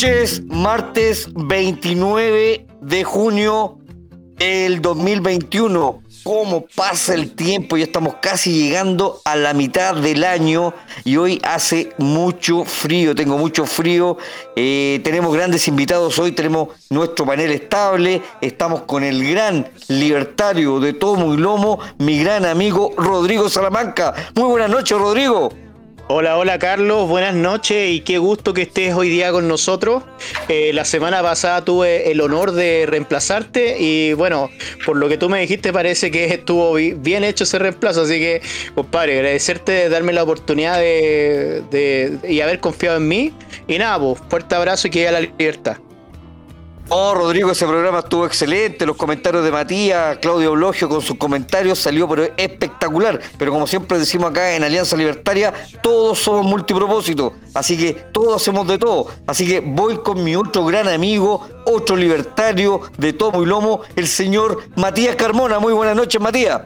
noches, 0.00 0.42
martes 0.46 1.28
29 1.34 2.66
de 2.80 3.04
junio 3.04 3.76
del 4.38 4.80
2021. 4.80 6.02
¿Cómo 6.24 6.64
pasa 6.74 7.12
el 7.12 7.34
tiempo? 7.34 7.76
Ya 7.76 7.84
estamos 7.84 8.14
casi 8.22 8.62
llegando 8.62 9.20
a 9.26 9.36
la 9.36 9.52
mitad 9.52 9.94
del 9.94 10.24
año 10.24 10.72
y 11.04 11.18
hoy 11.18 11.38
hace 11.42 11.90
mucho 11.98 12.64
frío, 12.64 13.14
tengo 13.14 13.36
mucho 13.36 13.66
frío. 13.66 14.16
Eh, 14.56 15.02
tenemos 15.04 15.34
grandes 15.34 15.68
invitados 15.68 16.18
hoy, 16.18 16.32
tenemos 16.32 16.68
nuestro 16.88 17.26
panel 17.26 17.50
estable, 17.50 18.22
estamos 18.40 18.82
con 18.82 19.04
el 19.04 19.30
gran 19.30 19.68
libertario 19.88 20.80
de 20.80 20.94
Tomo 20.94 21.34
y 21.34 21.36
Lomo, 21.36 21.78
mi 21.98 22.20
gran 22.20 22.46
amigo 22.46 22.94
Rodrigo 22.96 23.50
Salamanca. 23.50 24.14
Muy 24.34 24.48
buenas 24.48 24.70
noches, 24.70 24.96
Rodrigo. 24.96 25.50
Hola, 26.12 26.38
hola 26.38 26.58
Carlos, 26.58 27.08
buenas 27.08 27.36
noches 27.36 27.88
y 27.88 28.00
qué 28.00 28.18
gusto 28.18 28.52
que 28.52 28.62
estés 28.62 28.92
hoy 28.96 29.08
día 29.08 29.30
con 29.30 29.46
nosotros. 29.46 30.02
Eh, 30.48 30.72
la 30.72 30.84
semana 30.84 31.22
pasada 31.22 31.64
tuve 31.64 32.10
el 32.10 32.20
honor 32.20 32.50
de 32.50 32.84
reemplazarte 32.88 33.76
y 33.78 34.12
bueno, 34.14 34.50
por 34.84 34.96
lo 34.96 35.08
que 35.08 35.18
tú 35.18 35.28
me 35.28 35.38
dijiste 35.40 35.72
parece 35.72 36.10
que 36.10 36.24
estuvo 36.24 36.74
bien 36.74 37.22
hecho 37.22 37.44
ese 37.44 37.60
reemplazo, 37.60 38.02
así 38.02 38.18
que 38.18 38.42
compadre, 38.74 39.18
agradecerte 39.18 39.70
de 39.70 39.88
darme 39.88 40.12
la 40.12 40.24
oportunidad 40.24 40.80
de, 40.80 42.18
y 42.28 42.40
haber 42.40 42.58
confiado 42.58 42.96
en 42.96 43.06
mí. 43.06 43.32
Y 43.68 43.78
nada, 43.78 44.00
pues, 44.00 44.18
fuerte 44.28 44.56
abrazo 44.56 44.88
y 44.88 44.90
que 44.90 45.06
haya 45.06 45.12
la 45.12 45.20
libertad. 45.20 45.76
Oh, 46.92 47.14
Rodrigo, 47.14 47.52
ese 47.52 47.68
programa 47.68 48.00
estuvo 48.00 48.26
excelente. 48.26 48.84
Los 48.84 48.96
comentarios 48.96 49.44
de 49.44 49.52
Matías, 49.52 50.18
Claudio 50.18 50.50
Blogio 50.50 50.88
con 50.88 51.00
sus 51.00 51.16
comentarios 51.16 51.78
salió 51.78 52.08
pero 52.08 52.24
espectacular. 52.36 53.20
Pero 53.38 53.52
como 53.52 53.68
siempre 53.68 53.96
decimos 53.96 54.32
acá 54.32 54.56
en 54.56 54.64
Alianza 54.64 54.96
Libertaria, 54.96 55.54
todos 55.84 56.18
somos 56.18 56.44
multipropósitos. 56.44 57.34
Así 57.54 57.78
que 57.78 57.92
todos 57.92 58.42
hacemos 58.42 58.66
de 58.66 58.76
todo. 58.76 59.06
Así 59.28 59.46
que 59.46 59.60
voy 59.60 59.98
con 59.98 60.24
mi 60.24 60.34
otro 60.34 60.64
gran 60.64 60.88
amigo, 60.88 61.46
otro 61.64 61.94
libertario 61.94 62.80
de 62.98 63.12
tomo 63.12 63.44
y 63.44 63.46
lomo, 63.46 63.82
el 63.94 64.08
señor 64.08 64.58
Matías 64.74 65.14
Carmona. 65.14 65.60
Muy 65.60 65.72
buenas 65.72 65.94
noches, 65.94 66.20
Matías. 66.20 66.60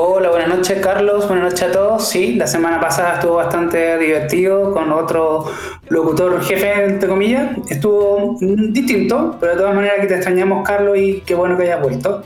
Hola, 0.00 0.30
buenas 0.30 0.48
noches 0.48 0.78
Carlos, 0.80 1.26
buenas 1.26 1.46
noches 1.46 1.70
a 1.70 1.72
todos. 1.72 2.08
Sí, 2.08 2.34
la 2.36 2.46
semana 2.46 2.80
pasada 2.80 3.14
estuvo 3.14 3.34
bastante 3.34 3.98
divertido 3.98 4.72
con 4.72 4.92
otro 4.92 5.46
locutor 5.88 6.40
jefe, 6.40 6.84
entre 6.84 7.08
comillas. 7.08 7.50
Estuvo 7.68 8.36
distinto, 8.38 9.36
pero 9.40 9.54
de 9.54 9.58
todas 9.58 9.74
maneras 9.74 9.96
que 10.00 10.06
te 10.06 10.14
extrañamos 10.14 10.64
Carlos 10.64 10.96
y 10.96 11.22
qué 11.22 11.34
bueno 11.34 11.56
que 11.56 11.64
hayas 11.64 11.82
vuelto. 11.82 12.22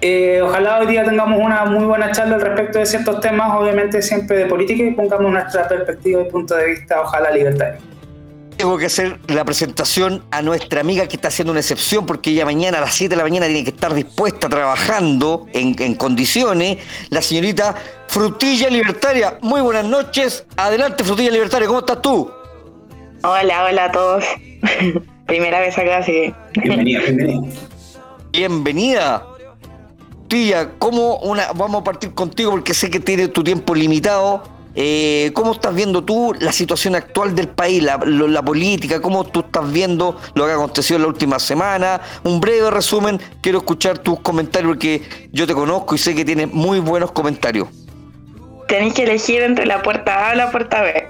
Eh, 0.00 0.40
ojalá 0.42 0.80
hoy 0.80 0.88
día 0.88 1.04
tengamos 1.04 1.40
una 1.40 1.64
muy 1.66 1.84
buena 1.84 2.10
charla 2.10 2.34
al 2.34 2.40
respecto 2.40 2.80
de 2.80 2.86
ciertos 2.86 3.20
temas, 3.20 3.52
obviamente 3.56 4.02
siempre 4.02 4.38
de 4.38 4.46
política 4.46 4.82
y 4.82 4.90
pongamos 4.90 5.30
nuestra 5.30 5.68
perspectiva 5.68 6.22
y 6.22 6.24
punto 6.24 6.56
de 6.56 6.70
vista, 6.70 7.02
ojalá 7.02 7.30
libertario. 7.30 7.95
Tengo 8.56 8.78
que 8.78 8.86
hacer 8.86 9.20
la 9.28 9.44
presentación 9.44 10.24
a 10.30 10.40
nuestra 10.40 10.80
amiga 10.80 11.06
que 11.06 11.16
está 11.16 11.28
haciendo 11.28 11.52
una 11.52 11.60
excepción 11.60 12.06
porque 12.06 12.30
ella 12.30 12.46
mañana 12.46 12.78
a 12.78 12.80
las 12.80 12.94
7 12.94 13.10
de 13.10 13.16
la 13.16 13.22
mañana 13.22 13.46
tiene 13.46 13.64
que 13.64 13.70
estar 13.70 13.92
dispuesta 13.92 14.48
trabajando 14.48 15.46
en, 15.52 15.76
en 15.78 15.94
condiciones. 15.94 16.78
La 17.10 17.20
señorita 17.20 17.74
Frutilla 18.08 18.70
Libertaria. 18.70 19.38
Muy 19.42 19.60
buenas 19.60 19.84
noches. 19.84 20.46
Adelante, 20.56 21.04
Frutilla 21.04 21.30
Libertaria. 21.30 21.68
¿Cómo 21.68 21.80
estás 21.80 22.00
tú? 22.00 22.30
Hola, 23.22 23.64
hola 23.64 23.84
a 23.84 23.92
todos. 23.92 24.24
Primera 25.26 25.60
vez 25.60 25.76
acá, 25.76 25.98
así 25.98 26.12
que. 26.12 26.34
Bienvenida, 26.60 27.00
bienvenida. 27.00 27.52
Bienvenida. 28.32 29.26
Tía, 30.28 30.70
¿cómo 30.78 31.18
una, 31.18 31.52
vamos 31.52 31.82
a 31.82 31.84
partir 31.84 32.14
contigo 32.14 32.52
porque 32.52 32.72
sé 32.72 32.90
que 32.90 33.00
tienes 33.00 33.32
tu 33.32 33.44
tiempo 33.44 33.74
limitado. 33.74 34.55
Eh, 34.78 35.30
¿Cómo 35.32 35.52
estás 35.52 35.74
viendo 35.74 36.04
tú 36.04 36.34
la 36.38 36.52
situación 36.52 36.94
actual 36.96 37.34
del 37.34 37.48
país, 37.48 37.82
la, 37.82 37.98
política? 38.42 39.00
¿Cómo 39.00 39.24
tú 39.24 39.40
estás 39.40 39.72
viendo 39.72 40.20
lo 40.34 40.44
que 40.44 40.52
ha 40.52 40.54
acontecido 40.54 40.96
en 40.96 41.02
la 41.02 41.08
última 41.08 41.38
semana? 41.38 42.02
Un 42.24 42.40
breve 42.40 42.70
resumen, 42.70 43.18
quiero 43.40 43.58
escuchar 43.58 43.96
tus 43.98 44.20
comentarios 44.20 44.72
porque 44.72 45.02
yo 45.32 45.46
te 45.46 45.54
conozco 45.54 45.94
y 45.94 45.98
sé 45.98 46.14
que 46.14 46.26
tienes 46.26 46.52
muy 46.52 46.78
buenos 46.80 47.10
comentarios. 47.12 47.68
Tenéis 48.68 48.92
que 48.92 49.04
elegir 49.04 49.42
entre 49.42 49.64
la 49.64 49.82
puerta 49.82 50.28
A 50.28 50.34
y 50.34 50.36
la 50.36 50.50
puerta 50.50 50.82
B. 50.82 51.08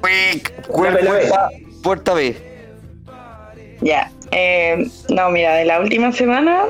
puerta, 0.70 1.48
puerta 1.82 2.12
B. 2.12 2.36
Ya. 3.80 4.12
Eh, 4.30 4.90
no, 5.08 5.30
mira, 5.30 5.54
de 5.54 5.64
la 5.64 5.80
última 5.80 6.12
semana, 6.12 6.64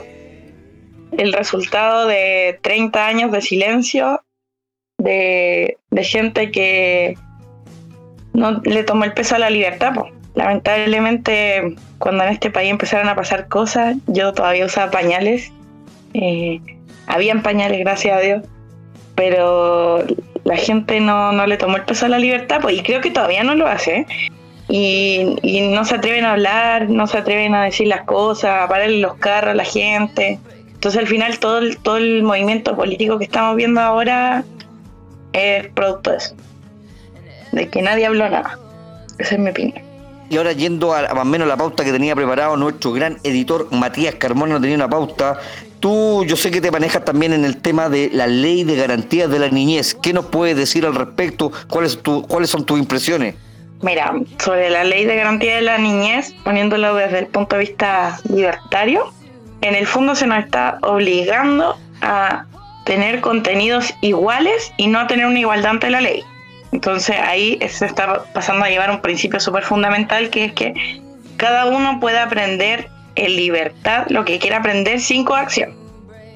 el 1.16 1.32
resultado 1.32 2.06
de 2.06 2.60
30 2.62 3.04
años 3.04 3.32
de 3.32 3.42
silencio 3.42 4.22
de, 4.98 5.76
gente 6.02 6.50
que 6.50 7.16
no 8.34 8.60
le 8.64 8.84
tomó 8.84 9.04
el 9.04 9.12
peso 9.12 9.36
a 9.36 9.38
la 9.38 9.50
libertad. 9.50 9.92
Lamentablemente, 10.34 11.74
cuando 11.98 12.24
en 12.24 12.30
este 12.30 12.50
país 12.50 12.70
empezaron 12.70 13.08
a 13.08 13.16
pasar 13.16 13.48
cosas, 13.48 13.96
yo 14.06 14.32
todavía 14.32 14.66
usaba 14.66 14.90
pañales. 14.90 15.52
Eh, 16.14 16.60
habían 17.06 17.42
pañales, 17.42 17.80
gracias 17.80 18.16
a 18.16 18.20
Dios, 18.20 18.42
pero 19.14 20.04
la 20.44 20.56
gente 20.56 21.00
no, 21.00 21.46
le 21.46 21.56
tomó 21.56 21.76
el 21.76 21.84
peso 21.84 22.06
a 22.06 22.08
la 22.08 22.18
libertad, 22.18 22.58
pues, 22.60 22.76
y 22.76 22.82
creo 22.82 23.00
que 23.00 23.10
todavía 23.10 23.42
no 23.42 23.54
lo 23.54 23.66
hace. 23.66 24.06
Y, 24.68 25.36
no 25.72 25.84
se 25.84 25.94
atreven 25.94 26.24
a 26.24 26.32
hablar, 26.32 26.90
no 26.90 27.06
se 27.06 27.18
atreven 27.18 27.54
a 27.54 27.64
decir 27.64 27.88
las 27.88 28.02
cosas, 28.02 28.62
a 28.62 28.68
pararle 28.68 28.98
los 28.98 29.14
carros 29.14 29.52
a 29.52 29.54
la 29.54 29.64
gente. 29.64 30.38
Entonces, 30.68 31.00
al 31.00 31.06
final, 31.08 31.38
todo 31.38 31.58
el, 31.58 31.78
todo 31.78 31.96
el 31.96 32.22
movimiento 32.22 32.76
político 32.76 33.18
que 33.18 33.24
estamos 33.24 33.56
viendo 33.56 33.80
ahora 33.80 34.44
es 35.32 35.68
producto 35.68 36.10
de 36.10 36.16
eso. 36.16 36.34
De 37.52 37.68
que 37.68 37.82
nadie 37.82 38.06
habló 38.06 38.28
nada. 38.28 38.58
Esa 39.18 39.34
es 39.34 39.40
mi 39.40 39.50
opinión. 39.50 39.82
Y 40.30 40.36
ahora 40.36 40.52
yendo 40.52 40.94
a, 40.94 41.02
más 41.14 41.22
o 41.22 41.24
menos 41.24 41.48
la 41.48 41.56
pauta 41.56 41.84
que 41.84 41.92
tenía 41.92 42.14
preparado 42.14 42.56
nuestro 42.56 42.92
gran 42.92 43.18
editor 43.24 43.68
Matías 43.72 44.16
Carmona, 44.16 44.54
no 44.54 44.60
tenía 44.60 44.76
una 44.76 44.88
pauta. 44.88 45.38
Tú, 45.80 46.24
yo 46.24 46.36
sé 46.36 46.50
que 46.50 46.60
te 46.60 46.70
manejas 46.70 47.04
también 47.04 47.32
en 47.32 47.44
el 47.44 47.58
tema 47.58 47.88
de 47.88 48.10
la 48.12 48.26
ley 48.26 48.64
de 48.64 48.76
garantías 48.76 49.30
de 49.30 49.38
la 49.38 49.48
niñez. 49.48 49.94
¿Qué 49.94 50.12
nos 50.12 50.26
puedes 50.26 50.56
decir 50.56 50.84
al 50.84 50.94
respecto? 50.94 51.50
¿Cuáles, 51.68 52.02
tu, 52.02 52.22
¿Cuáles 52.26 52.50
son 52.50 52.66
tus 52.66 52.78
impresiones? 52.78 53.36
Mira, 53.80 54.12
sobre 54.38 54.70
la 54.70 54.82
ley 54.82 55.04
de 55.06 55.16
garantía 55.16 55.56
de 55.56 55.62
la 55.62 55.78
niñez, 55.78 56.34
poniéndolo 56.44 56.96
desde 56.96 57.20
el 57.20 57.26
punto 57.28 57.56
de 57.56 57.60
vista 57.60 58.18
libertario, 58.28 59.12
en 59.60 59.76
el 59.76 59.86
fondo 59.86 60.14
se 60.16 60.26
nos 60.26 60.44
está 60.44 60.78
obligando 60.82 61.78
a 62.02 62.44
tener 62.88 63.20
contenidos 63.20 63.94
iguales 64.00 64.72
y 64.78 64.86
no 64.86 65.06
tener 65.06 65.26
una 65.26 65.38
igualdad 65.38 65.72
ante 65.72 65.90
la 65.90 66.00
ley. 66.00 66.24
Entonces 66.72 67.16
ahí 67.20 67.58
se 67.68 67.84
está 67.84 68.24
pasando 68.32 68.64
a 68.64 68.70
llevar 68.70 68.90
un 68.90 69.02
principio 69.02 69.40
súper 69.40 69.62
fundamental 69.62 70.30
que 70.30 70.46
es 70.46 70.52
que 70.54 71.02
cada 71.36 71.66
uno 71.66 72.00
puede 72.00 72.18
aprender 72.18 72.88
en 73.14 73.36
libertad 73.36 74.06
lo 74.08 74.24
que 74.24 74.38
quiera 74.38 74.56
aprender 74.56 75.00
sin 75.00 75.26
coacción. 75.26 75.76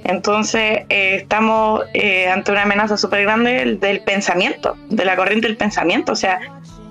Entonces 0.05 0.81
eh, 0.91 1.17
estamos 1.23 1.85
eh, 1.95 2.29
ante 2.29 2.53
una 2.53 2.63
amenaza 2.63 2.99
súper 2.99 3.23
grande 3.23 3.79
del, 3.81 4.01
pensamiento, 4.03 4.77
de 4.91 5.07
la 5.07 5.17
corriente 5.17 5.49
del 5.49 5.57
pensamiento. 5.57 6.13
O 6.13 6.17
sea, 6.17 6.39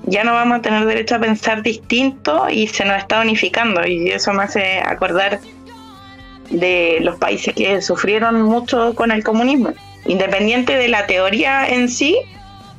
ya 0.05 0.23
no 0.23 0.33
vamos 0.33 0.57
a 0.57 0.61
tener 0.63 0.85
derecho 0.85 1.15
a 1.15 1.19
pensar 1.19 1.61
distinto 1.61 2.49
y 2.49 2.65
se 2.65 2.83
nos 2.83 2.97
está 2.97 3.21
unificando. 3.21 3.85
Y 3.85 4.09
eso 4.09 4.33
me 4.33 4.41
hace 4.41 4.79
acordar 4.79 5.39
de 6.51 6.99
los 7.01 7.17
países 7.17 7.53
que 7.53 7.81
sufrieron 7.81 8.41
mucho 8.43 8.93
con 8.95 9.11
el 9.11 9.23
comunismo. 9.23 9.73
Independiente 10.05 10.75
de 10.75 10.87
la 10.87 11.07
teoría 11.07 11.67
en 11.67 11.89
sí, 11.89 12.17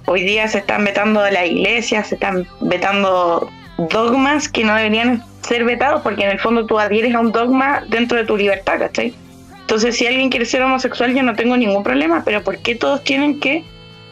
hoy 0.06 0.22
día 0.22 0.48
se 0.48 0.58
están 0.58 0.84
vetando 0.84 1.22
de 1.22 1.32
la 1.32 1.46
iglesia, 1.46 2.04
se 2.04 2.14
están 2.14 2.46
vetando 2.60 3.50
dogmas 3.78 4.48
que 4.48 4.64
no 4.64 4.74
deberían 4.74 5.24
ser 5.42 5.64
vetados 5.64 6.02
porque 6.02 6.24
en 6.24 6.30
el 6.30 6.38
fondo 6.38 6.66
tú 6.66 6.78
adhieres 6.78 7.14
a 7.14 7.20
un 7.20 7.32
dogma 7.32 7.84
dentro 7.88 8.18
de 8.18 8.24
tu 8.24 8.36
libertad, 8.36 8.78
¿cachai? 8.78 9.14
Entonces 9.60 9.96
si 9.96 10.06
alguien 10.06 10.28
quiere 10.28 10.44
ser 10.44 10.62
homosexual 10.62 11.14
yo 11.14 11.22
no 11.22 11.34
tengo 11.34 11.56
ningún 11.56 11.82
problema, 11.82 12.22
pero 12.24 12.42
¿por 12.42 12.58
qué 12.58 12.74
todos 12.74 13.02
tienen 13.02 13.40
que 13.40 13.64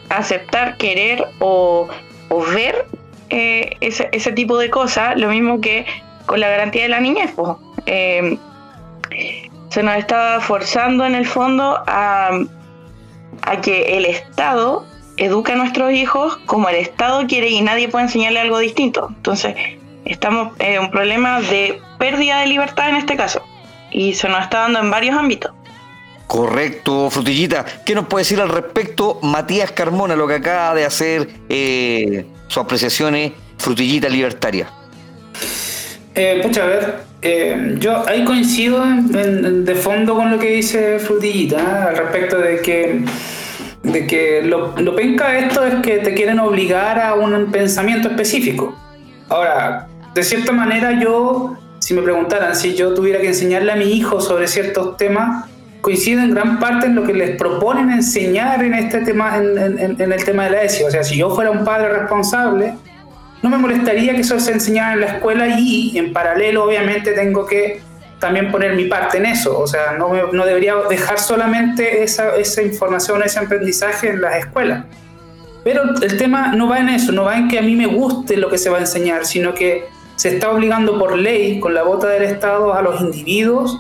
aceptar, 0.08 0.76
querer 0.76 1.24
o, 1.38 1.88
ver 2.54 2.86
eh, 3.28 3.76
ese, 3.80 4.08
ese, 4.12 4.32
tipo 4.32 4.58
de 4.58 4.70
cosas? 4.70 5.16
Lo 5.16 5.28
mismo 5.28 5.60
que 5.60 5.86
con 6.26 6.40
la 6.40 6.48
garantía 6.48 6.84
de 6.84 6.88
la 6.88 7.00
niñez, 7.00 7.32
pues 7.36 7.56
se 9.70 9.82
nos 9.82 9.96
está 9.96 10.40
forzando 10.40 11.06
en 11.06 11.14
el 11.14 11.26
fondo 11.26 11.82
a, 11.86 12.30
que 13.62 13.96
el 13.96 14.04
Estado 14.04 14.84
eduque 15.16 15.52
a 15.52 15.56
nuestros 15.56 15.92
hijos 15.92 16.36
como 16.46 16.68
el 16.68 16.76
Estado 16.76 17.26
quiere 17.26 17.48
y 17.48 17.62
nadie 17.62 17.88
puede 17.88 18.04
enseñarle 18.04 18.40
algo 18.40 18.58
distinto. 18.58 19.06
Entonces, 19.08 19.54
estamos 20.04 20.52
en 20.58 20.80
un 20.80 20.90
problema 20.90 21.40
de 21.40 21.80
pérdida 21.98 22.40
de 22.40 22.46
libertad 22.46 22.90
en 22.90 22.96
este 22.96 23.16
caso 23.16 23.42
y 23.92 24.14
se 24.14 24.28
nos 24.28 24.42
está 24.42 24.60
dando 24.60 24.80
en 24.80 24.90
varios 24.90 25.16
ámbitos. 25.16 25.52
Correcto, 26.26 27.10
Frutillita. 27.10 27.64
¿Qué 27.84 27.94
nos 27.94 28.06
puede 28.06 28.22
decir 28.22 28.40
al 28.40 28.48
respecto 28.48 29.18
Matías 29.22 29.72
Carmona, 29.72 30.14
lo 30.14 30.28
que 30.28 30.34
acaba 30.34 30.74
de 30.74 30.84
hacer 30.84 31.28
eh, 31.48 32.26
sus 32.46 32.58
apreciaciones 32.58 33.32
Frutillita 33.58 34.08
Libertaria? 34.08 34.79
Eh, 36.14 36.42
a 36.60 36.66
ver, 36.66 36.94
eh, 37.22 37.76
yo 37.78 38.06
ahí 38.08 38.24
coincido 38.24 38.82
de 38.84 39.74
fondo 39.74 40.14
con 40.14 40.30
lo 40.30 40.38
que 40.38 40.50
dice 40.50 40.98
Frutillita 40.98 41.88
al 41.88 41.96
respecto 41.96 42.38
de 42.38 42.60
que, 42.60 43.04
de 43.82 44.06
que 44.06 44.42
lo, 44.42 44.74
lo 44.78 44.96
penca 44.96 45.38
esto 45.38 45.64
es 45.64 45.74
que 45.76 45.98
te 45.98 46.14
quieren 46.14 46.40
obligar 46.40 46.98
a 46.98 47.14
un 47.14 47.50
pensamiento 47.52 48.08
específico. 48.08 48.76
Ahora, 49.28 49.86
de 50.14 50.22
cierta 50.22 50.50
manera 50.50 50.98
yo, 51.00 51.56
si 51.78 51.94
me 51.94 52.02
preguntaran 52.02 52.56
si 52.56 52.74
yo 52.74 52.94
tuviera 52.94 53.20
que 53.20 53.28
enseñarle 53.28 53.72
a 53.72 53.76
mi 53.76 53.92
hijo 53.92 54.20
sobre 54.20 54.48
ciertos 54.48 54.96
temas, 54.96 55.48
coincido 55.82 56.22
en 56.22 56.32
gran 56.32 56.58
parte 56.58 56.86
en 56.86 56.94
lo 56.94 57.04
que 57.04 57.14
les 57.14 57.36
proponen 57.36 57.90
enseñar 57.90 58.62
en 58.64 58.74
este 58.74 59.00
tema, 59.02 59.36
en, 59.36 60.00
en 60.00 60.12
el 60.12 60.24
tema 60.24 60.44
de 60.44 60.50
la 60.50 60.62
ESI. 60.62 60.84
O 60.84 60.90
sea, 60.90 61.04
si 61.04 61.16
yo 61.16 61.30
fuera 61.30 61.50
un 61.50 61.64
padre 61.64 61.88
responsable, 61.90 62.74
no 63.42 63.48
me 63.48 63.58
molestaría 63.58 64.14
que 64.14 64.20
eso 64.20 64.38
se 64.38 64.52
enseñara 64.52 64.94
en 64.94 65.00
la 65.00 65.06
escuela 65.06 65.48
y 65.48 65.96
en 65.96 66.12
paralelo 66.12 66.64
obviamente 66.64 67.12
tengo 67.12 67.46
que 67.46 67.80
también 68.18 68.52
poner 68.52 68.74
mi 68.74 68.84
parte 68.84 69.16
en 69.16 69.26
eso. 69.26 69.58
O 69.58 69.66
sea, 69.66 69.92
no, 69.98 70.10
no 70.32 70.44
debería 70.44 70.74
dejar 70.88 71.18
solamente 71.18 72.02
esa, 72.02 72.36
esa 72.36 72.62
información, 72.62 73.22
ese 73.24 73.38
aprendizaje 73.38 74.10
en 74.10 74.20
las 74.20 74.36
escuelas. 74.36 74.84
Pero 75.64 75.82
el 76.00 76.16
tema 76.16 76.52
no 76.54 76.68
va 76.68 76.78
en 76.78 76.90
eso, 76.90 77.12
no 77.12 77.24
va 77.24 77.36
en 77.36 77.48
que 77.48 77.58
a 77.58 77.62
mí 77.62 77.74
me 77.74 77.86
guste 77.86 78.36
lo 78.36 78.48
que 78.50 78.58
se 78.58 78.70
va 78.70 78.78
a 78.78 78.80
enseñar, 78.80 79.26
sino 79.26 79.54
que 79.54 79.86
se 80.16 80.34
está 80.34 80.50
obligando 80.50 80.98
por 80.98 81.16
ley, 81.16 81.60
con 81.60 81.74
la 81.74 81.82
bota 81.82 82.08
del 82.08 82.24
Estado, 82.24 82.74
a 82.74 82.82
los 82.82 83.00
individuos 83.00 83.78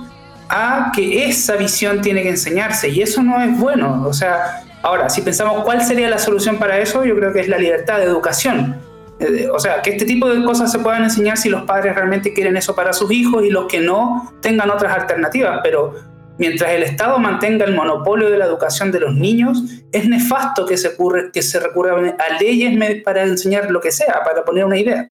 a 0.52 0.90
que 0.92 1.26
esa 1.26 1.54
visión 1.54 2.00
tiene 2.00 2.22
que 2.22 2.30
enseñarse. 2.30 2.88
Y 2.88 3.02
eso 3.02 3.22
no 3.22 3.40
es 3.40 3.56
bueno. 3.56 4.04
O 4.06 4.12
sea, 4.12 4.62
ahora, 4.82 5.08
si 5.08 5.22
pensamos 5.22 5.62
cuál 5.64 5.82
sería 5.82 6.10
la 6.10 6.18
solución 6.18 6.58
para 6.58 6.78
eso, 6.78 7.04
yo 7.04 7.14
creo 7.14 7.32
que 7.32 7.40
es 7.40 7.48
la 7.48 7.58
libertad 7.58 7.98
de 7.98 8.04
educación 8.04 8.89
eh, 9.20 9.48
o 9.52 9.58
sea, 9.58 9.82
que 9.82 9.90
este 9.90 10.06
tipo 10.06 10.28
de 10.28 10.42
cosas 10.42 10.72
se 10.72 10.78
puedan 10.78 11.04
enseñar 11.04 11.36
si 11.36 11.50
los 11.50 11.62
padres 11.62 11.94
realmente 11.94 12.32
quieren 12.32 12.56
eso 12.56 12.74
para 12.74 12.92
sus 12.94 13.10
hijos 13.12 13.44
y 13.44 13.50
los 13.50 13.66
que 13.66 13.80
no 13.80 14.32
tengan 14.40 14.70
otras 14.70 14.92
alternativas, 14.94 15.60
pero 15.62 15.94
mientras 16.38 16.70
el 16.72 16.82
Estado 16.82 17.18
mantenga 17.18 17.66
el 17.66 17.74
monopolio 17.74 18.30
de 18.30 18.38
la 18.38 18.46
educación 18.46 18.90
de 18.90 19.00
los 19.00 19.14
niños, 19.14 19.62
es 19.92 20.08
nefasto 20.08 20.64
que 20.64 20.78
se, 20.78 20.96
que 21.32 21.42
se 21.42 21.60
recurra 21.60 21.96
a 21.96 22.40
leyes 22.40 23.02
para 23.04 23.24
enseñar 23.24 23.70
lo 23.70 23.80
que 23.82 23.92
sea, 23.92 24.22
para 24.24 24.42
poner 24.42 24.64
una 24.64 24.78
idea. 24.78 25.06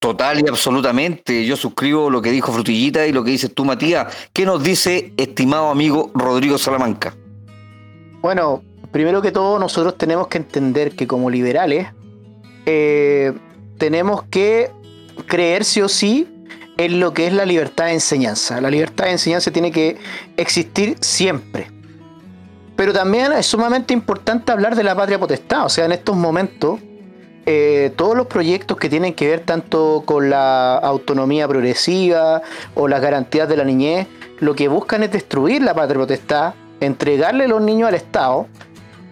Total 0.00 0.44
y 0.44 0.48
absolutamente. 0.48 1.46
Yo 1.46 1.56
suscribo 1.56 2.10
lo 2.10 2.20
que 2.20 2.30
dijo 2.32 2.52
Frutillita 2.52 3.06
y 3.06 3.12
lo 3.12 3.22
que 3.22 3.30
dices 3.30 3.54
tú, 3.54 3.64
Matías. 3.64 4.28
¿Qué 4.32 4.44
nos 4.44 4.62
dice, 4.62 5.12
estimado 5.16 5.68
amigo 5.68 6.10
Rodrigo 6.12 6.58
Salamanca? 6.58 7.14
Bueno, 8.20 8.62
primero 8.90 9.22
que 9.22 9.30
todo, 9.30 9.60
nosotros 9.60 9.96
tenemos 9.96 10.26
que 10.26 10.38
entender 10.38 10.96
que 10.96 11.06
como 11.06 11.30
liberales 11.30 11.86
eh, 12.66 13.32
tenemos 13.78 14.22
que 14.24 14.70
creer 15.26 15.64
sí 15.64 15.80
o 15.80 15.88
sí 15.88 16.28
en 16.76 17.00
lo 17.00 17.14
que 17.14 17.26
es 17.26 17.32
la 17.32 17.44
libertad 17.44 17.86
de 17.86 17.92
enseñanza. 17.92 18.60
La 18.60 18.70
libertad 18.70 19.04
de 19.04 19.12
enseñanza 19.12 19.50
tiene 19.50 19.70
que 19.70 19.96
existir 20.36 20.96
siempre. 21.00 21.70
Pero 22.76 22.92
también 22.92 23.32
es 23.32 23.46
sumamente 23.46 23.94
importante 23.94 24.50
hablar 24.50 24.74
de 24.74 24.82
la 24.82 24.96
patria 24.96 25.18
potestad. 25.18 25.66
O 25.66 25.68
sea, 25.68 25.84
en 25.84 25.92
estos 25.92 26.16
momentos, 26.16 26.80
eh, 27.46 27.92
todos 27.96 28.16
los 28.16 28.26
proyectos 28.26 28.76
que 28.76 28.88
tienen 28.88 29.14
que 29.14 29.28
ver 29.28 29.40
tanto 29.40 30.02
con 30.04 30.30
la 30.30 30.76
autonomía 30.78 31.46
progresiva 31.46 32.42
o 32.74 32.88
las 32.88 33.00
garantías 33.00 33.48
de 33.48 33.56
la 33.56 33.64
niñez, 33.64 34.08
lo 34.40 34.54
que 34.54 34.66
buscan 34.66 35.04
es 35.04 35.12
destruir 35.12 35.62
la 35.62 35.74
patria 35.74 36.00
potestad, 36.00 36.54
entregarle 36.80 37.46
los 37.46 37.62
niños 37.62 37.88
al 37.88 37.94
Estado 37.94 38.48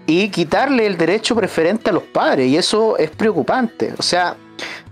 y 0.07 0.29
quitarle 0.31 0.87
el 0.87 0.97
derecho 0.97 1.35
preferente 1.35 1.91
a 1.91 1.93
los 1.93 2.03
padres. 2.03 2.49
Y 2.49 2.57
eso 2.57 2.97
es 2.99 3.11
preocupante. 3.11 3.95
O 3.99 4.03
sea, 4.03 4.37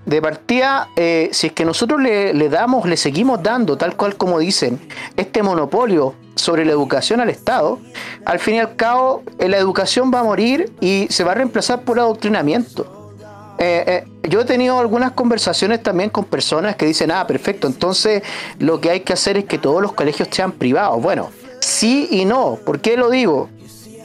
de 0.06 0.22
partida, 0.22 0.88
eh, 0.96 1.28
si 1.32 1.48
es 1.48 1.52
que 1.52 1.64
nosotros 1.64 2.00
le, 2.00 2.48
damos, 2.48 2.86
le 2.86 2.96
seguimos 2.96 3.42
dando, 3.42 3.76
tal 3.76 3.96
cual 3.96 4.16
como 4.16 4.38
dicen, 4.38 4.80
este 5.16 5.42
monopolio 5.42 6.14
sobre 6.34 6.64
la 6.64 6.72
educación 6.72 7.20
al 7.20 7.30
Estado, 7.30 7.78
al 8.24 8.38
fin 8.38 8.56
y 8.56 8.58
al 8.60 8.76
cabo 8.76 9.22
eh, 9.38 9.48
la 9.48 9.58
educación 9.58 10.10
va 10.12 10.20
a 10.20 10.24
morir 10.24 10.72
y 10.80 11.06
se 11.10 11.22
va 11.22 11.32
a 11.32 11.34
reemplazar 11.34 11.82
por 11.82 11.98
adoctrinamiento. 11.98 12.96
Eh, 13.58 14.04
yo 14.22 14.40
he 14.40 14.44
tenido 14.46 14.78
algunas 14.78 15.12
conversaciones 15.12 15.82
también 15.82 16.08
con 16.08 16.24
personas 16.24 16.76
que 16.76 16.86
dicen, 16.86 17.10
ah, 17.10 17.26
perfecto, 17.26 17.66
entonces 17.66 18.22
lo 18.58 18.80
que 18.80 18.90
hay 18.90 19.00
que 19.00 19.12
hacer 19.12 19.36
es 19.36 19.44
que 19.44 19.58
todos 19.58 19.82
los 19.82 19.92
colegios 19.92 20.28
sean 20.32 20.52
privados. 20.52 21.02
Bueno, 21.02 21.28
sí 21.60 22.08
y 22.10 22.24
no. 22.24 22.58
¿Por 22.64 22.80
qué 22.80 22.96
lo 22.96 23.10
digo? 23.10 23.50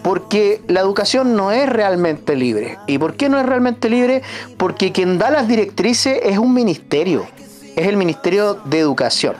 Porque 0.05 0.61
la 0.67 0.81
educación 0.81 1.35
no 1.35 1.51
es 1.51 1.67
realmente 1.67 2.35
libre. 2.35 2.77
¿Y 2.85 2.99
por 2.99 3.15
qué 3.15 3.27
no 3.27 3.39
es 3.39 3.45
realmente 3.47 3.89
libre? 3.89 4.21
Porque 4.55 4.91
quien 4.91 5.17
da 5.17 5.31
las 5.31 5.47
directrices 5.47 6.19
es 6.21 6.37
un 6.37 6.53
ministerio, 6.53 7.25
es 7.75 7.87
el 7.87 7.97
Ministerio 7.97 8.53
de 8.65 8.77
Educación. 8.77 9.35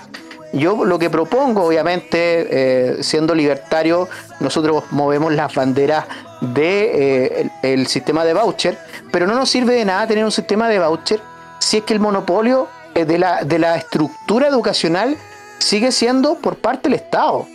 Yo 0.53 0.83
lo 0.83 0.97
que 0.97 1.12
propongo, 1.12 1.65
obviamente, 1.65 2.47
eh, 2.50 3.03
siendo 3.03 3.35
libertario, 3.35 4.09
nosotros 4.39 4.85
movemos 4.89 5.35
las 5.35 5.53
banderas 5.53 6.06
del 6.41 6.53
de, 6.56 7.51
eh, 7.61 7.85
sistema 7.85 8.25
de 8.25 8.33
voucher, 8.33 8.75
pero 9.11 9.27
no 9.27 9.35
nos 9.35 9.51
sirve 9.51 9.75
de 9.75 9.85
nada 9.85 10.07
tener 10.07 10.25
un 10.25 10.31
sistema 10.31 10.68
de 10.68 10.79
voucher 10.79 11.21
si 11.59 11.77
es 11.77 11.83
que 11.83 11.94
el 11.94 12.00
monopolio 12.00 12.69
eh, 12.95 13.06
de 13.06 13.19
la, 13.19 13.44
de 13.44 13.59
la 13.59 13.75
estructura 13.75 14.47
educacional 14.47 15.15
sigue 15.59 15.91
siendo 15.91 16.39
por 16.39 16.56
parte 16.56 16.89
del 16.89 16.95
Estado. 16.95 17.45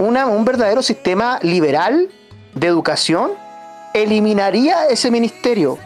Una, 0.00 0.26
un 0.26 0.44
verdadero 0.44 0.82
sistema 0.82 1.38
liberal 1.42 2.08
de 2.58 2.66
educación 2.66 3.32
eliminaría 3.94 4.86
ese 4.86 5.10
ministerio, 5.10 5.78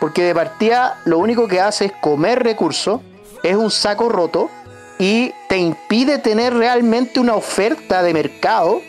porque 0.00 0.22
de 0.22 0.34
partida 0.34 1.00
lo 1.04 1.18
único 1.18 1.48
que 1.48 1.60
hace 1.60 1.86
es 1.86 1.92
comer 2.00 2.42
recursos, 2.42 3.00
es 3.42 3.56
un 3.56 3.70
saco 3.70 4.08
roto 4.08 4.50
y 4.98 5.32
te 5.48 5.58
impide 5.58 6.18
tener 6.18 6.54
realmente 6.54 7.20
una 7.20 7.34
oferta 7.34 8.02
de 8.02 8.12
mercado 8.12 8.80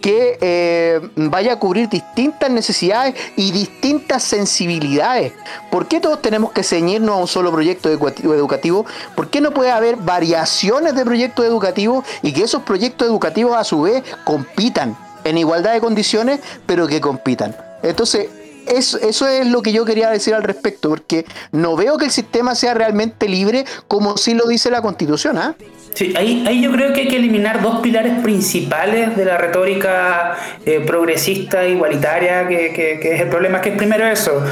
que 0.00 0.38
eh, 0.40 1.00
vaya 1.16 1.54
a 1.54 1.58
cubrir 1.58 1.88
distintas 1.88 2.48
necesidades 2.48 3.14
y 3.34 3.50
distintas 3.50 4.22
sensibilidades. 4.22 5.32
¿Por 5.70 5.88
qué 5.88 5.98
todos 5.98 6.22
tenemos 6.22 6.52
que 6.52 6.62
ceñirnos 6.62 7.16
a 7.16 7.18
un 7.18 7.26
solo 7.26 7.50
proyecto 7.50 7.90
educativo? 7.90 8.86
¿Por 9.16 9.30
qué 9.30 9.40
no 9.40 9.50
puede 9.50 9.72
haber 9.72 9.96
variaciones 9.96 10.94
de 10.94 11.04
proyectos 11.04 11.44
educativos 11.44 12.04
y 12.22 12.32
que 12.32 12.44
esos 12.44 12.62
proyectos 12.62 13.08
educativos 13.08 13.56
a 13.56 13.64
su 13.64 13.82
vez 13.82 14.04
compitan? 14.24 15.05
En 15.26 15.38
igualdad 15.38 15.74
de 15.74 15.80
condiciones, 15.80 16.40
pero 16.66 16.86
que 16.86 17.00
compitan. 17.00 17.54
Entonces, 17.82 18.28
eso, 18.66 19.28
es 19.28 19.46
lo 19.46 19.62
que 19.62 19.72
yo 19.72 19.84
quería 19.84 20.10
decir 20.10 20.34
al 20.34 20.42
respecto, 20.42 20.88
porque 20.88 21.24
no 21.52 21.76
veo 21.76 21.98
que 21.98 22.06
el 22.06 22.10
sistema 22.10 22.54
sea 22.54 22.74
realmente 22.74 23.28
libre 23.28 23.64
como 23.88 24.16
sí 24.16 24.34
lo 24.34 24.46
dice 24.46 24.70
la 24.70 24.82
Constitución. 24.82 25.38
¿ah? 25.38 25.54
Sí, 25.94 26.14
ahí, 26.16 26.44
ahí 26.46 26.62
yo 26.62 26.72
creo 26.72 26.92
que 26.92 27.02
hay 27.02 27.08
que 27.08 27.16
eliminar 27.16 27.62
dos 27.62 27.80
pilares 27.80 28.20
principales 28.22 29.16
de 29.16 29.24
la 29.24 29.38
retórica 29.38 30.36
eh, 30.64 30.80
progresista, 30.86 31.66
igualitaria, 31.66 32.48
que, 32.48 32.72
que, 32.72 33.14
es 33.14 33.20
el 33.20 33.28
problema, 33.28 33.60
que 33.60 33.70
es 33.70 33.76
primero 33.76 34.06
eso, 34.06 34.42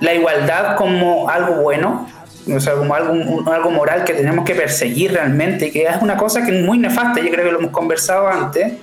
la 0.00 0.14
igualdad 0.14 0.76
como 0.76 1.28
algo 1.30 1.62
bueno, 1.62 2.08
o 2.54 2.60
sea, 2.60 2.74
como 2.74 2.94
algo, 2.94 3.50
algo 3.50 3.70
moral 3.70 4.04
que 4.04 4.14
tenemos 4.14 4.44
que 4.44 4.54
perseguir 4.54 5.12
realmente, 5.12 5.70
que 5.70 5.82
es 5.82 6.00
una 6.00 6.16
cosa 6.16 6.44
que 6.44 6.56
es 6.56 6.64
muy 6.64 6.78
nefasta, 6.78 7.20
yo 7.20 7.30
creo 7.30 7.44
que 7.44 7.52
lo 7.52 7.58
hemos 7.58 7.72
conversado 7.72 8.28
antes. 8.28 8.74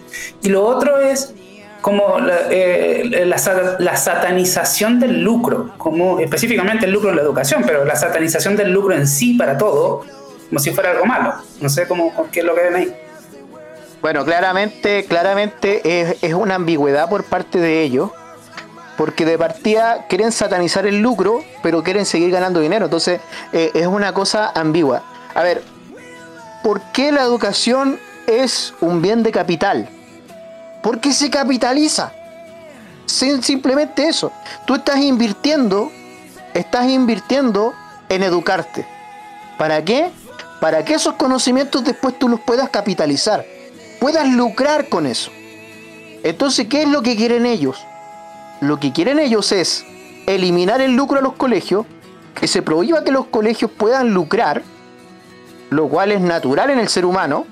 Y 0.42 0.50
lo 0.50 0.66
otro 0.66 1.00
es 1.00 1.34
como 1.82 2.20
la, 2.20 2.36
eh, 2.50 3.26
la, 3.26 3.98
satanización 3.98 5.00
del 5.00 5.22
lucro, 5.22 5.74
como 5.78 6.20
específicamente 6.20 6.86
el 6.86 6.92
lucro 6.92 7.10
en 7.10 7.18
la 7.18 7.22
educación, 7.22 7.64
pero 7.66 7.86
la 7.86 7.96
satanización 7.96 8.56
del 8.56 8.72
lucro 8.72 8.94
en 8.94 9.08
sí 9.08 9.36
para 9.36 9.58
todo, 9.58 10.06
como 10.50 10.60
si 10.60 10.72
fuera 10.72 10.92
algo 10.92 11.06
malo. 11.06 11.34
No 11.62 11.70
sé 11.70 11.88
cómo, 11.88 12.12
qué 12.32 12.42
es 12.42 12.46
lo 12.46 12.56
que 12.56 12.64
ven 12.64 12.76
ahí. 12.76 12.94
Bueno, 14.02 14.26
claramente, 14.26 15.06
claramente 15.06 16.02
es, 16.02 16.18
es 16.22 16.34
una 16.34 16.56
ambigüedad 16.56 17.10
por 17.10 17.24
parte 17.24 17.60
de 17.60 17.82
ellos 17.82 18.12
porque 19.04 19.26
de 19.26 19.38
partida 19.38 20.06
quieren 20.08 20.32
satanizar 20.32 20.86
el 20.86 21.02
lucro, 21.02 21.44
pero 21.62 21.84
quieren 21.84 22.06
seguir 22.06 22.32
ganando 22.32 22.62
dinero. 22.62 22.86
Entonces 22.86 23.20
eh, 23.52 23.70
es 23.74 23.86
una 23.86 24.14
cosa 24.14 24.54
ambigua. 24.56 25.04
A 25.36 25.44
ver, 25.44 25.62
¿por 26.64 26.80
qué 26.94 27.12
la 27.12 27.24
educación 27.24 28.00
es 28.28 28.74
un 28.80 29.02
bien 29.02 29.22
de 29.22 29.34
capital? 29.34 29.90
Porque 30.82 31.12
se 31.12 31.30
capitaliza. 31.30 32.14
simplemente 33.06 34.08
eso. 34.08 34.32
Tú 34.66 34.76
estás 34.76 35.00
invirtiendo, 35.00 35.92
estás 36.54 36.88
invirtiendo 36.88 37.74
en 38.08 38.24
educarte. 38.24 38.88
¿Para 39.58 39.84
qué? 39.84 40.12
Para 40.62 40.86
que 40.86 40.94
esos 40.94 41.16
conocimientos 41.16 41.84
después 41.84 42.18
tú 42.18 42.30
los 42.30 42.40
puedas 42.40 42.70
capitalizar, 42.70 43.44
puedas 44.00 44.30
lucrar 44.30 44.88
con 44.88 45.08
eso. 45.08 45.30
Entonces, 46.24 46.68
¿qué 46.70 46.84
es 46.84 46.88
lo 46.88 47.02
que 47.02 47.18
quieren 47.18 47.46
ellos? 47.46 47.86
Lo 48.64 48.80
que 48.80 48.94
quieren 48.94 49.20
ellos 49.20 49.52
es 49.52 49.86
eliminar 50.26 50.82
el 50.82 50.96
lucro 50.96 51.20
a 51.20 51.22
los 51.22 51.34
colegios, 51.34 51.86
que 52.34 52.48
se 52.48 52.62
prohíba 52.62 53.04
que 53.04 53.12
los 53.12 53.26
colegios 53.26 53.70
puedan 53.70 54.14
lucrar, 54.14 54.64
lo 55.70 55.88
cual 55.90 56.12
es 56.12 56.22
natural 56.22 56.70
en 56.70 56.80
el 56.80 56.88
ser 56.88 57.06
humano, 57.06 57.46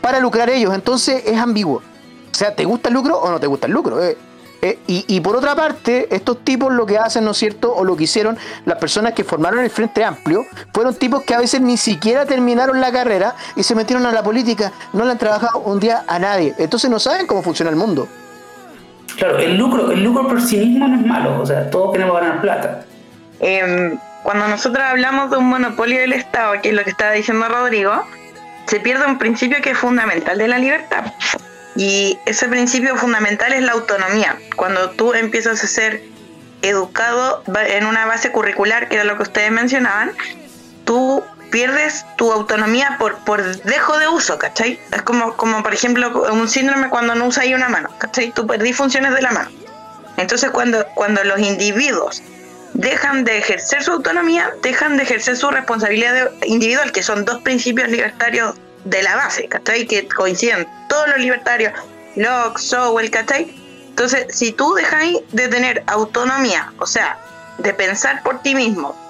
para 0.00 0.20
lucrar 0.20 0.48
ellos. 0.48 0.74
Entonces 0.74 1.24
es 1.26 1.38
ambiguo. 1.38 1.82
O 2.30 2.34
sea, 2.34 2.54
¿te 2.54 2.64
gusta 2.64 2.88
el 2.88 2.94
lucro 2.94 3.18
o 3.18 3.30
no 3.30 3.40
te 3.40 3.46
gusta 3.46 3.66
el 3.66 3.72
lucro? 3.72 4.02
Eh, 4.02 4.16
eh, 4.62 4.78
y, 4.86 5.20
por 5.20 5.36
otra 5.36 5.54
parte, 5.54 6.08
estos 6.14 6.42
tipos 6.42 6.72
lo 6.72 6.86
que 6.86 6.96
hacen, 6.96 7.24
¿no 7.24 7.32
es 7.32 7.36
cierto? 7.36 7.74
O 7.74 7.84
lo 7.84 7.96
que 7.96 8.04
hicieron 8.04 8.38
las 8.64 8.78
personas 8.78 9.12
que 9.12 9.22
formaron 9.22 9.60
el 9.60 9.68
Frente 9.68 10.02
Amplio, 10.02 10.46
fueron 10.72 10.94
tipos 10.94 11.22
que 11.24 11.34
a 11.34 11.38
veces 11.38 11.60
ni 11.60 11.76
siquiera 11.76 12.24
terminaron 12.24 12.80
la 12.80 12.90
carrera 12.90 13.34
y 13.56 13.62
se 13.62 13.74
metieron 13.74 14.06
a 14.06 14.12
la 14.12 14.22
política, 14.22 14.72
no 14.94 15.04
le 15.04 15.10
han 15.10 15.18
trabajado 15.18 15.58
un 15.58 15.80
día 15.80 16.04
a 16.06 16.18
nadie. 16.18 16.54
Entonces 16.58 16.88
no 16.88 16.98
saben 16.98 17.26
cómo 17.26 17.42
funciona 17.42 17.70
el 17.70 17.76
mundo. 17.76 18.08
Claro, 19.16 19.38
el 19.38 19.56
lucro, 19.56 19.90
el 19.92 20.02
lucro 20.02 20.26
por 20.26 20.40
sí 20.40 20.56
mismo 20.56 20.88
no 20.88 20.96
es 20.96 21.06
malo, 21.06 21.40
o 21.40 21.46
sea, 21.46 21.70
todos 21.70 21.92
queremos 21.92 22.20
ganar 22.20 22.40
plata. 22.40 22.84
Em, 23.40 23.98
cuando 24.22 24.48
nosotros 24.48 24.82
hablamos 24.84 25.30
de 25.30 25.36
un 25.36 25.48
monopolio 25.48 26.00
del 26.00 26.12
Estado, 26.12 26.60
que 26.62 26.70
es 26.70 26.74
lo 26.74 26.82
que 26.82 26.90
estaba 26.90 27.12
diciendo 27.12 27.48
Rodrigo, 27.48 28.04
se 28.66 28.80
pierde 28.80 29.06
un 29.06 29.18
principio 29.18 29.58
que 29.62 29.70
es 29.70 29.78
fundamental 29.78 30.38
de 30.38 30.48
la 30.48 30.58
libertad. 30.58 31.12
Y 31.76 32.18
ese 32.24 32.48
principio 32.48 32.96
fundamental 32.96 33.52
es 33.52 33.62
la 33.62 33.72
autonomía. 33.72 34.38
Cuando 34.56 34.90
tú 34.90 35.12
empiezas 35.12 35.62
a 35.62 35.66
ser 35.66 36.02
educado 36.62 37.42
en 37.68 37.84
una 37.84 38.06
base 38.06 38.32
curricular, 38.32 38.88
que 38.88 38.94
era 38.94 39.04
lo 39.04 39.16
que 39.16 39.24
ustedes 39.24 39.50
mencionaban, 39.50 40.12
tú 40.84 41.22
pierdes 41.54 42.04
tu 42.16 42.32
autonomía 42.32 42.96
por, 42.98 43.16
por 43.18 43.40
dejo 43.62 43.96
de 44.00 44.08
uso, 44.08 44.36
¿cachai? 44.38 44.76
Es 44.90 45.02
como, 45.02 45.36
como, 45.36 45.62
por 45.62 45.72
ejemplo, 45.72 46.24
un 46.32 46.48
síndrome 46.48 46.88
cuando 46.88 47.14
no 47.14 47.26
usas 47.26 47.46
una 47.46 47.68
mano, 47.68 47.90
¿cachai? 47.96 48.32
Tú 48.32 48.44
perdí 48.44 48.72
funciones 48.72 49.14
de 49.14 49.22
la 49.22 49.30
mano. 49.30 49.50
Entonces, 50.16 50.50
cuando, 50.50 50.84
cuando 50.96 51.22
los 51.22 51.38
individuos 51.38 52.24
dejan 52.72 53.22
de 53.22 53.38
ejercer 53.38 53.84
su 53.84 53.92
autonomía, 53.92 54.50
dejan 54.64 54.96
de 54.96 55.04
ejercer 55.04 55.36
su 55.36 55.48
responsabilidad 55.48 56.32
individual, 56.44 56.90
que 56.90 57.04
son 57.04 57.24
dos 57.24 57.40
principios 57.42 57.88
libertarios 57.88 58.56
de 58.84 59.04
la 59.04 59.14
base, 59.14 59.46
¿cachai? 59.46 59.86
Que 59.86 60.08
coinciden 60.08 60.66
todos 60.88 61.06
los 61.06 61.18
libertarios, 61.18 61.72
Locke, 62.16 62.58
Sowell, 62.58 63.12
¿cachai? 63.12 63.54
Entonces, 63.90 64.26
si 64.36 64.50
tú 64.50 64.74
dejas 64.74 65.04
de 65.30 65.46
tener 65.46 65.84
autonomía, 65.86 66.72
o 66.80 66.86
sea, 66.88 67.16
de 67.58 67.72
pensar 67.72 68.24
por 68.24 68.42
ti 68.42 68.56
mismo, 68.56 69.03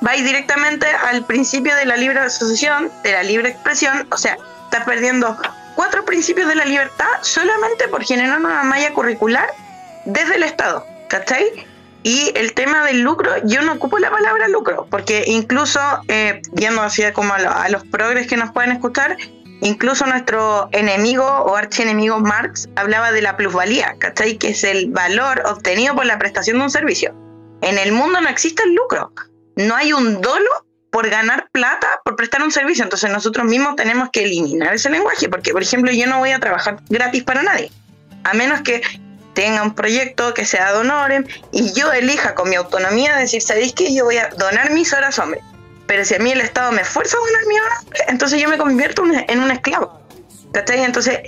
vais 0.00 0.24
directamente 0.24 0.86
al 0.86 1.24
principio 1.24 1.74
de 1.76 1.84
la 1.84 1.96
libre 1.96 2.20
asociación, 2.20 2.90
de 3.02 3.12
la 3.12 3.22
libre 3.22 3.50
expresión, 3.50 4.06
o 4.10 4.16
sea, 4.16 4.36
estás 4.64 4.84
perdiendo 4.84 5.36
cuatro 5.74 6.04
principios 6.04 6.48
de 6.48 6.54
la 6.54 6.64
libertad 6.64 7.08
solamente 7.22 7.88
por 7.88 8.04
generar 8.04 8.38
una 8.38 8.62
malla 8.64 8.92
curricular 8.92 9.48
desde 10.04 10.36
el 10.36 10.42
Estado, 10.42 10.86
¿cachai? 11.08 11.66
Y 12.02 12.32
el 12.34 12.54
tema 12.54 12.84
del 12.86 13.02
lucro, 13.02 13.30
yo 13.44 13.60
no 13.62 13.74
ocupo 13.74 13.98
la 13.98 14.10
palabra 14.10 14.48
lucro, 14.48 14.86
porque 14.90 15.24
incluso, 15.26 15.80
eh, 16.08 16.40
yendo 16.54 16.80
hacia 16.80 17.12
como 17.12 17.34
a, 17.34 17.68
los 17.68 17.84
progres 17.84 18.26
que 18.26 18.38
nos 18.38 18.52
pueden 18.52 18.72
escuchar, 18.72 19.18
incluso 19.60 20.06
nuestro 20.06 20.70
enemigo 20.72 21.26
o 21.26 21.56
archienemigo 21.56 22.18
Marx 22.18 22.70
hablaba 22.76 23.12
de 23.12 23.20
la 23.20 23.36
plusvalía, 23.36 23.96
¿cachai? 23.98 24.38
Que 24.38 24.50
es 24.50 24.64
el 24.64 24.90
valor 24.90 25.42
obtenido 25.44 25.94
por 25.94 26.06
la 26.06 26.18
prestación 26.18 26.58
de 26.58 26.64
un 26.64 26.70
servicio. 26.70 27.14
En 27.60 27.76
el 27.76 27.92
mundo 27.92 28.22
no 28.22 28.28
existe 28.30 28.62
el 28.62 28.74
lucro, 28.74 29.12
no 29.66 29.76
hay 29.76 29.92
un 29.92 30.20
dolo 30.20 30.50
por 30.90 31.08
ganar 31.08 31.48
plata 31.52 32.00
por 32.04 32.16
prestar 32.16 32.42
un 32.42 32.50
servicio, 32.50 32.82
entonces 32.84 33.10
nosotros 33.10 33.46
mismos 33.46 33.76
tenemos 33.76 34.10
que 34.12 34.24
eliminar 34.24 34.74
ese 34.74 34.90
lenguaje, 34.90 35.28
porque 35.28 35.52
por 35.52 35.62
ejemplo 35.62 35.92
yo 35.92 36.06
no 36.06 36.18
voy 36.18 36.30
a 36.30 36.40
trabajar 36.40 36.78
gratis 36.88 37.22
para 37.22 37.42
nadie, 37.42 37.70
a 38.24 38.34
menos 38.34 38.62
que 38.62 38.82
tenga 39.34 39.62
un 39.62 39.74
proyecto 39.74 40.34
que 40.34 40.44
sea 40.44 40.72
donorem 40.72 41.24
y 41.52 41.72
yo 41.72 41.92
elija 41.92 42.34
con 42.34 42.48
mi 42.48 42.56
autonomía 42.56 43.16
decir, 43.16 43.40
¿sabéis 43.40 43.72
que 43.72 43.94
yo 43.94 44.04
voy 44.04 44.16
a 44.16 44.28
donar 44.30 44.72
mis 44.72 44.92
horas, 44.92 45.18
hombre? 45.18 45.40
Pero 45.86 46.04
si 46.04 46.14
a 46.14 46.18
mí 46.18 46.30
el 46.30 46.40
Estado 46.40 46.72
me 46.72 46.84
fuerza 46.84 47.16
a 47.16 47.20
donar 47.20 47.46
mis 47.46 47.60
horas, 47.60 48.08
entonces 48.08 48.40
yo 48.40 48.48
me 48.48 48.58
convierto 48.58 49.02
en 49.04 49.40
un 49.40 49.50
esclavo. 49.50 50.00
¿Cachai? 50.52 50.82
Entonces 50.82 51.20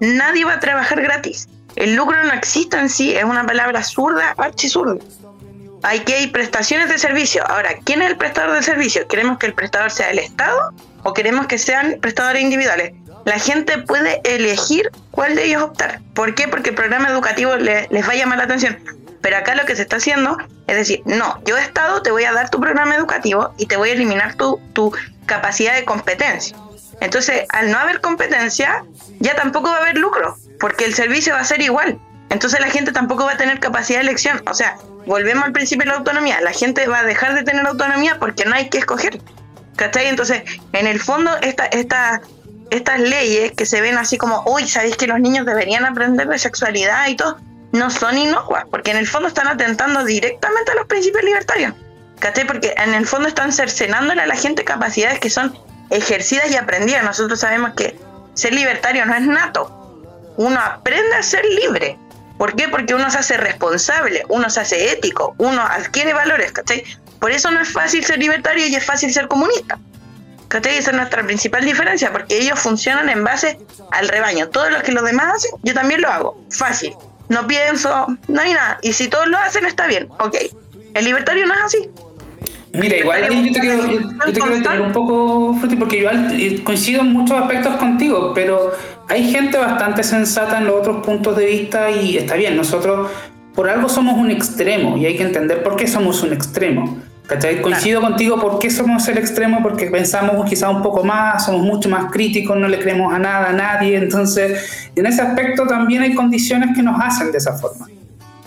nadie 0.00 0.44
va 0.44 0.54
a 0.54 0.60
trabajar 0.60 1.00
gratis. 1.00 1.48
El 1.76 1.94
lucro 1.94 2.22
no 2.24 2.32
existe 2.32 2.76
en 2.76 2.88
sí, 2.88 3.14
es 3.14 3.24
una 3.24 3.46
palabra 3.46 3.84
zurda, 3.84 4.34
archisurda. 4.36 4.94
Hay 4.94 5.17
que 6.04 6.14
hay 6.14 6.26
prestaciones 6.28 6.88
de 6.88 6.98
servicio. 6.98 7.44
Ahora, 7.48 7.70
¿quién 7.84 8.02
es 8.02 8.10
el 8.10 8.16
prestador 8.16 8.54
de 8.54 8.62
servicio? 8.62 9.06
¿Queremos 9.08 9.38
que 9.38 9.46
el 9.46 9.54
prestador 9.54 9.90
sea 9.90 10.10
el 10.10 10.18
Estado 10.18 10.72
o 11.02 11.12
queremos 11.12 11.46
que 11.46 11.58
sean 11.58 11.98
prestadores 12.00 12.42
individuales? 12.42 12.92
la 13.28 13.38
gente 13.38 13.76
puede 13.78 14.22
elegir 14.24 14.90
cuál 15.10 15.36
de 15.36 15.44
ellos 15.44 15.62
optar. 15.62 16.00
¿Por 16.14 16.34
qué? 16.34 16.48
Porque 16.48 16.70
el 16.70 16.74
programa 16.74 17.08
educativo 17.08 17.56
les 17.56 18.08
va 18.08 18.12
a 18.12 18.16
llamar 18.16 18.38
la 18.38 18.44
atención. 18.44 18.78
Pero 19.20 19.36
acá 19.36 19.54
lo 19.54 19.66
que 19.66 19.76
se 19.76 19.82
está 19.82 19.96
haciendo 19.96 20.38
es 20.66 20.76
decir, 20.76 21.02
no, 21.04 21.38
yo 21.44 21.58
Estado 21.58 22.00
te 22.00 22.10
voy 22.10 22.24
a 22.24 22.32
dar 22.32 22.48
tu 22.48 22.58
programa 22.58 22.94
educativo 22.94 23.52
y 23.58 23.66
te 23.66 23.76
voy 23.76 23.90
a 23.90 23.92
eliminar 23.92 24.34
tu, 24.36 24.58
tu 24.72 24.92
capacidad 25.26 25.74
de 25.74 25.84
competencia. 25.84 26.56
Entonces, 27.00 27.44
al 27.50 27.70
no 27.70 27.78
haber 27.78 28.00
competencia, 28.00 28.84
ya 29.20 29.36
tampoco 29.36 29.68
va 29.68 29.76
a 29.76 29.80
haber 29.80 29.98
lucro, 29.98 30.36
porque 30.58 30.86
el 30.86 30.94
servicio 30.94 31.34
va 31.34 31.40
a 31.40 31.44
ser 31.44 31.60
igual. 31.60 31.98
Entonces 32.30 32.60
la 32.60 32.70
gente 32.70 32.92
tampoco 32.92 33.24
va 33.24 33.32
a 33.32 33.36
tener 33.36 33.60
capacidad 33.60 33.98
de 33.98 34.06
elección. 34.06 34.42
O 34.46 34.54
sea, 34.54 34.76
volvemos 35.08 35.44
al 35.44 35.52
principio 35.52 35.84
de 35.84 35.90
la 35.90 35.98
autonomía. 35.98 36.40
La 36.40 36.52
gente 36.52 36.86
va 36.86 37.00
a 37.00 37.04
dejar 37.04 37.34
de 37.34 37.42
tener 37.42 37.66
autonomía 37.66 38.18
porque 38.20 38.44
no 38.44 38.54
hay 38.54 38.68
que 38.68 38.78
escoger. 38.78 39.20
¿Cachai? 39.74 40.06
Entonces, 40.06 40.42
en 40.72 40.86
el 40.86 41.00
fondo, 41.00 41.30
esta, 41.40 41.66
esta 41.66 42.20
estas 42.70 43.00
leyes 43.00 43.52
que 43.52 43.66
se 43.66 43.80
ven 43.80 43.96
así 43.96 44.18
como, 44.18 44.42
uy, 44.46 44.66
¿sabéis 44.68 44.96
que 44.96 45.06
los 45.06 45.20
niños 45.20 45.46
deberían 45.46 45.84
aprender 45.84 46.28
de 46.28 46.38
sexualidad 46.38 47.08
y 47.08 47.16
todo? 47.16 47.38
No 47.72 47.90
son 47.90 48.16
inocuas, 48.16 48.64
porque 48.70 48.90
en 48.90 48.96
el 48.96 49.06
fondo 49.06 49.28
están 49.28 49.48
atentando 49.48 50.04
directamente 50.04 50.72
a 50.72 50.74
los 50.74 50.86
principios 50.86 51.24
libertarios. 51.24 51.74
¿Cachai? 52.18 52.46
Porque 52.46 52.74
en 52.76 52.94
el 52.94 53.06
fondo 53.06 53.28
están 53.28 53.52
cercenándole 53.52 54.22
a 54.22 54.26
la 54.26 54.34
gente 54.34 54.64
capacidades 54.64 55.20
que 55.20 55.30
son 55.30 55.56
ejercidas 55.90 56.50
y 56.50 56.56
aprendidas. 56.56 57.04
Nosotros 57.04 57.40
sabemos 57.40 57.74
que 57.74 57.96
ser 58.34 58.52
libertario 58.52 59.06
no 59.06 59.14
es 59.14 59.26
nato. 59.26 59.74
Uno 60.36 60.58
aprende 60.58 61.14
a 61.14 61.22
ser 61.22 61.44
libre. 61.44 61.96
¿Por 62.38 62.54
qué? 62.54 62.68
Porque 62.68 62.94
uno 62.94 63.10
se 63.10 63.18
hace 63.18 63.36
responsable, 63.36 64.24
uno 64.28 64.48
se 64.48 64.60
hace 64.60 64.92
ético, 64.92 65.34
uno 65.38 65.60
adquiere 65.60 66.14
valores, 66.14 66.52
¿cachai? 66.52 66.84
Por 67.18 67.32
eso 67.32 67.50
no 67.50 67.60
es 67.60 67.68
fácil 67.68 68.04
ser 68.04 68.18
libertario 68.18 68.66
y 68.66 68.74
es 68.76 68.84
fácil 68.84 69.12
ser 69.12 69.26
comunista. 69.26 69.78
¿Cachai? 70.46 70.78
Esa 70.78 70.92
es 70.92 70.96
nuestra 70.96 71.22
principal 71.24 71.64
diferencia, 71.64 72.10
porque 72.12 72.38
ellos 72.38 72.58
funcionan 72.58 73.08
en 73.10 73.22
base 73.24 73.58
al 73.90 74.08
rebaño. 74.08 74.48
Todo 74.48 74.70
lo 74.70 74.82
que 74.82 74.92
los 74.92 75.04
demás 75.04 75.34
hacen, 75.34 75.50
yo 75.62 75.74
también 75.74 76.00
lo 76.00 76.08
hago. 76.08 76.42
Fácil. 76.50 76.94
No 77.28 77.46
pienso, 77.46 78.06
no 78.28 78.40
hay 78.40 78.54
nada. 78.54 78.78
Y 78.82 78.92
si 78.94 79.08
todos 79.08 79.26
lo 79.26 79.36
hacen, 79.36 79.66
está 79.66 79.86
bien. 79.86 80.08
Ok. 80.20 80.36
El 80.94 81.04
libertario 81.04 81.44
no 81.44 81.54
es 81.54 81.60
así. 81.60 81.90
Mira, 82.72 82.96
igual 82.96 83.22
yo 83.22 83.52
te 83.52 83.60
quiero, 83.60 83.86
yo 83.86 84.84
un 84.84 84.92
poco, 84.92 85.56
Fruti, 85.58 85.76
porque 85.76 85.98
igual 85.98 86.62
coincido 86.64 87.00
en 87.00 87.12
muchos 87.12 87.40
aspectos 87.40 87.76
contigo, 87.76 88.32
pero 88.34 88.72
hay 89.08 89.30
gente 89.30 89.58
bastante 89.58 90.02
sensata 90.02 90.58
en 90.58 90.66
los 90.66 90.76
otros 90.76 91.04
puntos 91.04 91.36
de 91.36 91.46
vista 91.46 91.90
y 91.90 92.18
está 92.18 92.34
bien, 92.34 92.56
nosotros 92.56 93.10
por 93.54 93.68
algo 93.68 93.88
somos 93.88 94.14
un 94.18 94.30
extremo 94.30 94.96
y 94.96 95.06
hay 95.06 95.16
que 95.16 95.22
entender 95.24 95.62
por 95.62 95.76
qué 95.76 95.88
somos 95.88 96.22
un 96.22 96.32
extremo. 96.32 96.98
¿Cachai? 97.26 97.60
Coincido 97.60 98.00
contigo, 98.00 98.40
¿por 98.40 98.58
qué 98.58 98.70
somos 98.70 99.06
el 99.08 99.18
extremo? 99.18 99.62
Porque 99.62 99.90
pensamos 99.90 100.48
quizá 100.48 100.70
un 100.70 100.80
poco 100.80 101.04
más, 101.04 101.44
somos 101.44 101.60
mucho 101.60 101.90
más 101.90 102.10
críticos, 102.10 102.56
no 102.56 102.68
le 102.68 102.78
creemos 102.78 103.12
a 103.12 103.18
nada, 103.18 103.50
a 103.50 103.52
nadie. 103.52 103.98
Entonces, 103.98 104.90
en 104.96 105.04
ese 105.04 105.20
aspecto 105.20 105.66
también 105.66 106.02
hay 106.02 106.14
condiciones 106.14 106.74
que 106.74 106.82
nos 106.82 106.98
hacen 106.98 107.30
de 107.30 107.36
esa 107.36 107.52
forma. 107.52 107.86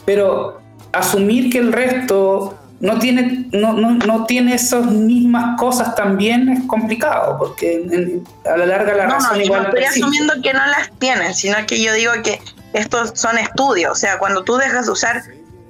Pero 0.03 0.61
asumir 0.91 1.51
que 1.51 1.59
el 1.59 1.71
resto 1.71 2.57
no 2.81 2.97
tiene, 2.97 3.45
no, 3.51 3.73
no, 3.73 3.91
no 3.91 4.25
tiene 4.25 4.55
esas 4.55 4.87
mismas 4.87 5.57
cosas 5.59 5.93
también 5.93 6.49
es 6.49 6.63
complicado, 6.67 7.37
porque 7.37 8.21
a 8.43 8.57
la 8.57 8.65
larga 8.65 8.95
la 8.95 9.05
razón 9.05 9.37
no, 9.37 9.43
igual 9.43 9.63
no 9.63 9.69
estoy 9.69 9.83
asumiendo 9.83 10.33
que 10.41 10.51
no 10.51 10.65
las 10.65 10.89
tienen, 10.97 11.35
sino 11.35 11.57
que 11.67 11.81
yo 11.81 11.93
digo 11.93 12.11
que 12.23 12.41
estos 12.73 13.11
son 13.13 13.37
estudios. 13.37 13.91
O 13.91 13.95
sea, 13.95 14.17
cuando 14.17 14.43
tú 14.43 14.57
dejas 14.57 14.87
de 14.87 14.91
usar 14.91 15.21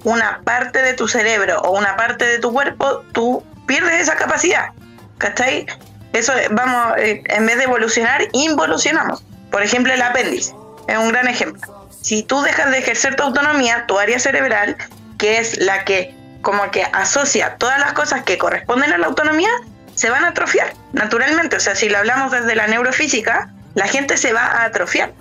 una 0.04 0.40
parte 0.42 0.80
de 0.80 0.94
tu 0.94 1.06
cerebro 1.06 1.60
o 1.60 1.78
una 1.78 1.96
parte 1.96 2.24
de 2.24 2.38
tu 2.38 2.50
cuerpo, 2.50 3.02
tú 3.12 3.44
pierdes 3.66 4.00
esa 4.00 4.16
capacidad. 4.16 4.70
¿Cachai? 5.18 5.66
Eso, 6.14 6.32
vamos, 6.52 6.96
eh, 6.96 7.22
en 7.26 7.44
vez 7.44 7.58
de 7.58 7.64
evolucionar, 7.64 8.22
involucionamos. 8.32 9.22
Por 9.50 9.62
ejemplo, 9.62 9.92
el 9.92 10.00
apéndice 10.00 10.54
es 10.88 10.96
un 10.96 11.10
gran 11.10 11.28
ejemplo. 11.28 11.86
Si 12.00 12.22
tú 12.22 12.40
dejas 12.40 12.70
de 12.70 12.78
ejercer 12.78 13.16
tu 13.16 13.22
autonomía, 13.22 13.84
tu 13.86 13.98
área 13.98 14.18
cerebral, 14.18 14.76
que 15.18 15.38
es 15.38 15.58
la 15.58 15.84
que 15.84 16.21
como 16.42 16.70
que 16.70 16.84
asocia 16.92 17.56
todas 17.56 17.78
las 17.78 17.92
cosas 17.92 18.24
que 18.24 18.38
corresponden 18.38 18.92
a 18.92 18.98
la 18.98 19.06
autonomía, 19.06 19.50
se 19.94 20.10
van 20.10 20.24
a 20.24 20.28
atrofiar 20.28 20.74
naturalmente. 20.92 21.56
O 21.56 21.60
sea, 21.60 21.74
si 21.74 21.88
lo 21.88 21.98
hablamos 21.98 22.32
desde 22.32 22.54
la 22.54 22.66
neurofísica, 22.66 23.50
la 23.74 23.86
gente 23.86 24.16
se 24.16 24.32
va 24.32 24.44
a 24.44 24.64
atrofiar 24.64 25.12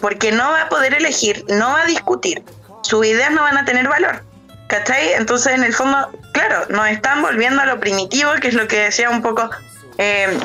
porque 0.00 0.32
no 0.32 0.50
va 0.50 0.62
a 0.62 0.68
poder 0.68 0.94
elegir, 0.94 1.44
no 1.48 1.68
va 1.68 1.82
a 1.82 1.86
discutir, 1.86 2.42
sus 2.82 3.06
ideas 3.06 3.30
no 3.30 3.42
van 3.42 3.56
a 3.56 3.64
tener 3.64 3.88
valor. 3.88 4.22
¿Cachai? 4.66 5.12
Entonces, 5.12 5.52
en 5.54 5.62
el 5.62 5.74
fondo, 5.74 6.10
claro, 6.32 6.66
nos 6.70 6.88
están 6.88 7.22
volviendo 7.22 7.60
a 7.60 7.66
lo 7.66 7.80
primitivo, 7.80 8.32
que 8.40 8.48
es 8.48 8.54
lo 8.54 8.66
que 8.66 8.80
decía 8.80 9.10
un 9.10 9.22
poco 9.22 9.50
eh, 9.98 10.38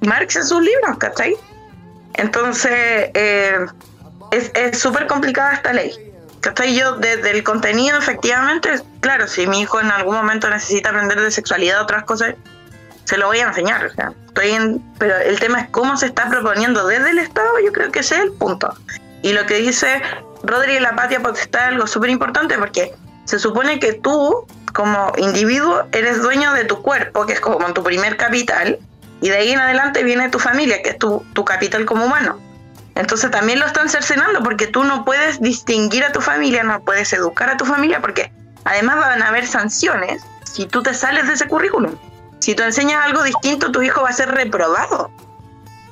Marx 0.00 0.36
en 0.36 0.44
sus 0.44 0.62
libros, 0.62 0.98
¿cachai? 0.98 1.36
Entonces, 2.14 3.10
eh, 3.14 3.66
es 4.30 4.78
súper 4.78 5.06
complicada 5.06 5.54
esta 5.54 5.72
ley. 5.72 6.05
¿Cachai? 6.46 6.76
Yo, 6.76 6.92
desde 6.92 7.32
el 7.32 7.42
contenido, 7.42 7.98
efectivamente, 7.98 8.80
claro, 9.00 9.26
si 9.26 9.48
mi 9.48 9.62
hijo 9.62 9.80
en 9.80 9.90
algún 9.90 10.14
momento 10.14 10.48
necesita 10.48 10.90
aprender 10.90 11.20
de 11.20 11.32
sexualidad 11.32 11.80
o 11.80 11.82
otras 11.82 12.04
cosas, 12.04 12.36
se 13.02 13.18
lo 13.18 13.26
voy 13.26 13.40
a 13.40 13.48
enseñar. 13.48 13.86
O 13.86 13.90
sea, 13.90 14.12
estoy 14.28 14.50
en, 14.50 14.80
pero 14.96 15.16
el 15.16 15.40
tema 15.40 15.62
es 15.62 15.70
cómo 15.70 15.96
se 15.96 16.06
está 16.06 16.28
proponiendo 16.28 16.86
desde 16.86 17.10
el 17.10 17.18
Estado, 17.18 17.58
yo 17.64 17.72
creo 17.72 17.90
que 17.90 17.98
ese 17.98 18.14
es 18.14 18.20
el 18.20 18.32
punto. 18.32 18.72
Y 19.22 19.32
lo 19.32 19.44
que 19.46 19.56
dice 19.56 20.00
Rodri 20.44 20.78
la 20.78 20.94
patria 20.94 21.20
potestad 21.20 21.62
es 21.62 21.68
algo 21.72 21.88
súper 21.88 22.10
importante 22.10 22.56
porque 22.58 22.94
se 23.24 23.40
supone 23.40 23.80
que 23.80 23.94
tú, 23.94 24.46
como 24.72 25.10
individuo, 25.16 25.82
eres 25.90 26.22
dueño 26.22 26.52
de 26.52 26.64
tu 26.64 26.80
cuerpo, 26.80 27.26
que 27.26 27.32
es 27.32 27.40
como 27.40 27.58
tu 27.72 27.82
primer 27.82 28.16
capital, 28.16 28.78
y 29.20 29.30
de 29.30 29.36
ahí 29.36 29.50
en 29.50 29.58
adelante 29.58 30.04
viene 30.04 30.28
tu 30.28 30.38
familia, 30.38 30.80
que 30.80 30.90
es 30.90 30.98
tu, 30.98 31.26
tu 31.32 31.44
capital 31.44 31.84
como 31.86 32.04
humano. 32.04 32.38
Entonces 32.96 33.30
también 33.30 33.60
lo 33.60 33.66
están 33.66 33.88
cercenando 33.90 34.42
porque 34.42 34.66
tú 34.66 34.82
no 34.82 35.04
puedes 35.04 35.40
distinguir 35.40 36.02
a 36.02 36.12
tu 36.12 36.20
familia, 36.20 36.64
no 36.64 36.80
puedes 36.80 37.12
educar 37.12 37.50
a 37.50 37.56
tu 37.58 37.66
familia, 37.66 38.00
porque 38.00 38.32
además 38.64 38.96
van 38.96 39.22
a 39.22 39.28
haber 39.28 39.46
sanciones 39.46 40.22
si 40.44 40.66
tú 40.66 40.82
te 40.82 40.94
sales 40.94 41.26
de 41.28 41.34
ese 41.34 41.46
currículum. 41.46 41.94
Si 42.38 42.54
tú 42.54 42.62
enseñas 42.62 43.04
algo 43.04 43.22
distinto, 43.22 43.70
tu 43.70 43.82
hijo 43.82 44.02
va 44.02 44.08
a 44.08 44.12
ser 44.14 44.30
reprobado. 44.30 45.10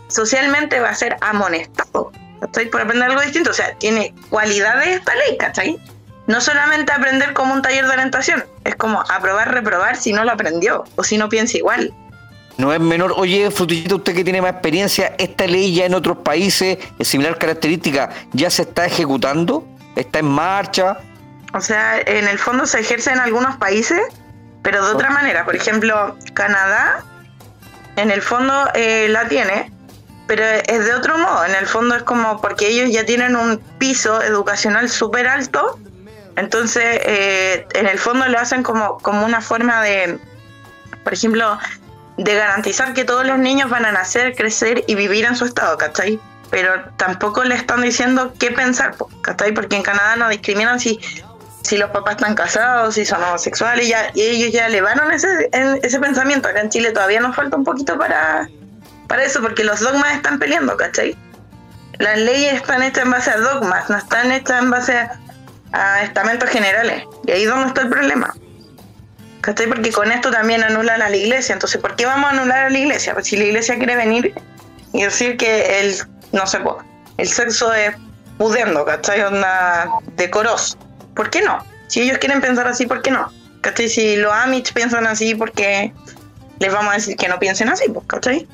Socialmente 0.09 0.81
va 0.81 0.91
a 0.91 0.95
ser 0.95 1.17
amonestado. 1.21 2.11
¿Cachai? 2.41 2.71
Por 2.71 2.81
aprender 2.81 3.11
algo 3.11 3.21
distinto. 3.21 3.51
O 3.51 3.55
sea, 3.55 3.75
tiene 3.75 4.15
cualidades 4.31 4.89
esta 4.89 5.15
ley, 5.15 5.37
¿cachai? 5.39 5.79
No 6.27 6.41
solamente 6.41 6.93
aprender 6.93 7.35
como 7.35 7.53
un 7.53 7.61
taller 7.61 7.85
de 7.87 7.93
orientación, 7.93 8.45
es 8.65 8.77
como 8.77 9.03
aprobar, 9.11 9.53
reprobar 9.53 9.97
si 9.97 10.15
no 10.15 10.25
lo 10.25 10.33
aprendió 10.33 10.85
o 10.97 11.05
si 11.05 11.19
no 11.19 11.29
piensa 11.29 11.59
igual. 11.59 11.93
No 12.57 12.73
es 12.73 12.81
menor. 12.81 13.15
Oye, 13.17 13.51
Frutillita, 13.51 13.97
usted 13.97 14.15
que 14.15 14.25
tiene 14.25 14.41
más 14.41 14.53
experiencia, 14.53 15.15
¿esta 15.19 15.47
ley 15.47 15.75
ya 15.75 15.87
en 15.87 15.95
otros 15.95 16.19
países, 16.19 16.79
de 16.99 17.05
similar 17.05 17.39
característica, 17.39 18.11
ya 18.33 18.51
se 18.51 18.63
está 18.63 18.87
ejecutando? 18.87 19.67
¿Está 19.97 20.21
en 20.21 20.27
marcha? 20.27 20.99
O 21.53 21.61
sea, 21.61 22.01
en 22.01 22.29
el 22.29 22.39
fondo 22.39 22.67
se 22.67 22.81
ejerce 22.81 23.11
en 23.11 23.19
algunos 23.19 23.57
países, 23.57 24.01
pero 24.63 24.85
de 24.85 24.93
otra 24.93 25.11
manera. 25.11 25.45
Por 25.45 25.57
ejemplo, 25.57 26.17
Canadá, 26.33 27.05
en 27.97 28.11
el 28.11 28.23
fondo 28.23 28.69
eh, 28.75 29.09
la 29.09 29.29
tiene, 29.29 29.71
pero 30.27 30.45
es 30.45 30.85
de 30.85 30.95
otro 30.95 31.19
modo. 31.19 31.45
En 31.45 31.55
el 31.55 31.67
fondo 31.67 31.95
es 31.97 32.03
como 32.03 32.41
porque 32.41 32.69
ellos 32.69 32.91
ya 32.91 33.05
tienen 33.05 33.37
un 33.37 33.59
piso 33.79 34.23
educacional 34.23 34.89
súper 34.89 35.29
alto, 35.29 35.79
entonces 36.37 37.01
eh, 37.05 37.67
en 37.75 37.87
el 37.87 37.99
fondo 37.99 38.27
lo 38.29 38.39
hacen 38.39 38.63
como, 38.63 38.99
como 38.99 39.25
una 39.25 39.41
forma 39.41 39.83
de, 39.83 40.19
por 41.05 41.13
ejemplo, 41.13 41.59
de 42.17 42.35
garantizar 42.35 42.95
que 42.95 43.05
todos 43.05 43.27
los 43.27 43.39
niños 43.39 43.71
van 43.71 43.85
a 43.85 43.93
nacer, 43.93 44.35
crecer 44.35 44.85
y 44.87 44.95
vivir 44.95 45.25
en 45.25 45.37
su 45.37 45.45
estado, 45.45 45.77
¿cachai? 45.79 46.21
Pero 46.51 46.85
tampoco 46.97 47.43
le 47.45 47.55
están 47.55 47.83
diciendo 47.83 48.33
qué 48.39 48.51
pensar, 48.51 48.95
¿cachai? 49.23 49.53
Porque 49.53 49.77
en 49.77 49.83
Canadá 49.83 50.17
no 50.17 50.29
discriminan 50.29 50.79
si 50.79 51.01
si 51.65 51.79
los 51.79 51.91
papás 51.91 52.17
están 52.17 52.35
casados, 52.35 52.95
si 52.95 53.07
son 53.07 53.23
homosexuales, 53.25 53.89
ya, 53.89 54.11
y 54.13 54.21
ellos 54.21 54.53
ya 54.53 54.67
elevaron 54.67 55.11
ese, 55.11 55.49
ese 55.83 55.99
pensamiento. 55.99 56.49
Acá 56.49 56.61
en 56.61 56.69
Chile 56.69 56.93
todavía 56.93 57.21
nos 57.21 57.35
falta 57.35 57.57
un 57.57 57.65
poquito 57.65 57.99
para, 57.99 58.49
para 59.09 59.25
eso, 59.25 59.41
porque 59.41 59.65
los 59.65 59.81
dogmas 59.81 60.15
están 60.15 60.39
peleando, 60.39 60.77
¿cachai? 60.77 61.17
Las 61.99 62.19
leyes 62.19 62.55
están 62.55 62.83
hechas 62.83 63.05
en 63.05 63.11
base 63.13 63.31
a 63.31 63.39
dogmas, 63.39 63.89
no 63.89 63.97
están 63.97 64.31
hechas 64.31 64.63
en 64.63 64.71
base 64.71 65.09
a, 65.73 66.03
estamentos 66.03 66.51
generales. 66.51 67.05
Y 67.27 67.31
ahí 67.31 67.43
es 67.45 67.49
donde 67.49 67.69
está 67.69 67.81
el 67.81 67.89
problema. 67.89 68.35
¿Cachai? 69.45 69.67
Porque 69.67 69.93
con 69.93 70.11
esto 70.11 70.31
también 70.31 70.63
anulan 70.65 71.03
a 71.03 71.11
la 71.11 71.17
iglesia. 71.17 71.53
Entonces, 71.53 71.79
¿por 71.79 71.97
qué 71.97 72.07
vamos 72.07 72.31
a 72.31 72.33
anular 72.33 72.65
a 72.65 72.71
la 72.71 72.79
iglesia? 72.79 73.13
Pues 73.13 73.27
si 73.27 73.37
la 73.37 73.45
iglesia 73.45 73.77
quiere 73.77 73.95
venir 73.95 74.35
y 74.95 75.03
decir 75.03 75.37
que 75.37 75.81
el, 75.81 75.97
no 76.33 76.47
sé, 76.47 76.61
el 77.19 77.29
sexo 77.29 77.71
es 77.75 77.95
pudiendo, 78.39 78.87
¿cachai? 78.87 79.21
Onda 79.21 79.91
decoroso 80.17 80.79
¿por 81.15 81.29
qué 81.29 81.43
no? 81.43 81.59
Si 81.89 82.01
ellos 82.01 82.17
quieren 82.17 82.41
pensar 82.41 82.67
así, 82.67 82.87
¿por 82.87 83.03
qué 83.03 83.11
no? 83.11 83.31
¿Cachai? 83.61 83.91
Si 83.91 84.17
los 84.17 84.33
Amish 84.33 84.73
piensan 84.73 85.07
así, 85.07 85.35
¿por 85.35 85.53
qué 85.53 85.93
les 86.59 86.73
vamos 86.73 86.93
a 86.93 86.97
decir 86.97 87.15
que 87.15 87.29
no 87.29 87.39
piensen 87.39 87.69
así? 87.69 87.85
¿Cachai? 88.07 88.49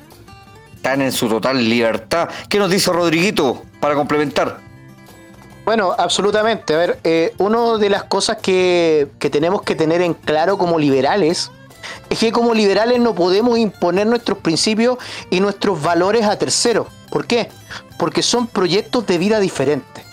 Están 0.75 1.01
en 1.01 1.13
su 1.13 1.29
total 1.29 1.57
libertad. 1.69 2.27
¿Qué 2.49 2.59
nos 2.59 2.69
dice 2.69 2.91
Rodriguito 2.91 3.63
para 3.79 3.95
complementar? 3.95 4.57
Bueno, 5.71 5.95
absolutamente. 5.97 6.73
A 6.73 6.77
ver, 6.77 6.99
eh, 7.05 7.33
una 7.37 7.77
de 7.77 7.89
las 7.89 8.03
cosas 8.03 8.39
que, 8.41 9.07
que 9.19 9.29
tenemos 9.29 9.61
que 9.61 9.73
tener 9.73 10.01
en 10.01 10.13
claro 10.13 10.57
como 10.57 10.77
liberales 10.77 11.49
es 12.09 12.19
que 12.19 12.33
como 12.33 12.53
liberales 12.53 12.99
no 12.99 13.15
podemos 13.15 13.57
imponer 13.57 14.05
nuestros 14.05 14.39
principios 14.39 14.97
y 15.29 15.39
nuestros 15.39 15.81
valores 15.81 16.25
a 16.25 16.37
terceros. 16.37 16.87
¿Por 17.09 17.25
qué? 17.25 17.47
Porque 17.97 18.21
son 18.21 18.47
proyectos 18.47 19.07
de 19.07 19.17
vida 19.17 19.39
diferentes 19.39 20.03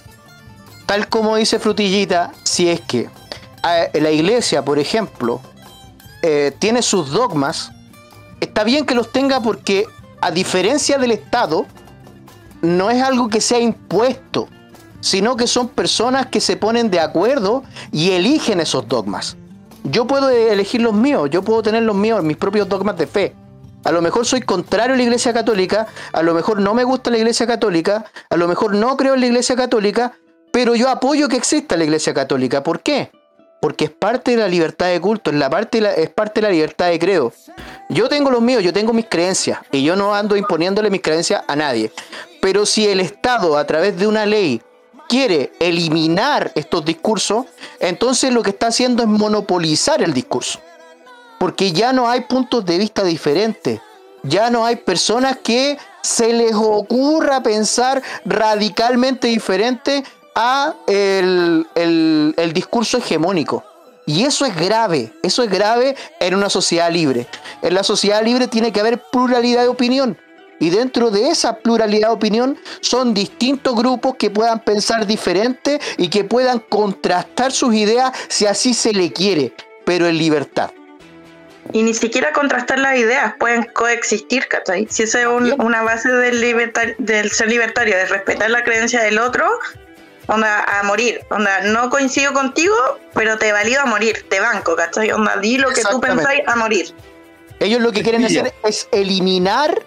tal 0.86 1.08
como 1.08 1.34
dice 1.34 1.58
Frutillita, 1.58 2.30
si 2.44 2.70
es 2.70 2.80
que 2.80 3.10
la 3.94 4.10
iglesia, 4.12 4.64
por 4.64 4.78
ejemplo, 4.78 5.40
eh, 6.22 6.54
tiene 6.60 6.82
sus 6.82 7.10
dogmas, 7.10 7.72
está 8.40 8.62
bien 8.62 8.86
que 8.86 8.94
los 8.94 9.10
tenga 9.10 9.40
porque 9.42 9.86
a 10.20 10.30
diferencia 10.30 10.98
del 10.98 11.10
Estado, 11.10 11.66
no 12.62 12.90
es 12.90 13.02
algo 13.02 13.28
que 13.28 13.40
sea 13.40 13.58
impuesto, 13.58 14.48
sino 15.00 15.36
que 15.36 15.46
son 15.46 15.68
personas 15.68 16.26
que 16.26 16.40
se 16.40 16.56
ponen 16.56 16.90
de 16.90 17.00
acuerdo 17.00 17.62
y 17.92 18.10
eligen 18.10 18.60
esos 18.60 18.88
dogmas. 18.88 19.36
Yo 19.84 20.06
puedo 20.06 20.28
elegir 20.28 20.82
los 20.82 20.92
míos, 20.92 21.28
yo 21.30 21.42
puedo 21.42 21.62
tener 21.62 21.82
los 21.82 21.96
míos, 21.96 22.22
mis 22.22 22.36
propios 22.36 22.68
dogmas 22.68 22.96
de 22.98 23.06
fe. 23.06 23.34
A 23.84 23.92
lo 23.92 24.02
mejor 24.02 24.26
soy 24.26 24.40
contrario 24.42 24.94
a 24.94 24.96
la 24.96 25.02
Iglesia 25.02 25.32
Católica, 25.32 25.86
a 26.12 26.22
lo 26.22 26.34
mejor 26.34 26.60
no 26.60 26.74
me 26.74 26.84
gusta 26.84 27.10
la 27.10 27.18
Iglesia 27.18 27.46
Católica, 27.46 28.04
a 28.28 28.36
lo 28.36 28.48
mejor 28.48 28.74
no 28.74 28.96
creo 28.96 29.14
en 29.14 29.20
la 29.20 29.26
Iglesia 29.26 29.56
Católica, 29.56 30.12
pero 30.52 30.74
yo 30.74 30.88
apoyo 30.88 31.28
que 31.28 31.36
exista 31.36 31.76
la 31.76 31.84
Iglesia 31.84 32.12
Católica. 32.12 32.62
¿Por 32.62 32.80
qué? 32.80 33.10
Porque 33.62 33.86
es 33.86 33.90
parte 33.90 34.32
de 34.32 34.36
la 34.38 34.48
libertad 34.48 34.86
de 34.88 35.00
culto, 35.00 35.30
es, 35.30 35.36
la 35.36 35.48
parte 35.48 35.80
es 36.02 36.10
parte 36.10 36.40
de 36.40 36.48
la 36.48 36.52
libertad 36.52 36.88
de 36.88 36.98
credo. 36.98 37.32
Yo 37.88 38.08
tengo 38.08 38.30
los 38.30 38.42
míos, 38.42 38.62
yo 38.62 38.72
tengo 38.72 38.92
mis 38.92 39.06
creencias 39.06 39.60
y 39.72 39.82
yo 39.82 39.96
no 39.96 40.14
ando 40.14 40.36
imponiéndole 40.36 40.90
mis 40.90 41.00
creencias 41.00 41.42
a 41.46 41.56
nadie. 41.56 41.90
Pero 42.42 42.66
si 42.66 42.86
el 42.86 43.00
Estado 43.00 43.56
a 43.56 43.64
través 43.64 43.96
de 43.96 44.06
una 44.06 44.26
ley 44.26 44.60
quiere 45.08 45.52
eliminar 45.58 46.52
estos 46.54 46.84
discursos, 46.84 47.46
entonces 47.80 48.32
lo 48.32 48.42
que 48.42 48.50
está 48.50 48.68
haciendo 48.68 49.02
es 49.02 49.08
monopolizar 49.08 50.02
el 50.02 50.12
discurso. 50.12 50.60
Porque 51.38 51.72
ya 51.72 51.92
no 51.92 52.08
hay 52.08 52.22
puntos 52.22 52.64
de 52.64 52.78
vista 52.78 53.02
diferentes. 53.02 53.80
Ya 54.22 54.50
no 54.50 54.64
hay 54.64 54.76
personas 54.76 55.38
que 55.38 55.78
se 56.02 56.32
les 56.32 56.52
ocurra 56.54 57.42
pensar 57.42 58.02
radicalmente 58.24 59.28
diferente 59.28 60.04
a 60.34 60.74
el, 60.86 61.66
el, 61.74 62.52
discurso 62.52 62.98
hegemónico. 62.98 63.64
Y 64.06 64.24
eso 64.24 64.44
es 64.46 64.56
grave, 64.56 65.12
eso 65.22 65.42
es 65.42 65.50
grave 65.50 65.96
en 66.20 66.34
una 66.34 66.48
sociedad 66.48 66.90
libre. 66.90 67.26
En 67.62 67.74
la 67.74 67.82
sociedad 67.82 68.22
libre 68.24 68.48
tiene 68.48 68.72
que 68.72 68.80
haber 68.80 69.02
pluralidad 69.10 69.62
de 69.62 69.68
opinión. 69.68 70.18
Y 70.60 70.70
dentro 70.70 71.10
de 71.10 71.28
esa 71.28 71.58
pluralidad 71.58 72.08
de 72.08 72.14
opinión 72.14 72.58
son 72.80 73.14
distintos 73.14 73.76
grupos 73.76 74.16
que 74.16 74.30
puedan 74.30 74.60
pensar 74.60 75.06
diferente 75.06 75.80
y 75.96 76.08
que 76.08 76.24
puedan 76.24 76.58
contrastar 76.60 77.52
sus 77.52 77.74
ideas 77.74 78.12
si 78.28 78.46
así 78.46 78.74
se 78.74 78.92
le 78.92 79.12
quiere, 79.12 79.52
pero 79.84 80.06
en 80.06 80.18
libertad. 80.18 80.70
Y 81.72 81.82
ni 81.82 81.92
siquiera 81.92 82.32
contrastar 82.32 82.78
las 82.78 82.96
ideas, 82.96 83.34
pueden 83.38 83.64
coexistir, 83.74 84.48
¿cachai? 84.48 84.86
Si 84.88 85.02
esa 85.02 85.20
es 85.20 85.26
una 85.58 85.82
base 85.82 86.08
del, 86.08 86.40
del 86.98 87.30
ser 87.30 87.48
libertario, 87.48 87.94
de 87.94 88.06
respetar 88.06 88.50
la 88.50 88.64
creencia 88.64 89.02
del 89.02 89.18
otro, 89.18 89.46
onda, 90.28 90.64
a 90.64 90.82
morir. 90.84 91.20
Onda, 91.30 91.60
no 91.60 91.90
coincido 91.90 92.32
contigo, 92.32 92.74
pero 93.12 93.36
te 93.36 93.52
valido 93.52 93.82
a 93.82 93.86
morir, 93.86 94.24
te 94.30 94.40
banco, 94.40 94.76
¿cachai? 94.76 95.12
Onda, 95.12 95.36
di 95.36 95.58
lo 95.58 95.70
que 95.70 95.82
tú 95.82 96.00
pensáis 96.00 96.42
a 96.46 96.56
morir. 96.56 96.94
Ellos 97.60 97.80
lo 97.82 97.92
que 97.92 98.02
quieren 98.02 98.24
hacer 98.24 98.54
es 98.64 98.88
eliminar 98.92 99.82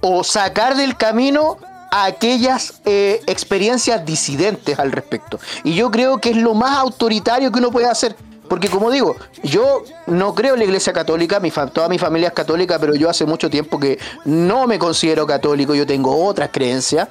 o 0.00 0.24
sacar 0.24 0.76
del 0.76 0.96
camino 0.96 1.58
a 1.90 2.06
aquellas 2.06 2.80
eh, 2.84 3.22
experiencias 3.26 4.04
disidentes 4.04 4.78
al 4.78 4.92
respecto. 4.92 5.38
Y 5.62 5.74
yo 5.74 5.90
creo 5.90 6.18
que 6.18 6.30
es 6.30 6.36
lo 6.36 6.54
más 6.54 6.76
autoritario 6.78 7.52
que 7.52 7.58
uno 7.58 7.70
puede 7.70 7.86
hacer. 7.86 8.16
Porque 8.48 8.68
como 8.68 8.90
digo, 8.90 9.16
yo 9.42 9.84
no 10.06 10.34
creo 10.34 10.54
en 10.54 10.60
la 10.60 10.64
iglesia 10.66 10.92
católica, 10.92 11.40
mi 11.40 11.50
toda 11.50 11.88
mi 11.88 11.98
familia 11.98 12.28
es 12.28 12.34
católica, 12.34 12.78
pero 12.78 12.94
yo 12.94 13.08
hace 13.08 13.24
mucho 13.24 13.48
tiempo 13.48 13.80
que 13.80 13.98
no 14.24 14.66
me 14.66 14.78
considero 14.78 15.26
católico, 15.26 15.74
yo 15.74 15.86
tengo 15.86 16.24
otras 16.26 16.50
creencias. 16.52 17.08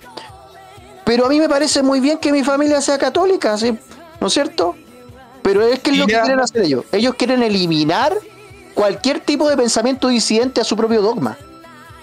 Pero 1.06 1.26
a 1.26 1.30
mí 1.30 1.40
me 1.40 1.50
parece 1.50 1.82
muy 1.82 2.00
bien 2.00 2.18
que 2.18 2.32
mi 2.32 2.44
familia 2.44 2.82
sea 2.82 2.98
católica, 2.98 3.58
¿sí? 3.58 3.78
¿no 4.20 4.28
es 4.28 4.34
cierto? 4.34 4.76
Pero 5.42 5.64
es 5.64 5.80
que 5.80 5.92
es 5.92 5.98
lo 5.98 6.08
que 6.08 6.14
quieren 6.14 6.40
hacer 6.40 6.62
ellos. 6.62 6.86
Ellos 6.92 7.16
quieren 7.16 7.44
eliminar 7.44 8.18
cualquier 8.74 9.20
tipo 9.20 9.50
de 9.50 9.58
pensamiento 9.58 10.08
disidente 10.08 10.62
a 10.62 10.64
su 10.64 10.76
propio 10.78 11.02
dogma. 11.02 11.38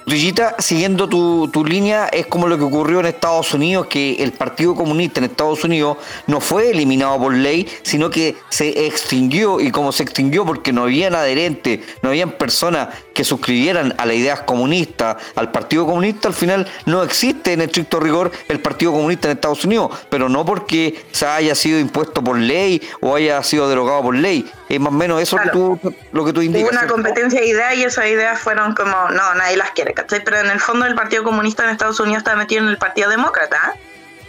Lillita, 0.06 0.56
siguiendo 0.58 1.08
tu, 1.08 1.48
tu, 1.48 1.64
línea, 1.64 2.06
es 2.06 2.26
como 2.26 2.48
lo 2.48 2.58
que 2.58 2.64
ocurrió 2.64 3.00
en 3.00 3.06
Estados 3.06 3.52
Unidos, 3.54 3.86
que 3.86 4.14
el 4.22 4.32
Partido 4.32 4.74
Comunista 4.74 5.20
en 5.20 5.24
Estados 5.24 5.62
Unidos 5.62 5.98
no 6.26 6.40
fue 6.40 6.70
eliminado 6.70 7.18
por 7.18 7.34
ley, 7.34 7.68
sino 7.82 8.10
que 8.10 8.36
se 8.48 8.86
extinguió, 8.86 9.60
y 9.60 9.70
como 9.70 9.92
se 9.92 10.02
extinguió 10.02 10.44
porque 10.44 10.72
no 10.72 10.84
habían 10.84 11.14
adherentes, 11.14 11.80
no 12.02 12.08
habían 12.08 12.32
personas 12.32 12.88
que 13.14 13.24
suscribieran 13.24 13.94
a 13.98 14.06
las 14.06 14.16
ideas 14.16 14.40
comunistas, 14.40 15.16
al 15.34 15.52
Partido 15.52 15.86
Comunista, 15.86 16.28
al 16.28 16.34
final 16.34 16.66
no 16.86 17.02
existe 17.02 17.52
en 17.52 17.60
estricto 17.60 18.00
rigor 18.00 18.32
el 18.48 18.60
Partido 18.60 18.92
Comunista 18.92 19.28
en 19.28 19.36
Estados 19.36 19.64
Unidos, 19.64 19.96
pero 20.08 20.28
no 20.28 20.44
porque 20.44 21.04
se 21.12 21.26
haya 21.26 21.54
sido 21.54 21.78
impuesto 21.78 22.24
por 22.24 22.38
ley 22.38 22.80
o 23.00 23.14
haya 23.14 23.42
sido 23.42 23.68
derogado 23.68 24.02
por 24.02 24.16
ley. 24.16 24.50
Es 24.70 24.78
más 24.78 24.92
o 24.92 24.96
menos 24.96 25.20
eso 25.20 25.36
que 25.36 25.48
tú, 25.48 25.80
lo 26.12 26.24
que 26.24 26.32
tú 26.32 26.42
indicas. 26.42 26.70
Hubo 26.70 26.78
una 26.78 26.86
competencia 26.86 27.40
de 27.40 27.46
ideas 27.46 27.74
y 27.74 27.82
esas 27.82 28.06
ideas 28.06 28.40
fueron 28.40 28.72
como, 28.76 29.08
no, 29.10 29.34
nadie 29.34 29.56
las 29.56 29.72
quiere, 29.72 29.92
¿cachai? 29.94 30.22
Pero 30.22 30.38
en 30.38 30.48
el 30.48 30.60
fondo 30.60 30.86
el 30.86 30.94
Partido 30.94 31.24
Comunista 31.24 31.64
en 31.64 31.70
Estados 31.70 31.98
Unidos 31.98 32.18
está 32.18 32.36
metido 32.36 32.62
en 32.62 32.68
el 32.68 32.78
Partido 32.78 33.10
Demócrata, 33.10 33.74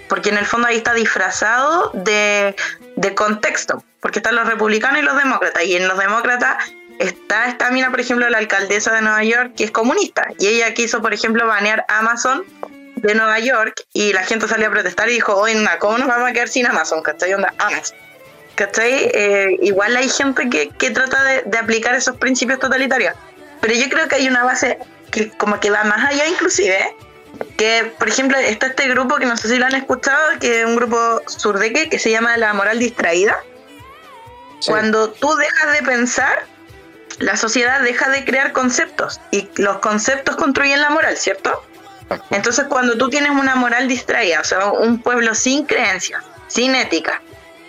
porque 0.09 0.29
en 0.29 0.39
el 0.39 0.47
fondo 0.47 0.67
ahí 0.67 0.77
está 0.77 0.95
disfrazado 0.95 1.91
de, 1.93 2.55
de 2.95 3.13
contexto, 3.13 3.83
porque 3.99 4.17
están 4.17 4.35
los 4.35 4.47
republicanos 4.47 4.99
y 4.99 5.05
los 5.05 5.15
demócratas, 5.15 5.63
y 5.63 5.75
en 5.75 5.87
los 5.87 5.99
demócratas 5.99 6.73
está 6.97 7.45
esta 7.45 7.69
mina, 7.69 7.91
por 7.91 7.99
ejemplo, 7.99 8.27
la 8.27 8.39
alcaldesa 8.39 8.93
de 8.93 9.03
Nueva 9.03 9.23
York, 9.23 9.53
que 9.55 9.65
es 9.65 9.71
comunista, 9.71 10.27
y 10.39 10.47
ella 10.47 10.73
quiso, 10.73 11.03
por 11.03 11.13
ejemplo, 11.13 11.45
banear 11.45 11.85
Amazon 11.87 12.43
de 12.95 13.13
Nueva 13.13 13.37
York, 13.37 13.85
y 13.93 14.11
la 14.11 14.23
gente 14.23 14.47
salió 14.47 14.69
a 14.69 14.71
protestar 14.71 15.07
y 15.07 15.13
dijo, 15.13 15.35
oye, 15.35 15.55
¿cómo 15.77 15.99
nos 15.99 16.07
vamos 16.07 16.27
a 16.27 16.33
quedar 16.33 16.47
sin 16.47 16.65
Amazon? 16.65 17.03
¿Cachai? 17.03 17.31
Onda, 17.35 17.53
Amazon. 17.59 17.95
¿Cachai? 18.61 19.09
Eh, 19.13 19.57
igual 19.63 19.95
hay 19.95 20.07
gente 20.07 20.47
que, 20.49 20.69
que 20.69 20.91
trata 20.91 21.23
de, 21.23 21.41
de 21.45 21.57
aplicar 21.57 21.95
esos 21.95 22.17
principios 22.17 22.59
totalitarios. 22.59 23.15
Pero 23.59 23.73
yo 23.73 23.89
creo 23.89 24.07
que 24.07 24.15
hay 24.15 24.27
una 24.27 24.43
base 24.43 24.77
que 25.09 25.29
como 25.31 25.59
que 25.59 25.71
va 25.71 25.83
más 25.83 26.05
allá 26.05 26.27
inclusive, 26.27 26.95
que 27.57 27.91
por 27.97 28.07
ejemplo 28.07 28.37
está 28.37 28.67
este 28.67 28.87
grupo 28.87 29.15
que 29.15 29.25
no 29.25 29.35
sé 29.35 29.47
si 29.47 29.57
lo 29.57 29.65
han 29.65 29.73
escuchado, 29.73 30.39
que 30.39 30.61
es 30.61 30.65
un 30.65 30.75
grupo 30.75 31.21
surdeque 31.25 31.89
que 31.89 31.97
se 31.97 32.11
llama 32.11 32.37
La 32.37 32.53
Moral 32.53 32.77
Distraída. 32.77 33.37
Cuando 34.67 35.09
tú 35.09 35.35
dejas 35.35 35.73
de 35.73 35.81
pensar, 35.81 36.45
la 37.17 37.35
sociedad 37.35 37.81
deja 37.81 38.09
de 38.09 38.23
crear 38.25 38.51
conceptos 38.51 39.19
y 39.31 39.49
los 39.55 39.79
conceptos 39.79 40.35
construyen 40.35 40.81
la 40.81 40.91
moral, 40.91 41.17
¿cierto? 41.17 41.63
Entonces 42.29 42.65
cuando 42.69 42.95
tú 42.95 43.09
tienes 43.09 43.31
una 43.31 43.55
moral 43.55 43.87
distraída, 43.87 44.41
o 44.41 44.43
sea, 44.43 44.67
un 44.67 45.01
pueblo 45.01 45.33
sin 45.33 45.65
creencias, 45.65 46.23
sin 46.47 46.75
ética, 46.75 47.21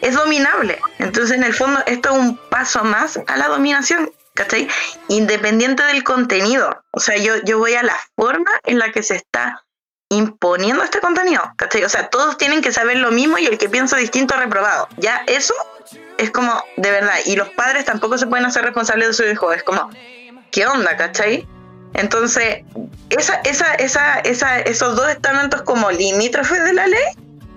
es 0.02 0.14
dominable. 0.14 0.78
Entonces 0.98 1.36
en 1.36 1.44
el 1.44 1.54
fondo 1.54 1.82
esto 1.86 2.10
es 2.10 2.18
un 2.18 2.36
paso 2.50 2.84
más 2.84 3.18
a 3.26 3.36
la 3.38 3.48
dominación 3.48 4.10
¿cachai? 4.34 4.68
Independiente 5.08 5.82
del 5.84 6.04
contenido. 6.04 6.82
O 6.90 7.00
sea, 7.00 7.16
yo, 7.16 7.36
yo 7.44 7.58
voy 7.58 7.74
a 7.74 7.82
la 7.82 7.96
forma 8.16 8.50
en 8.64 8.78
la 8.78 8.92
que 8.92 9.02
se 9.02 9.16
está 9.16 9.64
imponiendo 10.08 10.82
este 10.82 11.00
contenido, 11.00 11.42
¿cachai? 11.56 11.84
O 11.84 11.88
sea, 11.88 12.08
todos 12.08 12.36
tienen 12.36 12.60
que 12.60 12.72
saber 12.72 12.98
lo 12.98 13.10
mismo 13.10 13.38
y 13.38 13.46
el 13.46 13.58
que 13.58 13.68
piensa 13.68 13.96
distinto 13.96 14.36
reprobado. 14.36 14.88
Ya 14.98 15.22
eso 15.26 15.54
es 16.18 16.30
como, 16.30 16.52
de 16.76 16.90
verdad, 16.90 17.14
y 17.24 17.36
los 17.36 17.48
padres 17.50 17.84
tampoco 17.84 18.18
se 18.18 18.26
pueden 18.26 18.44
hacer 18.44 18.62
responsables 18.62 19.08
de 19.08 19.14
su 19.14 19.24
hijo, 19.24 19.52
es 19.52 19.62
como, 19.62 19.90
¿qué 20.50 20.66
onda, 20.66 20.96
cachai? 20.96 21.48
Entonces, 21.94 22.64
esa, 23.10 23.40
esa, 23.44 23.74
esa, 23.74 24.60
esos 24.60 24.96
dos 24.96 25.08
estamentos 25.08 25.62
como 25.62 25.90
limítrofes 25.90 26.62
de 26.62 26.72
la 26.72 26.86
ley 26.86 27.04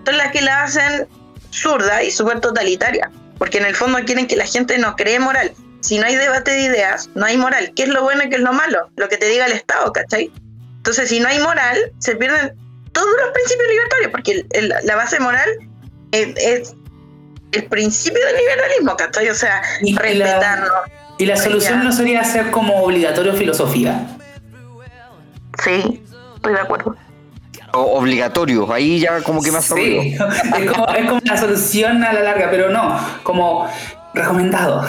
son 0.06 0.18
las 0.18 0.32
que 0.32 0.42
la 0.42 0.64
hacen 0.64 1.08
zurda 1.56 2.04
y 2.04 2.12
súper 2.12 2.40
totalitaria, 2.42 3.10
porque 3.38 3.58
en 3.58 3.66
el 3.66 3.76
fondo 3.76 4.00
quieren 4.06 4.28
que 4.28 4.36
la 4.36 4.46
gente 4.46 4.78
no 4.78 4.96
cree 4.96 5.20
moral 5.20 5.52
si 5.86 6.00
no 6.00 6.08
hay 6.08 6.16
debate 6.16 6.52
de 6.52 6.62
ideas, 6.62 7.10
no 7.14 7.26
hay 7.26 7.38
moral. 7.38 7.72
¿Qué 7.76 7.84
es 7.84 7.90
lo 7.90 8.02
bueno 8.02 8.24
y 8.24 8.30
qué 8.30 8.38
es 8.38 8.42
lo 8.42 8.54
malo? 8.54 8.90
Lo 8.96 9.08
que 9.08 9.18
te 9.18 9.28
diga 9.28 9.46
el 9.46 9.52
Estado, 9.52 9.94
¿cachai? 9.94 10.32
Entonces, 10.78 11.10
si 11.10 11.20
no 11.20 11.28
hay 11.28 11.40
moral, 11.40 11.78
se 12.00 12.16
pierden 12.16 12.56
todos 12.92 13.08
los 13.24 13.32
principios 13.32 13.68
libertarios, 13.70 14.12
porque 14.12 14.82
la 14.84 14.96
base 14.96 15.20
moral 15.20 15.50
es, 16.12 16.74
el 17.52 17.66
principio 17.66 18.20
del 18.26 18.36
liberalismo, 18.36 18.98
¿cachai? 18.98 19.30
O 19.30 19.36
sea, 19.36 19.62
respetarnos. 19.82 20.72
¿Y 21.20 21.28
la 21.28 21.38
solución 21.38 21.84
no 21.84 21.92
sería 21.92 22.22
hacer 22.22 22.50
como 22.50 22.82
obligatorio 22.84 23.34
filosofía? 23.34 24.08
Sí, 25.64 26.04
estoy 26.36 26.54
de 26.54 26.60
acuerdo. 26.60 26.98
Obligatorio, 27.80 28.72
ahí 28.72 29.00
ya 29.00 29.22
como 29.22 29.42
que 29.42 29.52
más 29.52 29.66
sí. 29.66 30.16
es, 30.60 30.72
como, 30.72 30.88
es 30.90 31.06
como 31.06 31.20
la 31.24 31.38
solución 31.38 32.04
a 32.04 32.14
la 32.14 32.22
larga, 32.22 32.48
pero 32.50 32.70
no, 32.70 33.00
como 33.24 33.68
recomendado. 34.14 34.86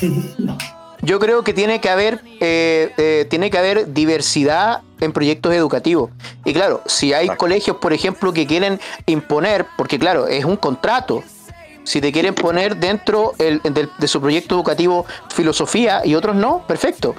Yo 1.02 1.18
creo 1.20 1.44
que 1.44 1.54
tiene 1.54 1.80
que 1.80 1.88
haber 1.88 2.20
eh, 2.40 2.92
eh, 2.96 3.26
tiene 3.30 3.50
que 3.50 3.58
haber 3.58 3.94
diversidad 3.94 4.82
en 5.00 5.12
proyectos 5.12 5.54
educativos. 5.54 6.10
Y 6.44 6.52
claro, 6.52 6.82
si 6.86 7.12
hay 7.12 7.28
colegios, 7.28 7.76
por 7.76 7.92
ejemplo, 7.92 8.32
que 8.32 8.46
quieren 8.46 8.80
imponer, 9.06 9.66
porque 9.76 9.98
claro, 9.98 10.26
es 10.26 10.44
un 10.44 10.56
contrato. 10.56 11.22
Si 11.84 12.00
te 12.02 12.12
quieren 12.12 12.34
poner 12.34 12.76
dentro 12.76 13.32
de, 13.38 13.88
su 14.06 14.20
proyecto 14.20 14.54
educativo 14.54 15.06
filosofía 15.30 16.02
y 16.04 16.14
otros 16.14 16.36
no, 16.36 16.66
perfecto. 16.66 17.14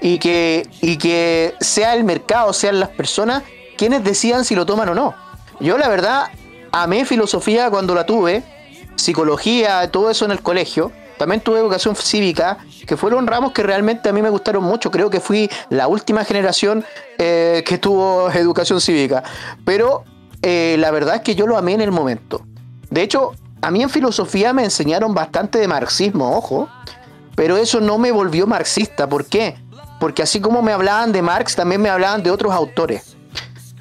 Y 0.00 0.18
que, 0.18 0.68
y 0.80 0.96
que 0.96 1.54
sea 1.58 1.94
el 1.94 2.04
mercado, 2.04 2.52
sean 2.52 2.78
las 2.78 2.90
personas 2.90 3.42
quienes 3.82 4.04
decidan 4.04 4.44
si 4.44 4.54
lo 4.54 4.64
toman 4.64 4.90
o 4.90 4.94
no. 4.94 5.12
Yo 5.58 5.76
la 5.76 5.88
verdad 5.88 6.26
amé 6.70 7.04
filosofía 7.04 7.68
cuando 7.68 7.96
la 7.96 8.06
tuve, 8.06 8.44
psicología, 8.94 9.90
todo 9.90 10.08
eso 10.08 10.24
en 10.24 10.30
el 10.30 10.40
colegio 10.40 10.92
también 11.18 11.40
tuve 11.40 11.58
educación 11.58 11.96
cívica, 11.96 12.58
que 12.86 12.96
fueron 12.96 13.26
ramos 13.26 13.50
que 13.50 13.64
realmente 13.64 14.08
a 14.08 14.12
mí 14.12 14.22
me 14.22 14.30
gustaron 14.30 14.62
mucho. 14.62 14.92
Creo 14.92 15.10
que 15.10 15.18
fui 15.18 15.50
la 15.68 15.88
última 15.88 16.24
generación 16.24 16.84
eh, 17.18 17.64
que 17.66 17.76
tuvo 17.76 18.30
educación 18.34 18.80
cívica. 18.80 19.24
Pero 19.64 20.04
eh, 20.42 20.76
la 20.78 20.92
verdad 20.92 21.16
es 21.16 21.22
que 21.22 21.34
yo 21.34 21.48
lo 21.48 21.58
amé 21.58 21.72
en 21.72 21.80
el 21.80 21.90
momento. 21.90 22.46
De 22.88 23.02
hecho, 23.02 23.32
a 23.62 23.72
mí 23.72 23.82
en 23.82 23.90
filosofía 23.90 24.52
me 24.52 24.62
enseñaron 24.62 25.12
bastante 25.12 25.58
de 25.58 25.66
marxismo, 25.66 26.36
ojo. 26.36 26.68
Pero 27.34 27.56
eso 27.56 27.80
no 27.80 27.98
me 27.98 28.12
volvió 28.12 28.46
marxista. 28.46 29.08
¿Por 29.08 29.26
qué? 29.26 29.56
Porque 29.98 30.22
así 30.22 30.40
como 30.40 30.62
me 30.62 30.70
hablaban 30.70 31.10
de 31.10 31.20
Marx, 31.22 31.56
también 31.56 31.82
me 31.82 31.88
hablaban 31.88 32.22
de 32.22 32.30
otros 32.30 32.52
autores. 32.52 33.11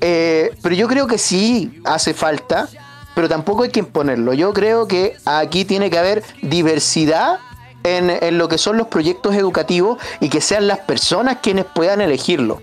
Eh, 0.01 0.55
pero 0.61 0.75
yo 0.75 0.87
creo 0.87 1.07
que 1.07 1.17
sí 1.17 1.81
hace 1.85 2.13
falta 2.13 2.67
pero 3.15 3.29
tampoco 3.29 3.63
hay 3.63 3.69
que 3.69 3.79
imponerlo. 3.79 4.33
Yo 4.33 4.53
creo 4.53 4.87
que 4.87 5.17
aquí 5.25 5.65
tiene 5.65 5.89
que 5.89 5.97
haber 5.97 6.23
diversidad 6.41 7.39
en, 7.83 8.37
lo 8.37 8.47
que 8.47 8.57
son 8.57 8.77
los 8.77 8.87
proyectos 8.87 9.35
educativos 9.35 10.01
y 10.19 10.29
que 10.29 10.41
sean 10.41 10.67
las 10.67 10.79
personas 10.79 11.37
quienes 11.41 11.65
puedan 11.65 12.01
elegirlo. 12.01 12.61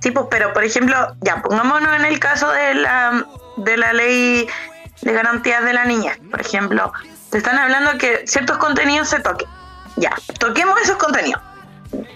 Sí, 0.00 0.10
pues, 0.10 0.26
pero 0.30 0.52
por 0.52 0.64
ejemplo, 0.64 0.96
ya, 1.20 1.42
pongámonos 1.42 1.96
en 1.96 2.04
el 2.04 2.18
caso 2.20 2.50
de 2.50 2.74
la, 2.74 3.26
de 3.56 3.76
la 3.76 3.92
ley 3.92 4.46
de 5.02 5.12
garantías 5.12 5.64
de 5.64 5.72
la 5.72 5.84
niña, 5.84 6.16
por 6.30 6.40
ejemplo, 6.40 6.92
te 7.30 7.38
están 7.38 7.58
hablando 7.58 7.98
que 7.98 8.22
ciertos 8.26 8.58
contenidos 8.58 9.08
se 9.08 9.20
toquen. 9.20 9.48
Ya, 9.96 10.14
toquemos 10.38 10.80
esos 10.80 10.96
contenidos. 10.96 11.42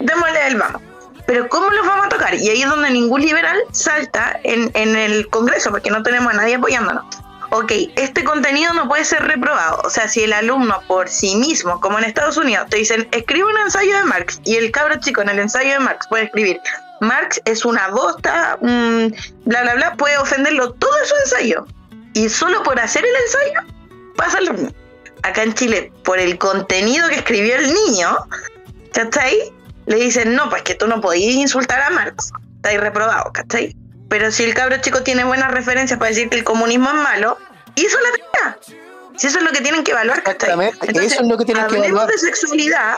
Démosle 0.00 0.46
el 0.46 0.57
vamos. 0.57 0.83
Pero 1.28 1.48
¿cómo 1.48 1.70
los 1.70 1.86
vamos 1.86 2.06
a 2.06 2.08
tocar? 2.08 2.34
Y 2.34 2.48
ahí 2.48 2.62
es 2.62 2.68
donde 2.68 2.90
ningún 2.90 3.20
liberal 3.20 3.58
salta 3.70 4.40
en, 4.42 4.70
en 4.74 4.96
el 4.96 5.28
Congreso, 5.28 5.70
porque 5.70 5.90
no 5.90 6.02
tenemos 6.02 6.32
a 6.32 6.36
nadie 6.36 6.56
apoyándonos 6.56 7.04
ok, 7.50 7.72
este 7.96 8.24
contenido 8.24 8.72
no 8.74 8.88
puede 8.88 9.04
ser 9.04 9.22
reprobado. 9.24 9.80
O 9.84 9.90
sea, 9.90 10.08
si 10.08 10.22
el 10.22 10.32
alumno 10.32 10.80
por 10.86 11.08
sí 11.08 11.36
mismo, 11.36 11.80
como 11.80 11.98
en 11.98 12.04
Estados 12.04 12.36
Unidos, 12.36 12.66
te 12.68 12.78
dicen, 12.78 13.08
escribe 13.12 13.46
un 13.46 13.58
ensayo 13.58 13.96
de 13.96 14.04
Marx, 14.04 14.40
y 14.44 14.56
el 14.56 14.70
cabro 14.70 14.98
chico 15.00 15.22
en 15.22 15.30
el 15.30 15.38
ensayo 15.38 15.72
de 15.72 15.80
Marx 15.80 16.06
puede 16.08 16.24
escribir, 16.24 16.60
Marx 17.00 17.40
es 17.44 17.64
una 17.64 17.88
bosta, 17.88 18.58
mm, 18.60 19.06
bla, 19.44 19.62
bla, 19.62 19.74
bla, 19.74 19.94
puede 19.94 20.18
ofenderlo 20.18 20.72
todo 20.74 20.92
su 21.04 21.14
ensayo. 21.24 21.66
Y 22.14 22.28
solo 22.28 22.62
por 22.62 22.80
hacer 22.80 23.04
el 23.04 23.14
ensayo, 23.24 23.74
pasa 24.16 24.40
lo 24.40 24.54
Acá 25.22 25.42
en 25.42 25.52
Chile, 25.54 25.92
por 26.04 26.18
el 26.20 26.38
contenido 26.38 27.08
que 27.08 27.16
escribió 27.16 27.56
el 27.56 27.74
niño, 27.74 28.16
¿cachai? 28.92 29.52
Le 29.88 29.96
dicen, 29.96 30.35
no, 30.35 30.51
pues 30.51 30.62
que 30.62 30.74
tú 30.74 30.87
no 30.87 31.01
podías 31.01 31.35
insultar 31.35 31.81
a 31.81 31.90
Marx, 31.90 32.31
está 32.57 32.79
reprobado, 32.79 33.33
¿cachai? 33.33 33.74
Pero 34.09 34.31
si 34.31 34.44
el 34.44 34.55
cabro 34.55 34.77
chico 34.83 35.03
tiene 35.03 35.24
buenas 35.24 35.51
referencias 35.51 35.98
para 35.98 36.11
decir 36.11 36.29
que 36.29 36.37
el 36.37 36.44
comunismo 36.44 36.90
es 36.90 36.94
malo, 36.94 37.38
hizo 37.74 37.96
la 38.01 38.11
tarea. 38.11 38.59
Si 39.16 39.27
eso 39.27 39.38
es 39.38 39.44
lo 39.44 39.51
que 39.51 39.62
tienen 39.62 39.83
que 39.85 39.92
evaluar, 39.92 40.18
Exactamente, 40.18 40.90
eso 41.05 41.22
es 41.22 41.27
lo 41.27 41.37
que 41.38 41.44
tienen 41.44 41.66
que 41.66 41.77
evaluar. 41.77 42.07
de 42.07 42.18
sexualidad, 42.18 42.96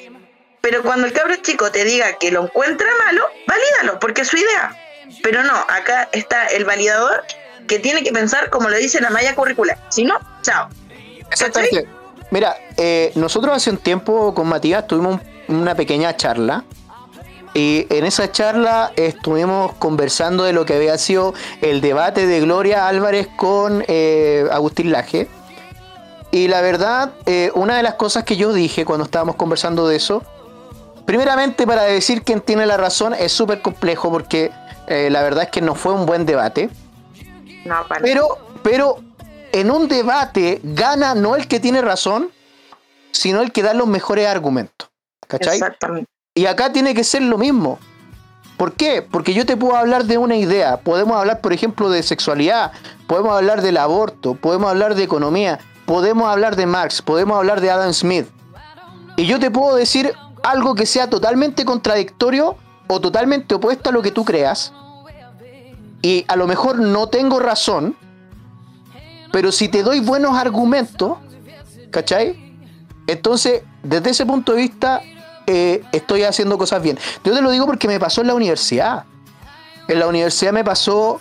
pero 0.60 0.82
cuando 0.82 1.06
el 1.06 1.12
cabro 1.12 1.36
chico 1.36 1.70
te 1.70 1.84
diga 1.84 2.18
que 2.18 2.30
lo 2.30 2.44
encuentra 2.44 2.88
malo, 3.06 3.24
valídalo, 3.46 3.98
porque 4.00 4.22
es 4.22 4.28
su 4.28 4.36
idea. 4.36 4.76
Pero 5.22 5.42
no, 5.42 5.54
acá 5.54 6.08
está 6.12 6.46
el 6.48 6.64
validador 6.64 7.24
que 7.66 7.78
tiene 7.78 8.02
que 8.02 8.12
pensar 8.12 8.50
como 8.50 8.68
lo 8.68 8.76
dice 8.76 9.00
la 9.00 9.10
malla 9.10 9.34
curricular. 9.34 9.78
Si 9.90 10.04
no, 10.04 10.18
chao. 10.42 10.68
Exactamente. 11.30 11.88
Mira, 12.30 12.56
eh, 12.76 13.12
nosotros 13.14 13.56
hace 13.56 13.70
un 13.70 13.78
tiempo 13.78 14.34
con 14.34 14.48
Matías 14.48 14.86
tuvimos 14.86 15.20
una 15.48 15.74
pequeña 15.74 16.16
charla 16.16 16.64
y 17.54 17.86
en 17.90 18.04
esa 18.04 18.30
charla 18.30 18.92
estuvimos 18.96 19.74
conversando 19.74 20.44
de 20.44 20.52
lo 20.52 20.64
que 20.64 20.74
había 20.74 20.96
sido 20.98 21.34
el 21.60 21.80
debate 21.80 22.26
de 22.26 22.40
Gloria 22.40 22.86
Álvarez 22.86 23.28
con 23.36 23.84
eh, 23.88 24.46
Agustín 24.52 24.92
Laje. 24.92 25.28
Y 26.30 26.46
la 26.46 26.60
verdad, 26.60 27.12
eh, 27.26 27.50
una 27.54 27.76
de 27.76 27.82
las 27.82 27.94
cosas 27.94 28.22
que 28.22 28.36
yo 28.36 28.52
dije 28.52 28.84
cuando 28.84 29.04
estábamos 29.04 29.34
conversando 29.34 29.88
de 29.88 29.96
eso, 29.96 30.22
primeramente 31.06 31.66
para 31.66 31.82
decir 31.82 32.22
quién 32.22 32.40
tiene 32.40 32.66
la 32.66 32.76
razón 32.76 33.14
es 33.14 33.32
súper 33.32 33.62
complejo 33.62 34.12
porque 34.12 34.52
eh, 34.86 35.08
la 35.10 35.22
verdad 35.22 35.44
es 35.44 35.50
que 35.50 35.60
no 35.60 35.74
fue 35.74 35.92
un 35.92 36.06
buen 36.06 36.26
debate. 36.26 36.70
pero, 38.00 38.38
pero 38.62 38.98
en 39.50 39.72
un 39.72 39.88
debate 39.88 40.60
gana 40.62 41.16
no 41.16 41.34
el 41.34 41.48
que 41.48 41.58
tiene 41.58 41.82
razón, 41.82 42.30
sino 43.10 43.40
el 43.42 43.50
que 43.50 43.62
da 43.62 43.74
los 43.74 43.88
mejores 43.88 44.28
argumentos. 44.28 44.88
¿Cachai? 45.26 45.54
Exactamente. 45.54 46.10
Y 46.34 46.46
acá 46.46 46.72
tiene 46.72 46.94
que 46.94 47.02
ser 47.02 47.22
lo 47.22 47.38
mismo. 47.38 47.78
¿Por 48.56 48.72
qué? 48.74 49.02
Porque 49.02 49.34
yo 49.34 49.46
te 49.46 49.56
puedo 49.56 49.74
hablar 49.74 50.04
de 50.04 50.18
una 50.18 50.36
idea. 50.36 50.76
Podemos 50.78 51.16
hablar, 51.16 51.40
por 51.40 51.52
ejemplo, 51.52 51.90
de 51.90 52.02
sexualidad, 52.02 52.72
podemos 53.06 53.32
hablar 53.32 53.62
del 53.62 53.78
aborto, 53.78 54.34
podemos 54.34 54.70
hablar 54.70 54.94
de 54.94 55.02
economía, 55.02 55.58
podemos 55.86 56.28
hablar 56.28 56.56
de 56.56 56.66
Marx, 56.66 57.02
podemos 57.02 57.36
hablar 57.36 57.60
de 57.60 57.70
Adam 57.70 57.92
Smith. 57.92 58.26
Y 59.16 59.26
yo 59.26 59.40
te 59.40 59.50
puedo 59.50 59.74
decir 59.74 60.14
algo 60.42 60.74
que 60.74 60.86
sea 60.86 61.10
totalmente 61.10 61.64
contradictorio 61.64 62.56
o 62.86 63.00
totalmente 63.00 63.54
opuesto 63.54 63.90
a 63.90 63.92
lo 63.92 64.02
que 64.02 64.10
tú 64.10 64.24
creas. 64.24 64.72
Y 66.02 66.24
a 66.28 66.36
lo 66.36 66.46
mejor 66.46 66.78
no 66.78 67.08
tengo 67.08 67.40
razón, 67.40 67.96
pero 69.32 69.52
si 69.52 69.68
te 69.68 69.82
doy 69.82 70.00
buenos 70.00 70.36
argumentos, 70.36 71.18
¿cachai? 71.90 72.56
Entonces, 73.06 73.62
desde 73.82 74.10
ese 74.10 74.26
punto 74.26 74.52
de 74.52 74.58
vista, 74.58 75.02
estoy 75.92 76.24
haciendo 76.24 76.58
cosas 76.58 76.82
bien. 76.82 76.98
Yo 77.24 77.34
te 77.34 77.42
lo 77.42 77.50
digo 77.50 77.66
porque 77.66 77.88
me 77.88 77.98
pasó 77.98 78.20
en 78.20 78.28
la 78.28 78.34
universidad. 78.34 79.04
En 79.88 79.98
la 79.98 80.06
universidad 80.06 80.52
me 80.52 80.64
pasó 80.64 81.20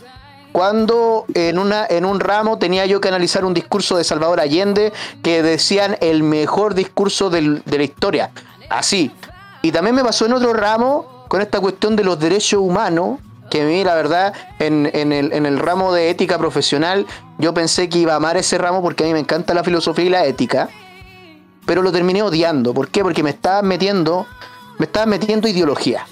cuando 0.51 1.25
en, 1.33 1.59
una, 1.59 1.85
en 1.89 2.05
un 2.05 2.19
ramo 2.19 2.57
tenía 2.57 2.85
yo 2.85 3.01
que 3.01 3.07
analizar 3.07 3.45
un 3.45 3.53
discurso 3.53 3.97
de 3.97 4.03
Salvador 4.03 4.39
Allende 4.39 4.93
que 5.23 5.43
decían 5.43 5.97
el 6.01 6.23
mejor 6.23 6.73
discurso 6.73 7.29
de 7.29 7.61
la 7.65 7.83
historia. 7.83 8.31
Así. 8.69 9.11
Y 9.61 9.71
también 9.71 9.95
me 9.95 10.03
pasó 10.03 10.25
en 10.25 10.33
otro 10.33 10.53
ramo 10.53 11.25
con 11.27 11.41
esta 11.41 11.59
cuestión 11.59 11.95
de 11.95 12.03
los 12.03 12.19
derechos 12.19 12.59
humanos, 12.59 13.19
que 13.51 13.61
a 13.61 13.65
mí 13.65 13.83
la 13.83 13.95
verdad 13.95 14.33
en, 14.59 14.85
el, 14.93 15.33
en 15.33 15.45
el 15.45 15.59
ramo 15.59 15.91
de 15.93 16.09
ética 16.09 16.37
profesional 16.37 17.05
yo 17.39 17.53
pensé 17.53 17.89
que 17.89 17.99
iba 17.99 18.13
a 18.13 18.17
amar 18.17 18.37
ese 18.37 18.57
ramo 18.57 18.81
porque 18.81 19.03
a 19.03 19.07
mí 19.07 19.13
me 19.13 19.19
encanta 19.19 19.53
la 19.53 19.63
filosofía 19.63 20.05
y 20.05 20.09
la 20.09 20.25
ética, 20.25 20.69
pero 21.65 21.81
lo 21.81 21.91
terminé 21.91 22.21
odiando. 22.21 22.73
¿Por 22.73 22.89
qué? 22.89 23.03
Porque 23.03 23.23
me 23.23 23.31
estaban 23.31 23.67
metiendo, 23.67 24.25
me 24.77 24.85
estaban 24.85 25.09
metiendo 25.09 25.47
ideología. 25.47 26.05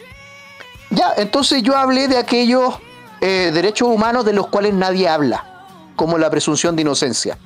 Ya, 0.90 1.14
entonces 1.18 1.64
yo 1.64 1.76
hablé 1.76 2.08
de 2.08 2.18
aquellos 2.18 2.76
eh, 3.22 3.52
derechos 3.54 3.88
humanos 3.88 4.26
de 4.26 4.34
los 4.34 4.48
cuales 4.48 4.74
nadie 4.74 5.08
habla, 5.08 5.66
como 5.96 6.18
la 6.18 6.30
presunción 6.30 6.76
de 6.76 6.84
inocencia. 6.84 7.38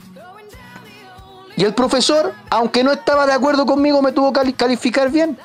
Y 1.55 1.63
el 1.63 1.73
profesor, 1.73 2.33
aunque 2.49 2.83
no 2.83 2.91
estaba 2.91 3.25
de 3.25 3.33
acuerdo 3.33 3.65
conmigo, 3.65 4.01
me 4.01 4.11
tuvo 4.11 4.31
que 4.33 4.53
calificar 4.53 5.09
bien. 5.11 5.37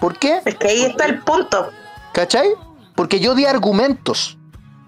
¿Por 0.00 0.18
qué? 0.18 0.40
Es 0.44 0.56
que 0.56 0.68
ahí 0.68 0.82
está 0.82 1.04
el 1.06 1.20
punto. 1.20 1.70
¿Cachai? 2.12 2.48
Porque 2.94 3.20
yo 3.20 3.34
di 3.34 3.46
argumentos. 3.46 4.36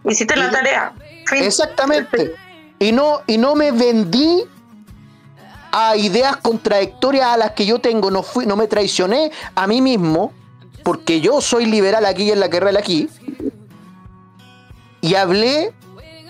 Hiciste 0.05 0.37
la 0.37 0.51
tarea. 0.51 0.93
Exactamente. 1.33 2.35
Y 2.79 2.93
no, 2.93 3.21
y 3.27 3.39
no 3.39 3.55
me 3.55 3.73
vendí 3.73 4.45
a 5.77 5.97
ideas 5.97 6.37
contradictorias 6.37 7.27
a 7.27 7.37
las 7.37 7.51
que 7.51 7.67
yo 7.67 7.81
tengo. 7.81 8.09
No, 8.13 8.23
fui, 8.23 8.47
no 8.47 8.55
me 8.55 8.69
traicioné 8.69 9.33
a 9.57 9.67
mí 9.67 9.83
mismo, 9.83 10.33
porque 10.85 11.21
yo 11.21 11.41
soy 11.41 11.67
liberal 11.67 12.07
aquí 12.07 12.31
en 12.31 12.39
la 12.39 12.49
carrera 12.49 12.79
aquí 12.79 13.09
y 15.01 15.17
hablé 15.17 15.75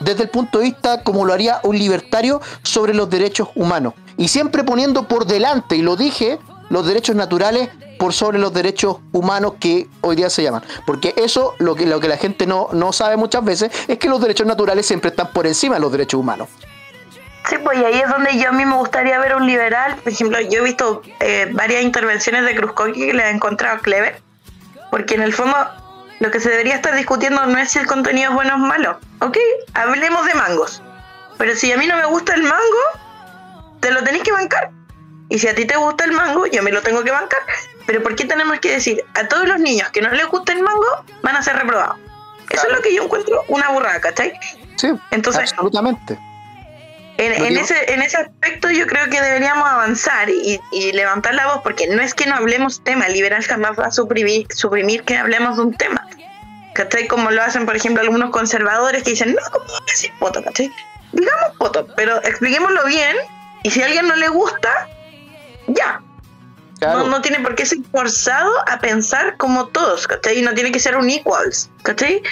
desde 0.01 0.23
el 0.23 0.31
punto 0.31 0.59
de 0.59 0.65
vista 0.65 1.03
como 1.03 1.27
lo 1.27 1.35
haría 1.35 1.61
un 1.63 1.79
libertario 1.79 2.41
sobre 2.63 2.95
los 2.95 3.11
derechos 3.11 3.49
humanos. 3.55 3.93
Y 4.17 4.29
siempre 4.29 4.65
poniendo 4.65 5.09
por 5.09 5.27
delante, 5.27 5.77
y 5.77 5.83
lo 5.83 5.95
dije, 5.95 6.39
los 6.71 6.87
derechos 6.87 7.15
naturales 7.15 7.69
por 7.99 8.15
sobre 8.15 8.39
los 8.39 8.53
derechos 8.55 8.97
humanos 9.13 9.55
que 9.61 9.89
hoy 10.01 10.17
día 10.17 10.31
se 10.31 10.43
llaman. 10.43 10.63
Porque 10.87 11.15
eso, 11.19 11.55
lo 11.59 11.75
que, 11.75 11.85
lo 11.85 12.01
que 12.01 12.09
la 12.09 12.17
gente 12.17 12.47
no, 12.47 12.69
no 12.73 12.93
sabe 12.95 13.17
muchas 13.19 13.45
veces, 13.45 13.71
es 13.89 13.99
que 13.99 14.09
los 14.09 14.21
derechos 14.23 14.47
naturales 14.47 14.87
siempre 14.87 15.11
están 15.11 15.33
por 15.33 15.47
encima 15.47 15.75
de 15.75 15.83
los 15.83 15.93
derechos 15.93 16.19
humanos. 16.19 16.49
Sí, 17.49 17.57
pues 17.63 17.79
y 17.79 17.85
ahí 17.85 18.01
es 18.01 18.09
donde 18.09 18.39
yo 18.39 18.49
a 18.49 18.53
mí 18.53 18.65
me 18.65 18.75
gustaría 18.75 19.19
ver 19.19 19.37
un 19.37 19.47
liberal. 19.47 19.97
Por 19.97 20.13
ejemplo, 20.13 20.41
yo 20.41 20.61
he 20.61 20.65
visto 20.65 21.03
eh, 21.21 21.49
varias 21.53 21.83
intervenciones 21.83 22.45
de 22.45 22.55
Kruzkoki 22.55 23.07
que 23.07 23.13
le 23.13 23.25
he 23.25 23.31
encontrado 23.31 23.81
clever, 23.81 24.21
porque 24.91 25.15
en 25.15 25.23
el 25.23 25.35
fondo 25.35 25.55
lo 26.21 26.31
que 26.31 26.41
se 26.41 26.49
debería 26.49 26.75
estar 26.75 26.95
discutiendo 26.95 27.45
no 27.45 27.59
es 27.59 27.71
si 27.71 27.79
el 27.79 27.87
contenido 27.87 28.31
es 28.31 28.35
bueno 28.35 28.55
o 28.55 28.59
malo. 28.59 28.99
Ok, 29.21 29.37
hablemos 29.75 30.27
de 30.27 30.35
mangos. 30.35 30.83
Pero 31.37 31.55
si 31.55 31.71
a 31.73 31.77
mí 31.77 31.87
no 31.87 31.97
me 31.97 32.07
gusta 32.07 32.35
el 32.35 32.45
mango, 32.45 33.79
te 33.81 33.91
lo 33.91 34.03
tenés 34.03 34.23
que 34.23 34.33
bancar. 34.33 34.71
Y 35.29 35.39
si 35.39 35.49
a 35.49 35.55
ti 35.55 35.67
te 35.67 35.77
gusta 35.77 36.05
el 36.05 36.13
mango, 36.13 36.47
yo 36.47 36.63
me 36.63 36.71
lo 36.71 36.81
tengo 36.81 37.03
que 37.03 37.11
bancar. 37.11 37.41
Pero 37.87 38.03
¿por 38.03 38.15
qué 38.15 38.25
tenemos 38.25 38.59
que 38.61 38.71
decir 38.71 39.05
a 39.15 39.29
todos 39.29 39.47
los 39.47 39.59
niños 39.61 39.91
que 39.91 40.01
no 40.01 40.11
les 40.11 40.27
gusta 40.29 40.53
el 40.53 40.63
mango 40.63 41.05
van 41.23 41.37
a 41.37 41.43
ser 41.43 41.57
reprobados? 41.57 41.99
Eso 42.49 42.67
es 42.69 42.73
lo 42.73 42.81
que 42.81 42.95
yo 42.95 43.05
encuentro 43.05 43.43
una 43.49 43.69
burrada, 43.71 44.01
¿cachai? 44.01 44.33
Sí, 44.77 44.89
Entonces, 45.11 45.53
absolutamente. 45.53 46.19
En, 47.17 47.57
ese, 47.57 47.93
en 47.93 48.03
ese 48.03 48.17
aspecto 48.17 48.71
yo 48.71 48.87
creo 48.89 49.09
que 49.09 49.21
deberíamos 49.21 49.69
avanzar 49.69 50.29
y, 50.29 50.61
levantar 50.93 51.35
la 51.35 51.47
voz, 51.47 51.61
porque 51.63 51.87
no 51.87 52.03
es 52.03 52.13
que 52.13 52.27
no 52.27 52.35
hablemos 52.35 52.83
tema, 52.83 53.09
liberal 53.09 53.45
jamás 53.45 53.79
va 53.79 53.87
a 53.87 53.91
suprimir, 53.93 54.47
suprimir 54.53 55.05
que 55.05 55.17
hablemos 55.17 55.57
de 55.57 55.63
un 55.63 55.75
tema. 55.75 56.07
¿Cachai? 56.75 57.07
Como 57.07 57.31
lo 57.31 57.41
hacen, 57.41 57.67
por 57.67 57.77
ejemplo, 57.77 58.03
algunos 58.03 58.31
conservadores 58.31 59.05
que 59.05 59.11
dicen, 59.11 59.33
no, 59.33 59.51
¿cómo 59.53 59.65
decir 59.87 60.13
poto? 60.19 60.43
¿Cachai? 60.43 60.73
Digamos 61.13 61.57
poto, 61.57 61.87
pero 61.95 62.21
expliquémoslo 62.25 62.85
bien 62.87 63.17
y 63.63 63.71
si 63.71 63.81
a 63.81 63.87
alguien 63.87 64.09
no 64.09 64.17
le 64.17 64.29
gusta, 64.29 64.89
ya. 65.69 66.01
No, 66.81 67.07
no, 67.07 67.23
tiene 67.23 67.39
por 67.41 67.55
qué 67.55 67.65
ser 67.65 67.79
forzado 67.93 68.51
a 68.69 68.81
pensar 68.81 69.37
como 69.37 69.69
todos, 69.69 70.09
¿cachai? 70.09 70.43
No 70.43 70.53
tiene 70.53 70.73
que 70.73 70.81
ser 70.81 70.97
un 70.97 71.09
equals, 71.09 71.71
¿cachai? 71.85 72.23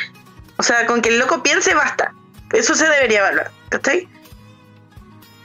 O 0.58 0.62
sea, 0.64 0.86
con 0.86 1.00
que 1.00 1.10
el 1.10 1.20
loco 1.20 1.42
piense 1.42 1.72
basta. 1.72 2.12
Eso 2.52 2.74
se 2.74 2.86
debería 2.86 3.20
evaluar, 3.20 3.50
¿cachai? 3.70 4.08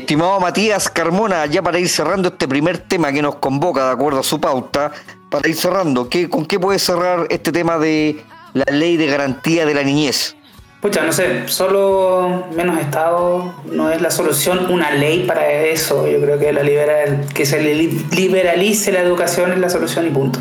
Estimado 0.08 0.40
Matías 0.40 0.90
Carmona, 0.90 1.46
ya 1.48 1.62
para 1.62 1.80
ir 1.80 1.90
cerrando 1.90 2.30
este 2.30 2.48
primer 2.48 2.78
tema 2.78 3.12
que 3.12 3.22
nos 3.22 3.36
convoca 3.36 3.88
de 3.88 3.92
acuerdo 3.92 4.22
a 4.22 4.24
su 4.24 4.40
pauta, 4.40 4.94
para 5.30 5.50
ir 5.50 5.56
cerrando, 5.58 6.08
¿qué, 6.08 6.30
¿con 6.30 6.46
qué 6.46 6.58
puede 6.58 6.80
cerrar 6.80 7.28
este 7.30 7.52
tema 7.52 7.78
de 7.78 8.24
la 8.54 8.64
ley 8.72 8.96
de 8.96 9.08
garantía 9.08 9.66
de 9.66 9.74
la 9.74 9.84
niñez? 9.84 10.38
Pucha, 10.82 11.04
no 11.04 11.12
sé, 11.12 11.50
solo 11.50 12.46
menos 12.56 12.80
Estado 12.80 13.54
no 13.66 13.92
es 13.92 14.02
la 14.02 14.10
solución, 14.10 14.72
una 14.72 14.92
ley 14.92 15.26
para 15.28 15.46
eso. 15.52 16.08
Yo 16.08 16.22
creo 16.22 16.40
que, 16.40 16.54
la 16.54 16.64
liberal, 16.64 17.26
que 17.34 17.46
se 17.46 17.62
liberalice 17.62 18.94
la 18.94 19.02
educación 19.02 19.52
es 19.52 19.60
la 19.60 19.70
solución 19.70 20.08
y 20.08 20.12
punto. 20.12 20.40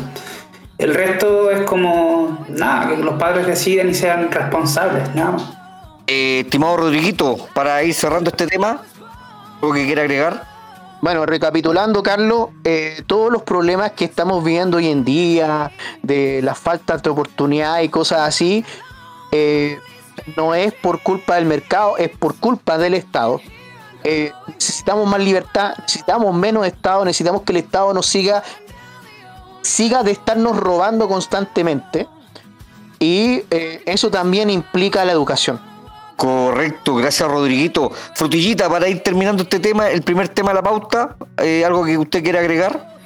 El 0.77 0.95
resto 0.95 1.51
es 1.51 1.63
como, 1.63 2.45
nada, 2.47 2.87
que 2.87 3.03
los 3.03 3.15
padres 3.15 3.45
deciden 3.45 3.89
y 3.89 3.93
sean 3.93 4.31
responsables, 4.31 5.13
nada 5.13 5.31
más. 5.31 5.43
Eh, 6.07 6.43
estimado 6.45 6.77
Rodriguito, 6.77 7.49
para 7.53 7.83
ir 7.83 7.93
cerrando 7.93 8.29
este 8.29 8.47
tema, 8.47 8.81
¿Algo 9.61 9.73
que 9.73 9.85
quiere 9.85 10.01
agregar? 10.01 10.57
Bueno, 11.01 11.25
recapitulando, 11.25 12.01
Carlos, 12.01 12.49
eh, 12.63 13.03
todos 13.05 13.31
los 13.31 13.43
problemas 13.43 13.91
que 13.91 14.05
estamos 14.05 14.43
viendo 14.43 14.77
hoy 14.77 14.87
en 14.87 15.03
día, 15.03 15.71
de 16.01 16.41
la 16.41 16.55
falta 16.55 16.97
de 16.97 17.09
oportunidad 17.09 17.81
y 17.81 17.89
cosas 17.89 18.21
así, 18.21 18.65
eh, 19.31 19.79
no 20.35 20.55
es 20.55 20.73
por 20.73 21.01
culpa 21.03 21.35
del 21.35 21.45
mercado, 21.45 21.97
es 21.97 22.09
por 22.09 22.35
culpa 22.35 22.79
del 22.79 22.95
Estado. 22.95 23.39
Eh, 24.03 24.31
necesitamos 24.47 25.07
más 25.07 25.19
libertad, 25.19 25.75
necesitamos 25.79 26.35
menos 26.35 26.65
Estado, 26.65 27.05
necesitamos 27.05 27.43
que 27.43 27.51
el 27.51 27.57
Estado 27.57 27.93
nos 27.93 28.07
siga, 28.07 28.43
siga 29.61 30.01
de 30.01 30.11
estarnos 30.11 30.57
robando 30.57 31.07
constantemente. 31.07 32.07
Y 32.99 33.43
eso 33.85 34.09
también 34.09 34.49
implica 34.49 35.05
la 35.05 35.11
educación. 35.11 35.61
Correcto, 36.17 36.95
gracias 36.95 37.29
Rodriguito. 37.29 37.91
Frutillita, 38.15 38.67
para 38.67 38.89
ir 38.89 39.03
terminando 39.03 39.43
este 39.43 39.59
tema, 39.59 39.89
el 39.89 40.01
primer 40.01 40.27
tema 40.29 40.49
de 40.49 40.55
la 40.55 40.63
pauta, 40.63 41.15
eh, 41.37 41.63
¿algo 41.63 41.85
que 41.85 41.95
usted 41.95 42.23
quiera 42.23 42.39
agregar? 42.39 42.97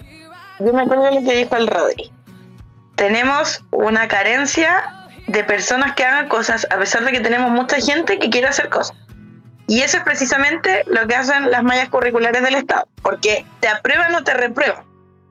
Yo 0.59 0.73
me 0.73 0.83
acuerdo 0.83 1.11
lo 1.11 1.21
que 1.21 1.35
dijo 1.35 1.55
el 1.57 1.67
Rodri. 1.67 2.11
Tenemos 2.95 3.63
una 3.71 4.07
carencia 4.07 5.09
de 5.27 5.43
personas 5.43 5.93
que 5.95 6.05
hagan 6.05 6.29
cosas, 6.29 6.65
a 6.71 6.77
pesar 6.77 7.03
de 7.03 7.11
que 7.11 7.19
tenemos 7.19 7.51
mucha 7.51 7.81
gente 7.81 8.17
que 8.17 8.29
quiere 8.29 8.47
hacer 8.47 8.69
cosas. 8.69 8.95
Y 9.67 9.81
eso 9.81 9.97
es 9.97 10.03
precisamente 10.03 10.83
lo 10.87 11.05
que 11.05 11.15
hacen 11.15 11.51
las 11.51 11.63
mallas 11.63 11.89
curriculares 11.89 12.41
del 12.41 12.55
Estado, 12.55 12.87
porque 13.01 13.45
te 13.59 13.67
aprueban 13.67 14.15
o 14.15 14.23
te 14.23 14.33
reprueban. 14.33 14.85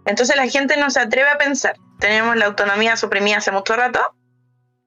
Entonces 0.05 0.37
la 0.37 0.49
gente 0.49 0.77
no 0.77 0.90
se 0.90 1.01
atreve 1.01 1.31
a 1.31 1.38
pensar. 1.38 1.77
Tenemos 1.99 2.37
la 2.37 2.47
autonomía 2.47 2.97
suprimida 2.97 3.38
hace 3.38 3.53
mucho 3.53 3.75
rato, 3.75 4.01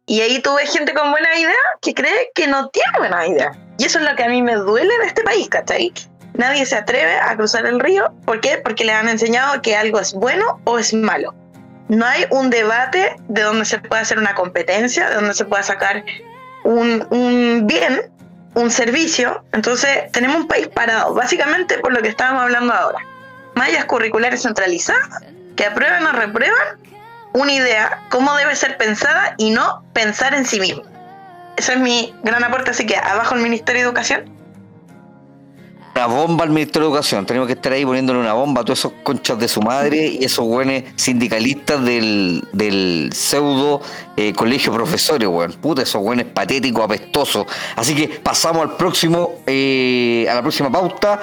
y 0.05 0.21
ahí 0.21 0.39
tuve 0.39 0.65
gente 0.67 0.93
con 0.93 1.11
buena 1.11 1.37
idea 1.37 1.55
que 1.81 1.93
cree 1.93 2.31
que 2.35 2.47
no 2.47 2.69
tiene 2.69 2.97
buena 2.97 3.25
idea. 3.25 3.51
Y 3.77 3.85
eso 3.85 3.99
es 3.99 4.05
lo 4.05 4.15
que 4.15 4.23
a 4.23 4.29
mí 4.29 4.41
me 4.41 4.55
duele 4.55 4.97
de 4.99 5.05
este 5.05 5.23
país, 5.23 5.47
¿cachai? 5.49 5.93
Nadie 6.33 6.65
se 6.65 6.75
atreve 6.75 7.17
a 7.19 7.35
cruzar 7.35 7.65
el 7.65 7.79
río. 7.79 8.13
¿Por 8.25 8.41
qué? 8.41 8.57
Porque 8.57 8.83
le 8.83 8.91
han 8.91 9.07
enseñado 9.07 9.61
que 9.61 9.75
algo 9.75 9.99
es 9.99 10.13
bueno 10.13 10.59
o 10.65 10.79
es 10.79 10.93
malo. 10.93 11.33
No 11.87 12.05
hay 12.05 12.25
un 12.31 12.49
debate 12.49 13.15
de 13.27 13.41
donde 13.41 13.65
se 13.65 13.79
pueda 13.79 14.01
hacer 14.01 14.17
una 14.17 14.33
competencia, 14.33 15.09
de 15.09 15.15
donde 15.15 15.33
se 15.33 15.45
pueda 15.45 15.63
sacar 15.63 16.03
un, 16.63 17.05
un 17.11 17.67
bien, 17.67 18.11
un 18.55 18.71
servicio. 18.71 19.43
Entonces 19.53 20.11
tenemos 20.11 20.37
un 20.37 20.47
país 20.47 20.67
parado, 20.67 21.13
básicamente 21.13 21.77
por 21.79 21.93
lo 21.93 22.01
que 22.01 22.09
estábamos 22.09 22.43
hablando 22.43 22.73
ahora. 22.73 22.99
Mallas 23.55 23.85
curriculares 23.85 24.41
centralizadas 24.41 25.09
que 25.55 25.65
aprueban 25.65 26.05
o 26.07 26.11
reprueban 26.13 26.79
una 27.33 27.51
idea, 27.51 27.99
cómo 28.09 28.35
debe 28.35 28.55
ser 28.55 28.77
pensada 28.77 29.35
y 29.37 29.51
no 29.51 29.83
pensar 29.93 30.33
en 30.33 30.45
sí 30.45 30.59
mismo. 30.59 30.83
Ese 31.57 31.73
es 31.73 31.79
mi 31.79 32.15
gran 32.23 32.43
aporte, 32.43 32.71
así 32.71 32.85
que 32.85 32.97
abajo 32.97 33.35
el 33.35 33.41
Ministerio 33.41 33.81
de 33.81 33.87
Educación. 33.87 34.42
Una 35.95 36.07
bomba 36.07 36.43
al 36.43 36.49
Ministerio 36.49 36.87
de 36.87 36.93
Educación. 36.93 37.23
Tenemos 37.23 37.45
que 37.45 37.53
estar 37.53 37.71
ahí 37.71 37.85
poniéndole 37.85 38.19
una 38.19 38.33
bomba 38.33 38.61
a 38.61 38.65
todos 38.65 38.79
esos 38.79 38.93
conchas 39.03 39.37
de 39.37 39.47
su 39.47 39.61
madre 39.61 40.07
y 40.07 40.25
esos 40.25 40.43
buenos 40.43 40.81
sindicalistas 40.95 41.85
del, 41.85 43.11
pseudo 43.13 43.79
eh, 44.17 44.33
colegio 44.33 44.73
profesores, 44.73 45.27
weón. 45.27 45.53
Puta, 45.53 45.83
esos 45.83 46.01
buenos 46.01 46.25
patéticos, 46.33 46.83
apestosos. 46.83 47.45
Así 47.75 47.93
que 47.93 48.07
pasamos 48.07 48.63
al 48.63 48.75
próximo, 48.75 49.35
eh, 49.45 50.25
a 50.31 50.33
la 50.33 50.41
próxima 50.41 50.71
pauta. 50.71 51.21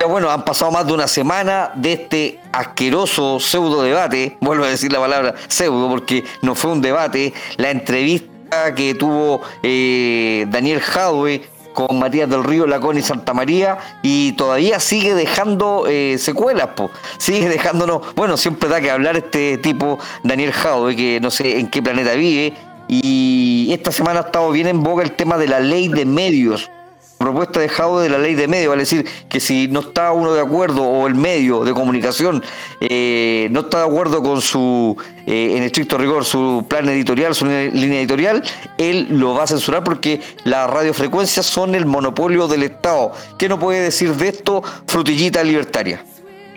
Ya 0.00 0.06
bueno, 0.06 0.30
han 0.30 0.46
pasado 0.46 0.70
más 0.70 0.86
de 0.86 0.94
una 0.94 1.08
semana 1.08 1.72
de 1.74 1.92
este 1.92 2.40
asqueroso 2.52 3.38
pseudo 3.38 3.82
debate. 3.82 4.38
Vuelvo 4.40 4.64
a 4.64 4.68
decir 4.68 4.90
la 4.92 4.98
palabra 4.98 5.34
pseudo 5.46 5.90
porque 5.90 6.24
no 6.40 6.54
fue 6.54 6.72
un 6.72 6.80
debate. 6.80 7.34
La 7.58 7.70
entrevista 7.70 8.74
que 8.74 8.94
tuvo 8.94 9.42
eh, 9.62 10.46
Daniel 10.48 10.80
Jadwe 10.80 11.42
con 11.76 11.98
Matías 11.98 12.30
del 12.30 12.42
Río, 12.42 12.66
Lacón 12.66 12.96
y 12.96 13.02
Santa 13.02 13.34
María 13.34 13.76
y 14.00 14.32
todavía 14.32 14.80
sigue 14.80 15.14
dejando 15.14 15.84
eh, 15.86 16.16
secuelas, 16.18 16.68
po. 16.68 16.90
sigue 17.18 17.50
dejándonos, 17.50 18.14
bueno, 18.16 18.38
siempre 18.38 18.70
da 18.70 18.80
que 18.80 18.90
hablar 18.90 19.18
este 19.18 19.58
tipo, 19.58 19.98
Daniel 20.22 20.52
Jadwe, 20.52 20.96
que 20.96 21.20
no 21.20 21.30
sé 21.30 21.60
en 21.60 21.68
qué 21.68 21.82
planeta 21.82 22.14
vive, 22.14 22.54
y 22.88 23.68
esta 23.72 23.92
semana 23.92 24.20
ha 24.20 24.22
estado 24.22 24.50
bien 24.52 24.68
en 24.68 24.82
boga 24.82 25.04
el 25.04 25.12
tema 25.12 25.36
de 25.36 25.48
la 25.48 25.60
ley 25.60 25.88
de 25.88 26.06
medios 26.06 26.70
propuesta 27.18 27.60
de 27.60 27.68
Jaude 27.68 28.04
de 28.04 28.10
la 28.10 28.18
ley 28.18 28.34
de 28.34 28.46
medios, 28.48 28.68
vale 28.68 28.82
decir 28.82 29.06
que 29.28 29.40
si 29.40 29.68
no 29.68 29.80
está 29.80 30.12
uno 30.12 30.34
de 30.34 30.40
acuerdo 30.40 30.82
o 30.82 31.06
el 31.06 31.14
medio 31.14 31.64
de 31.64 31.72
comunicación 31.72 32.44
eh, 32.80 33.48
no 33.50 33.60
está 33.60 33.78
de 33.78 33.84
acuerdo 33.86 34.22
con 34.22 34.42
su, 34.42 34.96
eh, 35.26 35.56
en 35.56 35.62
estricto 35.62 35.96
rigor, 35.98 36.24
su 36.24 36.66
plan 36.68 36.88
editorial, 36.88 37.34
su 37.34 37.46
línea 37.46 38.00
editorial, 38.00 38.42
él 38.78 39.06
lo 39.10 39.34
va 39.34 39.44
a 39.44 39.46
censurar 39.46 39.82
porque 39.82 40.20
las 40.44 40.68
radiofrecuencias 40.68 41.46
son 41.46 41.74
el 41.74 41.86
monopolio 41.86 42.48
del 42.48 42.64
Estado. 42.64 43.12
¿Qué 43.38 43.48
no 43.48 43.58
puede 43.58 43.80
decir 43.80 44.14
de 44.14 44.28
esto, 44.28 44.62
frutillita 44.86 45.42
libertaria? 45.42 46.04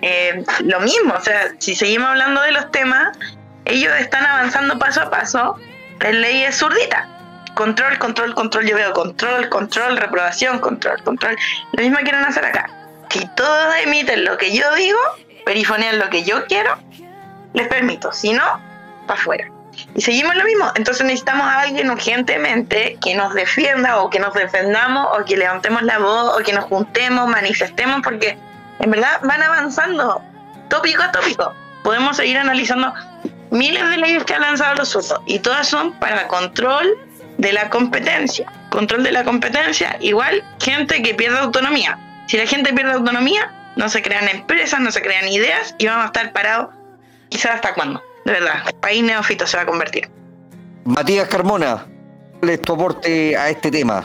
Eh, 0.01 0.43
lo 0.63 0.79
mismo, 0.81 1.13
o 1.17 1.21
sea, 1.21 1.53
si 1.59 1.75
seguimos 1.75 2.09
hablando 2.09 2.41
de 2.41 2.51
los 2.51 2.71
temas, 2.71 3.17
ellos 3.65 3.91
están 3.99 4.25
avanzando 4.25 4.79
paso 4.79 5.01
a 5.01 5.09
paso, 5.09 5.55
la 5.99 6.11
ley 6.11 6.43
es 6.43 6.57
zurdita 6.57 7.18
control, 7.59 7.99
control, 7.99 8.33
control, 8.35 8.65
yo 8.65 8.75
veo 8.77 8.93
control, 8.93 9.49
control, 9.49 9.97
reprobación, 9.97 10.59
control, 10.59 11.03
control. 11.03 11.35
Lo 11.73 11.83
mismo 11.83 11.97
quieren 11.97 12.23
hacer 12.23 12.45
acá. 12.45 12.69
Si 13.09 13.27
todos 13.35 13.75
emiten 13.83 14.23
lo 14.23 14.37
que 14.37 14.55
yo 14.55 14.73
digo, 14.75 14.97
perifonean 15.45 15.99
lo 15.99 16.09
que 16.09 16.23
yo 16.23 16.45
quiero, 16.45 16.77
les 17.53 17.67
permito. 17.67 18.13
Si 18.13 18.31
no, 18.31 18.45
para 19.05 19.19
afuera. 19.19 19.51
Y 19.93 19.99
seguimos 19.99 20.35
lo 20.35 20.45
mismo. 20.45 20.71
Entonces 20.75 21.05
necesitamos 21.05 21.45
a 21.45 21.59
alguien 21.63 21.91
urgentemente 21.91 22.97
que 23.03 23.13
nos 23.13 23.33
defienda 23.33 23.97
o 23.97 24.09
que 24.09 24.19
nos 24.19 24.33
defendamos 24.33 25.09
o 25.19 25.25
que 25.25 25.35
levantemos 25.35 25.81
la 25.83 25.99
voz 25.99 26.39
o 26.39 26.41
que 26.41 26.53
nos 26.53 26.63
juntemos, 26.63 27.27
manifestemos, 27.27 27.99
porque 28.01 28.37
en 28.79 28.89
verdad 28.89 29.19
van 29.23 29.43
avanzando 29.43 30.21
tópico 30.69 31.03
a 31.03 31.11
tópico. 31.11 31.53
Podemos 31.83 32.15
seguir 32.15 32.37
analizando 32.37 32.93
miles 33.51 33.89
de 33.89 33.97
leyes 33.97 34.23
que 34.23 34.35
han 34.35 34.43
lanzado 34.43 34.75
los 34.75 34.95
usos 34.95 35.19
y 35.25 35.39
todas 35.39 35.67
son 35.67 35.91
para 35.99 36.25
control 36.29 37.08
de 37.39 37.53
la 37.53 37.69
competencia. 37.69 38.51
Control 38.69 39.01
de 39.01 39.11
la 39.11 39.23
competencia, 39.23 39.97
igual 40.01 40.43
gente 40.59 41.01
que 41.01 41.15
pierde 41.15 41.39
autonomía. 41.39 41.97
Si 42.27 42.37
la 42.37 42.45
gente 42.45 42.73
pierde 42.73 42.91
autonomía, 42.91 43.51
no 43.75 43.89
se 43.89 44.01
crean 44.01 44.27
empresas, 44.27 44.79
no 44.81 44.91
se 44.91 45.01
crean 45.01 45.27
ideas 45.29 45.73
y 45.79 45.87
vamos 45.87 46.03
a 46.03 46.07
estar 46.07 46.33
parados 46.33 46.75
quizás 47.29 47.55
hasta 47.55 47.73
cuándo. 47.73 48.03
De 48.25 48.33
verdad, 48.33 48.55
país 48.81 49.03
neófito 49.03 49.47
se 49.47 49.55
va 49.55 49.63
a 49.63 49.65
convertir. 49.65 50.09
Matías 50.83 51.29
Carmona, 51.29 51.85
¿cuál 52.39 52.51
es 52.51 52.61
tu 52.61 52.73
aporte 52.73 53.37
a 53.37 53.49
este 53.49 53.71
tema? 53.71 54.03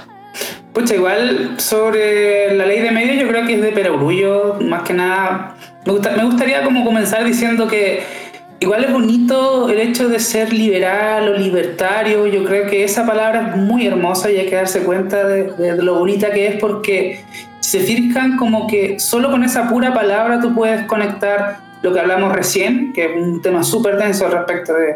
Pucha, 0.73 0.95
igual 0.95 1.55
sobre 1.59 2.55
la 2.55 2.67
ley 2.67 2.81
de 2.81 2.93
medios 2.93 3.21
yo 3.21 3.29
creo 3.29 3.47
que 3.47 3.55
es 3.55 3.63
de 3.63 3.73
perogrullo, 3.73 4.59
más 4.61 4.83
que 4.83 4.93
nada. 4.95 5.57
Me, 5.85 5.93
me 5.93 6.25
gustaría 6.25 6.63
como 6.63 6.85
comenzar 6.85 7.25
diciendo 7.25 7.67
que 7.67 8.24
Igual 8.61 8.85
es 8.85 8.93
bonito 8.93 9.69
el 9.69 9.81
hecho 9.81 10.09
de 10.09 10.19
ser 10.19 10.53
liberal 10.53 11.29
o 11.29 11.37
libertario. 11.37 12.27
Yo 12.27 12.45
creo 12.45 12.67
que 12.67 12.85
esa 12.85 13.05
palabra 13.05 13.51
es 13.51 13.57
muy 13.57 13.87
hermosa 13.87 14.31
y 14.31 14.37
hay 14.37 14.47
que 14.47 14.57
darse 14.57 14.81
cuenta 14.85 15.27
de, 15.27 15.77
lo 15.83 15.99
bonita 15.99 16.31
que 16.31 16.47
es 16.47 16.57
porque 16.57 17.21
se 17.61 17.81
fijan 17.81 18.37
como 18.37 18.67
que 18.67 18.99
solo 18.99 19.31
con 19.31 19.43
esa 19.45 19.69
pura 19.69 19.93
palabra 19.93 20.41
tú 20.41 20.55
puedes 20.55 20.87
conectar 20.87 21.59
lo 21.83 21.93
que 21.93 22.01
hablamos 22.01 22.33
recién, 22.33 22.93
que 22.95 23.07
es 23.07 23.11
un 23.17 23.43
tema 23.43 23.63
súper 23.63 23.97
denso 23.97 24.29
respecto 24.29 24.73
de 24.73 24.95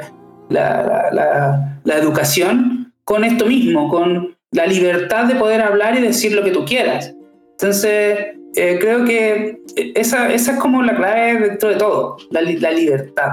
la, 0.48 1.78
educación, 1.84 2.92
con 3.04 3.24
esto 3.24 3.46
mismo, 3.46 3.88
con 3.88 4.34
la 4.52 4.66
libertad 4.66 5.24
de 5.24 5.34
poder 5.34 5.60
hablar 5.60 5.98
y 5.98 6.00
decir 6.00 6.32
lo 6.32 6.42
que 6.42 6.50
tú 6.50 6.64
quieras. 6.64 7.14
Entonces, 7.52 8.37
eh, 8.54 8.78
creo 8.80 9.04
que 9.04 9.60
esa, 9.94 10.32
esa, 10.32 10.52
es 10.52 10.58
como 10.58 10.82
la 10.82 10.96
clave 10.96 11.48
dentro 11.48 11.68
de 11.68 11.76
todo, 11.76 12.16
la, 12.30 12.40
la, 12.40 12.70
libertad. 12.70 13.30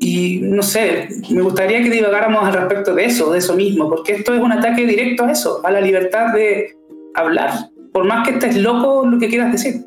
Y 0.00 0.40
no 0.42 0.62
sé, 0.62 1.08
me 1.30 1.40
gustaría 1.40 1.82
que 1.82 1.90
divagáramos 1.90 2.44
al 2.44 2.52
respecto 2.52 2.94
de 2.94 3.06
eso, 3.06 3.32
de 3.32 3.38
eso 3.38 3.54
mismo, 3.54 3.88
porque 3.88 4.12
esto 4.12 4.34
es 4.34 4.40
un 4.40 4.52
ataque 4.52 4.86
directo 4.86 5.24
a 5.24 5.32
eso, 5.32 5.60
a 5.64 5.70
la 5.70 5.80
libertad 5.80 6.32
de 6.34 6.76
hablar, 7.14 7.70
por 7.92 8.04
más 8.04 8.26
que 8.26 8.34
estés 8.34 8.56
loco 8.56 9.06
lo 9.06 9.18
que 9.18 9.28
quieras 9.28 9.52
decir. 9.52 9.84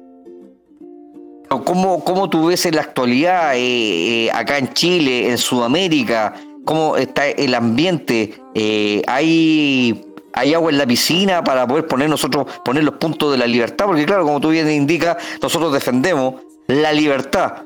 ¿Cómo, 1.50 2.04
cómo 2.04 2.30
tú 2.30 2.48
ves 2.48 2.66
en 2.66 2.76
la 2.76 2.82
actualidad 2.82 3.56
eh, 3.56 4.26
eh, 4.26 4.32
acá 4.34 4.58
en 4.58 4.74
Chile, 4.74 5.30
en 5.30 5.38
Sudamérica? 5.38 6.34
¿Cómo 6.66 6.98
está 6.98 7.30
el 7.30 7.54
ambiente? 7.54 8.34
¿Hay 9.08 10.07
hay 10.38 10.54
agua 10.54 10.70
en 10.70 10.78
la 10.78 10.86
piscina 10.86 11.44
para 11.44 11.66
poder 11.66 11.88
poner 11.88 12.10
nosotros, 12.10 12.46
poner 12.64 12.84
los 12.84 12.96
puntos 12.96 13.32
de 13.32 13.40
la 13.40 13.48
libertad, 13.48 13.86
porque 13.88 14.06
claro, 14.06 14.24
como 14.24 14.40
tú 14.40 14.50
bien 14.50 14.70
indicas, 14.70 15.18
nosotros 15.42 15.74
defendemos 15.74 16.36
la 16.68 16.94
libertad. 16.94 17.64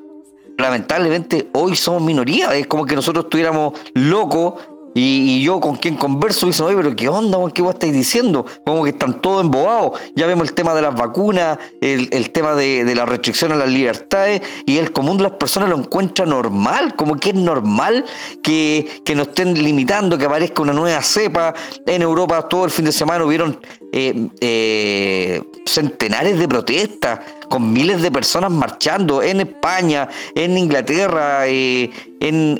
Lamentablemente 0.57 1.49
hoy 1.53 1.75
somos 1.75 2.01
minoría, 2.01 2.55
es 2.55 2.67
como 2.67 2.85
que 2.85 2.95
nosotros 2.95 3.25
estuviéramos 3.25 3.73
locos 3.93 4.53
y, 4.93 5.43
yo 5.43 5.59
con 5.59 5.75
quien 5.75 5.95
converso 5.95 6.45
dicen, 6.45 6.65
oye, 6.65 6.75
pero 6.75 6.95
¿qué 6.95 7.07
onda? 7.07 7.37
¿Qué 7.53 7.61
vos 7.61 7.73
estáis 7.73 7.93
diciendo? 7.93 8.45
Como 8.65 8.83
que 8.83 8.91
están 8.91 9.21
todos 9.21 9.41
embobados. 9.41 9.99
Ya 10.15 10.27
vemos 10.27 10.47
el 10.47 10.53
tema 10.53 10.73
de 10.73 10.81
las 10.81 10.95
vacunas, 10.95 11.57
el, 11.79 12.31
tema 12.31 12.55
de, 12.55 12.93
la 12.95 13.05
restricción 13.05 13.51
a 13.51 13.55
las 13.55 13.69
libertades, 13.69 14.41
y 14.65 14.77
el 14.77 14.91
común 14.91 15.17
de 15.17 15.23
las 15.23 15.33
personas 15.33 15.69
lo 15.69 15.77
encuentra 15.77 16.25
normal, 16.25 16.95
como 16.95 17.15
que 17.15 17.29
es 17.29 17.35
normal 17.35 18.05
que, 18.43 19.01
que 19.05 19.15
nos 19.15 19.29
estén 19.29 19.53
limitando, 19.53 20.17
que 20.17 20.25
aparezca 20.25 20.61
una 20.61 20.73
nueva 20.73 21.01
cepa. 21.01 21.53
En 21.85 22.01
Europa 22.01 22.47
todo 22.47 22.65
el 22.65 22.71
fin 22.71 22.85
de 22.85 22.91
semana 22.91 23.25
hubieron 23.25 23.59
eh, 23.93 24.29
eh, 24.39 25.43
centenares 25.65 26.39
de 26.39 26.47
protestas 26.47 27.19
con 27.49 27.73
miles 27.73 28.01
de 28.01 28.09
personas 28.09 28.49
marchando 28.49 29.21
en 29.21 29.41
España, 29.41 30.07
en 30.33 30.57
Inglaterra, 30.57 31.45
eh, 31.47 31.89
en, 32.21 32.57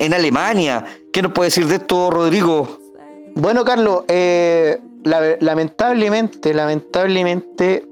en, 0.00 0.14
Alemania. 0.14 0.84
¿Qué 1.12 1.22
nos 1.22 1.30
puede 1.32 1.50
decir 1.50 1.68
de 1.68 1.76
esto, 1.76 2.10
Rodrigo? 2.10 2.80
Bueno, 3.36 3.64
Carlos, 3.64 4.02
lamentablemente, 5.04 6.52
lamentablemente, 6.52 7.86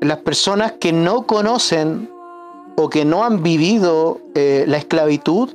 las 0.00 0.18
personas 0.18 0.72
que 0.80 0.92
no 0.92 1.26
conocen 1.26 2.08
o 2.76 2.88
que 2.88 3.04
no 3.04 3.22
han 3.22 3.42
vivido 3.42 4.20
la 4.34 4.78
esclavitud 4.78 5.50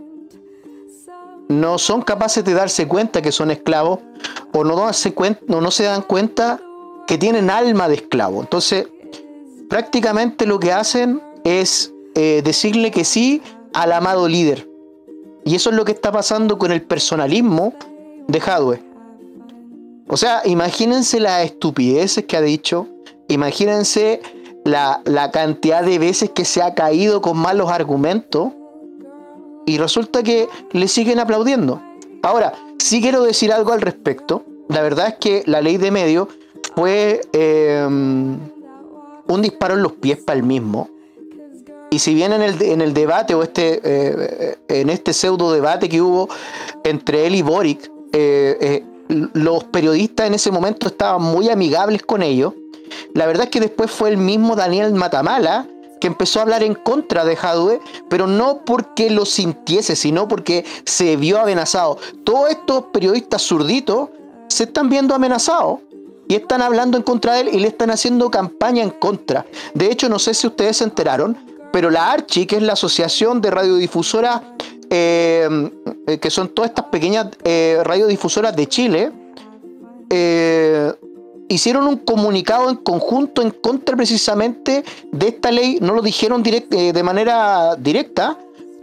no 1.50 1.80
son 1.80 2.04
capaces 2.04 2.46
de 2.46 2.54
darse 2.54 2.88
cuenta 2.88 3.22
que 3.22 3.32
son 3.32 3.52
esclavos 3.52 4.00
o 4.54 4.64
no, 4.64 4.90
cuenta, 5.16 5.42
no 5.48 5.72
se 5.72 5.84
dan 5.84 6.04
cuenta 6.04 6.62
que 7.08 7.18
tienen 7.18 7.50
alma 7.50 7.90
de 7.90 7.96
esclavo. 7.96 8.40
Entonces, 8.40 8.88
prácticamente 9.68 10.46
lo 10.46 10.60
que 10.60 10.72
hacen 10.72 11.22
es 11.44 11.92
eh, 12.16 12.42
decirle 12.44 12.92
que 12.92 13.04
sí 13.04 13.42
al 13.74 13.92
amado 13.92 14.28
líder. 14.28 14.70
Y 15.44 15.56
eso 15.56 15.72
es 15.72 15.76
lo 15.76 15.86
que 15.86 15.92
está 15.92 16.12
pasando 16.12 16.60
con 16.60 16.72
el 16.72 16.84
personalismo 16.84 17.74
de 18.28 18.40
Hadwe. 18.40 18.84
O 20.08 20.18
sea, 20.18 20.42
imagínense 20.46 21.20
las 21.20 21.44
estupideces 21.46 22.26
que 22.26 22.38
ha 22.38 22.42
dicho, 22.42 22.88
imagínense 23.28 24.22
la, 24.66 25.02
la 25.06 25.32
cantidad 25.32 25.84
de 25.84 25.98
veces 25.98 26.30
que 26.30 26.46
se 26.46 26.62
ha 26.62 26.76
caído 26.76 27.22
con 27.22 27.38
malos 27.38 27.72
argumentos 27.72 28.52
y 29.70 29.78
resulta 29.78 30.24
que 30.24 30.48
le 30.72 30.88
siguen 30.88 31.20
aplaudiendo. 31.20 31.82
Ahora, 32.24 32.54
sí 32.80 33.02
quiero 33.02 33.24
decir 33.24 33.54
algo 33.54 33.72
al 33.72 33.82
respecto. 33.82 34.44
La 34.68 34.82
verdad 34.82 35.08
es 35.10 35.16
que 35.16 35.44
la 35.46 35.62
ley 35.62 35.78
de 35.78 35.92
medio 35.92 36.28
fue 36.76 37.22
em, 37.34 38.38
un 39.28 39.42
disparo 39.42 39.76
en 39.76 39.84
los 39.84 39.94
pies 39.94 40.18
para 40.18 40.38
el 40.38 40.46
mismo. 40.46 40.90
Y 41.92 42.00
si 42.00 42.14
bien 42.14 42.34
en 42.34 42.42
el, 42.42 42.62
en 42.62 42.82
el 42.82 42.94
debate 42.94 43.34
o 43.34 43.44
este, 43.44 43.80
eh, 43.84 44.58
en 44.68 44.90
este 44.90 45.14
pseudo 45.14 45.52
debate 45.52 45.90
que 45.90 46.02
hubo 46.02 46.30
entre 46.84 47.26
él 47.26 47.36
y 47.36 47.42
Boric, 47.42 47.92
eh, 48.12 48.58
eh, 48.62 48.84
los 49.34 49.64
periodistas 49.66 50.28
en 50.28 50.36
ese 50.36 50.52
momento 50.52 50.88
estaban 50.88 51.22
muy 51.22 51.50
amigables 51.50 52.04
con 52.04 52.22
ellos, 52.22 52.54
la 53.14 53.26
verdad 53.26 53.46
es 53.46 53.50
que 53.50 53.60
después 53.60 53.92
fue 53.92 54.10
el 54.10 54.18
mismo 54.18 54.56
Daniel 54.56 54.94
Matamala 54.94 55.68
que 56.00 56.08
empezó 56.08 56.40
a 56.40 56.44
hablar 56.44 56.64
en 56.64 56.76
contra 56.76 57.26
de 57.26 57.36
Jadwe, 57.36 57.80
pero 58.10 58.28
no 58.28 58.64
porque 58.66 59.10
lo 59.10 59.26
sintiese, 59.26 59.96
sino 59.96 60.28
porque 60.28 60.66
se 60.86 61.16
vio 61.16 61.40
amenazado. 61.40 61.98
Todos 62.24 62.52
estos 62.52 62.86
periodistas 62.94 63.42
zurditos 63.42 64.10
se 64.48 64.64
están 64.64 64.90
viendo 64.90 65.14
amenazados 65.14 65.80
y 66.28 66.36
están 66.36 66.62
hablando 66.62 66.98
en 66.98 67.04
contra 67.04 67.34
de 67.34 67.42
él 67.42 67.50
y 67.54 67.60
le 67.60 67.68
están 67.70 67.92
haciendo 67.92 68.30
campaña 68.30 68.84
en 68.84 68.92
contra. 68.92 69.46
De 69.74 69.92
hecho, 69.92 70.10
no 70.10 70.20
sé 70.20 70.34
si 70.34 70.48
ustedes 70.48 70.78
se 70.78 70.84
enteraron, 70.84 71.38
pero 71.72 71.90
la 71.90 72.12
ARCHI, 72.12 72.46
que 72.46 72.58
es 72.58 72.64
la 72.64 72.74
Asociación 72.74 73.42
de 73.42 73.52
Radiodifusoras, 73.52 74.42
eh, 74.90 75.72
que 76.20 76.30
son 76.30 76.50
todas 76.50 76.70
estas 76.70 76.86
pequeñas 76.86 77.28
eh, 77.44 77.80
radiodifusoras 77.84 78.56
de 78.56 78.68
Chile, 78.68 79.12
eh, 80.10 80.92
hicieron 81.50 81.88
un 81.88 81.98
comunicado 81.98 82.70
en 82.70 82.78
conjunto 82.78 83.42
en 83.42 83.52
contra 83.52 83.98
precisamente 83.98 84.86
de 85.12 85.28
esta 85.28 85.52
ley. 85.52 85.80
No 85.82 85.94
lo 85.94 86.02
dijeron 86.02 86.42
de 86.42 87.04
manera 87.04 87.76
directa, 87.76 88.38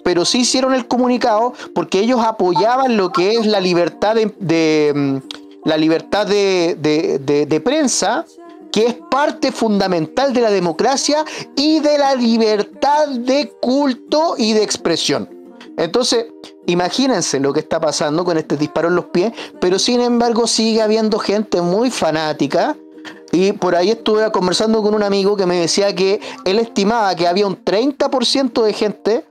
pero 0.04 0.24
sí 0.24 0.40
hicieron 0.40 0.74
el 0.74 0.86
comunicado 0.86 1.54
porque 1.74 2.00
ellos 2.00 2.20
apoyaban 2.22 2.96
lo 2.96 3.10
que 3.10 3.36
es 3.36 3.46
la 3.46 3.60
libertad 3.60 4.14
de 4.14 5.22
la 5.66 5.76
libertad 5.76 6.28
de, 6.28 7.60
prensa, 7.62 8.24
que 8.70 8.86
es 8.86 8.94
parte 9.10 9.50
fundamental 9.50 10.32
de 10.32 10.40
la 10.40 10.50
democracia 10.50 11.24
y 11.56 11.80
de 11.80 11.98
la 11.98 12.14
libertad 12.14 13.08
de 13.08 13.52
culto 13.60 14.36
y 14.38 14.52
de 14.52 14.62
expresión. 14.62 15.28
Entonces, 15.76 16.26
Imagínense 16.66 17.38
lo 17.38 17.52
que 17.52 17.60
está 17.60 17.80
pasando 17.80 18.24
con 18.24 18.36
este 18.38 18.56
disparo 18.56 18.88
en 18.88 18.96
los 18.96 19.06
pies, 19.06 19.32
pero 19.60 19.78
sin 19.78 20.00
embargo 20.00 20.46
sigue 20.46 20.82
habiendo 20.82 21.18
gente 21.18 21.62
muy 21.62 21.90
fanática. 21.90 22.76
Y 23.32 23.52
por 23.52 23.76
ahí 23.76 23.90
estuve 23.90 24.30
conversando 24.32 24.82
con 24.82 24.94
un 24.94 25.02
amigo 25.02 25.36
que 25.36 25.46
me 25.46 25.56
decía 25.60 25.94
que 25.94 26.20
él 26.44 26.58
estimaba 26.58 27.14
que 27.14 27.28
había 27.28 27.46
un 27.46 27.64
30% 27.64 28.62
de 28.62 28.72
gente 28.72 29.24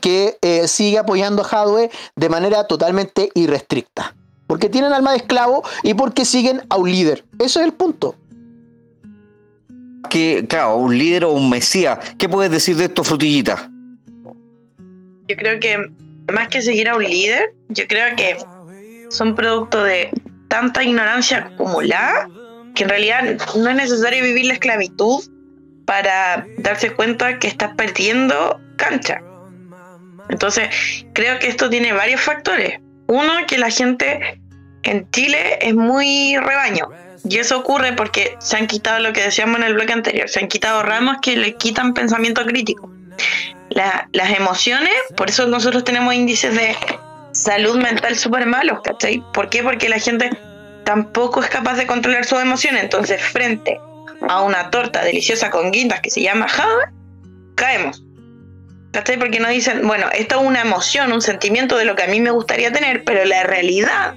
que 0.00 0.38
eh, 0.40 0.68
sigue 0.68 0.98
apoyando 0.98 1.42
a 1.42 1.48
Hadwe 1.48 1.90
de 2.16 2.28
manera 2.28 2.66
totalmente 2.66 3.30
irrestricta. 3.34 4.14
Porque 4.46 4.70
tienen 4.70 4.92
alma 4.92 5.10
de 5.10 5.18
esclavo 5.18 5.62
y 5.82 5.92
porque 5.94 6.24
siguen 6.24 6.62
a 6.70 6.76
un 6.76 6.90
líder. 6.90 7.24
Eso 7.38 7.60
es 7.60 7.66
el 7.66 7.74
punto. 7.74 8.14
Que, 10.08 10.46
claro, 10.48 10.76
un 10.76 10.96
líder 10.96 11.26
o 11.26 11.32
un 11.32 11.50
mesías. 11.50 11.98
¿Qué 12.16 12.28
puedes 12.28 12.50
decir 12.50 12.76
de 12.76 12.84
esto, 12.84 13.04
Frutillita? 13.04 13.70
Yo 15.28 15.36
creo 15.36 15.60
que 15.60 15.90
más 16.32 16.48
que 16.48 16.62
seguir 16.62 16.88
a 16.88 16.96
un 16.96 17.04
líder, 17.04 17.52
yo 17.68 17.86
creo 17.86 18.16
que 18.16 18.36
son 19.10 19.34
producto 19.34 19.82
de 19.82 20.10
tanta 20.48 20.82
ignorancia 20.82 21.38
acumulada 21.38 22.28
que 22.74 22.84
en 22.84 22.90
realidad 22.90 23.22
no 23.56 23.70
es 23.70 23.76
necesario 23.76 24.22
vivir 24.22 24.46
la 24.46 24.54
esclavitud 24.54 25.22
para 25.84 26.46
darse 26.58 26.92
cuenta 26.92 27.38
que 27.38 27.48
estás 27.48 27.74
perdiendo 27.76 28.60
cancha. 28.76 29.20
Entonces, 30.28 30.68
creo 31.12 31.38
que 31.38 31.48
esto 31.48 31.70
tiene 31.70 31.92
varios 31.92 32.20
factores. 32.20 32.78
Uno, 33.06 33.32
que 33.46 33.58
la 33.58 33.70
gente 33.70 34.40
en 34.82 35.10
Chile 35.10 35.58
es 35.60 35.74
muy 35.74 36.36
rebaño. 36.36 36.90
Y 37.28 37.38
eso 37.38 37.58
ocurre 37.58 37.94
porque 37.94 38.36
se 38.38 38.56
han 38.56 38.66
quitado 38.66 39.00
lo 39.00 39.12
que 39.12 39.22
decíamos 39.22 39.58
en 39.58 39.64
el 39.64 39.74
bloque 39.74 39.92
anterior, 39.92 40.28
se 40.28 40.40
han 40.40 40.48
quitado 40.48 40.82
ramos 40.82 41.16
que 41.20 41.36
le 41.36 41.56
quitan 41.56 41.94
pensamiento 41.94 42.44
crítico. 42.46 42.92
Las 44.12 44.30
emociones, 44.30 44.94
por 45.16 45.28
eso 45.28 45.46
nosotros 45.46 45.84
tenemos 45.84 46.14
índices 46.14 46.54
de 46.54 46.76
salud 47.32 47.76
mental 47.76 48.16
súper 48.16 48.46
malos, 48.46 48.80
¿cachai? 48.82 49.22
¿Por 49.32 49.48
qué? 49.48 49.62
Porque 49.62 49.88
la 49.88 49.98
gente 49.98 50.30
tampoco 50.84 51.42
es 51.42 51.48
capaz 51.48 51.74
de 51.74 51.86
controlar 51.86 52.24
sus 52.24 52.40
emociones. 52.40 52.82
Entonces, 52.82 53.22
frente 53.22 53.78
a 54.28 54.42
una 54.42 54.70
torta 54.70 55.04
deliciosa 55.04 55.50
con 55.50 55.70
guindas 55.70 56.00
que 56.00 56.10
se 56.10 56.22
llama 56.22 56.48
java, 56.48 56.92
caemos. 57.54 58.02
¿Cachai? 58.92 59.18
Porque 59.18 59.38
nos 59.38 59.50
dicen, 59.50 59.86
bueno, 59.86 60.06
esto 60.12 60.40
es 60.40 60.46
una 60.46 60.62
emoción, 60.62 61.12
un 61.12 61.22
sentimiento 61.22 61.76
de 61.76 61.84
lo 61.84 61.94
que 61.94 62.04
a 62.04 62.06
mí 62.06 62.20
me 62.20 62.30
gustaría 62.30 62.72
tener, 62.72 63.04
pero 63.04 63.24
la 63.24 63.44
realidad 63.44 64.14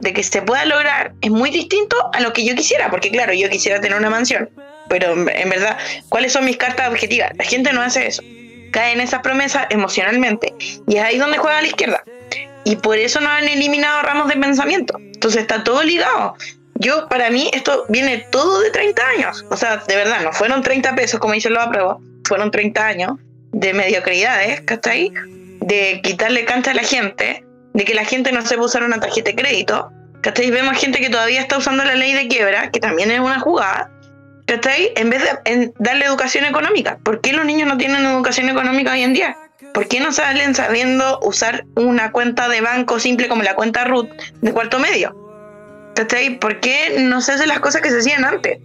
de 0.00 0.12
que 0.12 0.22
se 0.22 0.42
pueda 0.42 0.64
lograr 0.64 1.12
es 1.20 1.30
muy 1.30 1.50
distinto 1.50 1.96
a 2.12 2.20
lo 2.20 2.32
que 2.32 2.44
yo 2.44 2.54
quisiera, 2.54 2.90
porque 2.90 3.10
claro, 3.10 3.32
yo 3.34 3.48
quisiera 3.48 3.80
tener 3.80 3.96
una 3.96 4.10
mansión, 4.10 4.50
pero 4.88 5.12
en 5.12 5.50
verdad, 5.50 5.76
¿cuáles 6.08 6.32
son 6.32 6.44
mis 6.44 6.56
cartas 6.56 6.88
objetivas? 6.88 7.32
La 7.36 7.44
gente 7.44 7.72
no 7.72 7.82
hace 7.82 8.06
eso, 8.06 8.22
cae 8.76 8.92
en 8.92 9.00
esas 9.00 9.22
promesas 9.22 9.66
emocionalmente, 9.70 10.54
y 10.86 10.96
es 10.96 11.02
ahí 11.02 11.16
donde 11.16 11.38
juega 11.38 11.62
la 11.62 11.66
izquierda. 11.66 12.04
Y 12.64 12.76
por 12.76 12.98
eso 12.98 13.20
no 13.20 13.30
han 13.30 13.48
eliminado 13.48 14.02
ramos 14.02 14.28
de 14.28 14.36
pensamiento. 14.36 14.98
Entonces 14.98 15.40
está 15.40 15.64
todo 15.64 15.82
ligado. 15.82 16.36
Yo, 16.74 17.08
para 17.08 17.30
mí, 17.30 17.48
esto 17.54 17.86
viene 17.88 18.26
todo 18.30 18.60
de 18.60 18.70
30 18.70 19.08
años. 19.08 19.46
O 19.48 19.56
sea, 19.56 19.78
de 19.78 19.96
verdad, 19.96 20.20
no 20.22 20.30
fueron 20.30 20.60
30 20.60 20.94
pesos, 20.94 21.18
como 21.18 21.32
dicen 21.32 21.54
los 21.54 21.64
apruebos, 21.64 22.02
fueron 22.24 22.50
30 22.50 22.86
años 22.86 23.12
de 23.52 23.72
mediocridades, 23.72 24.60
¿cachai? 24.60 25.10
De 25.60 26.02
quitarle 26.02 26.44
cancha 26.44 26.72
a 26.72 26.74
la 26.74 26.82
gente, 26.82 27.46
de 27.72 27.84
que 27.86 27.94
la 27.94 28.04
gente 28.04 28.30
no 28.30 28.44
sepa 28.44 28.64
usar 28.64 28.82
una 28.82 29.00
tarjeta 29.00 29.30
de 29.30 29.36
crédito, 29.36 29.90
¿cachai? 30.20 30.50
Vemos 30.50 30.76
gente 30.76 31.00
que 31.00 31.08
todavía 31.08 31.40
está 31.40 31.56
usando 31.56 31.82
la 31.82 31.94
ley 31.94 32.12
de 32.12 32.28
quiebra, 32.28 32.70
que 32.70 32.80
también 32.80 33.10
es 33.10 33.20
una 33.20 33.40
jugada, 33.40 33.90
¿cachai? 34.46 34.92
En 34.96 35.10
vez 35.10 35.22
de 35.22 35.72
darle 35.78 36.06
educación 36.06 36.44
económica. 36.44 36.98
¿Por 37.02 37.20
qué 37.20 37.32
los 37.32 37.44
niños 37.44 37.68
no 37.68 37.76
tienen 37.76 38.04
educación 38.04 38.48
económica 38.48 38.92
hoy 38.92 39.02
en 39.02 39.12
día? 39.12 39.36
¿Por 39.74 39.88
qué 39.88 40.00
no 40.00 40.12
salen 40.12 40.54
sabiendo 40.54 41.18
usar 41.20 41.66
una 41.74 42.12
cuenta 42.12 42.48
de 42.48 42.60
banco 42.60 42.98
simple 42.98 43.28
como 43.28 43.42
la 43.42 43.54
cuenta 43.54 43.84
root 43.84 44.08
de 44.40 44.52
cuarto 44.52 44.78
medio? 44.78 45.14
¿Cachai? 45.94 46.38
¿Por 46.38 46.60
qué 46.60 46.96
no 47.00 47.20
se 47.20 47.32
hacen 47.32 47.48
las 47.48 47.60
cosas 47.60 47.82
que 47.82 47.90
se 47.90 47.98
hacían 47.98 48.24
antes? 48.24 48.58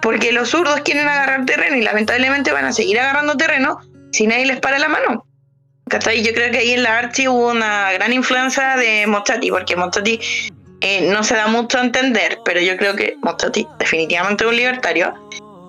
Porque 0.00 0.32
los 0.32 0.50
zurdos 0.50 0.80
quieren 0.80 1.08
agarrar 1.08 1.44
terreno 1.46 1.76
y 1.76 1.82
lamentablemente 1.82 2.52
van 2.52 2.66
a 2.66 2.72
seguir 2.72 3.00
agarrando 3.00 3.36
terreno 3.36 3.78
si 4.12 4.26
nadie 4.26 4.46
les 4.46 4.60
para 4.60 4.78
la 4.78 4.88
mano. 4.88 5.26
¿Cachai? 5.88 6.22
Yo 6.22 6.32
creo 6.32 6.50
que 6.50 6.58
ahí 6.58 6.72
en 6.72 6.82
la 6.82 6.98
Archie 6.98 7.28
hubo 7.28 7.50
una 7.50 7.92
gran 7.92 8.12
influencia 8.12 8.76
de 8.76 9.06
Mochati, 9.06 9.50
porque 9.50 9.76
Mochati 9.76 10.20
eh, 10.86 11.00
no 11.00 11.24
se 11.24 11.34
da 11.34 11.46
mucho 11.46 11.78
a 11.78 11.80
entender, 11.80 12.40
pero 12.44 12.60
yo 12.60 12.76
creo 12.76 12.94
que 12.94 13.16
Mochati 13.22 13.66
definitivamente 13.78 14.44
es 14.44 14.50
un 14.50 14.56
libertario 14.56 15.14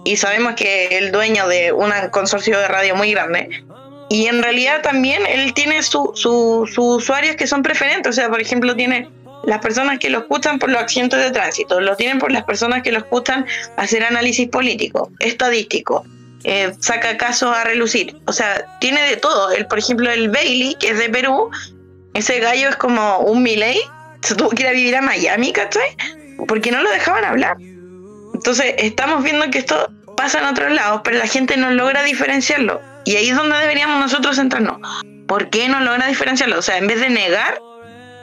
y 0.03 0.17
sabemos 0.17 0.55
que 0.55 0.87
es 0.87 0.91
el 0.91 1.13
dueño 1.13 1.47
de 1.47 1.71
un 1.71 1.89
consorcio 2.11 2.59
de 2.59 2.67
radio 2.67 2.97
muy 2.97 3.13
grande. 3.13 3.63
Y 4.09 4.27
en 4.27 4.43
realidad 4.43 4.81
también 4.81 5.25
él 5.25 5.53
tiene 5.53 5.83
sus 5.83 6.19
su, 6.19 6.67
usuarios 6.75 7.37
que 7.37 7.47
son 7.47 7.63
preferentes, 7.63 8.09
o 8.09 8.13
sea, 8.13 8.27
por 8.27 8.41
ejemplo, 8.41 8.75
tiene 8.75 9.09
las 9.45 9.59
personas 9.59 9.99
que 9.99 10.09
lo 10.09 10.19
escuchan 10.19 10.59
por 10.59 10.69
los 10.69 10.81
accidentes 10.81 11.21
de 11.21 11.31
tránsito, 11.31 11.79
lo 11.79 11.95
tienen 11.95 12.19
por 12.19 12.33
las 12.33 12.43
personas 12.43 12.83
que 12.83 12.91
lo 12.91 12.97
escuchan 12.97 13.45
hacer 13.77 14.03
análisis 14.03 14.49
político, 14.49 15.13
estadístico, 15.19 16.05
eh, 16.43 16.73
saca 16.81 17.15
casos 17.15 17.55
a 17.55 17.63
relucir. 17.63 18.17
O 18.27 18.33
sea, 18.33 18.65
tiene 18.81 19.01
de 19.03 19.15
todo. 19.15 19.51
El, 19.51 19.65
por 19.67 19.79
ejemplo, 19.79 20.11
el 20.11 20.29
Bailey, 20.29 20.75
que 20.77 20.89
es 20.89 20.99
de 20.99 21.07
Perú, 21.07 21.51
ese 22.13 22.41
gallo 22.41 22.67
es 22.67 22.75
como 22.75 23.19
un 23.19 23.41
Miley, 23.43 23.79
se 24.25 24.35
tuvo 24.35 24.49
que 24.49 24.63
ir 24.63 24.69
a 24.69 24.71
vivir 24.71 24.95
a 24.95 25.01
Miami, 25.01 25.53
¿cachai? 25.53 25.95
Porque 26.47 26.71
no 26.71 26.81
lo 26.81 26.91
dejaban 26.91 27.23
hablar. 27.23 27.57
Entonces, 28.33 28.75
estamos 28.77 29.23
viendo 29.23 29.49
que 29.49 29.59
esto 29.59 29.89
pasa 30.17 30.39
en 30.39 30.45
otros 30.45 30.71
lados, 30.71 31.01
pero 31.03 31.17
la 31.17 31.27
gente 31.27 31.57
no 31.57 31.71
logra 31.71 32.03
diferenciarlo. 32.03 32.81
Y 33.05 33.15
ahí 33.15 33.29
es 33.29 33.35
donde 33.35 33.57
deberíamos 33.57 33.99
nosotros 33.99 34.35
centrarnos. 34.35 34.79
¿Por 35.27 35.49
qué 35.49 35.69
no 35.69 35.79
logra 35.79 36.07
diferenciarlo? 36.07 36.59
O 36.59 36.61
sea, 36.61 36.77
en 36.77 36.87
vez 36.87 36.99
de 36.99 37.09
negar 37.09 37.59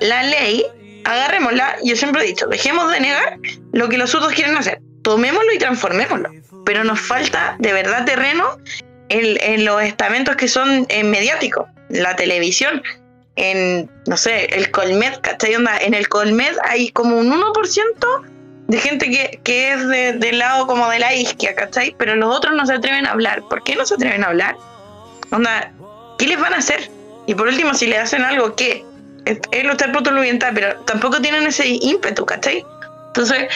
la 0.00 0.22
ley, 0.22 0.64
agarrémosla. 1.05 1.76
Yo 1.82 1.96
siempre 1.96 2.22
he 2.22 2.26
dicho, 2.26 2.46
dejemos 2.46 2.90
de 2.90 3.00
negar 3.00 3.38
lo 3.72 3.88
que 3.88 3.98
los 3.98 4.14
otros 4.14 4.32
quieren 4.32 4.57
hacer. 4.57 4.80
Tomémoslo 5.03 5.53
y 5.53 5.59
transformémoslo 5.59 6.30
pero 6.64 6.84
nos 6.84 7.00
falta 7.00 7.57
de 7.59 7.72
verdad 7.72 8.05
terreno 8.05 8.59
en, 9.09 9.64
los 9.64 9.82
estamentos 9.82 10.36
que 10.36 10.48
son 10.48 10.86
eh, 10.88 11.05
mediáticos, 11.05 11.66
la 11.90 12.16
televisión, 12.16 12.82
en, 13.37 13.91
no 14.07 14.16
sé, 14.16 14.47
el 14.57 14.70
Colmed, 14.70 15.20
¿cachai? 15.20 15.55
Onda, 15.55 15.76
en 15.78 15.95
el 15.95 16.09
Colmed 16.09 16.57
hay 16.64 16.91
como 16.91 17.16
un 17.16 17.33
1% 17.33 18.22
de 18.68 18.78
gente 18.78 19.11
que, 19.11 19.41
que 19.43 19.72
es 19.72 19.89
del 19.89 20.39
lado 20.39 20.66
como 20.66 20.89
de 20.89 20.99
la 20.99 21.14
isquia, 21.14 21.55
¿cachai? 21.55 21.95
Pero 21.99 22.14
los 22.16 22.35
otros 22.35 22.55
no 22.55 22.66
se 22.66 22.74
atreven 22.74 23.07
a 23.07 23.12
hablar. 23.12 23.43
¿Por 23.49 23.62
qué 23.62 23.76
no 23.76 23.85
se 23.85 23.95
atreven 23.95 24.24
a 24.24 24.28
hablar? 24.28 24.57
Onda, 25.30 25.72
¿qué 26.18 26.26
les 26.26 26.41
van 26.41 26.55
a 26.55 26.59
hacer? 26.59 26.91
Y 27.26 27.35
por 27.35 27.49
último, 27.49 27.74
si 27.74 27.87
le 27.87 27.99
hacen 27.99 28.22
algo, 28.22 28.55
¿qué? 28.55 28.85
Es 29.24 29.64
luchar 29.64 29.93
por 29.93 30.03
tu 30.03 30.11
pero 30.55 30.76
tampoco 30.80 31.20
tienen 31.20 31.47
ese 31.47 31.68
ímpetu, 31.68 32.26
¿cachai? 32.26 32.64
Entonces, 33.09 33.49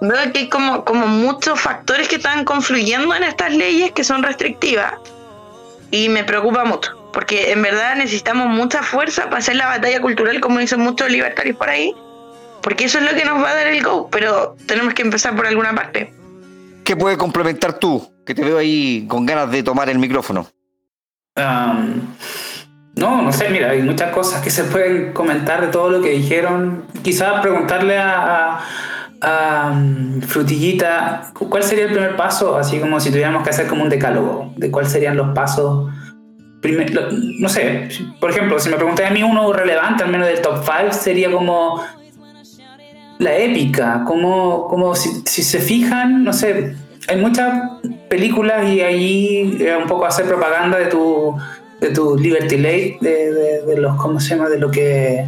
veo 0.00 0.32
que 0.32 0.40
hay 0.40 0.48
como, 0.48 0.84
como 0.84 1.06
muchos 1.06 1.60
factores 1.60 2.08
que 2.08 2.16
están 2.16 2.44
confluyendo 2.44 3.14
en 3.14 3.22
estas 3.22 3.52
leyes 3.52 3.92
que 3.92 4.02
son 4.02 4.22
restrictivas 4.22 4.94
y 5.90 6.08
me 6.08 6.24
preocupa 6.24 6.64
mucho, 6.64 6.92
porque 7.14 7.52
en 7.52 7.62
verdad 7.62 7.96
necesitamos 7.96 8.48
mucha 8.48 8.82
fuerza 8.82 9.24
para 9.24 9.38
hacer 9.38 9.56
la 9.56 9.66
batalla 9.66 10.00
cultural 10.00 10.40
como 10.40 10.58
dicen 10.58 10.80
muchos 10.80 11.10
libertarios 11.10 11.56
por 11.56 11.70
ahí, 11.70 11.94
porque 12.60 12.84
eso 12.84 12.98
es 12.98 13.10
lo 13.10 13.16
que 13.16 13.24
nos 13.24 13.42
va 13.42 13.50
a 13.50 13.54
dar 13.54 13.68
el 13.68 13.82
go, 13.82 14.08
pero 14.10 14.56
tenemos 14.66 14.92
que 14.92 15.02
empezar 15.02 15.34
por 15.36 15.46
alguna 15.46 15.74
parte. 15.74 16.12
¿Qué 16.84 16.96
puedes 16.96 17.16
complementar 17.16 17.78
tú? 17.78 18.12
Que 18.26 18.34
te 18.34 18.44
veo 18.44 18.58
ahí 18.58 19.06
con 19.08 19.24
ganas 19.24 19.50
de 19.50 19.62
tomar 19.62 19.88
el 19.88 19.98
micrófono. 19.98 20.46
no, 21.36 23.22
no 23.22 23.32
sé, 23.32 23.48
mira, 23.48 23.70
hay 23.70 23.82
muchas 23.82 24.12
cosas 24.12 24.42
que 24.42 24.50
se 24.50 24.64
pueden 24.64 25.12
comentar 25.12 25.60
de 25.60 25.68
todo 25.68 25.88
lo 25.90 26.02
que 26.02 26.10
dijeron. 26.10 26.84
Quizás 27.02 27.40
preguntarle 27.40 27.96
a 27.98 28.60
Frutillita, 30.26 31.32
¿cuál 31.32 31.62
sería 31.62 31.84
el 31.84 31.92
primer 31.92 32.16
paso? 32.16 32.56
Así 32.56 32.78
como 32.78 33.00
si 33.00 33.10
tuviéramos 33.10 33.42
que 33.42 33.50
hacer 33.50 33.66
como 33.66 33.82
un 33.82 33.88
decálogo 33.88 34.52
de 34.56 34.70
cuáles 34.70 34.92
serían 34.92 35.16
los 35.16 35.34
pasos. 35.34 35.90
No 37.38 37.48
sé, 37.48 37.88
por 38.20 38.30
ejemplo, 38.30 38.58
si 38.58 38.68
me 38.68 38.76
preguntas 38.76 39.10
a 39.10 39.12
mí 39.12 39.22
uno 39.22 39.52
relevante, 39.52 40.04
al 40.04 40.10
menos 40.10 40.28
del 40.28 40.40
top 40.40 40.64
5, 40.64 40.92
sería 40.92 41.30
como 41.30 41.84
la 43.18 43.36
épica, 43.36 44.02
como, 44.06 44.66
como 44.68 44.94
si, 44.94 45.22
se 45.24 45.58
fijan, 45.58 46.24
no 46.24 46.32
sé, 46.32 46.74
hay 47.08 47.16
muchas 47.16 47.70
películas 48.08 48.68
y 48.68 48.80
ahí 48.80 49.66
un 49.80 49.86
poco 49.86 50.06
hacer 50.06 50.26
propaganda 50.26 50.78
de 50.78 50.86
tu, 50.86 51.36
de 51.80 51.90
tu 51.90 52.16
Liberty 52.16 52.56
Lake, 52.56 52.98
de, 53.00 53.62
de 53.66 53.76
los, 53.76 53.96
¿cómo 53.96 54.18
se 54.20 54.30
llama? 54.30 54.48
De 54.48 54.58
lo 54.58 54.70
que 54.70 55.26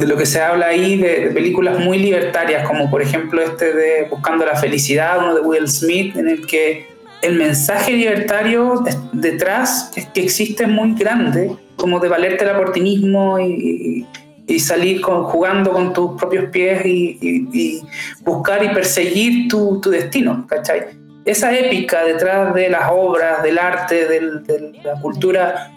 de 0.00 0.06
lo 0.06 0.16
que 0.16 0.24
se 0.24 0.40
habla 0.40 0.68
ahí 0.68 0.96
de, 0.96 1.30
películas 1.34 1.78
muy 1.78 1.98
libertarias, 1.98 2.66
como 2.66 2.90
por 2.90 3.02
ejemplo 3.02 3.42
este 3.42 3.74
de 3.74 4.06
Buscando 4.08 4.46
la 4.46 4.56
Felicidad, 4.56 5.18
uno 5.18 5.34
de 5.34 5.42
Will 5.42 5.68
Smith, 5.68 6.16
en 6.16 6.26
el 6.26 6.46
que 6.46 6.88
el 7.22 7.36
mensaje 7.36 7.92
libertario 7.92 8.82
detrás 9.12 9.92
es 9.96 10.06
que 10.06 10.22
existe 10.22 10.66
muy 10.66 10.94
grande, 10.94 11.54
como 11.76 12.00
de 12.00 12.08
valértela 12.08 12.56
por 12.56 12.72
ti 12.72 12.80
mismo 12.80 13.38
y, 13.38 14.06
y 14.50 14.58
salir 14.58 15.00
con, 15.00 15.24
jugando 15.24 15.72
con 15.72 15.92
tus 15.92 16.18
propios 16.18 16.50
pies 16.50 16.84
y, 16.84 17.82
buscar 18.22 18.64
y 18.64 18.68
perseguir 18.70 19.48
tu, 19.48 19.80
tu, 19.80 19.90
destino, 19.90 20.46
¿cachai? 20.46 20.98
Esa 21.24 21.56
épica 21.56 22.04
detrás 22.04 22.54
de 22.54 22.68
las 22.68 22.90
obras, 22.90 23.42
del 23.42 23.58
arte, 23.58 24.06
de 24.06 24.72
la 24.82 25.00
cultura, 25.00 25.70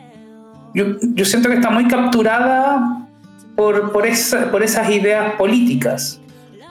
yo, 0.73 0.85
yo 1.01 1.25
siento 1.25 1.49
que 1.49 1.55
está 1.55 1.69
muy 1.69 1.87
capturada 1.87 3.07
por, 3.55 3.91
por, 3.91 4.07
esa, 4.07 4.49
por 4.49 4.63
esas 4.63 4.89
ideas 4.89 5.35
políticas. 5.35 6.19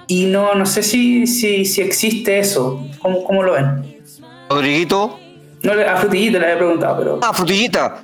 Y 0.09 0.27
no, 0.27 0.55
no 0.55 0.67
sé 0.67 0.83
si, 0.83 1.27
si, 1.27 1.65
si 1.65 1.81
existe 1.81 2.39
eso. 2.39 2.85
¿Cómo, 2.99 3.23
¿Cómo, 3.25 3.43
lo 3.43 3.53
ven? 3.53 3.92
Rodriguito. 4.55 5.19
No, 5.63 5.73
a 5.73 5.97
Frutillita 5.97 6.39
le 6.39 6.45
había 6.47 6.59
preguntado, 6.59 6.99
pero. 6.99 7.21
Ah, 7.23 7.33
Frutillita. 7.33 8.03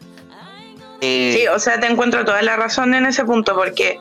Eh... 1.00 1.34
Sí, 1.36 1.46
o 1.48 1.58
sea, 1.58 1.80
te 1.80 1.86
encuentro 1.86 2.24
toda 2.24 2.42
la 2.42 2.56
razón 2.56 2.94
en 2.94 3.06
ese 3.06 3.24
punto, 3.24 3.54
porque, 3.54 3.98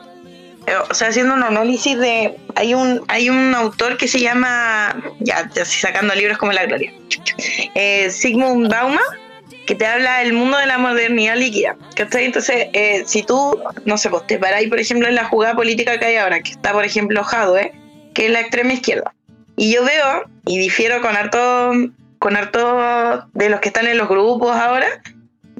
eh, 0.66 0.72
o 0.88 0.94
sea, 0.94 1.08
haciendo 1.08 1.34
un 1.34 1.42
análisis 1.42 1.98
de. 1.98 2.36
Hay 2.54 2.74
un, 2.74 3.02
hay 3.08 3.30
un 3.30 3.54
autor 3.54 3.96
que 3.96 4.08
se 4.08 4.20
llama. 4.20 4.96
Ya, 5.20 5.48
ya 5.54 5.64
sacando 5.64 6.14
libros 6.14 6.38
como 6.38 6.52
La 6.52 6.66
Gloria. 6.66 6.92
Eh, 7.74 8.10
Sigmund 8.10 8.68
Bauma 8.68 9.00
que 9.68 9.74
te 9.74 9.84
habla 9.84 10.20
del 10.20 10.32
mundo 10.32 10.56
de 10.56 10.64
la 10.64 10.78
modernidad 10.78 11.36
líquida. 11.36 11.76
¿cachai? 11.94 12.24
Entonces, 12.24 12.68
eh, 12.72 13.02
si 13.04 13.22
tú, 13.22 13.60
no 13.84 13.98
sé, 13.98 14.08
pues 14.08 14.26
te 14.26 14.38
paráis, 14.38 14.70
por 14.70 14.80
ejemplo, 14.80 15.06
en 15.06 15.14
la 15.14 15.24
jugada 15.24 15.54
política 15.54 15.98
que 15.98 16.06
hay 16.06 16.16
ahora, 16.16 16.40
que 16.40 16.52
está, 16.52 16.72
por 16.72 16.86
ejemplo, 16.86 17.22
Jadwe, 17.22 17.72
que 18.14 18.26
es 18.26 18.32
la 18.32 18.40
extrema 18.40 18.72
izquierda. 18.72 19.12
Y 19.56 19.74
yo 19.74 19.84
veo, 19.84 20.24
y 20.46 20.56
difiero 20.56 21.02
con 21.02 21.14
harto, 21.14 21.72
con 22.18 22.36
harto 22.36 23.28
de 23.32 23.48
los 23.48 23.60
que 23.60 23.68
están 23.68 23.86
en 23.86 23.98
los 23.98 24.08
grupos 24.08 24.56
ahora, 24.56 24.86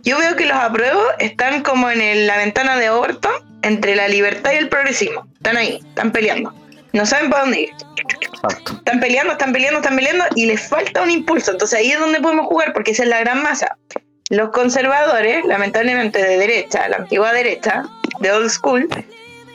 yo 0.03 0.19
veo 0.19 0.37
que 0.37 0.47
los 0.47 0.57
apruebos 0.57 1.05
están 1.19 1.63
como 1.63 1.91
en 1.91 2.27
la 2.27 2.37
ventana 2.37 2.77
de 2.77 2.91
Overton 2.91 3.33
entre 3.63 3.97
la 3.97 4.09
libertad 4.09 4.53
y 4.53 4.57
el 4.57 4.69
progresismo. 4.69 5.27
Están 5.35 5.57
ahí, 5.57 5.81
están 5.89 6.13
peleando. 6.13 6.55
No 6.93 7.05
saben 7.05 7.31
para 7.31 7.43
dónde 7.43 7.63
ir. 7.63 7.71
Están 8.77 9.01
peleando, 9.01 9.33
están 9.33 9.53
peleando, 9.53 9.81
están 9.81 9.97
peleando 9.97 10.25
y 10.35 10.47
les 10.47 10.69
falta 10.69 11.03
un 11.03 11.11
impulso. 11.11 11.53
Entonces 11.53 11.79
ahí 11.79 11.91
es 11.91 11.99
donde 11.99 12.21
podemos 12.21 12.47
jugar 12.47 12.73
porque 12.73 12.93
esa 12.93 13.03
es 13.03 13.09
la 13.09 13.21
gran 13.21 13.43
masa. 13.43 13.77
Los 14.31 14.51
conservadores, 14.51 15.45
lamentablemente 15.45 16.23
de 16.23 16.39
derecha, 16.39 16.89
la 16.89 16.99
antigua 16.99 17.33
derecha, 17.33 17.85
de 18.21 18.33
old 18.33 18.51
school, 18.51 18.89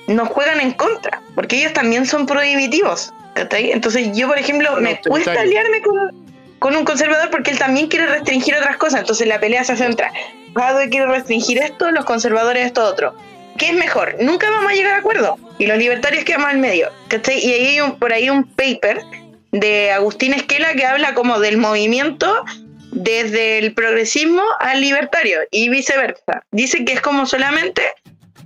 nos 0.08 0.28
juegan 0.28 0.60
en 0.60 0.74
contra 0.74 1.22
porque 1.36 1.58
ellos 1.58 1.74
también 1.74 2.06
son 2.06 2.26
prohibitivos. 2.26 3.14
Entonces 3.36 4.16
yo, 4.16 4.28
por 4.28 4.38
ejemplo, 4.38 4.76
me 4.78 5.00
cuesta 5.02 5.40
aliarme 5.40 5.82
con, 5.82 6.24
con, 6.64 6.78
un 6.78 6.86
conservador 6.86 7.30
porque 7.30 7.52
él 7.52 7.60
también 7.60 7.90
quiere 7.90 8.08
restringir 8.08 8.56
otras 8.56 8.78
cosas. 8.78 9.02
Entonces 9.02 9.28
la 9.28 9.40
pelea 9.40 9.66
se 9.66 9.76
centra. 9.76 10.14
Jadwe 10.56 10.90
quiere 10.90 11.08
restringir 11.08 11.58
esto, 11.58 11.92
los 11.92 12.06
conservadores 12.06 12.66
esto 12.66 12.86
otro. 12.86 13.14
¿Qué 13.58 13.68
es 13.70 13.76
mejor? 13.76 14.16
Nunca 14.22 14.50
vamos 14.50 14.72
a 14.72 14.76
llegar 14.76 14.94
a 14.94 14.98
acuerdo. 14.98 15.38
Y 15.60 15.68
los 15.68 15.78
libertarios 15.78 16.24
quedamos 16.24 16.48
al 16.50 16.60
medio. 16.60 16.90
Y 17.12 17.52
ahí 17.52 17.66
hay 17.66 17.82
un, 17.82 18.00
por 18.00 18.14
ahí 18.14 18.30
un 18.30 18.46
paper 18.46 19.02
de 19.52 19.92
Agustín 19.92 20.34
Esquela 20.34 20.74
que 20.74 20.86
habla 20.86 21.14
como 21.14 21.40
del 21.40 21.58
movimiento 21.58 22.44
desde 22.92 23.60
el 23.60 23.74
progresismo 23.74 24.44
al 24.60 24.80
libertario 24.80 25.40
y 25.52 25.68
viceversa. 25.68 26.44
Dice 26.52 26.86
que 26.86 26.94
es 26.94 27.02
como 27.02 27.26
solamente 27.26 27.84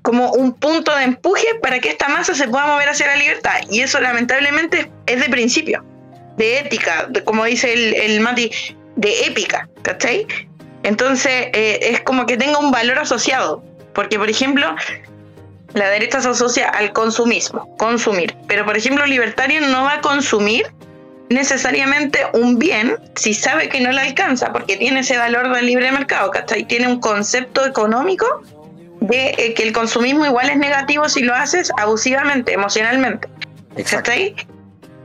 como 0.02 0.32
un 0.32 0.54
punto 0.54 0.96
de 0.96 1.04
empuje 1.04 1.48
para 1.62 1.80
que 1.80 1.90
esta 1.90 2.08
masa 2.08 2.34
se 2.34 2.48
pueda 2.48 2.66
mover 2.66 2.90
hacia 2.90 3.08
la 3.08 3.18
libertad. 3.18 3.60
Y 3.70 3.82
eso 3.82 4.00
lamentablemente 4.00 4.90
es 5.06 5.20
de 5.20 5.30
principio, 5.30 5.84
de 6.38 6.60
ética, 6.60 7.10
como 7.26 7.44
dice 7.46 7.74
el, 7.74 7.96
el 7.96 8.20
Mati, 8.22 8.52
de 8.96 9.26
épica, 9.26 9.68
¿cachai? 9.82 10.26
Entonces 10.84 11.48
eh, 11.54 11.80
es 11.82 12.02
como 12.02 12.26
que 12.26 12.38
tenga 12.38 12.60
un 12.60 12.72
valor 12.72 13.00
asociado. 13.00 13.64
Porque, 13.94 14.20
por 14.20 14.30
ejemplo, 14.30 14.76
la 15.74 15.90
derecha 15.90 16.22
se 16.22 16.30
asocia 16.30 16.70
al 16.70 16.94
consumismo, 16.94 17.76
consumir. 17.78 18.36
Pero, 18.48 18.64
por 18.66 18.78
ejemplo, 18.78 19.04
el 19.04 19.10
libertario 19.10 19.60
no 19.62 19.84
va 19.84 19.96
a 19.96 20.02
consumir 20.02 20.68
necesariamente 21.30 22.20
un 22.34 22.58
bien 22.58 22.96
si 23.16 23.34
sabe 23.34 23.70
que 23.70 23.82
no 23.82 23.92
le 23.92 24.02
alcanza, 24.02 24.54
porque 24.54 24.78
tiene 24.78 25.02
ese 25.02 25.18
valor 25.18 25.54
del 25.54 25.66
libre 25.66 25.92
mercado, 25.92 26.32
¿cachai? 26.32 26.66
Tiene 26.66 26.88
un 26.88 27.00
concepto 27.00 27.66
económico 27.66 28.26
de 29.02 29.36
eh, 29.38 29.54
que 29.56 29.64
el 29.64 29.74
consumismo 29.74 30.26
igual 30.26 30.50
es 30.50 30.58
negativo 30.58 31.10
si 31.10 31.24
lo 31.24 31.34
haces 31.34 31.72
abusivamente, 31.78 32.54
emocionalmente. 32.54 33.28
¿Cachai? 33.90 34.36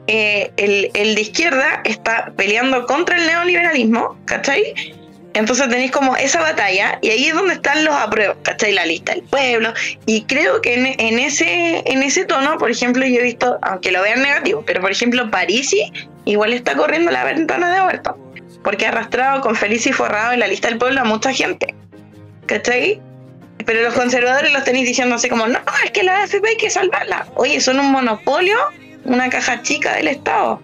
Eh, 0.09 0.50
el, 0.57 0.90
el 0.94 1.14
de 1.14 1.20
izquierda 1.20 1.80
está 1.84 2.32
peleando 2.36 2.86
contra 2.86 3.16
el 3.16 3.26
neoliberalismo, 3.26 4.16
¿cachai? 4.24 4.74
Entonces 5.34 5.68
tenéis 5.68 5.90
como 5.90 6.16
esa 6.16 6.40
batalla 6.40 6.98
y 7.00 7.11
ahí 7.11 7.26
es 7.26 7.34
donde 7.34 7.55
están 7.55 7.84
los 7.84 7.94
apruebos, 7.94 8.36
¿cachai? 8.42 8.72
La 8.72 8.84
lista 8.84 9.12
del 9.12 9.22
pueblo. 9.22 9.72
Y 10.05 10.24
creo 10.24 10.61
que 10.61 10.74
en, 10.74 11.18
ese, 11.18 11.82
en 11.86 12.03
ese 12.03 12.24
tono, 12.24 12.59
por 12.59 12.70
ejemplo, 12.70 13.07
yo 13.07 13.20
he 13.20 13.22
visto, 13.22 13.59
aunque 13.62 13.92
lo 13.92 14.03
vean 14.03 14.22
negativo, 14.22 14.62
pero 14.66 14.80
por 14.80 14.90
ejemplo, 14.90 15.30
Parisi 15.30 15.90
igual 16.24 16.53
está 16.53 16.76
corriendo 16.76 17.11
la 17.11 17.24
ventana 17.24 17.74
de 17.74 17.80
vuelta. 17.80 18.14
Porque 18.62 18.86
ha 18.86 18.90
arrastrado 18.90 19.40
con 19.40 19.57
feliz 19.57 19.86
y 19.86 19.92
forrado 19.92 20.32
en 20.32 20.40
la 20.40 20.46
lista 20.46 20.68
del 20.68 20.78
pueblo 20.78 21.00
a 21.00 21.05
mucha 21.05 21.32
gente. 21.32 21.74
¿Cachai? 22.46 23.00
Pero 23.64 23.82
los 23.82 23.94
conservadores 23.94 24.53
los 24.53 24.64
tenéis 24.64 24.86
diciendo 24.86 25.14
así 25.14 25.28
como, 25.28 25.46
no, 25.46 25.59
es 25.84 25.90
que 25.92 26.03
la 26.03 26.22
AFP 26.22 26.46
hay 26.46 26.57
que 26.57 26.68
salvarla. 26.68 27.26
Oye, 27.34 27.61
son 27.61 27.80
un 27.80 27.90
monopolio, 27.90 28.57
una 29.05 29.28
caja 29.28 29.62
chica 29.62 29.94
del 29.96 30.09
Estado. 30.09 30.61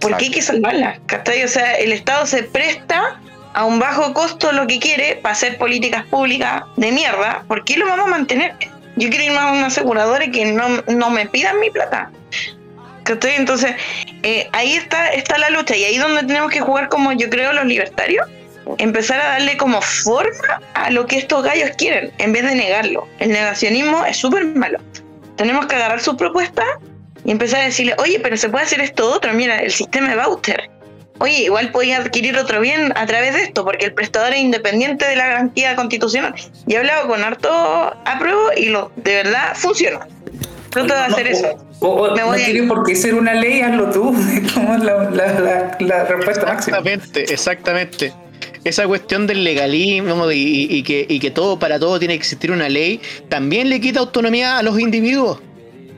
¿Por 0.00 0.16
qué 0.16 0.26
hay 0.26 0.30
que 0.30 0.42
salvarla? 0.42 0.98
¿Cachai? 1.06 1.42
O 1.44 1.48
sea, 1.48 1.74
el 1.74 1.92
Estado 1.92 2.26
se 2.26 2.42
presta 2.42 3.20
a 3.56 3.64
un 3.64 3.78
bajo 3.78 4.12
costo 4.12 4.52
lo 4.52 4.66
que 4.66 4.78
quiere 4.78 5.16
para 5.16 5.32
hacer 5.32 5.56
políticas 5.56 6.04
públicas 6.04 6.64
de 6.76 6.92
mierda, 6.92 7.42
¿por 7.48 7.64
qué 7.64 7.78
lo 7.78 7.86
vamos 7.86 8.06
a 8.06 8.10
mantener? 8.10 8.54
Yo 8.96 9.08
quiero 9.08 9.24
irme 9.24 9.38
a 9.38 9.52
un 9.52 9.64
asegurador 9.64 10.22
y 10.22 10.30
que 10.30 10.44
no, 10.44 11.10
me 11.10 11.26
pidan 11.26 11.58
mi 11.58 11.70
plata. 11.70 12.10
Entonces, 13.08 13.74
eh, 14.22 14.48
ahí 14.52 14.74
está, 14.74 15.08
está 15.08 15.38
la 15.38 15.48
lucha 15.48 15.74
y 15.74 15.84
ahí 15.84 15.94
es 15.94 16.02
donde 16.02 16.24
tenemos 16.24 16.50
que 16.50 16.60
jugar 16.60 16.90
como 16.90 17.12
yo 17.12 17.30
creo 17.30 17.54
los 17.54 17.64
libertarios, 17.64 18.26
empezar 18.76 19.20
a 19.20 19.28
darle 19.28 19.56
como 19.56 19.80
forma 19.80 20.60
a 20.74 20.90
lo 20.90 21.06
que 21.06 21.16
estos 21.16 21.42
gallos 21.42 21.70
quieren, 21.78 22.12
en 22.18 22.32
vez 22.34 22.42
de 22.42 22.56
negarlo. 22.56 23.08
El 23.20 23.30
negacionismo 23.30 24.04
es 24.04 24.18
súper 24.18 24.44
malo. 24.44 24.80
Tenemos 25.36 25.64
que 25.64 25.76
agarrar 25.76 26.00
su 26.00 26.14
propuesta 26.14 26.62
y 27.26 27.30
empezar 27.30 27.60
a 27.60 27.64
decirle, 27.64 27.94
oye, 27.98 28.18
pero 28.20 28.38
se 28.38 28.48
puede 28.48 28.64
hacer 28.64 28.80
esto 28.80 29.12
otro, 29.12 29.34
mira, 29.34 29.58
el 29.58 29.70
sistema 29.70 30.08
de 30.08 30.16
voucher 30.16 30.70
oye, 31.18 31.44
igual 31.44 31.70
podía 31.72 31.98
adquirir 31.98 32.36
otro 32.36 32.60
bien 32.60 32.92
a 32.96 33.06
través 33.06 33.34
de 33.34 33.42
esto, 33.42 33.64
porque 33.64 33.86
el 33.86 33.94
prestador 33.94 34.32
es 34.32 34.40
independiente 34.40 35.06
de 35.06 35.16
la 35.16 35.26
garantía 35.26 35.76
constitucional. 35.76 36.34
Y 36.66 36.74
he 36.74 36.78
hablado 36.78 37.08
con 37.08 37.22
harto 37.22 37.50
apruebo 38.04 38.50
y 38.56 38.66
lo 38.66 38.90
de 38.96 39.14
verdad 39.14 39.54
funciona. 39.54 40.06
Trato 40.70 40.92
de 40.92 41.00
hacer 41.00 41.26
eso. 41.28 41.48
O, 41.80 42.08
no 42.08 42.34
tiene 42.34 42.66
por 42.66 42.84
qué 42.84 42.94
ser 42.94 43.14
una 43.14 43.34
ley, 43.34 43.60
hazlo 43.60 43.90
tú. 43.90 44.14
Como 44.54 44.76
la, 44.76 45.10
la, 45.10 45.76
la, 45.78 46.04
respuesta 46.04 46.46
máxima. 46.46 46.78
Exactamente, 46.78 47.32
exactamente. 47.32 48.12
Esa 48.64 48.86
cuestión 48.86 49.26
del 49.26 49.44
legalismo 49.44 50.30
y, 50.30 50.66
y, 50.68 50.82
que, 50.82 51.06
y 51.08 51.20
que 51.20 51.30
todo 51.30 51.58
para 51.58 51.78
todo 51.78 51.98
tiene 51.98 52.14
que 52.14 52.18
existir 52.18 52.50
una 52.50 52.68
ley, 52.68 53.00
también 53.28 53.70
le 53.70 53.80
quita 53.80 54.00
autonomía 54.00 54.58
a 54.58 54.62
los 54.62 54.78
individuos. 54.80 55.38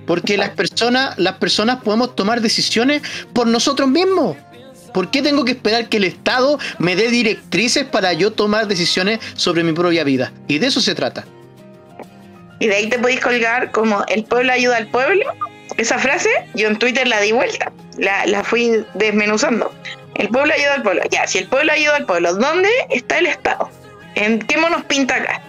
Porque 0.09 0.39
las 0.39 0.51
personas, 0.51 1.17
las 1.19 1.35
personas 1.35 1.83
podemos 1.83 2.17
tomar 2.17 2.41
decisiones 2.41 3.03
por 3.35 3.47
nosotros 3.47 3.89
mismos. 3.89 4.39
¿Por 4.95 5.11
qué 5.11 5.21
tengo 5.21 5.45
que 5.45 5.53
esperar 5.53 5.91
que 5.91 5.99
el 5.99 6.05
Estado 6.05 6.59
me 6.79 6.97
dé 6.97 7.09
directrices 7.11 7.85
para 7.85 8.15
yo 8.15 8.33
tomar 8.33 8.67
decisiones 8.67 9.21
sobre 9.35 9.63
mi 9.63 9.75
propia 9.75 10.05
vida? 10.05 10.33
Y 10.49 10.59
de 10.59 10.69
eso 10.69 10.81
se 10.81 10.95
trata. 10.95 11.27
Y 12.59 12.69
de 12.69 12.75
ahí 12.75 12.89
te 12.89 12.99
podéis 12.99 13.21
colgar 13.21 13.71
como 13.71 14.03
el 14.09 14.25
pueblo 14.25 14.51
ayuda 14.51 14.79
al 14.79 14.89
pueblo. 14.89 15.27
Esa 15.77 15.99
frase 15.99 16.31
yo 16.55 16.69
en 16.69 16.79
Twitter 16.79 17.07
la 17.07 17.21
di 17.21 17.33
vuelta, 17.33 17.71
la, 17.99 18.43
fui 18.43 18.83
desmenuzando. 18.95 19.71
El 20.15 20.29
pueblo 20.31 20.55
ayuda 20.55 20.77
al 20.77 20.83
pueblo. 20.83 21.03
Ya, 21.11 21.27
si 21.27 21.37
el 21.37 21.49
pueblo 21.49 21.71
ayuda 21.71 21.97
al 21.97 22.07
pueblo, 22.07 22.35
¿dónde 22.35 22.71
está 22.89 23.19
el 23.19 23.27
Estado? 23.27 23.71
¿En 24.15 24.39
qué 24.39 24.57
monos 24.57 24.85
pinta 24.87 25.17
acá? 25.17 25.43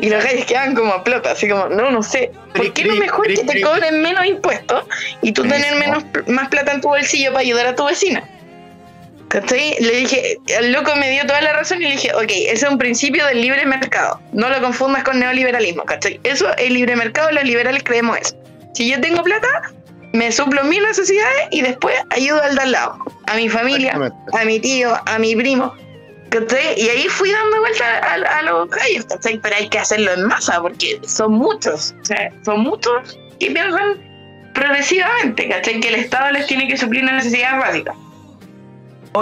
Y 0.00 0.08
los 0.08 0.24
gallos 0.24 0.44
quedan 0.46 0.74
como 0.74 1.02
plota, 1.04 1.32
así 1.32 1.48
como, 1.48 1.68
no, 1.68 1.90
no 1.90 2.02
sé. 2.02 2.30
¿Por 2.54 2.72
qué 2.72 2.84
no 2.84 2.96
mejor 2.96 3.26
que 3.26 3.44
te 3.44 3.60
cobren 3.60 4.02
menos 4.02 4.24
impuestos 4.26 4.84
y 5.22 5.32
tú 5.32 5.42
tener 5.42 5.76
menos, 5.76 6.04
más 6.26 6.48
plata 6.48 6.72
en 6.72 6.80
tu 6.80 6.88
bolsillo 6.88 7.32
para 7.32 7.40
ayudar 7.40 7.66
a 7.66 7.74
tu 7.74 7.84
vecina? 7.84 8.24
Le 9.32 9.96
dije, 9.96 10.38
el 10.48 10.72
loco 10.72 10.96
me 10.96 11.08
dio 11.10 11.24
toda 11.24 11.40
la 11.40 11.52
razón 11.52 11.80
y 11.80 11.84
le 11.84 11.92
dije, 11.92 12.12
ok, 12.14 12.30
ese 12.30 12.52
es 12.52 12.64
un 12.64 12.78
principio 12.78 13.24
del 13.26 13.40
libre 13.40 13.64
mercado. 13.64 14.20
No 14.32 14.48
lo 14.48 14.60
confundas 14.60 15.04
con 15.04 15.20
neoliberalismo, 15.20 15.84
¿cachai? 15.84 16.18
Eso 16.24 16.48
es 16.56 16.70
libre 16.70 16.96
mercado, 16.96 17.30
los 17.30 17.44
liberales 17.44 17.84
creemos 17.84 18.18
eso. 18.18 18.36
Si 18.74 18.90
yo 18.90 19.00
tengo 19.00 19.22
plata, 19.22 19.70
me 20.12 20.32
suplo 20.32 20.64
mis 20.64 20.82
necesidades 20.82 21.48
y 21.52 21.60
después 21.60 21.94
ayudo 22.10 22.42
al 22.42 22.56
de 22.56 22.62
al 22.62 22.72
lado. 22.72 22.98
A 23.28 23.36
mi 23.36 23.48
familia, 23.48 24.12
a 24.32 24.44
mi 24.44 24.58
tío, 24.58 24.98
a 25.06 25.18
mi 25.20 25.36
primo. 25.36 25.74
Y 26.32 26.88
ahí 26.88 27.08
fui 27.08 27.30
dando 27.30 27.60
vuelta 27.60 27.98
a, 27.98 28.42
los 28.42 28.70
gallos, 28.70 29.04
¿cachai? 29.06 29.38
Pero 29.38 29.56
hay 29.56 29.68
que 29.68 29.78
hacerlo 29.78 30.12
en 30.12 30.26
masa 30.26 30.60
porque 30.60 31.00
son 31.06 31.32
muchos. 31.32 31.94
O 32.00 32.04
sea, 32.04 32.30
son 32.44 32.60
muchos 32.60 33.18
que 33.38 33.50
piensan 33.50 33.98
progresivamente, 34.54 35.48
¿cachai? 35.48 35.80
Que 35.80 35.88
el 35.88 35.96
Estado 35.96 36.30
les 36.30 36.46
tiene 36.46 36.68
que 36.68 36.76
suplir 36.76 37.02
una 37.02 37.14
necesidad 37.14 37.58
básica 37.58 37.94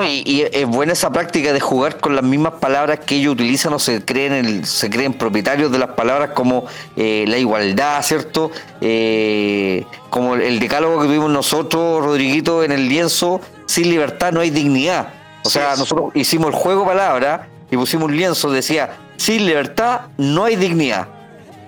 y, 0.06 0.42
es 0.52 0.66
buena 0.66 0.92
esa 0.92 1.10
práctica 1.10 1.52
de 1.52 1.60
jugar 1.60 1.98
con 1.98 2.14
las 2.14 2.24
mismas 2.24 2.54
palabras 2.54 3.00
que 3.00 3.16
ellos 3.16 3.32
utilizan 3.32 3.72
o 3.72 3.78
se 3.78 4.04
creen 4.04 4.32
el, 4.32 4.66
se 4.66 4.90
creen 4.90 5.14
propietarios 5.14 5.72
de 5.72 5.78
las 5.78 5.90
palabras 5.90 6.30
como 6.34 6.66
eh, 6.96 7.24
la 7.26 7.38
igualdad, 7.38 8.02
¿cierto? 8.02 8.50
Eh, 8.80 9.84
como 10.10 10.34
el 10.34 10.58
decálogo 10.58 11.00
que 11.00 11.06
tuvimos 11.06 11.30
nosotros, 11.30 12.04
Rodriguito, 12.04 12.62
en 12.62 12.72
el 12.72 12.88
lienzo, 12.88 13.40
sin 13.66 13.88
libertad 13.88 14.32
no 14.32 14.40
hay 14.40 14.50
dignidad. 14.50 15.14
O 15.44 15.50
sea, 15.50 15.76
nosotros 15.76 16.10
hicimos 16.14 16.48
el 16.48 16.54
juego 16.54 16.84
palabra 16.84 17.48
y 17.70 17.76
pusimos 17.76 18.06
un 18.06 18.16
lienzo, 18.16 18.50
decía, 18.50 18.96
sin 19.16 19.46
libertad 19.46 20.02
no 20.16 20.44
hay 20.44 20.56
dignidad. 20.56 21.08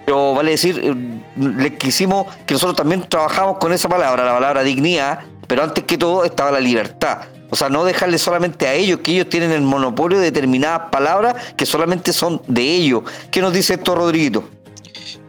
Pero 0.05 0.35
vale 0.35 0.53
decir, 0.53 0.81
eh, 0.83 0.95
les 1.37 1.73
quisimos 1.73 2.27
que 2.47 2.55
nosotros 2.55 2.77
también 2.77 3.09
trabajamos 3.09 3.59
con 3.59 3.73
esa 3.73 3.89
palabra, 3.89 4.25
la 4.25 4.35
palabra 4.35 4.63
dignidad, 4.63 5.21
pero 5.47 5.63
antes 5.63 5.85
que 5.85 5.99
todo 5.99 6.25
estaba 6.25 6.51
la 6.51 6.61
libertad. 6.61 7.19
O 7.51 7.57
sea, 7.57 7.69
no 7.69 7.85
dejarle 7.85 8.19
solamente 8.19 8.67
a 8.67 8.75
ellos, 8.75 9.01
que 9.03 9.13
ellos 9.13 9.29
tienen 9.29 9.51
el 9.51 9.63
monopolio 9.63 10.19
de 10.19 10.27
determinadas 10.27 10.91
palabras 10.91 11.35
que 11.57 11.67
solamente 11.67 12.13
son 12.13 12.41
de 12.47 12.63
ellos. 12.63 13.03
¿Qué 13.31 13.41
nos 13.41 13.53
dice 13.53 13.75
esto, 13.75 13.95
Rodriguito? 13.95 14.45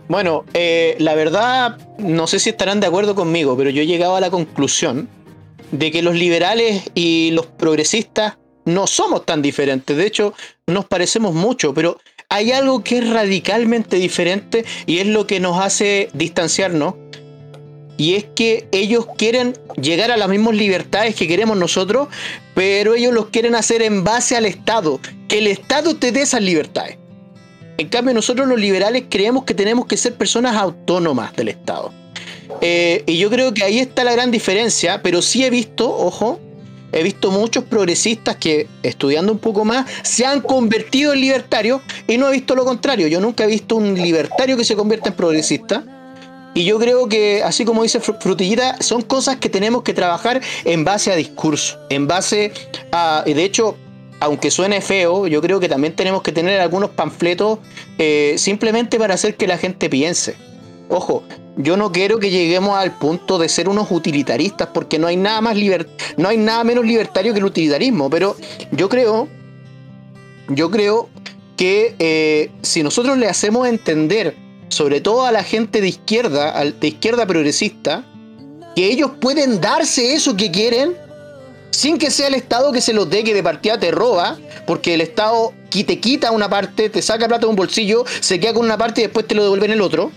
Bueno, 0.08 0.44
eh, 0.54 0.96
la 1.00 1.16
verdad, 1.16 1.78
no 1.98 2.28
sé 2.28 2.40
si 2.40 2.50
estarán 2.50 2.80
de 2.80 2.88
acuerdo 2.88 3.16
conmigo, 3.16 3.56
pero 3.58 3.70
yo 3.70 3.82
he 3.82 3.88
llegado 3.88 4.16
a 4.16 4.20
la 4.20 4.30
conclusión 4.30 5.08
de 5.72 5.92
que 5.92 6.02
los 6.02 6.16
liberales 6.16 6.84
y 6.94 7.32
los 7.32 7.48
progresistas 7.48 8.38
no 8.66 8.88
somos 8.88 9.26
tan 9.26 9.42
diferentes. 9.42 9.96
De 9.96 10.06
hecho, 10.06 10.34
nos 10.68 10.86
parecemos 10.86 11.34
mucho, 11.34 11.74
pero 11.74 12.00
hay 12.30 12.52
algo 12.52 12.84
que 12.84 13.00
es 13.00 13.10
radicalmente 13.10 13.98
diferente 13.98 14.66
y 14.86 15.00
es 15.00 15.08
lo 15.08 15.28
que 15.28 15.40
nos 15.40 15.60
hace 15.60 16.10
distanciarnos 16.14 16.96
y 17.98 18.16
es 18.16 18.26
que 18.36 18.68
ellos 18.72 19.06
quieren 19.16 19.54
llegar 19.80 20.10
a 20.10 20.18
las 20.18 20.28
mismas 20.28 20.56
libertades 20.56 21.14
que 21.14 21.28
queremos 21.28 21.56
nosotros, 21.56 22.08
pero 22.56 22.96
ellos 22.96 23.14
los 23.14 23.28
quieren 23.28 23.54
hacer 23.54 23.84
en 23.84 24.04
base 24.04 24.36
al 24.36 24.46
Estado, 24.46 25.00
que 25.28 25.38
el 25.38 25.46
Estado 25.48 25.96
te 25.96 26.12
dé 26.12 26.22
esas 26.22 26.42
libertades. 26.42 26.98
En 27.78 27.90
cambio, 27.90 28.14
nosotros 28.14 28.48
los 28.48 28.60
liberales 28.60 29.04
creemos 29.10 29.44
que 29.44 29.54
tenemos 29.54 29.86
que 29.86 29.98
ser 29.98 30.16
personas 30.16 30.56
autónomas 30.56 31.36
del 31.36 31.50
Estado. 31.50 31.94
Eh, 32.62 33.04
y 33.08 33.18
yo 33.18 33.30
creo 33.30 33.54
que 33.54 33.64
ahí 33.64 33.80
está 33.80 34.04
la 34.04 34.14
gran 34.14 34.32
diferencia, 34.32 35.02
pero 35.02 35.22
sí 35.22 35.44
he 35.44 35.50
visto, 35.50 35.90
ojo, 35.90 36.40
he 36.92 37.04
visto 37.04 37.32
muchos 37.32 37.64
progresistas 37.64 38.36
que, 38.36 38.68
estudiando 38.84 39.32
un 39.32 39.40
poco 39.40 39.66
más, 39.66 39.90
se 40.04 40.26
han 40.26 40.42
convertido 40.42 41.14
en 41.14 41.22
libertarios 41.22 41.82
y 42.08 42.18
no 42.18 42.30
he 42.30 42.32
visto 42.32 42.56
lo 42.56 42.66
contrario. 42.66 43.08
Yo 43.08 43.20
nunca 43.20 43.46
he 43.46 43.48
visto 43.48 43.76
un 43.76 43.96
libertario 43.96 44.58
que 44.58 44.66
se 44.66 44.76
convierta 44.76 45.10
en 45.10 45.16
progresista 45.16 45.84
y 46.54 46.66
yo 46.66 46.80
creo 46.80 47.08
que, 47.08 47.44
así 47.44 47.64
como 47.64 47.84
dice 47.84 48.00
Frutillita, 48.02 48.82
son 48.82 49.02
cosas 49.02 49.38
que 49.38 49.50
tenemos 49.50 49.84
que 49.84 49.94
trabajar 49.94 50.42
en 50.66 50.84
base 50.84 51.12
a 51.12 51.16
discurso, 51.16 51.80
en 51.90 52.08
base 52.08 52.52
a... 52.92 53.24
De 53.26 53.44
hecho, 53.44 53.78
aunque 54.20 54.52
suene 54.52 54.82
feo, 54.82 55.28
yo 55.28 55.42
creo 55.42 55.60
que 55.60 55.70
también 55.70 55.96
tenemos 55.96 56.22
que 56.22 56.32
tener 56.32 56.60
algunos 56.60 56.90
panfletos 56.92 57.60
eh, 57.98 58.36
simplemente 58.38 59.00
para 59.00 59.14
hacer 59.14 59.36
que 59.36 59.48
la 59.48 59.58
gente 59.58 59.90
piense. 59.90 60.36
Ojo, 60.94 61.24
yo 61.56 61.78
no 61.78 61.94
quiero 61.94 62.20
que 62.20 62.30
lleguemos 62.30 62.78
al 62.78 62.98
punto 62.98 63.40
de 63.40 63.48
ser 63.48 63.70
unos 63.70 63.90
utilitaristas, 63.92 64.68
porque 64.74 65.00
no 65.00 65.08
hay 65.08 65.16
nada 65.16 65.40
más 65.40 65.56
no 66.18 66.28
hay 66.28 66.38
nada 66.38 66.66
menos 66.66 66.86
libertario 66.86 67.32
que 67.32 67.40
el 67.40 67.46
utilitarismo. 67.46 68.10
Pero 68.10 68.36
yo 68.74 68.90
creo, 68.90 69.30
yo 70.50 70.70
creo 70.70 71.08
que 71.56 71.96
eh, 71.98 72.52
si 72.62 72.84
nosotros 72.84 73.18
le 73.18 73.30
hacemos 73.30 73.70
entender 73.70 74.36
sobre 74.68 75.00
todo 75.00 75.26
a 75.26 75.32
la 75.32 75.44
gente 75.44 75.80
de 75.80 75.88
izquierda, 75.88 76.62
de 76.62 76.88
izquierda 76.88 77.26
progresista, 77.26 78.04
que 78.76 78.92
ellos 78.92 79.12
pueden 79.22 79.62
darse 79.62 80.14
eso 80.14 80.36
que 80.36 80.52
quieren 80.52 80.98
sin 81.72 82.00
que 82.00 82.12
sea 82.12 82.28
el 82.28 82.34
Estado 82.34 82.74
que 82.74 82.82
se 82.82 82.92
los 82.92 83.10
dé, 83.10 83.24
que 83.24 83.34
de 83.34 83.44
partida 83.44 83.80
te 83.80 83.92
roba, 83.92 84.38
porque 84.68 84.94
el 84.94 85.00
Estado 85.00 85.54
te 85.70 86.00
quita 86.02 86.32
una 86.32 86.50
parte, 86.50 86.90
te 86.90 87.02
saca 87.02 87.30
plata 87.30 87.46
de 87.46 87.50
un 87.50 87.56
bolsillo, 87.56 88.04
se 88.20 88.42
queda 88.42 88.54
con 88.54 88.66
una 88.66 88.78
parte 88.78 89.00
y 89.00 89.04
después 89.06 89.26
te 89.26 89.36
lo 89.36 89.44
devuelve 89.44 89.68
en 89.68 89.72
el 89.72 89.82
otro, 89.82 90.12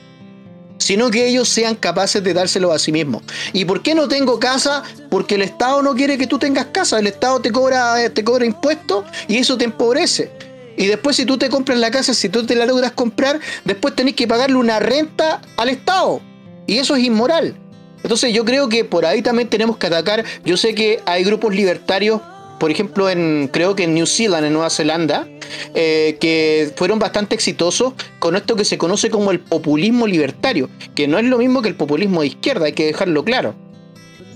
sino 0.79 1.11
que 1.11 1.27
ellos 1.27 1.49
sean 1.49 1.75
capaces 1.77 2.22
de 2.22 2.35
dárselo 2.35 2.72
a 2.72 2.79
sí 2.79 2.93
mismos. 2.93 3.22
¿Y 3.53 3.64
por 3.64 3.83
qué 3.83 3.95
no 3.95 4.09
tengo 4.09 4.39
casa? 4.39 4.83
Porque 5.11 5.37
el 5.37 5.43
Estado 5.43 5.83
no 5.83 5.95
quiere 5.95 6.18
que 6.18 6.27
tú 6.27 6.39
tengas 6.39 6.66
casa, 6.66 6.99
el 6.99 7.07
Estado 7.07 7.41
te 7.41 7.53
cobra, 7.53 8.11
te 8.11 8.25
cobra 8.25 8.45
impuestos 8.45 9.05
y 9.29 9.39
eso 9.39 9.57
te 9.57 9.64
empobrece. 9.64 10.31
Y 10.77 10.87
después 10.87 11.16
si 11.16 11.25
tú 11.25 11.39
te 11.39 11.49
compras 11.49 11.79
la 11.79 11.91
casa, 11.91 12.14
si 12.14 12.29
tú 12.29 12.45
te 12.45 12.55
la 12.55 12.66
logras 12.66 12.93
comprar, 12.93 13.41
después 13.64 13.95
tenés 13.95 14.14
que 14.14 14.27
pagarle 14.27 14.57
una 14.57 14.81
renta 14.81 15.41
al 15.57 15.68
Estado. 15.68 16.20
Y 16.66 16.79
eso 16.79 16.97
es 16.97 17.05
inmoral. 17.05 17.57
Entonces 18.03 18.35
yo 18.35 18.45
creo 18.45 18.68
que 18.68 18.85
por 18.85 19.07
ahí 19.07 19.22
también 19.22 19.49
tenemos 19.49 19.79
que 19.79 19.87
atacar. 19.87 20.25
Yo 20.45 20.57
sé 20.57 20.75
que 20.75 21.01
hay 21.07 21.25
grupos 21.25 21.55
libertarios, 21.55 22.20
por 22.59 22.71
ejemplo, 22.71 23.11
en 23.11 23.49
creo 23.53 23.75
que 23.75 23.85
en 23.85 23.95
New 23.95 24.07
Zealand, 24.07 24.47
en 24.47 24.53
Nueva 24.53 24.71
Zelanda, 24.71 25.27
eh, 25.75 26.17
que 26.21 26.73
fueron 26.77 26.99
bastante 26.99 27.35
exitosos 27.35 27.95
con 28.19 28.37
esto 28.37 28.57
que 28.57 28.65
se 28.65 28.79
conoce 28.79 29.11
como 29.11 29.31
el 29.31 29.41
populismo 29.41 30.07
libertario, 30.07 30.69
que 30.95 31.09
no 31.09 31.19
es 31.19 31.25
lo 31.25 31.39
mismo 31.39 31.63
que 31.63 31.69
el 31.69 31.75
populismo 31.77 32.21
de 32.21 32.29
izquierda, 32.29 32.67
hay 32.67 32.73
que 32.73 32.87
dejarlo 32.87 33.25
claro. 33.25 33.55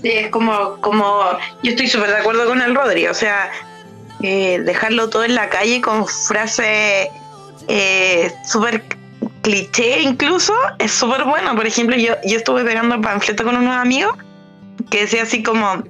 Sí, 0.01 0.09
es 0.09 0.29
como, 0.29 0.79
como 0.81 1.23
yo 1.63 1.71
estoy 1.71 1.87
súper 1.87 2.09
de 2.09 2.17
acuerdo 2.17 2.45
con 2.45 2.61
el 2.61 2.73
Rodri, 2.73 3.07
o 3.07 3.13
sea, 3.13 3.51
eh, 4.21 4.61
dejarlo 4.65 5.09
todo 5.09 5.23
en 5.23 5.35
la 5.35 5.49
calle 5.49 5.81
con 5.81 6.07
frases 6.07 7.07
eh, 7.67 8.31
súper 8.45 8.83
cliché 9.41 10.01
incluso, 10.01 10.53
es 10.79 10.91
súper 10.91 11.23
bueno. 11.25 11.55
Por 11.55 11.65
ejemplo, 11.67 11.95
yo, 11.95 12.15
yo 12.25 12.37
estuve 12.37 12.63
pegando 12.63 12.99
panfleto 13.01 13.43
con 13.43 13.55
unos 13.55 13.75
amigos 13.75 14.15
que 14.89 15.01
decía 15.01 15.23
así 15.23 15.43
como, 15.43 15.83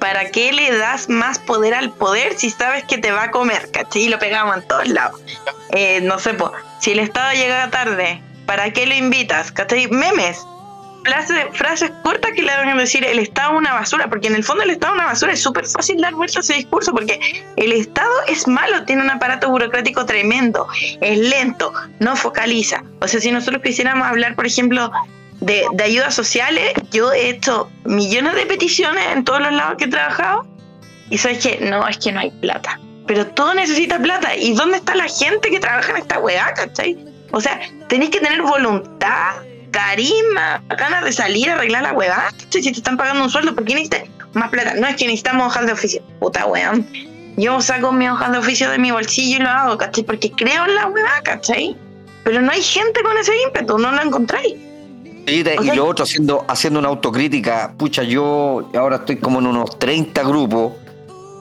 ¿para 0.00 0.30
qué 0.30 0.52
le 0.52 0.76
das 0.76 1.08
más 1.08 1.38
poder 1.38 1.74
al 1.74 1.92
poder 1.92 2.36
si 2.36 2.50
sabes 2.50 2.84
que 2.84 2.98
te 2.98 3.12
va 3.12 3.24
a 3.24 3.30
comer? 3.30 3.70
¿Cachai? 3.70 4.02
Y 4.02 4.08
lo 4.08 4.18
pegamos 4.18 4.56
en 4.56 4.66
todos 4.66 4.88
lados. 4.88 5.20
Eh, 5.70 6.00
no 6.00 6.18
sé, 6.18 6.34
si 6.80 6.92
el 6.92 6.98
Estado 6.98 7.32
llega 7.34 7.70
tarde, 7.70 8.20
¿para 8.46 8.72
qué 8.72 8.86
lo 8.86 8.94
invitas? 8.94 9.52
¿Cachai? 9.52 9.88
Memes 9.88 10.38
frases, 11.52 11.90
cortas 12.02 12.32
que 12.34 12.42
le 12.42 12.54
van 12.54 12.68
a 12.68 12.74
decir 12.74 13.04
el 13.04 13.18
Estado 13.18 13.52
es 13.52 13.58
una 13.58 13.74
basura, 13.74 14.08
porque 14.08 14.28
en 14.28 14.34
el 14.34 14.44
fondo 14.44 14.62
el 14.62 14.70
Estado 14.70 14.94
es 14.94 14.98
una 14.98 15.06
basura, 15.06 15.32
es 15.32 15.42
súper 15.42 15.66
fácil 15.66 16.00
dar 16.00 16.14
vuelta 16.14 16.40
a 16.40 16.40
ese 16.40 16.54
discurso, 16.54 16.92
porque 16.92 17.18
el 17.56 17.72
Estado 17.72 18.10
es 18.28 18.46
malo, 18.46 18.84
tiene 18.84 19.02
un 19.02 19.10
aparato 19.10 19.50
burocrático 19.50 20.04
tremendo, 20.06 20.66
es 21.00 21.18
lento, 21.18 21.72
no 21.98 22.16
focaliza. 22.16 22.84
O 23.00 23.08
sea, 23.08 23.20
si 23.20 23.30
nosotros 23.30 23.62
quisiéramos 23.62 24.06
hablar, 24.06 24.34
por 24.34 24.46
ejemplo, 24.46 24.90
de, 25.40 25.64
de 25.72 25.84
ayudas 25.84 26.14
sociales, 26.14 26.74
yo 26.90 27.12
he 27.12 27.30
hecho 27.30 27.70
millones 27.84 28.34
de 28.34 28.46
peticiones 28.46 29.04
en 29.12 29.24
todos 29.24 29.40
los 29.40 29.52
lados 29.52 29.76
que 29.78 29.84
he 29.84 29.88
trabajado, 29.88 30.46
y 31.10 31.18
sabes 31.18 31.44
que 31.44 31.58
no, 31.60 31.86
es 31.88 31.98
que 31.98 32.12
no 32.12 32.20
hay 32.20 32.30
plata. 32.30 32.78
Pero 33.06 33.26
todo 33.26 33.52
necesita 33.54 33.98
plata. 33.98 34.36
¿Y 34.36 34.54
dónde 34.54 34.76
está 34.76 34.94
la 34.94 35.08
gente 35.08 35.50
que 35.50 35.58
trabaja 35.58 35.90
en 35.90 35.96
esta 35.98 36.20
weá, 36.20 36.54
cachai? 36.54 36.96
O 37.32 37.40
sea, 37.40 37.60
tenéis 37.88 38.10
que 38.10 38.20
tener 38.20 38.40
voluntad 38.42 39.34
carisma, 39.72 40.62
ganas 40.68 41.04
de 41.04 41.12
salir 41.12 41.50
a 41.50 41.54
arreglar 41.54 41.82
la 41.82 41.92
huevada. 41.92 42.32
Si 42.50 42.62
te 42.62 42.70
están 42.70 42.96
pagando 42.96 43.24
un 43.24 43.30
sueldo, 43.30 43.54
¿por 43.54 43.64
qué 43.64 43.74
necesitas 43.74 44.08
más 44.34 44.50
plata? 44.50 44.74
No 44.74 44.86
es 44.86 44.96
que 44.96 45.06
necesitamos 45.06 45.48
hojas 45.48 45.66
de 45.66 45.72
oficio. 45.72 46.02
Puta 46.20 46.46
weón. 46.46 46.86
Yo 47.36 47.60
saco 47.60 47.90
mi 47.90 48.08
hojas 48.08 48.30
de 48.30 48.38
oficio 48.38 48.70
de 48.70 48.78
mi 48.78 48.92
bolsillo 48.92 49.38
y 49.38 49.40
lo 49.40 49.48
hago, 49.48 49.78
¿cachai? 49.78 50.04
Porque 50.04 50.30
creo 50.30 50.64
en 50.66 50.74
la 50.76 50.86
huevada, 50.86 51.20
¿cachai? 51.22 51.76
Pero 52.22 52.40
no 52.42 52.52
hay 52.52 52.62
gente 52.62 53.02
con 53.02 53.16
ese 53.18 53.32
ímpetu, 53.46 53.78
no 53.78 53.90
lo 53.90 54.02
encontráis. 54.02 54.54
Y 55.30 55.76
lo 55.76 55.86
otro, 55.86 56.04
haciendo, 56.04 56.44
haciendo 56.48 56.78
una 56.78 56.88
autocrítica, 56.88 57.72
pucha, 57.76 58.02
yo 58.02 58.68
ahora 58.74 58.96
estoy 58.96 59.16
como 59.16 59.38
en 59.38 59.46
unos 59.46 59.78
30 59.78 60.22
grupos 60.24 60.72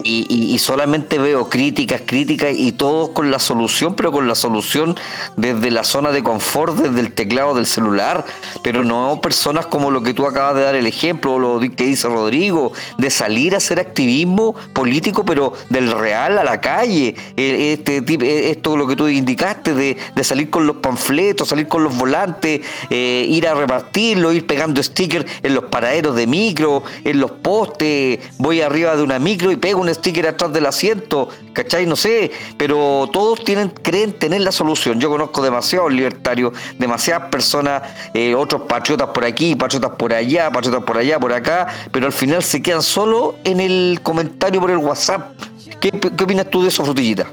y, 0.04 0.58
solamente 0.60 1.18
veo 1.18 1.50
críticas, 1.50 2.02
críticas 2.06 2.54
y 2.56 2.72
todos 2.72 3.10
con 3.10 3.32
la 3.32 3.40
solución, 3.40 3.96
pero 3.96 4.12
con 4.12 4.28
la 4.28 4.36
solución 4.36 4.96
desde 5.36 5.72
la 5.72 5.84
zona 5.84 6.12
de 6.12 6.24
confort, 6.24 6.78
desde 6.78 7.02
el 7.02 7.12
teclado 7.12 7.54
del 7.54 7.66
celular, 7.66 8.26
pero 8.64 8.84
no 8.84 9.20
personas 9.22 9.66
como 9.66 9.92
lo 9.92 10.02
que 10.02 10.14
tú 10.14 10.26
acabas 10.26 10.56
de 10.56 10.62
dar 10.62 10.76
el 10.76 10.88
ejemplo, 10.88 11.38
lo 11.38 11.60
que 11.60 11.86
dice 11.86 12.08
Rodrigo, 12.08 12.72
de 12.98 13.10
salir 13.10 13.54
a 13.54 13.58
hacer 13.58 13.80
activismo 13.80 14.56
político, 14.74 15.26
pero 15.26 15.54
del 15.70 15.92
real 15.92 16.38
a 16.38 16.44
la 16.44 16.62
calle, 16.62 17.16
e, 17.36 17.74
este 17.74 17.98
e, 17.98 18.52
esto 18.52 18.78
lo 18.78 18.88
que 18.88 18.96
tú 18.96 19.08
indicaste, 19.08 19.74
de, 19.74 19.98
salir 20.24 20.50
con 20.50 20.68
los 20.68 20.78
panfletos, 20.78 21.50
salir 21.50 21.68
con 21.68 21.84
los 21.84 21.98
volantes, 21.98 22.62
eh, 22.90 23.26
ir 23.28 23.48
a 23.48 23.56
repartirlo, 23.56 24.32
ir 24.32 24.46
pegando 24.46 24.82
stickers 24.82 25.26
en 25.44 25.56
los 25.56 25.66
paraderos 25.66 26.16
de 26.16 26.28
micro, 26.28 26.84
en 27.04 27.20
los 27.20 27.32
postes, 27.32 28.20
voy 28.38 28.62
arriba 28.62 28.96
de 28.96 29.04
una 29.04 29.20
micro 29.20 29.52
y 29.52 29.56
pego 29.56 29.89
sticker 29.94 30.28
atrás 30.28 30.52
del 30.54 30.66
asiento, 30.66 31.30
¿cachai? 31.54 31.86
No 31.86 31.96
sé, 31.96 32.32
pero 32.58 33.10
todos 33.12 33.44
tienen, 33.44 33.70
creen 33.70 34.14
tener 34.14 34.42
la 34.42 34.52
solución. 34.52 35.00
Yo 35.00 35.10
conozco 35.10 35.42
demasiados 35.42 35.92
libertarios, 35.92 36.54
demasiadas 36.78 37.30
personas, 37.30 37.84
eh, 38.14 38.36
otros 38.36 38.64
patriotas 38.64 39.10
por 39.10 39.26
aquí, 39.26 39.56
patriotas 39.56 39.92
por 39.92 40.14
allá, 40.14 40.52
patriotas 40.52 40.84
por 40.84 40.98
allá, 40.98 41.20
por 41.20 41.34
acá, 41.34 41.68
pero 41.92 42.06
al 42.06 42.14
final 42.14 42.44
se 42.44 42.62
quedan 42.62 42.82
solo 42.82 43.36
en 43.44 43.60
el 43.60 44.00
comentario 44.04 44.62
por 44.62 44.72
el 44.72 44.78
WhatsApp. 44.78 45.32
¿Qué, 45.80 45.92
opinas 46.24 46.50
tú 46.50 46.62
de 46.62 46.70
eso, 46.70 46.84
Frutillita? 46.84 47.28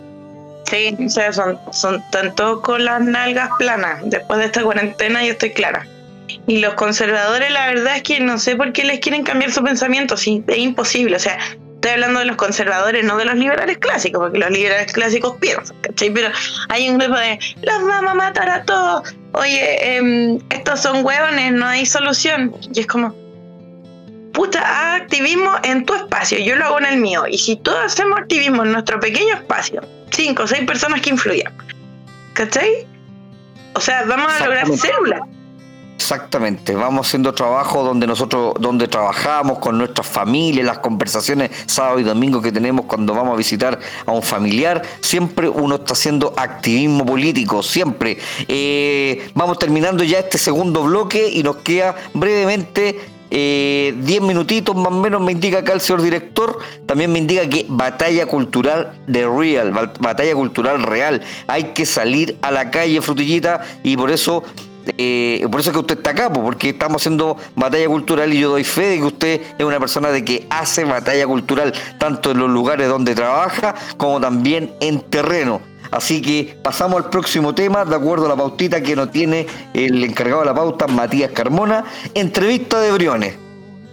Sí, 0.65 0.97
o 1.05 1.09
sea, 1.09 1.33
son, 1.33 1.59
son 1.73 2.03
tanto 2.11 2.61
con 2.63 2.85
las 2.85 3.01
nalgas 3.01 3.51
planas. 3.59 4.01
Después 4.05 4.39
de 4.41 4.47
esta 4.47 4.63
cuarentena 4.63 5.25
yo 5.25 5.33
estoy 5.33 5.53
clara. 5.53 5.87
Y 6.47 6.59
los 6.59 6.75
conservadores, 6.75 7.51
la 7.51 7.67
verdad 7.67 7.97
es 7.97 8.03
que 8.03 8.21
no 8.21 8.39
sé 8.39 8.57
por 8.57 8.73
qué 8.73 8.85
les 8.85 9.01
quieren 9.01 9.23
cambiar 9.23 9.53
su 9.53 9.63
pensamiento, 9.63 10.17
sí, 10.17 10.45
es 10.47 10.59
imposible. 10.59 11.17
O 11.17 11.21
sea, 11.21 11.39
Estoy 11.87 12.03
hablando 12.03 12.19
de 12.19 12.27
los 12.27 12.37
conservadores, 12.37 13.05
no 13.05 13.17
de 13.17 13.27
los 13.27 13.37
liberales 13.37 13.79
clásicos, 13.79 14.21
porque 14.21 14.39
los 14.41 14.51
liberales 14.51 14.93
clásicos 14.93 15.37
piensan, 15.37 15.77
¿cachai? 15.83 16.11
Pero 16.11 16.31
hay 16.69 16.89
un 16.91 16.99
grupo 16.99 17.17
de, 17.17 17.39
los 17.63 17.87
vamos 17.87 18.11
a 18.11 18.15
matar 18.15 18.51
a 18.51 18.65
todos, 18.65 19.15
oye, 19.35 19.97
em, 19.97 20.41
estos 20.51 20.81
son 20.81 21.05
huevones, 21.05 21.53
no 21.53 21.65
hay 21.65 21.87
solución. 21.87 22.53
Y 22.75 22.81
es 22.81 22.89
como, 22.89 23.15
puta, 24.33 24.97
activismo 24.97 25.53
en 25.63 25.87
tu 25.87 25.95
espacio, 25.95 26.41
yo 26.41 26.57
lo 26.57 26.65
hago 26.65 26.81
en 26.81 26.87
el 26.87 26.97
mío. 26.97 27.23
Y 27.29 27.39
si 27.39 27.55
todos 27.55 27.79
hacemos 27.85 28.19
activismo 28.19 28.65
en 28.65 28.73
nuestro 28.73 28.99
pequeño 28.99 29.35
espacio, 29.35 29.81
cinco 30.11 30.43
o 30.43 30.47
seis 30.49 30.65
personas 30.67 31.01
que 31.03 31.11
influyan, 31.11 31.53
¿cachai? 32.33 32.85
O 33.75 33.81
sea, 33.81 34.03
vamos 34.07 34.33
a 34.33 34.45
lograr 34.45 34.67
células. 34.77 35.21
Exactamente, 35.97 36.75
vamos 36.75 37.07
haciendo 37.07 37.33
trabajo 37.33 37.83
donde 37.83 38.07
nosotros, 38.07 38.55
donde 38.61 38.87
trabajamos 38.87 39.59
con 39.59 39.79
nuestras 39.79 40.07
familias, 40.07 40.67
las 40.67 40.79
conversaciones 40.79 41.51
sábado 41.65 41.99
y 41.99 42.03
domingo 42.03 42.43
que 42.43 42.53
tenemos 42.53 42.85
cuando 42.85 43.15
vamos 43.15 43.33
a 43.33 43.37
visitar 43.37 43.81
a 44.05 44.13
un 44.13 44.23
familiar, 44.23 44.83
siempre 45.01 45.49
uno 45.49 45.77
está 45.77 45.95
haciendo 45.95 46.35
activismo 46.37 47.05
político, 47.07 47.63
siempre. 47.63 48.19
Eh, 48.47 49.31
vamos 49.35 49.59
terminando 49.59 50.05
ya 50.05 50.19
este 50.19 50.37
segundo 50.37 50.83
bloque 50.85 51.31
y 51.31 51.43
nos 51.43 51.57
queda 51.57 51.97
brevemente 52.13 53.01
10 53.31 53.33
eh, 53.33 54.21
minutitos 54.21 54.77
más 54.77 54.93
o 54.93 55.01
menos 55.01 55.21
me 55.21 55.33
indica 55.33 55.59
acá 55.59 55.73
el 55.73 55.81
señor 55.81 56.03
director, 56.03 56.59
también 56.87 57.11
me 57.11 57.19
indica 57.19 57.49
que 57.49 57.67
batalla 57.69 58.27
cultural 58.27 58.93
de 59.07 59.27
real, 59.27 59.73
batalla 59.99 60.35
cultural 60.35 60.83
real, 60.83 61.23
hay 61.49 61.73
que 61.73 61.87
salir 61.87 62.37
a 62.43 62.53
la 62.53 62.71
calle 62.71 63.01
frutillita 63.01 63.63
y 63.83 63.97
por 63.97 64.11
eso 64.11 64.45
eh, 64.99 65.47
por 65.51 65.61
eso 65.61 65.71
es 65.71 65.75
que 65.75 65.81
usted 65.81 65.99
está 65.99 66.11
acá, 66.11 66.33
porque 66.33 66.71
estamos 66.71 67.03
haciendo 67.03 67.37
batalla 67.55 67.87
cultural 67.87 68.33
y 68.33 68.41
yo 68.41 68.51
doy 68.51 68.65
fe 68.65 68.89
de 68.89 68.97
que 68.99 69.05
usted 69.05 69.41
es 69.59 69.65
una 69.65 69.81
persona 69.81 70.11
de 70.11 70.25
que 70.25 70.47
hace 70.51 70.85
batalla 70.85 71.27
cultural 71.27 71.73
tanto 71.99 72.31
en 72.31 72.39
los 72.39 72.51
lugares 72.51 72.89
donde 72.89 73.15
trabaja 73.15 73.75
como 73.97 74.21
también 74.21 74.73
en 74.81 75.01
terreno. 75.01 75.61
Así 75.91 76.21
que 76.21 76.59
pasamos 76.63 77.03
al 77.03 77.11
próximo 77.11 77.55
tema, 77.55 77.85
de 77.85 77.95
acuerdo 77.95 78.27
a 78.27 78.29
la 78.29 78.37
pautita 78.37 78.83
que 78.83 78.97
nos 78.97 79.11
tiene 79.11 79.47
el 79.73 80.03
encargado 80.03 80.41
de 80.41 80.47
la 80.47 80.55
pauta, 80.55 80.87
Matías 80.87 81.31
Carmona. 81.31 81.85
Entrevista 82.15 82.81
de 82.81 82.93
Briones. 82.93 83.35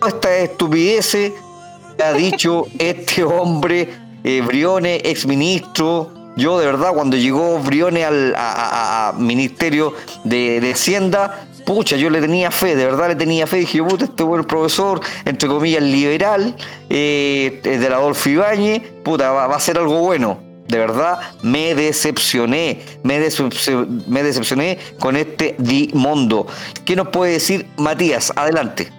Esta 0.06 0.38
estupidez 0.38 1.12
que 1.12 2.04
ha 2.04 2.14
dicho 2.14 2.66
este 2.80 3.24
hombre, 3.24 3.90
eh, 4.24 4.42
Briones, 4.46 5.02
exministro, 5.06 6.23
yo 6.36 6.60
de 6.60 6.66
verdad 6.66 6.92
cuando 6.94 7.16
llegó 7.16 7.60
Briones 7.60 8.06
al 8.06 9.16
Ministerio 9.18 9.94
de, 10.24 10.72
Hacienda, 10.74 11.46
pucha, 11.66 11.96
yo 11.96 12.10
le 12.10 12.22
tenía 12.22 12.50
fe, 12.50 12.76
de 12.76 12.86
verdad 12.86 13.10
le 13.10 13.16
tenía 13.16 13.46
fe, 13.46 13.58
dije, 13.58 13.84
puta, 13.84 14.06
este 14.06 14.24
buen 14.24 14.44
profesor, 14.44 15.00
entre 15.26 15.48
comillas, 15.48 15.84
liberal, 15.84 16.56
eh, 16.90 17.60
de 17.64 17.90
la 17.90 17.98
Adolfo 17.98 18.30
Ibáñez, 18.30 18.82
puta, 19.04 19.32
va, 19.32 19.56
a 19.56 19.60
ser 19.60 19.78
algo 19.78 20.00
bueno. 20.00 20.40
De 20.68 20.80
verdad, 20.80 21.20
me 21.44 21.76
decepcioné, 21.76 22.80
me, 23.04 23.20
decepcioné 23.20 24.80
con 24.98 25.18
este 25.18 25.56
Dimondo. 25.60 26.48
¿Qué 26.86 26.96
nos 26.96 27.10
puede 27.10 27.34
decir 27.34 27.68
Matías? 27.78 28.32
Adelante. 28.36 28.90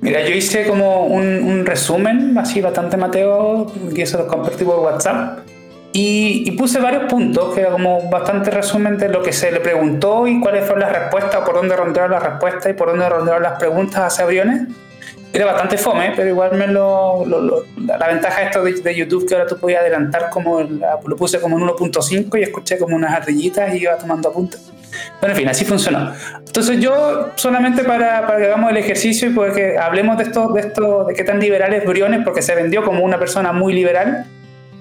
Mira, 0.00 0.26
yo 0.26 0.34
hice 0.34 0.66
como 0.68 1.06
un, 1.06 1.42
un 1.42 1.66
resumen, 1.66 2.38
así 2.38 2.60
bastante 2.60 2.96
Mateo, 2.96 3.70
que 3.94 4.02
eso 4.02 4.16
lo 4.16 4.28
compartí 4.28 4.64
por 4.64 4.78
WhatsApp 4.78 5.40
y, 5.92 6.50
puse 6.52 6.80
varios 6.80 7.04
puntos, 7.04 7.54
que 7.54 7.62
era 7.62 7.70
como 7.70 8.08
bastante 8.10 8.50
resumen 8.50 8.98
de 8.98 9.08
lo 9.08 9.22
que 9.22 9.32
se 9.32 9.50
le 9.50 9.60
preguntó 9.60 10.26
y 10.26 10.40
cuáles 10.40 10.64
fueron 10.64 10.80
las 10.80 10.92
respuestas, 10.92 11.44
por 11.44 11.54
dónde 11.54 11.76
rondearon 11.76 12.10
las 12.10 12.22
respuestas 12.22 12.70
y 12.70 12.74
por 12.74 12.88
dónde 12.88 13.08
rondearon 13.08 13.42
las 13.42 13.58
preguntas 13.58 14.18
a 14.20 14.24
Briones. 14.26 14.68
Era 15.32 15.46
bastante 15.46 15.76
fome, 15.76 16.12
pero 16.16 16.28
igual 16.28 16.56
me 16.56 16.66
lo, 16.66 17.24
la 17.76 18.08
ventaja 18.08 18.40
de 18.40 18.46
esto 18.46 18.62
de, 18.64 18.94
YouTube 18.94 19.28
que 19.28 19.34
ahora 19.34 19.46
tú 19.46 19.58
podías 19.58 19.82
adelantar 19.82 20.30
como 20.30 20.60
lo 20.60 21.16
puse 21.16 21.38
como 21.38 21.58
en 21.58 21.64
1.5 21.64 22.38
y 22.38 22.42
escuché 22.42 22.78
como 22.78 22.96
unas 22.96 23.12
ardillitas 23.14 23.74
y 23.74 23.78
iba 23.78 23.96
tomando 23.96 24.30
apuntes. 24.30 24.72
Bueno, 25.20 25.34
en 25.34 25.40
fin, 25.40 25.48
así 25.48 25.66
funcionó. 25.66 26.12
Entonces 26.46 26.80
yo 26.80 27.28
solamente 27.34 27.84
para, 27.84 28.26
para 28.26 28.38
que 28.38 28.46
hagamos 28.46 28.70
el 28.70 28.78
ejercicio 28.78 29.28
y 29.28 29.32
pues 29.34 29.52
que 29.54 29.76
hablemos 29.76 30.16
de 30.16 30.24
esto, 30.24 30.48
de 30.48 30.60
esto, 30.60 31.04
de 31.04 31.14
qué 31.14 31.24
tan 31.24 31.40
liberal 31.40 31.74
es 31.74 31.84
Briones, 31.84 32.22
porque 32.24 32.40
se 32.40 32.54
vendió 32.54 32.82
como 32.82 33.04
una 33.04 33.18
persona 33.18 33.52
muy 33.52 33.74
liberal 33.74 34.24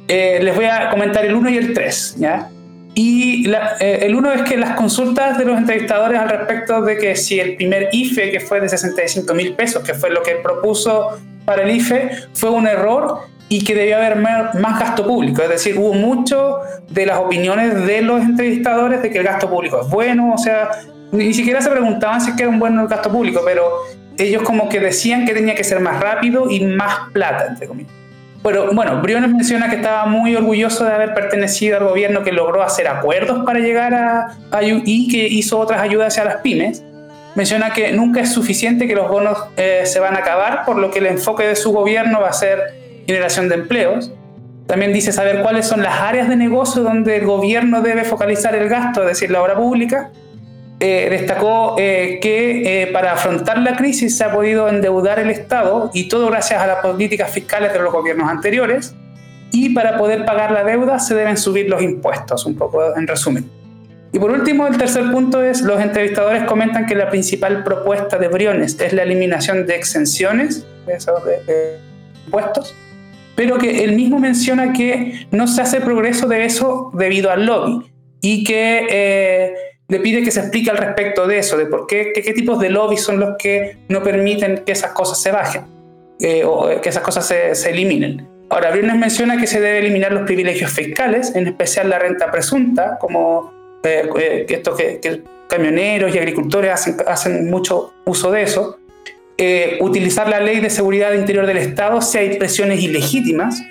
eh, 0.07 0.39
les 0.41 0.55
voy 0.55 0.65
a 0.65 0.89
comentar 0.89 1.25
el 1.25 1.35
1 1.35 1.49
y 1.49 1.57
el 1.57 1.73
3, 1.73 2.15
¿ya? 2.17 2.49
Y 2.93 3.47
eh, 3.79 3.99
el 4.01 4.15
1 4.15 4.31
es 4.33 4.41
que 4.43 4.57
las 4.57 4.75
consultas 4.75 5.37
de 5.37 5.45
los 5.45 5.57
entrevistadores 5.57 6.19
al 6.19 6.29
respecto 6.29 6.81
de 6.81 6.97
que 6.97 7.15
si 7.15 7.39
el 7.39 7.55
primer 7.55 7.89
IFE, 7.91 8.31
que 8.31 8.39
fue 8.39 8.59
de 8.59 8.69
65 8.69 9.33
mil 9.33 9.53
pesos, 9.53 9.83
que 9.83 9.93
fue 9.93 10.09
lo 10.09 10.23
que 10.23 10.35
propuso 10.35 11.19
para 11.45 11.63
el 11.63 11.75
IFE, 11.75 12.09
fue 12.33 12.49
un 12.49 12.67
error 12.67 13.19
y 13.49 13.63
que 13.63 13.75
debía 13.75 13.97
haber 13.97 14.15
más 14.15 14.79
gasto 14.79 15.05
público. 15.05 15.41
Es 15.43 15.49
decir, 15.49 15.77
hubo 15.77 15.93
mucho 15.93 16.57
de 16.89 17.05
las 17.05 17.19
opiniones 17.19 17.85
de 17.85 18.01
los 18.01 18.21
entrevistadores 18.21 19.01
de 19.01 19.09
que 19.09 19.19
el 19.19 19.23
gasto 19.23 19.49
público 19.49 19.81
es 19.81 19.89
bueno, 19.89 20.33
o 20.33 20.37
sea, 20.37 20.71
ni 21.11 21.33
siquiera 21.33 21.61
se 21.61 21.69
preguntaban 21.69 22.19
si 22.19 22.31
era 22.37 22.49
un 22.49 22.59
buen 22.59 22.87
gasto 22.87 23.11
público, 23.11 23.41
pero 23.45 23.69
ellos 24.17 24.41
como 24.43 24.67
que 24.69 24.79
decían 24.79 25.25
que 25.25 25.33
tenía 25.33 25.55
que 25.55 25.63
ser 25.63 25.79
más 25.79 25.99
rápido 25.99 26.49
y 26.49 26.61
más 26.61 27.11
plata, 27.13 27.45
entre 27.47 27.67
comillas. 27.67 27.96
Pero 28.43 28.73
bueno, 28.73 29.01
Briones 29.01 29.31
menciona 29.31 29.69
que 29.69 29.77
estaba 29.77 30.05
muy 30.05 30.35
orgulloso 30.35 30.85
de 30.85 30.93
haber 30.93 31.13
pertenecido 31.13 31.77
al 31.77 31.83
gobierno 31.85 32.23
que 32.23 32.31
logró 32.31 32.63
hacer 32.63 32.87
acuerdos 32.87 33.45
para 33.45 33.59
llegar 33.59 33.93
a, 33.93 34.37
y 34.61 35.07
que 35.09 35.27
hizo 35.27 35.59
otras 35.59 35.81
ayudas 35.81 36.13
hacia 36.13 36.25
las 36.25 36.37
pymes. 36.37 36.83
Menciona 37.35 37.71
que 37.71 37.91
nunca 37.91 38.21
es 38.21 38.31
suficiente 38.31 38.87
que 38.87 38.95
los 38.95 39.09
bonos 39.09 39.37
eh, 39.57 39.83
se 39.85 39.99
van 39.99 40.15
a 40.15 40.19
acabar, 40.19 40.65
por 40.65 40.77
lo 40.77 40.89
que 40.91 40.99
el 40.99 41.07
enfoque 41.07 41.43
de 41.43 41.55
su 41.55 41.71
gobierno 41.71 42.21
va 42.21 42.29
a 42.29 42.33
ser 42.33 42.59
generación 43.05 43.49
de 43.49 43.55
empleos. 43.55 44.11
También 44.65 44.91
dice 44.91 45.11
saber 45.11 45.41
cuáles 45.41 45.67
son 45.67 45.81
las 45.81 46.01
áreas 46.01 46.29
de 46.29 46.35
negocio 46.35 46.83
donde 46.83 47.17
el 47.17 47.25
gobierno 47.25 47.81
debe 47.81 48.03
focalizar 48.03 48.55
el 48.55 48.69
gasto, 48.69 49.01
es 49.01 49.07
decir, 49.07 49.31
la 49.31 49.41
obra 49.41 49.55
pública 49.55 50.11
eh, 50.79 51.07
destacó 51.09 51.75
eh, 51.79 52.19
que 52.21 52.83
eh, 52.83 52.87
para 52.87 53.13
afrontar 53.13 53.57
la 53.57 53.75
crisis 53.75 54.15
se 54.15 54.23
ha 54.23 54.31
podido 54.31 54.69
endeudar 54.69 55.17
el 55.17 55.31
Estado 55.31 55.89
y 55.91 56.07
todo 56.07 56.29
gracias 56.29 56.61
a 56.61 56.67
las 56.67 56.77
políticas 56.85 57.31
fiscales 57.31 57.73
de 57.73 57.79
los 57.79 57.91
gobiernos 57.91 58.29
anteriores 58.29 58.93
y 59.51 59.69
para 59.73 59.97
poder 59.97 60.23
pagar 60.23 60.51
la 60.51 60.63
deuda 60.63 60.99
se 60.99 61.15
deben 61.15 61.35
subir 61.35 61.67
los 61.67 61.81
impuestos, 61.81 62.45
un 62.45 62.55
poco 62.55 62.95
en 62.95 63.07
resumen. 63.07 63.49
Y 64.13 64.19
por 64.19 64.29
último, 64.29 64.67
el 64.67 64.77
tercer 64.77 65.11
punto 65.11 65.41
es, 65.41 65.61
los 65.61 65.81
entrevistadores 65.81 66.43
comentan 66.43 66.85
que 66.85 66.93
la 66.93 67.09
principal 67.09 67.63
propuesta 67.63 68.19
de 68.19 68.27
Briones 68.27 68.79
es 68.79 68.93
la 68.93 69.01
eliminación 69.01 69.65
de 69.65 69.75
exenciones 69.75 70.63
de, 70.85 71.79
impuestos, 72.23 72.75
pero 73.35 73.57
que 73.57 73.83
él 73.83 73.95
mismo 73.95 74.19
menciona 74.19 74.73
que 74.73 75.27
no 75.31 75.47
se 75.47 75.59
hace 75.63 75.81
progreso 75.81 76.27
de 76.27 76.45
eso 76.45 76.91
debido 76.93 77.31
al 77.31 77.47
lobby 77.47 77.91
y 78.21 78.43
que 78.43 79.66
le 79.89 79.99
pide 79.99 80.23
que 80.23 80.31
se 80.31 80.41
explique 80.41 80.69
al 80.69 80.77
respecto 80.77 81.27
de 81.27 81.39
eso, 81.39 81.57
de 81.57 81.65
por 81.65 81.87
qué, 81.87 82.11
qué, 82.13 82.33
tipos 82.33 82.59
de 82.59 82.69
lobbies 82.69 83.01
son 83.01 83.19
los 83.19 83.37
que 83.37 83.77
no 83.87 84.03
permiten 84.03 84.63
que 84.65 84.73
esas 84.73 84.91
cosas 84.91 85.21
se 85.21 85.31
bajen 85.31 85.63
eh, 86.19 86.43
o 86.43 86.81
que 86.81 86.89
esas 86.89 87.03
cosas 87.03 87.25
se, 87.25 87.69
eliminen. 87.69 88.27
Ahora, 88.49 88.71
Briones 88.71 88.97
menciona 88.97 89.39
que 89.39 89.47
se 89.47 89.59
debe 89.61 89.79
eliminar 89.79 90.11
los 90.11 90.23
privilegios 90.23 90.71
fiscales, 90.71 91.35
en 91.35 91.47
especial 91.47 91.89
la 91.89 91.99
renta 91.99 92.31
presunta, 92.31 92.97
como 92.99 93.53
eh, 93.83 94.09
eh, 94.19 94.45
que, 94.47 94.99
que, 94.99 95.21
camioneros 95.47 96.13
y 96.13 96.17
agricultores 96.17 96.71
hacen 97.05 97.49
mucho 97.49 97.93
uso 98.05 98.31
de 98.31 98.41
eso. 98.41 98.77
utilizar 99.79 100.27
la 100.27 100.41
ley 100.41 100.59
de 100.59 100.69
seguridad 100.69 101.13
interior 101.13 101.45
del 101.45 101.57
Estado 101.57 102.01
si 102.01 102.17
hay 102.17 102.37
presiones 102.37 102.81
ilegítimas. 102.81 103.61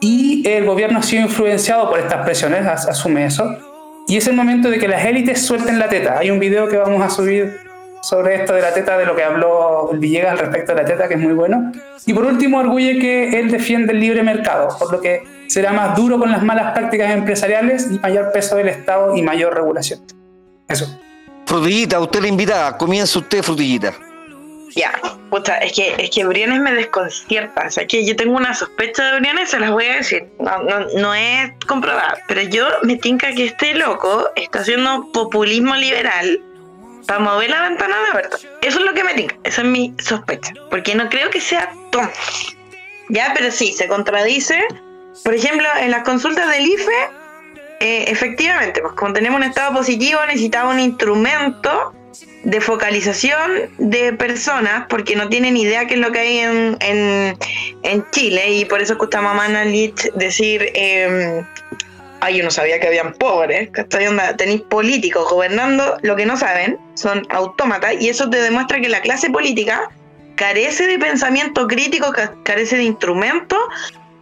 y 0.00 0.42
el 0.48 0.64
gobierno 0.64 0.98
ha 0.98 1.02
sido 1.02 1.22
influenciado 1.22 1.88
por 1.88 2.00
estas 2.00 2.24
presiones, 2.24 2.66
asume 2.66 3.26
eso 3.26 3.69
y 4.10 4.16
es 4.16 4.26
el 4.26 4.34
momento 4.34 4.68
de 4.68 4.78
que 4.80 4.88
las 4.88 5.04
élites 5.04 5.40
suelten 5.40 5.78
la 5.78 5.88
teta. 5.88 6.18
Hay 6.18 6.32
un 6.32 6.40
video 6.40 6.66
que 6.66 6.76
vamos 6.76 7.00
a 7.00 7.08
subir 7.08 7.60
sobre 8.02 8.34
esto 8.34 8.52
de 8.54 8.60
la 8.60 8.74
teta, 8.74 8.98
de 8.98 9.06
lo 9.06 9.14
que 9.14 9.22
habló 9.22 9.88
Villegas 9.92 10.32
al 10.32 10.38
respecto 10.38 10.74
de 10.74 10.82
la 10.82 10.84
teta, 10.84 11.06
que 11.06 11.14
es 11.14 11.20
muy 11.20 11.32
bueno. 11.32 11.70
Y 12.06 12.12
por 12.12 12.24
último, 12.24 12.58
arguye 12.58 12.98
que 12.98 13.38
él 13.38 13.52
defiende 13.52 13.92
el 13.92 14.00
libre 14.00 14.24
mercado, 14.24 14.76
por 14.80 14.90
lo 14.90 15.00
que 15.00 15.22
será 15.46 15.72
más 15.72 15.96
duro 15.96 16.18
con 16.18 16.32
las 16.32 16.42
malas 16.42 16.72
prácticas 16.72 17.12
empresariales 17.12 17.86
y 17.88 18.00
mayor 18.00 18.32
peso 18.32 18.56
del 18.56 18.70
Estado 18.70 19.16
y 19.16 19.22
mayor 19.22 19.54
regulación. 19.54 20.00
Eso. 20.66 21.00
Frutillita, 21.46 22.00
usted 22.00 22.20
la 22.20 22.26
invita, 22.26 22.76
comienza 22.76 23.16
usted, 23.16 23.44
Frutillita. 23.44 23.92
Ya, 24.74 24.92
puta, 25.30 25.58
es 25.58 25.72
que, 25.72 25.94
es 25.98 26.10
que 26.10 26.24
Briones 26.24 26.60
me 26.60 26.72
desconcierta. 26.72 27.66
O 27.66 27.70
sea, 27.70 27.86
que 27.86 28.04
yo 28.04 28.14
tengo 28.16 28.36
una 28.36 28.54
sospecha 28.54 29.04
de 29.12 29.20
Briones, 29.20 29.50
se 29.50 29.58
las 29.58 29.70
voy 29.70 29.86
a 29.86 29.96
decir. 29.96 30.26
No, 30.38 30.62
no, 30.62 30.80
no 30.96 31.14
es 31.14 31.52
comprobada. 31.66 32.18
Pero 32.28 32.42
yo 32.42 32.66
me 32.82 32.96
tinca 32.96 33.32
que 33.32 33.46
este 33.46 33.74
loco 33.74 34.30
está 34.36 34.60
haciendo 34.60 35.10
populismo 35.12 35.74
liberal 35.74 36.40
para 37.06 37.20
mover 37.20 37.50
la 37.50 37.62
ventana 37.68 37.96
de 38.08 38.16
verdad. 38.16 38.38
Eso 38.62 38.78
es 38.78 38.84
lo 38.84 38.94
que 38.94 39.04
me 39.04 39.14
tinca. 39.14 39.36
Esa 39.44 39.62
es 39.62 39.68
mi 39.68 39.94
sospecha. 39.98 40.52
Porque 40.70 40.94
no 40.94 41.08
creo 41.08 41.30
que 41.30 41.40
sea 41.40 41.72
tonto. 41.90 42.12
Ya, 43.08 43.32
pero 43.36 43.50
sí, 43.50 43.72
se 43.72 43.88
contradice. 43.88 44.62
Por 45.24 45.34
ejemplo, 45.34 45.66
en 45.80 45.90
las 45.90 46.04
consultas 46.04 46.48
del 46.48 46.64
IFE, 46.64 47.08
eh, 47.80 48.04
efectivamente, 48.08 48.80
pues 48.80 48.92
como 48.94 49.12
tenemos 49.12 49.38
un 49.38 49.44
estado 49.44 49.74
positivo, 49.74 50.20
necesitaba 50.26 50.70
un 50.70 50.78
instrumento 50.78 51.92
de 52.44 52.60
focalización 52.60 53.70
de 53.78 54.12
personas 54.14 54.86
porque 54.88 55.14
no 55.14 55.28
tienen 55.28 55.56
idea 55.56 55.86
qué 55.86 55.94
es 55.94 56.00
lo 56.00 56.10
que 56.10 56.18
hay 56.20 56.38
en, 56.38 56.76
en, 57.82 58.04
Chile 58.12 58.50
y 58.54 58.64
por 58.64 58.80
eso 58.80 58.94
escuchamos 58.94 59.32
a 59.32 59.34
Manalich 59.34 60.10
decir 60.14 60.70
eh, 60.74 61.42
ay 62.20 62.38
yo 62.38 62.44
no 62.44 62.50
sabía 62.50 62.80
que 62.80 62.86
habían 62.86 63.12
pobres 63.12 63.70
tenéis 64.38 64.62
políticos 64.62 65.28
gobernando 65.28 65.98
lo 66.02 66.16
que 66.16 66.24
no 66.24 66.36
saben 66.36 66.78
son 66.94 67.26
autómatas 67.28 67.94
y 68.00 68.08
eso 68.08 68.30
te 68.30 68.40
demuestra 68.40 68.80
que 68.80 68.88
la 68.88 69.02
clase 69.02 69.28
política 69.28 69.90
carece 70.36 70.86
de 70.86 70.98
pensamiento 70.98 71.66
crítico 71.66 72.12
carece 72.42 72.76
de 72.76 72.84
instrumentos 72.84 73.58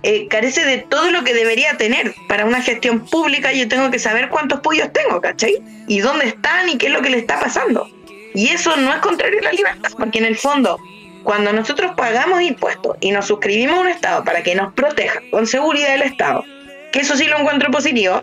eh, 0.02 0.28
carece 0.28 0.64
de 0.64 0.78
todo 0.78 1.10
lo 1.10 1.24
que 1.24 1.34
debería 1.34 1.76
tener. 1.76 2.14
Para 2.28 2.46
una 2.46 2.62
gestión 2.62 3.04
pública 3.04 3.52
yo 3.52 3.66
tengo 3.66 3.90
que 3.90 3.98
saber 3.98 4.28
cuántos 4.28 4.60
pollos 4.60 4.92
tengo, 4.92 5.20
¿cachai? 5.20 5.60
Y 5.88 5.98
dónde 5.98 6.26
están 6.26 6.68
y 6.68 6.78
qué 6.78 6.86
es 6.86 6.92
lo 6.92 7.02
que 7.02 7.10
le 7.10 7.18
está 7.18 7.40
pasando. 7.40 7.90
Y 8.38 8.50
eso 8.50 8.76
no 8.76 8.92
es 8.92 9.00
contrario 9.00 9.40
a 9.40 9.46
la 9.46 9.52
libertad, 9.52 9.90
porque 9.98 10.18
en 10.18 10.24
el 10.24 10.36
fondo, 10.36 10.78
cuando 11.24 11.52
nosotros 11.52 11.90
pagamos 11.96 12.40
impuestos 12.40 12.96
y 13.00 13.10
nos 13.10 13.26
suscribimos 13.26 13.78
a 13.78 13.80
un 13.80 13.88
Estado 13.88 14.22
para 14.22 14.44
que 14.44 14.54
nos 14.54 14.72
proteja 14.74 15.20
con 15.32 15.44
seguridad 15.48 15.88
del 15.88 16.02
Estado, 16.02 16.44
que 16.92 17.00
eso 17.00 17.16
sí 17.16 17.24
lo 17.24 17.36
encuentro 17.36 17.68
positivo, 17.72 18.22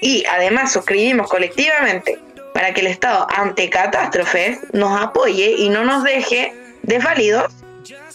y 0.00 0.24
además 0.24 0.72
suscribimos 0.72 1.28
colectivamente 1.28 2.18
para 2.54 2.72
que 2.72 2.80
el 2.80 2.86
Estado 2.86 3.26
ante 3.28 3.68
catástrofes 3.68 4.60
nos 4.72 4.98
apoye 4.98 5.54
y 5.58 5.68
no 5.68 5.84
nos 5.84 6.02
deje 6.02 6.54
desvalidos, 6.82 7.52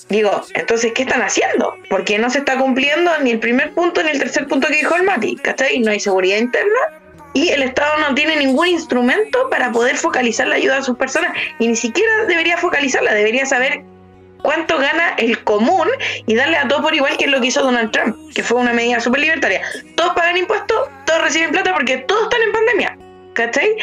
digo, 0.09 0.41
entonces, 0.55 0.91
¿qué 0.93 1.03
están 1.03 1.21
haciendo? 1.21 1.75
Porque 1.87 2.17
no 2.17 2.31
se 2.31 2.39
está 2.39 2.57
cumpliendo 2.57 3.11
ni 3.19 3.29
el 3.29 3.39
primer 3.39 3.75
punto 3.75 4.01
ni 4.01 4.09
el 4.09 4.17
tercer 4.17 4.47
punto 4.47 4.69
que 4.69 4.77
dijo 4.77 4.95
el 4.95 5.03
Mati, 5.03 5.35
¿cachai? 5.35 5.77
No 5.81 5.91
hay 5.91 5.99
seguridad 5.99 6.39
interna 6.39 6.79
y 7.33 7.49
el 7.49 7.63
Estado 7.63 7.97
no 7.99 8.15
tiene 8.15 8.35
ningún 8.37 8.67
instrumento 8.67 9.49
para 9.49 9.71
poder 9.71 9.97
focalizar 9.97 10.47
la 10.47 10.55
ayuda 10.55 10.77
a 10.77 10.81
sus 10.83 10.97
personas 10.97 11.33
y 11.59 11.67
ni 11.67 11.75
siquiera 11.75 12.25
debería 12.27 12.57
focalizarla, 12.57 13.13
debería 13.13 13.45
saber 13.45 13.83
cuánto 14.41 14.77
gana 14.77 15.13
el 15.17 15.43
común 15.43 15.87
y 16.25 16.35
darle 16.35 16.57
a 16.57 16.67
todo 16.67 16.81
por 16.81 16.95
igual 16.95 17.17
que 17.17 17.25
es 17.25 17.31
lo 17.31 17.41
que 17.41 17.47
hizo 17.47 17.61
Donald 17.61 17.91
Trump, 17.91 18.15
que 18.33 18.43
fue 18.43 18.57
una 18.57 18.73
medida 18.73 18.99
súper 18.99 19.21
libertaria. 19.21 19.61
Todos 19.95 20.13
pagan 20.13 20.37
impuestos, 20.37 20.89
todos 21.05 21.21
reciben 21.21 21.51
plata 21.51 21.73
porque 21.73 21.97
todos 21.97 22.23
están 22.23 22.41
en 22.41 22.51
pandemia, 22.51 22.97
¿cachai? 23.33 23.75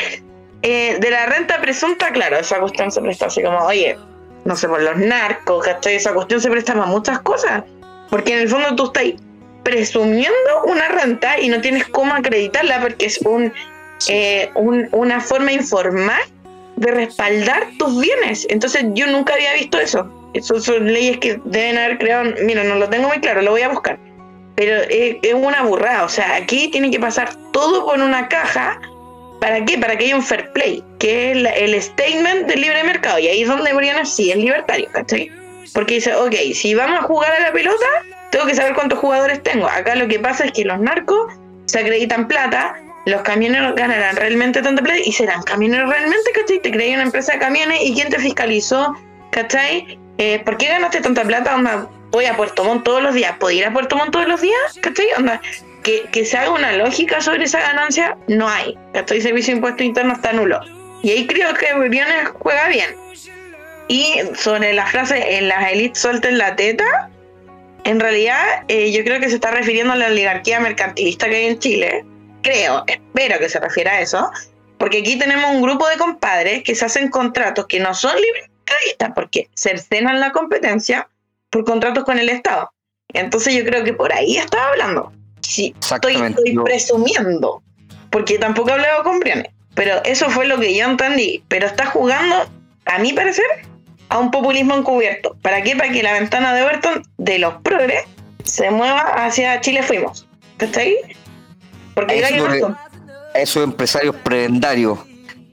Eh, 0.62 0.96
de 0.98 1.10
la 1.10 1.26
renta 1.26 1.60
presunta, 1.60 2.10
claro, 2.12 2.38
esa 2.38 2.58
cuestión 2.58 2.90
se 2.90 3.00
presta 3.00 3.26
así 3.26 3.42
como, 3.42 3.58
oye, 3.58 3.96
no 4.44 4.56
sé, 4.56 4.68
por 4.68 4.80
los 4.80 4.96
narcos, 4.96 5.64
¿cachai? 5.64 5.96
Esa 5.96 6.14
cuestión 6.14 6.40
se 6.40 6.50
presta 6.50 6.72
para 6.72 6.86
muchas 6.86 7.20
cosas, 7.20 7.62
porque 8.08 8.32
en 8.32 8.40
el 8.40 8.48
fondo 8.48 8.74
tú 8.74 8.86
estás 8.86 9.04
presumiendo 9.64 10.62
una 10.66 10.88
renta 10.88 11.40
y 11.40 11.48
no 11.48 11.60
tienes 11.60 11.86
cómo 11.88 12.14
acreditarla 12.14 12.80
porque 12.80 13.06
es 13.06 13.18
un, 13.22 13.52
eh, 14.08 14.50
una 14.54 15.20
forma 15.20 15.52
informal 15.52 16.20
de 16.76 16.90
respaldar 16.90 17.66
tus 17.78 18.00
bienes. 18.00 18.46
Entonces 18.50 18.84
yo 18.94 19.06
nunca 19.06 19.34
había 19.34 19.54
visto 19.54 19.78
eso. 19.78 20.08
Esas 20.34 20.64
son 20.64 20.92
leyes 20.92 21.18
que 21.18 21.40
deben 21.44 21.78
haber 21.78 21.98
creado, 21.98 22.32
mira, 22.42 22.64
no 22.64 22.74
lo 22.76 22.88
tengo 22.88 23.08
muy 23.08 23.20
claro, 23.20 23.42
lo 23.42 23.52
voy 23.52 23.62
a 23.62 23.68
buscar. 23.68 23.98
Pero 24.56 24.82
es, 24.88 25.16
una 25.34 25.62
burrada, 25.62 26.04
o 26.04 26.08
sea, 26.08 26.36
aquí 26.36 26.68
tiene 26.68 26.90
que 26.90 27.00
pasar 27.00 27.34
todo 27.52 27.86
por 27.86 28.00
una 28.00 28.28
caja. 28.28 28.80
¿Para 29.40 29.64
qué? 29.64 29.78
Para 29.78 29.96
que 29.96 30.06
haya 30.06 30.16
un 30.16 30.22
fair 30.22 30.52
play, 30.52 30.82
que 30.98 31.32
es 31.32 31.36
el, 31.56 31.82
statement 31.82 32.46
del 32.46 32.60
libre 32.60 32.82
mercado. 32.84 33.18
Y 33.18 33.28
ahí 33.28 33.42
es 33.42 33.48
donde 33.48 33.72
Brianna 33.72 34.04
sí 34.04 34.30
es 34.30 34.36
libertario, 34.36 34.88
¿cachai? 34.92 35.30
Porque 35.72 35.94
dice, 35.94 36.14
ok, 36.14 36.34
si 36.54 36.74
vamos 36.74 37.00
a 37.00 37.02
jugar 37.02 37.32
a 37.32 37.40
la 37.40 37.52
pelota, 37.52 37.86
tengo 38.34 38.46
que 38.46 38.56
saber 38.56 38.74
cuántos 38.74 38.98
jugadores 38.98 39.40
tengo. 39.44 39.68
Acá 39.68 39.94
lo 39.94 40.08
que 40.08 40.18
pasa 40.18 40.44
es 40.44 40.50
que 40.50 40.64
los 40.64 40.80
narcos 40.80 41.32
se 41.66 41.78
acreditan 41.78 42.26
plata, 42.26 42.74
los 43.06 43.22
camioneros 43.22 43.76
ganarán 43.76 44.16
realmente 44.16 44.60
tanta 44.60 44.82
plata 44.82 44.98
y 44.98 45.12
serán 45.12 45.40
camioneros 45.44 45.88
realmente, 45.88 46.32
¿cachai? 46.34 46.58
Te 46.60 46.72
creí 46.72 46.94
una 46.94 47.04
empresa 47.04 47.34
de 47.34 47.38
camiones 47.38 47.78
y 47.82 47.94
quién 47.94 48.08
te 48.08 48.18
fiscalizó, 48.18 48.92
¿cachai? 49.30 50.00
Eh, 50.18 50.40
¿Por 50.44 50.56
qué 50.56 50.66
ganaste 50.66 51.00
tanta 51.00 51.22
plata? 51.22 51.54
Onda, 51.54 51.88
voy 52.10 52.24
a 52.24 52.36
Puerto 52.36 52.64
Montt 52.64 52.82
todos 52.82 53.04
los 53.04 53.14
días. 53.14 53.36
¿Puedo 53.38 53.52
ir 53.52 53.66
a 53.66 53.72
Puerto 53.72 53.94
Montt 53.94 54.10
todos 54.10 54.26
los 54.26 54.40
días? 54.40 54.80
¿Cachai? 54.82 55.06
Onda, 55.16 55.40
que, 55.84 56.02
que 56.10 56.24
se 56.24 56.36
haga 56.36 56.50
una 56.50 56.72
lógica 56.72 57.20
sobre 57.20 57.44
esa 57.44 57.60
ganancia, 57.60 58.16
no 58.26 58.48
hay. 58.48 58.76
¿Cachai? 58.94 59.20
Servicio 59.20 59.52
de 59.52 59.58
impuesto 59.58 59.84
interno 59.84 60.12
está 60.12 60.32
nulo. 60.32 60.58
Y 61.04 61.10
ahí 61.12 61.28
creo 61.28 61.54
que 61.54 61.72
Briones 61.72 62.30
juega 62.40 62.66
bien. 62.66 62.96
Y 63.86 64.16
sobre 64.34 64.72
la 64.72 64.86
frase 64.86 65.36
en 65.36 65.46
las 65.46 65.70
élites 65.70 66.00
suelten 66.00 66.36
la 66.36 66.56
teta, 66.56 67.10
en 67.84 68.00
realidad 68.00 68.64
eh, 68.68 68.92
yo 68.92 69.04
creo 69.04 69.20
que 69.20 69.28
se 69.28 69.36
está 69.36 69.50
refiriendo 69.50 69.92
a 69.92 69.96
la 69.96 70.06
oligarquía 70.06 70.60
mercantilista 70.60 71.28
que 71.28 71.36
hay 71.36 71.46
en 71.46 71.58
Chile. 71.58 72.04
Creo, 72.42 72.84
espero 72.86 73.38
que 73.38 73.48
se 73.48 73.60
refiera 73.60 73.92
a 73.92 74.00
eso. 74.00 74.30
Porque 74.78 74.98
aquí 74.98 75.18
tenemos 75.18 75.50
un 75.50 75.62
grupo 75.62 75.88
de 75.88 75.96
compadres 75.96 76.62
que 76.62 76.74
se 76.74 76.84
hacen 76.84 77.08
contratos 77.08 77.66
que 77.66 77.80
no 77.80 77.94
son 77.94 78.14
libres 78.16 78.50
porque 79.14 79.48
cercenan 79.54 80.20
la 80.20 80.32
competencia 80.32 81.08
por 81.50 81.64
contratos 81.64 82.04
con 82.04 82.18
el 82.18 82.28
Estado. 82.28 82.70
Entonces 83.12 83.54
yo 83.54 83.64
creo 83.64 83.84
que 83.84 83.92
por 83.92 84.12
ahí 84.12 84.36
estaba 84.36 84.68
hablando. 84.68 85.12
Sí, 85.40 85.74
estoy, 85.80 86.16
estoy 86.16 86.56
presumiendo, 86.64 87.62
porque 88.10 88.38
tampoco 88.38 88.70
he 88.70 88.72
hablado 88.72 89.04
con 89.04 89.20
Brianne. 89.20 89.54
Pero 89.74 90.02
eso 90.04 90.30
fue 90.30 90.46
lo 90.46 90.58
que 90.58 90.74
yo 90.74 90.86
entendí. 90.86 91.44
Pero 91.48 91.66
está 91.66 91.86
jugando, 91.86 92.48
a 92.86 92.98
mi 92.98 93.12
parecer, 93.12 93.44
a 94.14 94.18
un 94.20 94.30
populismo 94.30 94.76
encubierto. 94.76 95.36
¿Para 95.42 95.60
qué? 95.62 95.74
Para 95.74 95.90
que 95.90 96.00
la 96.00 96.12
ventana 96.12 96.54
de 96.54 96.62
Overton 96.62 97.02
de 97.18 97.40
los 97.40 97.54
progres 97.62 98.04
se 98.44 98.70
mueva 98.70 99.00
hacia 99.00 99.60
Chile 99.60 99.82
Fuimos. 99.82 100.28
¿Está 100.60 100.80
ahí? 100.80 100.96
Porque 101.94 102.20
eso, 102.20 102.76
esos 103.34 103.64
empresarios 103.64 104.14
prebendarios. 104.22 105.00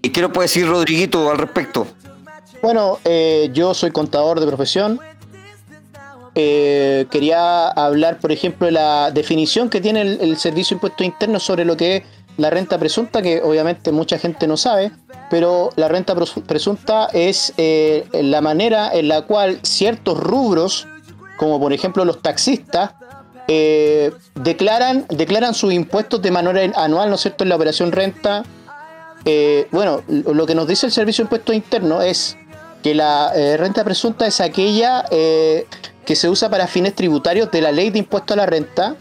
¿Y 0.03 0.09
qué 0.09 0.21
nos 0.21 0.29
puede 0.29 0.45
decir 0.45 0.67
Rodriguito 0.67 1.31
al 1.31 1.39
respecto? 1.39 1.87
Bueno, 2.61 2.99
eh, 3.03 3.49
yo 3.51 3.73
soy 3.73 3.89
contador 3.89 4.39
de 4.39 4.45
profesión. 4.45 4.99
Eh, 6.35 7.07
quería 7.09 7.67
hablar, 7.69 8.19
por 8.19 8.31
ejemplo, 8.31 8.67
de 8.67 8.73
la 8.73 9.09
definición 9.09 9.71
que 9.71 9.81
tiene 9.81 10.01
el, 10.01 10.37
Servicio 10.37 10.75
de 10.75 10.77
Impuestos 10.77 11.07
Internos 11.07 11.41
sobre 11.41 11.65
lo 11.65 11.75
que 11.75 11.95
es 11.95 12.03
la 12.37 12.51
renta 12.51 12.77
presunta, 12.77 13.23
que 13.23 13.41
obviamente 13.41 13.91
mucha 13.91 14.19
gente 14.19 14.45
no 14.45 14.55
sabe, 14.55 14.91
pero 15.31 15.71
la 15.75 15.87
renta 15.87 16.13
presunta 16.45 17.07
es 17.11 17.53
eh, 17.57 18.07
la 18.13 18.41
manera 18.41 18.91
en 18.93 19.07
la 19.07 19.23
cual 19.23 19.59
ciertos 19.63 20.19
rubros, 20.19 20.87
como 21.37 21.59
por 21.59 21.73
ejemplo 21.73 22.05
los 22.05 22.21
taxistas, 22.21 22.91
declaran, 24.35 25.05
declaran 25.09 25.53
sus 25.53 25.73
impuestos 25.73 26.21
de 26.21 26.31
manera 26.31 26.71
anual, 26.75 27.09
¿no 27.09 27.15
es 27.15 27.21
cierto?, 27.21 27.43
en 27.43 27.49
la 27.49 27.55
operación 27.55 27.91
renta. 27.91 28.43
bueno, 29.71 30.03
lo 30.07 30.45
que 30.45 30.55
nos 30.55 30.67
dice 30.67 30.85
el 30.85 30.91
Servicio 30.91 31.23
de 31.23 31.25
Impuestos 31.25 31.55
Internos 31.55 32.05
es 32.05 32.37
que 32.81 32.95
la 32.95 33.31
eh, 33.35 33.57
renta 33.57 33.83
presunta 33.83 34.27
es 34.27 34.41
aquella 34.41 35.05
eh, 35.11 35.65
que 36.05 36.15
se 36.15 36.29
usa 36.29 36.49
para 36.49 36.67
fines 36.67 36.95
tributarios 36.95 37.51
de 37.51 37.61
la 37.61 37.71
ley 37.71 37.89
de 37.89 37.99
impuesto 37.99 38.33
a 38.33 38.37
la 38.37 38.45
renta, 38.45 38.95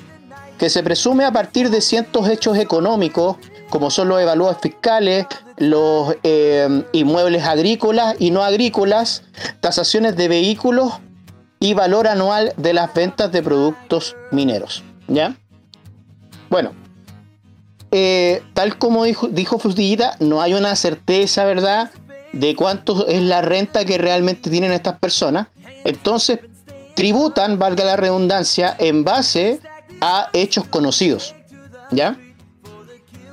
que 0.59 0.69
se 0.69 0.83
presume 0.83 1.25
a 1.25 1.33
partir 1.33 1.71
de 1.71 1.81
ciertos 1.81 2.29
hechos 2.29 2.59
económicos, 2.59 3.37
como 3.71 3.91
son 3.91 4.09
los 4.09 4.21
evaluados 4.21 4.59
fiscales, 4.61 5.27
los 5.61 6.17
eh, 6.25 6.85
inmuebles 6.91 7.45
agrícolas 7.45 8.17
y 8.19 8.33
no 8.33 8.43
agrícolas, 8.43 9.23
tasaciones 9.61 10.17
de 10.17 10.27
vehículos 10.27 10.95
y 11.61 11.75
valor 11.75 12.09
anual 12.09 12.53
de 12.57 12.73
las 12.73 12.93
ventas 12.93 13.31
de 13.31 13.43
productos 13.43 14.17
mineros. 14.33 14.83
¿Ya? 15.07 15.37
Bueno, 16.49 16.73
tal 18.55 18.79
como 18.79 19.05
dijo, 19.05 19.29
dijo 19.29 19.61
Frutillita, 19.61 20.17
no 20.19 20.43
hay 20.43 20.55
una 20.55 20.75
certeza, 20.75 21.45
¿verdad? 21.45 21.91
de 22.33 22.55
cuánto 22.55 23.07
es 23.07 23.23
la 23.23 23.43
renta 23.43 23.85
que 23.85 23.99
realmente 23.99 24.51
tienen 24.51 24.73
estas 24.73 24.99
personas. 24.99 25.49
Entonces, 25.85 26.41
tributan, 26.95 27.59
valga 27.59 27.85
la 27.85 27.97
redundancia, 27.97 28.75
en 28.79 29.05
base 29.05 29.61
a 30.01 30.29
hechos 30.33 30.67
conocidos. 30.67 31.35
¿Ya? 31.91 32.17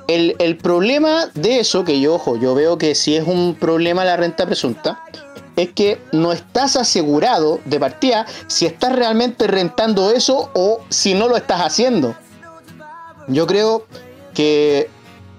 El, 0.08 0.56
problema 0.56 1.26
de 1.34 1.60
eso, 1.60 1.84
que 1.84 2.00
yo, 2.00 2.14
ojo, 2.14 2.36
yo 2.36 2.54
veo 2.54 2.78
que 2.78 2.94
si 2.94 3.14
es 3.14 3.26
un 3.26 3.54
problema 3.54 4.06
la 4.06 4.16
renta 4.16 4.46
presunta, 4.46 5.04
es 5.54 5.70
que 5.72 6.00
no 6.12 6.32
estás 6.32 6.76
asegurado 6.76 7.60
de 7.66 7.78
partida 7.78 8.24
si 8.46 8.64
estás 8.64 8.96
realmente 8.96 9.46
rentando 9.46 10.10
eso 10.10 10.50
o 10.54 10.80
si 10.88 11.12
no 11.12 11.28
lo 11.28 11.36
estás 11.36 11.60
haciendo. 11.60 12.16
Yo 13.26 13.46
creo 13.46 13.86
que 14.32 14.88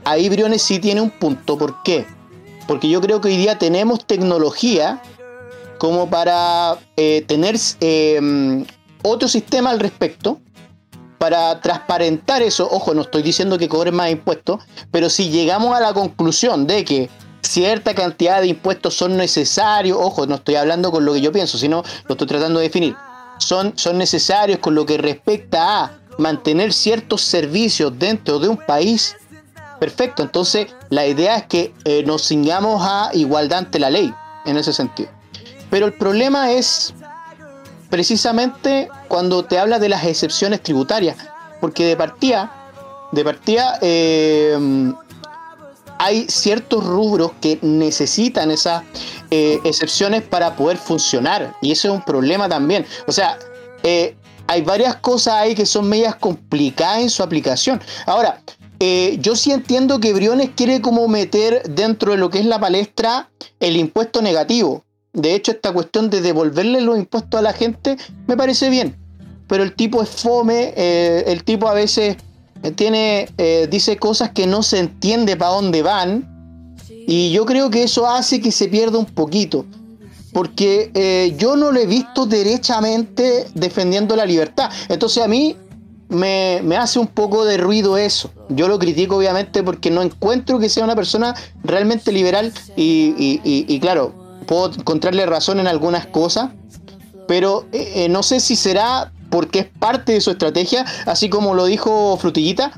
ahí 0.04 0.30
Briones 0.30 0.62
sí 0.62 0.78
tiene 0.78 1.02
un 1.02 1.10
punto. 1.10 1.58
¿Por 1.58 1.82
qué? 1.82 2.06
Porque 2.68 2.90
yo 2.90 3.02
creo 3.02 3.22
que 3.22 3.30
hoy 3.30 3.38
día 3.38 3.58
tenemos 3.58 4.06
tecnología 4.06 5.02
como 5.80 6.12
para 6.12 6.78
eh, 6.96 7.24
tener 7.26 7.56
em, 7.80 8.66
otro 9.02 9.28
sistema 9.28 9.72
al 9.72 9.80
respecto, 9.80 10.40
para 11.20 11.62
transparentar 11.62 12.42
eso. 12.42 12.68
Ojo, 12.72 12.96
no 12.96 13.02
estoy 13.02 13.22
diciendo 13.22 13.60
que 13.60 13.70
cobren 13.70 13.94
más 13.94 14.10
impuestos, 14.10 14.64
pero 14.90 15.10
si 15.12 15.30
llegamos 15.30 15.76
a 15.76 15.80
la 15.80 15.94
conclusión 15.94 16.66
de 16.66 16.84
que 16.84 17.10
cierta 17.42 17.94
cantidad 17.94 18.42
de 18.42 18.48
impuestos 18.48 18.96
son 18.96 19.16
necesarios, 19.16 19.98
ojo, 20.02 20.26
no 20.26 20.36
estoy 20.36 20.56
hablando 20.56 20.92
con 20.92 21.06
lo 21.06 21.14
que 21.14 21.22
yo 21.22 21.32
pienso, 21.32 21.60
sino 21.60 21.84
lo 22.08 22.14
estoy 22.14 22.28
tratando 22.28 22.60
de 22.60 22.66
definir, 22.66 22.96
son, 23.38 23.74
son 23.78 24.00
necesarios 24.00 24.58
con 24.60 24.74
lo 24.74 24.86
que 24.86 24.98
respecta 24.98 25.84
a 25.84 26.00
mantener 26.18 26.74
ciertos 26.74 27.22
servicios 27.22 27.94
dentro 27.98 28.40
de 28.40 28.50
un 28.50 28.58
país, 28.58 29.16
Perfecto, 29.80 30.24
entonces 30.24 30.68
la 30.90 31.08
idea 31.08 31.38
es 31.38 31.44
que 31.44 31.74
eh, 31.86 32.04
nos 32.04 32.28
cingamos 32.28 32.82
a 32.86 33.12
igualdad 33.14 33.60
ante 33.60 33.80
la 33.80 33.90
ley, 33.90 34.14
en 34.46 34.58
ese 34.58 34.74
sentido. 34.74 35.10
Pero 35.70 35.86
el 35.86 35.94
problema 35.94 36.52
es 36.52 36.94
precisamente 37.90 38.90
cuando 39.08 39.46
te 39.46 39.58
habla 39.60 39.80
de 39.80 39.90
las 39.90 40.04
excepciones 40.06 40.62
tributarias, 40.62 41.18
porque 41.60 41.86
de 41.86 41.96
partida, 41.96 42.52
de 43.12 43.24
partida 43.24 43.80
eh, 43.82 44.94
hay 45.98 46.28
ciertos 46.30 46.84
rubros 46.86 47.32
que 47.42 47.60
necesitan 47.62 48.52
esas 48.52 48.84
eh, 49.32 49.60
excepciones 49.64 50.22
para 50.24 50.56
poder 50.56 50.78
funcionar, 50.78 51.56
y 51.62 51.72
eso 51.72 51.90
es 51.90 51.94
un 51.94 52.04
problema 52.04 52.48
también. 52.48 52.86
O 53.08 53.12
sea, 53.12 53.38
hay 54.48 54.62
varias 54.62 54.96
cosas 54.96 55.36
ahí 55.36 55.56
que 55.56 55.66
son 55.66 55.88
medias 55.88 56.16
complicadas 56.16 57.02
en 57.02 57.10
su 57.10 57.22
aplicación. 57.22 57.80
Ahora, 58.06 58.42
eh, 58.80 59.18
yo 59.20 59.36
sí 59.36 59.52
entiendo 59.52 60.00
que 60.00 60.14
Briones 60.14 60.52
quiere 60.56 60.82
como 60.82 61.08
meter 61.08 61.64
dentro 61.70 62.14
de 62.14 62.18
lo 62.18 62.30
que 62.30 62.40
es 62.40 62.46
la 62.46 62.60
palestra 62.60 63.30
el 63.60 63.76
impuesto 63.76 64.22
negativo. 64.22 64.86
De 65.22 65.36
hecho, 65.36 65.52
esta 65.52 65.72
cuestión 65.74 66.10
de 66.10 66.22
devolverle 66.22 66.82
los 66.82 66.98
impuestos 66.98 67.40
a 67.40 67.42
la 67.42 67.54
gente 67.54 67.98
me 68.28 68.38
parece 68.38 68.70
bien. 68.70 68.96
Pero 69.48 69.64
el 69.64 69.74
tipo 69.74 70.02
es 70.02 70.10
fome, 70.10 70.74
eh, 70.76 71.24
el 71.28 71.44
tipo 71.44 71.68
a 71.68 71.74
veces 71.74 72.18
tiene, 72.76 73.30
eh, 73.38 73.68
dice 73.70 73.98
cosas 73.98 74.32
que 74.32 74.46
no 74.46 74.64
se 74.64 74.80
entiende 74.80 75.36
para 75.36 75.52
dónde 75.52 75.82
van. 75.82 76.86
Y 77.08 77.32
yo 77.32 77.46
creo 77.46 77.70
que 77.70 77.84
eso 77.84 78.08
hace 78.08 78.40
que 78.40 78.52
se 78.52 78.68
pierda 78.68 79.00
un 79.00 79.06
poquito. 79.06 79.66
Porque 80.32 81.34
yo 81.40 81.56
no 81.56 81.72
lo 81.72 81.80
he 81.80 81.88
visto 81.88 82.28
derechamente 82.28 83.48
defendiendo 83.56 84.16
la 84.16 84.26
libertad. 84.26 84.70
Entonces 84.88 85.24
a 85.24 85.28
mí 85.28 85.56
me, 86.10 86.76
hace 86.76 87.00
un 87.00 87.08
poco 87.08 87.46
de 87.46 87.58
ruido 87.58 87.98
eso. 87.98 88.32
Yo 88.50 88.68
lo 88.68 88.80
critico 88.80 89.18
obviamente 89.18 89.64
porque 89.64 89.92
no 89.92 90.02
encuentro 90.02 90.60
que 90.60 90.68
sea 90.68 90.84
una 90.84 90.96
persona 90.96 91.36
realmente 91.64 92.12
liberal 92.12 92.52
y, 92.76 93.80
claro, 93.80 94.19
puedo 94.50 94.74
encontrarle 94.74 95.28
razón 95.28 95.60
en 95.60 95.68
algunas 95.68 96.08
cosas, 96.08 96.50
pero 97.28 97.68
eh, 97.72 97.91
eh, 98.06 98.10
no 98.10 98.24
sé 98.24 98.39
si 98.39 98.56
será 98.56 99.14
porque 99.30 99.60
es 99.60 99.68
parte 99.68 100.14
de 100.14 100.22
su 100.22 100.32
estrategia, 100.32 100.88
así 101.06 101.30
como 101.30 101.54
lo 101.54 101.66
dijo 101.66 102.18
Frutillita, 102.18 102.72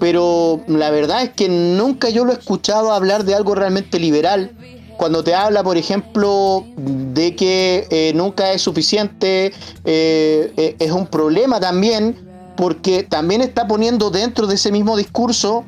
pero 0.00 0.60
la 0.66 0.90
verdad 0.90 1.22
es 1.22 1.30
que 1.30 1.48
nunca 1.48 2.08
yo 2.08 2.24
lo 2.24 2.32
he 2.32 2.34
escuchado 2.34 2.92
hablar 2.92 3.24
de 3.24 3.36
algo 3.36 3.54
realmente 3.54 4.00
liberal. 4.00 4.50
Cuando 4.96 5.22
te 5.22 5.36
habla, 5.36 5.62
por 5.62 5.76
ejemplo, 5.76 6.64
de 6.76 7.36
que 7.36 7.86
eh, 7.90 8.12
nunca 8.16 8.52
es 8.52 8.62
suficiente, 8.62 9.52
es 9.84 10.90
un 10.90 11.06
problema 11.06 11.60
también 11.60 12.28
porque 12.56 13.04
también 13.04 13.40
está 13.40 13.68
poniendo 13.68 14.10
dentro 14.10 14.48
de 14.48 14.56
ese 14.56 14.72
mismo 14.72 14.96
discurso 14.96 15.64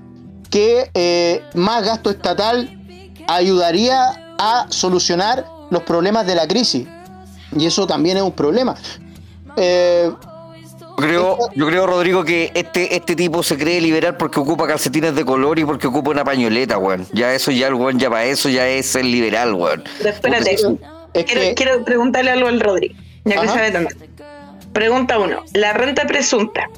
que 0.51 1.43
más 1.55 1.85
gasto 1.85 2.11
estatal 2.11 2.73
ayudaría 3.29 4.26
a 4.39 4.67
solucionar 4.69 5.47
los 5.71 5.83
problemas 5.83 6.27
de 6.27 6.35
la 6.35 6.47
crisis. 6.47 6.87
Y 7.57 7.67
eso 7.67 7.87
también 7.87 8.17
es 8.17 8.23
un 8.23 8.33
problema. 8.33 8.75
Eh, 9.57 10.11
yo 10.99 11.05
creo, 11.05 11.39
yo 11.55 11.67
creo, 11.67 11.87
Rodrigo, 11.87 12.25
que 12.25 12.51
este, 12.55 12.97
este 12.97 13.15
tipo 13.15 13.43
se 13.43 13.59
cree 13.59 13.81
liberal 13.81 14.17
porque 14.17 14.41
ocupa 14.41 14.67
calcetines 14.67 15.15
de 15.15 15.25
color 15.25 15.59
y 15.59 15.65
porque 15.65 15.87
ocupa 15.87 16.11
una 16.11 16.25
pañoleta, 16.25 16.79
weón. 16.79 17.07
Ya 17.13 17.35
eso, 17.35 17.51
ya 17.51 17.67
el 17.67 17.75
weón, 17.75 17.99
ya 17.99 18.09
para 18.09 18.25
eso 18.25 18.49
ya 18.49 18.67
es 18.67 18.95
el 18.95 19.11
liberal, 19.11 19.55
weón. 19.55 19.85
espérate, 20.03 20.57
quiero, 21.55 21.85
preguntarle 21.85 22.31
algo 22.31 22.49
al 22.49 22.61
Rodrigo, 22.61 22.95
ya 23.25 23.41
que 23.41 23.49
sabe 23.49 23.71
tanto. 23.71 23.95
Pregunta 24.73 25.19
uno. 25.19 25.43
La 25.53 25.73
renta 25.73 26.07
presunta. 26.07 26.69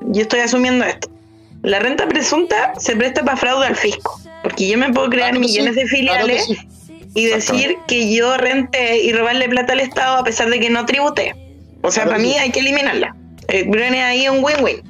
Yo 0.00 0.22
estoy 0.22 0.40
asumiendo 0.40 0.84
esto. 0.84 1.08
La 1.62 1.80
renta 1.80 2.06
presunta 2.08 2.72
se 2.78 2.94
presta 2.96 3.24
para 3.24 3.36
fraude 3.36 3.66
al 3.66 3.76
fisco. 3.76 4.20
Porque 4.42 4.68
yo 4.68 4.78
me 4.78 4.92
puedo 4.92 5.08
crear 5.10 5.36
millones 5.38 5.74
de 5.74 5.86
filiales 5.86 6.48
y 7.14 7.26
decir 7.26 7.76
que 7.86 8.14
yo 8.14 8.36
renté 8.36 8.98
y 8.98 9.12
robarle 9.12 9.48
plata 9.48 9.72
al 9.72 9.80
Estado 9.80 10.18
a 10.18 10.24
pesar 10.24 10.48
de 10.50 10.60
que 10.60 10.70
no 10.70 10.86
tributé. 10.86 11.34
O 11.82 11.90
sea, 11.90 12.04
para 12.04 12.18
mí 12.18 12.36
hay 12.36 12.50
que 12.50 12.60
eliminarla. 12.60 13.14
Eh, 13.48 13.64
viene 13.68 14.02
ahí 14.02 14.28
un 14.28 14.44
win-win. 14.44 14.82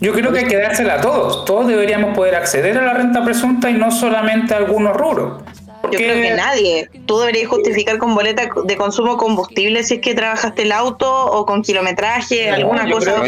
Yo 0.00 0.12
creo 0.12 0.32
que 0.32 0.40
hay 0.40 0.46
que 0.46 0.56
dársela 0.56 0.94
a 0.94 1.00
todos. 1.00 1.44
Todos 1.44 1.66
deberíamos 1.66 2.14
poder 2.14 2.36
acceder 2.36 2.78
a 2.78 2.82
la 2.82 2.94
renta 2.94 3.24
presunta 3.24 3.68
y 3.68 3.74
no 3.74 3.90
solamente 3.90 4.54
a 4.54 4.58
algunos 4.58 4.96
rubros. 4.96 5.42
Yo 5.90 5.98
creo 5.98 6.20
que 6.20 6.34
nadie. 6.34 6.90
Tú 7.06 7.18
deberías 7.18 7.48
justificar 7.48 7.98
con 7.98 8.14
boleta 8.14 8.48
de 8.64 8.76
consumo 8.76 9.16
combustible 9.16 9.82
si 9.82 9.94
es 9.94 10.00
que 10.00 10.14
trabajaste 10.14 10.62
el 10.62 10.72
auto 10.72 11.26
o 11.26 11.46
con 11.46 11.62
kilometraje, 11.62 12.50
alguna 12.50 12.90
cosa. 12.90 13.22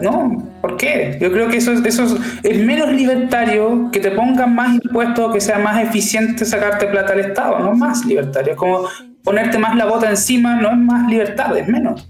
no, 0.00 0.50
¿por 0.60 0.76
qué? 0.76 1.18
Yo 1.20 1.32
creo 1.32 1.48
que 1.48 1.58
eso, 1.58 1.72
eso 1.72 2.18
es, 2.42 2.58
menos 2.58 2.92
libertario 2.92 3.90
que 3.92 4.00
te 4.00 4.10
pongan 4.10 4.54
más 4.54 4.74
impuestos, 4.74 5.32
que 5.32 5.40
sea 5.40 5.58
más 5.58 5.82
eficiente 5.82 6.44
sacarte 6.44 6.86
plata 6.86 7.12
al 7.12 7.20
Estado, 7.20 7.58
no 7.58 7.72
es 7.72 7.78
más 7.78 8.04
libertario. 8.04 8.52
Es 8.52 8.58
como 8.58 8.88
ponerte 9.24 9.58
más 9.58 9.76
la 9.76 9.86
bota 9.86 10.10
encima, 10.10 10.56
no 10.56 10.70
es 10.70 10.78
más 10.78 11.08
libertad, 11.08 11.56
es 11.56 11.68
menos. 11.68 12.08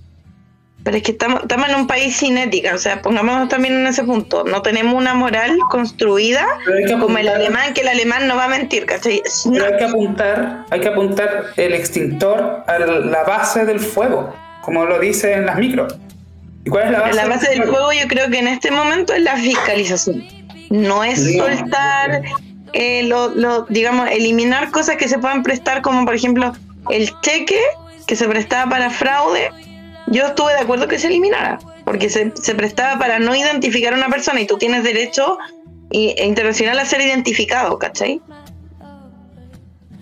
Pero 0.84 0.96
es 0.96 1.02
que 1.04 1.12
estamos, 1.12 1.42
estamos 1.42 1.68
en 1.68 1.76
un 1.76 1.86
país 1.86 2.16
sin 2.16 2.36
ética, 2.36 2.74
o 2.74 2.78
sea, 2.78 3.02
pongámonos 3.02 3.48
también 3.48 3.74
en 3.74 3.86
ese 3.86 4.02
punto. 4.02 4.44
No 4.44 4.62
tenemos 4.62 4.94
una 4.94 5.14
moral 5.14 5.56
construida 5.70 6.44
como 7.00 7.18
el 7.18 7.28
alemán, 7.28 7.72
que 7.72 7.82
el 7.82 7.88
alemán 7.88 8.26
no 8.26 8.34
va 8.34 8.44
a 8.44 8.48
mentir, 8.48 8.86
¿cachai? 8.86 9.22
Pero 9.50 9.64
hay 9.64 9.76
que 9.76 9.84
apuntar, 9.84 10.66
hay 10.70 10.80
que 10.80 10.88
apuntar 10.88 11.44
el 11.56 11.74
extintor 11.74 12.64
a 12.66 12.78
la 12.78 13.22
base 13.22 13.64
del 13.64 13.78
fuego, 13.78 14.34
como 14.62 14.84
lo 14.84 14.98
dice 14.98 15.34
en 15.34 15.46
las 15.46 15.56
micros. 15.56 15.94
¿Y 16.64 16.70
cuál 16.70 16.86
es 16.86 16.90
la 16.90 17.00
base? 17.00 17.14
La 17.14 17.26
base 17.26 17.50
del, 17.50 17.62
fuego 17.64 17.92
yo 17.92 18.08
creo 18.08 18.28
que 18.28 18.38
en 18.38 18.48
este 18.48 18.70
momento 18.72 19.14
es 19.14 19.22
la 19.22 19.36
fiscalización. 19.36 20.24
No 20.70 21.04
es 21.04 21.36
soltar, 21.36 22.22
eh, 22.72 23.04
lo, 23.04 23.66
digamos, 23.68 24.10
eliminar 24.10 24.70
cosas 24.72 24.96
que 24.96 25.08
se 25.08 25.18
puedan 25.18 25.44
prestar, 25.44 25.82
como 25.82 26.04
por 26.04 26.14
ejemplo 26.14 26.52
el 26.90 27.08
cheque 27.20 27.60
que 28.06 28.16
se 28.16 28.26
prestaba 28.26 28.68
para 28.68 28.90
fraude 28.90 29.50
yo 30.12 30.26
estuve 30.26 30.52
de 30.52 30.60
acuerdo 30.60 30.86
que 30.86 30.98
se 30.98 31.08
eliminara, 31.08 31.58
porque 31.84 32.08
se, 32.10 32.54
prestaba 32.54 32.98
para 32.98 33.18
no 33.18 33.34
identificar 33.34 33.94
a 33.94 33.96
una 33.96 34.08
persona 34.08 34.40
y 34.40 34.46
tú 34.46 34.58
tienes 34.58 34.84
derecho 34.84 35.38
e 35.90 36.24
internacional 36.24 36.78
a 36.78 36.84
ser 36.84 37.00
identificado, 37.00 37.78
¿cachai? 37.78 38.20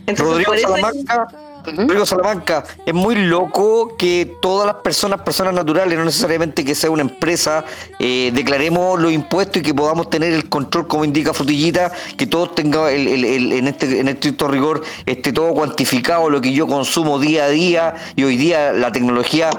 Rodrigo 0.07 0.57
Salamanca, 0.57 1.29
Rodrigo 1.65 2.07
Salamanca, 2.07 2.65
es 2.85 2.95
muy 2.95 3.15
loco 3.15 3.97
que 3.97 4.37
todas 4.41 4.67
las 4.67 4.77
personas, 4.77 5.21
personas 5.23 5.55
naturales, 5.55 5.97
no 5.97 6.05
necesariamente 6.05 6.65
que 6.65 6.75
sea 6.75 6.91
una 6.91 7.03
empresa, 7.03 7.65
eh, 7.99 8.31
declaremos 8.35 8.99
los 8.99 9.13
impuestos 9.13 9.59
y 9.59 9.65
que 9.65 9.75
podamos 9.75 10.11
tener 10.11 10.33
el 10.33 10.49
control, 10.49 10.87
como 10.89 11.05
indica 11.05 11.33
Frutillita, 11.33 11.93
que 12.17 12.27
todos 12.27 12.55
tengan 12.55 12.89
el, 12.89 13.53
en 13.53 13.69
este 13.69 14.01
en 14.01 14.09
estricto 14.09 14.49
rigor 14.49 14.83
esté 15.07 15.33
todo 15.33 15.55
cuantificado, 15.55 16.31
lo 16.31 16.41
que 16.41 16.53
yo 16.53 16.67
consumo 16.67 17.19
día 17.19 17.45
a 17.45 17.49
día, 17.49 17.95
y 18.17 18.25
hoy 18.25 18.37
día 18.37 18.73
la 18.73 18.91
tecnología 18.91 19.51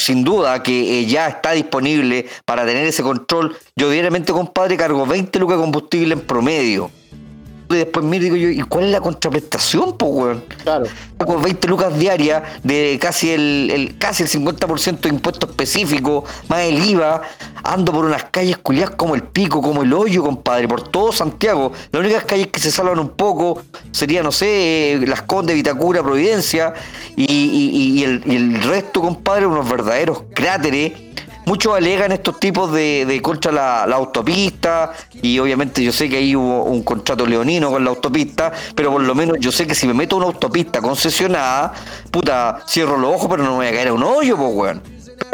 sin 0.00 0.24
duda 0.24 0.62
que 0.62 1.00
eh, 1.00 1.06
ya 1.06 1.28
está 1.28 1.52
disponible 1.52 2.26
para 2.44 2.64
tener 2.64 2.86
ese 2.86 3.02
control. 3.02 3.56
Yo 3.76 3.90
diariamente, 3.90 4.32
compadre, 4.32 4.76
cargo 4.76 5.06
20 5.06 5.38
lucas 5.38 5.56
de 5.58 5.62
combustible 5.62 6.14
en 6.14 6.20
promedio. 6.20 6.90
Y 7.70 7.76
después 7.76 8.04
me 8.04 8.18
digo 8.18 8.34
yo, 8.34 8.48
¿y 8.48 8.62
cuál 8.62 8.86
es 8.86 8.90
la 8.90 9.00
contraprestación, 9.00 9.96
pues, 9.96 10.12
weón? 10.12 10.44
Claro. 10.64 10.86
Con 11.24 11.40
20 11.40 11.68
lucas 11.68 11.96
diarias 11.96 12.42
de 12.64 12.98
casi 13.00 13.30
el, 13.30 13.70
el 13.72 13.96
casi 13.96 14.24
el 14.24 14.28
50% 14.28 14.98
de 14.98 15.08
impuesto 15.08 15.48
específico, 15.48 16.24
más 16.48 16.62
el 16.62 16.84
IVA, 16.84 17.22
ando 17.62 17.92
por 17.92 18.06
unas 18.06 18.24
calles 18.24 18.58
culiadas 18.58 18.96
como 18.96 19.14
el 19.14 19.22
pico, 19.22 19.62
como 19.62 19.82
el 19.82 19.92
hoyo, 19.92 20.24
compadre, 20.24 20.66
por 20.66 20.88
todo 20.88 21.12
Santiago. 21.12 21.70
Las 21.92 22.00
únicas 22.00 22.24
calles 22.24 22.48
que 22.48 22.58
se 22.58 22.72
salvan 22.72 22.98
un 22.98 23.10
poco 23.10 23.62
serían, 23.92 24.24
no 24.24 24.32
sé, 24.32 24.98
Las 25.06 25.22
Condes, 25.22 25.54
Vitacura, 25.54 26.02
Providencia, 26.02 26.74
y, 27.14 28.02
el, 28.02 28.22
y 28.26 28.34
el 28.34 28.62
resto, 28.62 29.00
compadre, 29.00 29.46
unos 29.46 29.70
verdaderos 29.70 30.24
cráteres 30.34 30.92
Muchos 31.50 31.74
alegan 31.74 32.12
estos 32.12 32.38
tipos 32.38 32.72
de, 32.72 33.18
contra 33.20 33.50
la, 33.50 33.82
autopista 33.82 34.92
y 35.20 35.36
obviamente 35.40 35.82
yo 35.82 35.90
sé 35.90 36.08
que 36.08 36.18
ahí 36.18 36.36
hubo 36.36 36.62
un 36.62 36.84
contrato 36.84 37.26
leonino 37.26 37.72
con 37.72 37.82
la 37.82 37.90
autopista, 37.90 38.52
pero 38.76 38.92
por 38.92 39.02
lo 39.02 39.16
menos 39.16 39.36
yo 39.40 39.50
sé 39.50 39.66
que 39.66 39.74
si 39.74 39.88
me 39.88 39.92
meto 39.92 40.14
a 40.14 40.18
una 40.18 40.26
autopista 40.28 40.80
concesionada, 40.80 41.72
puta, 42.12 42.62
cierro 42.68 42.96
los 42.96 43.16
ojos 43.16 43.28
pero 43.28 43.42
no 43.42 43.50
me 43.50 43.56
voy 43.56 43.66
a 43.66 43.72
caer 43.72 43.88
a 43.88 43.92
un 43.94 44.04
hoyo, 44.04 44.36
pues 44.36 44.50
weón. 44.54 44.82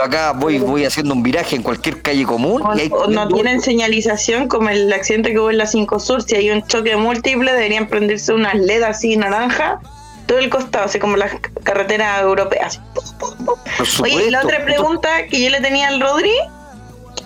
acá 0.03 0.33
voy, 0.33 0.59
voy 0.59 0.87
haciendo 0.87 1.13
un 1.13 1.23
viraje 1.23 1.55
en 1.55 1.63
cualquier 1.63 2.01
calle 2.01 2.25
común. 2.25 2.63
y 2.83 2.89
no 3.13 3.29
tienen 3.29 3.61
señalización 3.61 4.49
como 4.49 4.71
el 4.71 4.91
accidente 4.95 5.33
que 5.33 5.39
hubo 5.39 5.51
en 5.51 5.59
la 5.59 5.67
5 5.67 6.01
Sur. 6.01 6.23
Si 6.23 6.35
hay 6.35 6.49
un 6.49 6.67
choque 6.67 6.97
múltiple, 6.97 7.53
deberían 7.53 7.89
prenderse 7.89 8.33
unas 8.33 8.55
LED 8.55 8.85
así 8.85 9.19
naranja 9.19 9.83
todo 10.27 10.39
el 10.39 10.51
costado, 10.51 10.85
así 10.85 10.99
como 10.99 11.17
las 11.17 11.33
carreteras 11.63 12.23
europeas. 12.23 12.81
Oye, 14.03 14.31
la 14.31 14.43
otra 14.43 14.65
pregunta 14.65 15.27
que 15.27 15.41
yo 15.41 15.51
le 15.51 15.61
tenía 15.61 15.89
al 15.89 16.01
Rodri 16.01 16.35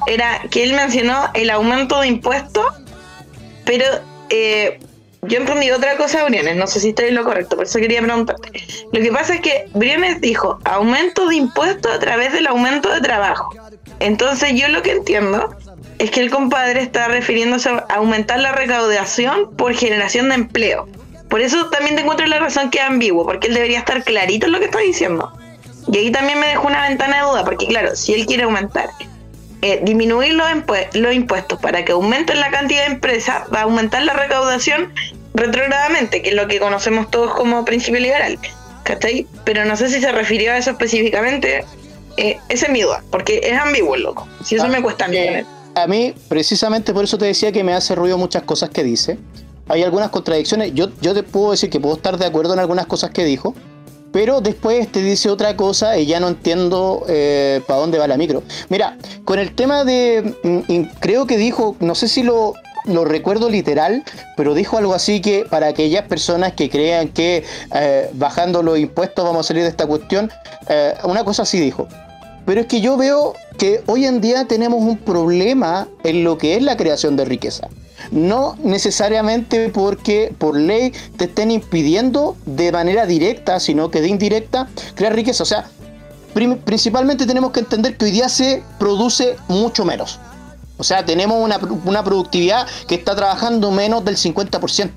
era 0.06 0.42
que 0.50 0.62
él 0.62 0.74
mencionó 0.74 1.30
el 1.34 1.50
aumento 1.50 2.00
de 2.00 2.08
impuestos, 2.08 2.66
pero 3.64 3.84
eh, 4.30 4.78
yo 5.22 5.38
entendí 5.38 5.70
otra 5.70 5.96
cosa, 5.96 6.24
Briones, 6.24 6.56
no 6.56 6.66
sé 6.66 6.80
si 6.80 6.90
estoy 6.90 7.08
en 7.08 7.14
lo 7.14 7.24
correcto, 7.24 7.56
por 7.56 7.66
eso 7.66 7.78
quería 7.78 8.00
preguntarte. 8.00 8.50
Lo 8.92 9.00
que 9.00 9.12
pasa 9.12 9.34
es 9.34 9.40
que 9.40 9.68
Briones 9.74 10.20
dijo 10.20 10.58
aumento 10.64 11.28
de 11.28 11.36
impuestos 11.36 11.92
a 11.92 11.98
través 11.98 12.32
del 12.32 12.46
aumento 12.46 12.90
de 12.90 13.00
trabajo. 13.00 13.54
Entonces 13.98 14.52
yo 14.54 14.68
lo 14.68 14.82
que 14.82 14.92
entiendo 14.92 15.54
es 15.98 16.10
que 16.10 16.20
el 16.20 16.30
compadre 16.30 16.80
está 16.80 17.08
refiriéndose 17.08 17.68
a 17.68 17.84
aumentar 17.90 18.40
la 18.40 18.52
recaudación 18.52 19.54
por 19.56 19.74
generación 19.74 20.30
de 20.30 20.36
empleo. 20.36 20.88
Por 21.30 21.40
eso 21.40 21.70
también 21.70 21.96
te 21.96 22.02
encuentro 22.02 22.26
la 22.26 22.38
razón 22.38 22.70
que 22.70 22.78
es 22.78 22.84
ambiguo, 22.84 23.24
porque 23.24 23.46
él 23.46 23.54
debería 23.54 23.78
estar 23.78 24.02
clarito 24.04 24.46
en 24.46 24.52
lo 24.52 24.58
que 24.58 24.66
está 24.66 24.80
diciendo. 24.80 25.32
Y 25.90 25.96
ahí 25.96 26.10
también 26.10 26.38
me 26.38 26.48
dejó 26.48 26.66
una 26.66 26.86
ventana 26.88 27.16
de 27.18 27.22
duda, 27.30 27.44
porque 27.44 27.66
claro, 27.66 27.96
si 27.96 28.12
él 28.12 28.26
quiere 28.26 28.42
aumentar, 28.42 28.90
eh, 29.62 29.80
disminuir 29.82 30.34
los, 30.34 30.46
los 30.94 31.14
impuestos 31.14 31.58
para 31.60 31.84
que 31.84 31.92
aumenten 31.92 32.38
la 32.40 32.50
cantidad 32.50 32.80
de 32.86 32.92
empresas, 32.94 33.44
va 33.54 33.60
a 33.60 33.62
aumentar 33.62 34.02
la 34.02 34.12
recaudación 34.12 34.92
retrogradamente, 35.34 36.20
que 36.22 36.30
es 36.30 36.34
lo 36.34 36.46
que 36.48 36.58
conocemos 36.58 37.10
todos 37.10 37.34
como 37.34 37.64
principio 37.64 38.00
liberal. 38.00 38.38
¿Cachai? 38.82 39.26
Pero 39.44 39.64
no 39.64 39.76
sé 39.76 39.88
si 39.88 40.00
se 40.00 40.10
refirió 40.12 40.52
a 40.52 40.58
eso 40.58 40.70
específicamente 40.70 41.64
Eh, 42.16 42.38
esa 42.48 42.66
es 42.66 42.72
mi 42.72 42.82
duda, 42.82 43.02
porque 43.10 43.40
es 43.42 43.56
ambiguo, 43.58 43.96
loco. 43.96 44.26
Si 44.44 44.56
eso 44.56 44.64
Ah, 44.64 44.68
me 44.68 44.82
cuesta 44.82 45.06
entender. 45.06 45.46
A 45.76 45.86
mí, 45.86 46.12
precisamente 46.28 46.92
por 46.92 47.04
eso 47.04 47.16
te 47.16 47.24
decía 47.26 47.52
que 47.52 47.62
me 47.62 47.72
hace 47.72 47.94
ruido 47.94 48.18
muchas 48.18 48.42
cosas 48.42 48.68
que 48.68 48.82
dice. 48.82 49.16
Hay 49.70 49.82
algunas 49.82 50.10
contradicciones. 50.10 50.74
Yo, 50.74 50.88
yo 51.00 51.14
te 51.14 51.22
puedo 51.22 51.52
decir 51.52 51.70
que 51.70 51.80
puedo 51.80 51.94
estar 51.96 52.18
de 52.18 52.26
acuerdo 52.26 52.52
en 52.52 52.58
algunas 52.60 52.86
cosas 52.86 53.10
que 53.10 53.24
dijo, 53.24 53.54
pero 54.12 54.40
después 54.40 54.90
te 54.90 55.02
dice 55.02 55.30
otra 55.30 55.56
cosa 55.56 55.96
y 55.96 56.06
ya 56.06 56.20
no 56.20 56.28
entiendo 56.28 57.04
para 57.66 57.80
dónde 57.80 57.98
va 57.98 58.08
la 58.08 58.16
micro. 58.16 58.42
Mira, 58.68 58.98
con 59.24 59.38
el 59.38 59.54
tema 59.54 59.84
de. 59.84 60.34
mm, 60.42 60.98
creo 60.98 61.26
que 61.26 61.36
dijo, 61.38 61.76
no 61.80 61.94
sé 61.94 62.08
si 62.08 62.22
lo, 62.24 62.54
lo 62.84 63.04
recuerdo 63.04 63.50
literal, 63.50 64.04
pero 64.36 64.54
dijo 64.54 64.78
algo 64.78 64.94
así 64.94 65.20
que 65.20 65.44
para 65.48 65.68
aquellas 65.68 66.06
personas 66.06 66.52
que 66.52 66.70
crean 66.70 67.08
que 67.08 67.44
eh, 67.74 68.10
bajando 68.14 68.62
los 68.62 68.78
impuestos 68.78 69.24
vamos 69.24 69.46
a 69.46 69.48
salir 69.48 69.62
de 69.62 69.68
esta 69.68 69.86
cuestión, 69.86 70.30
eh, 70.68 70.94
una 71.04 71.24
cosa 71.24 71.42
así 71.42 71.58
dijo. 71.58 71.88
Pero 72.46 72.62
es 72.62 72.66
que 72.66 72.80
yo 72.80 72.96
veo 72.96 73.34
que 73.58 73.82
hoy 73.86 74.06
en 74.06 74.20
día 74.20 74.46
tenemos 74.46 74.80
un 74.80 74.96
problema 74.96 75.88
en 76.04 76.24
lo 76.24 76.38
que 76.38 76.56
es 76.56 76.62
la 76.62 76.76
creación 76.76 77.16
de 77.16 77.24
riqueza. 77.24 77.68
No 78.10 78.56
necesariamente 78.62 79.68
porque 79.68 80.34
por 80.36 80.56
ley 80.56 80.92
te 81.16 81.24
estén 81.26 81.50
impidiendo 81.50 82.36
de 82.44 82.72
manera 82.72 83.06
directa, 83.06 83.60
sino 83.60 83.90
que 83.90 84.00
de 84.00 84.08
indirecta 84.08 84.68
crear 84.94 85.14
riqueza. 85.14 85.42
O 85.42 85.46
sea, 85.46 85.70
principalmente 86.64 87.26
tenemos 87.26 87.52
que 87.52 87.60
entender 87.60 87.96
que 87.96 88.06
hoy 88.06 88.10
día 88.10 88.28
se 88.28 88.62
produce 88.78 89.36
mucho 89.48 89.84
menos. 89.84 90.18
O 90.76 90.82
sea, 90.82 91.04
tenemos 91.04 91.42
una, 91.42 91.58
una 91.84 92.02
productividad 92.02 92.66
que 92.88 92.94
está 92.94 93.14
trabajando 93.14 93.70
menos 93.70 94.04
del 94.04 94.16
50%. 94.16 94.90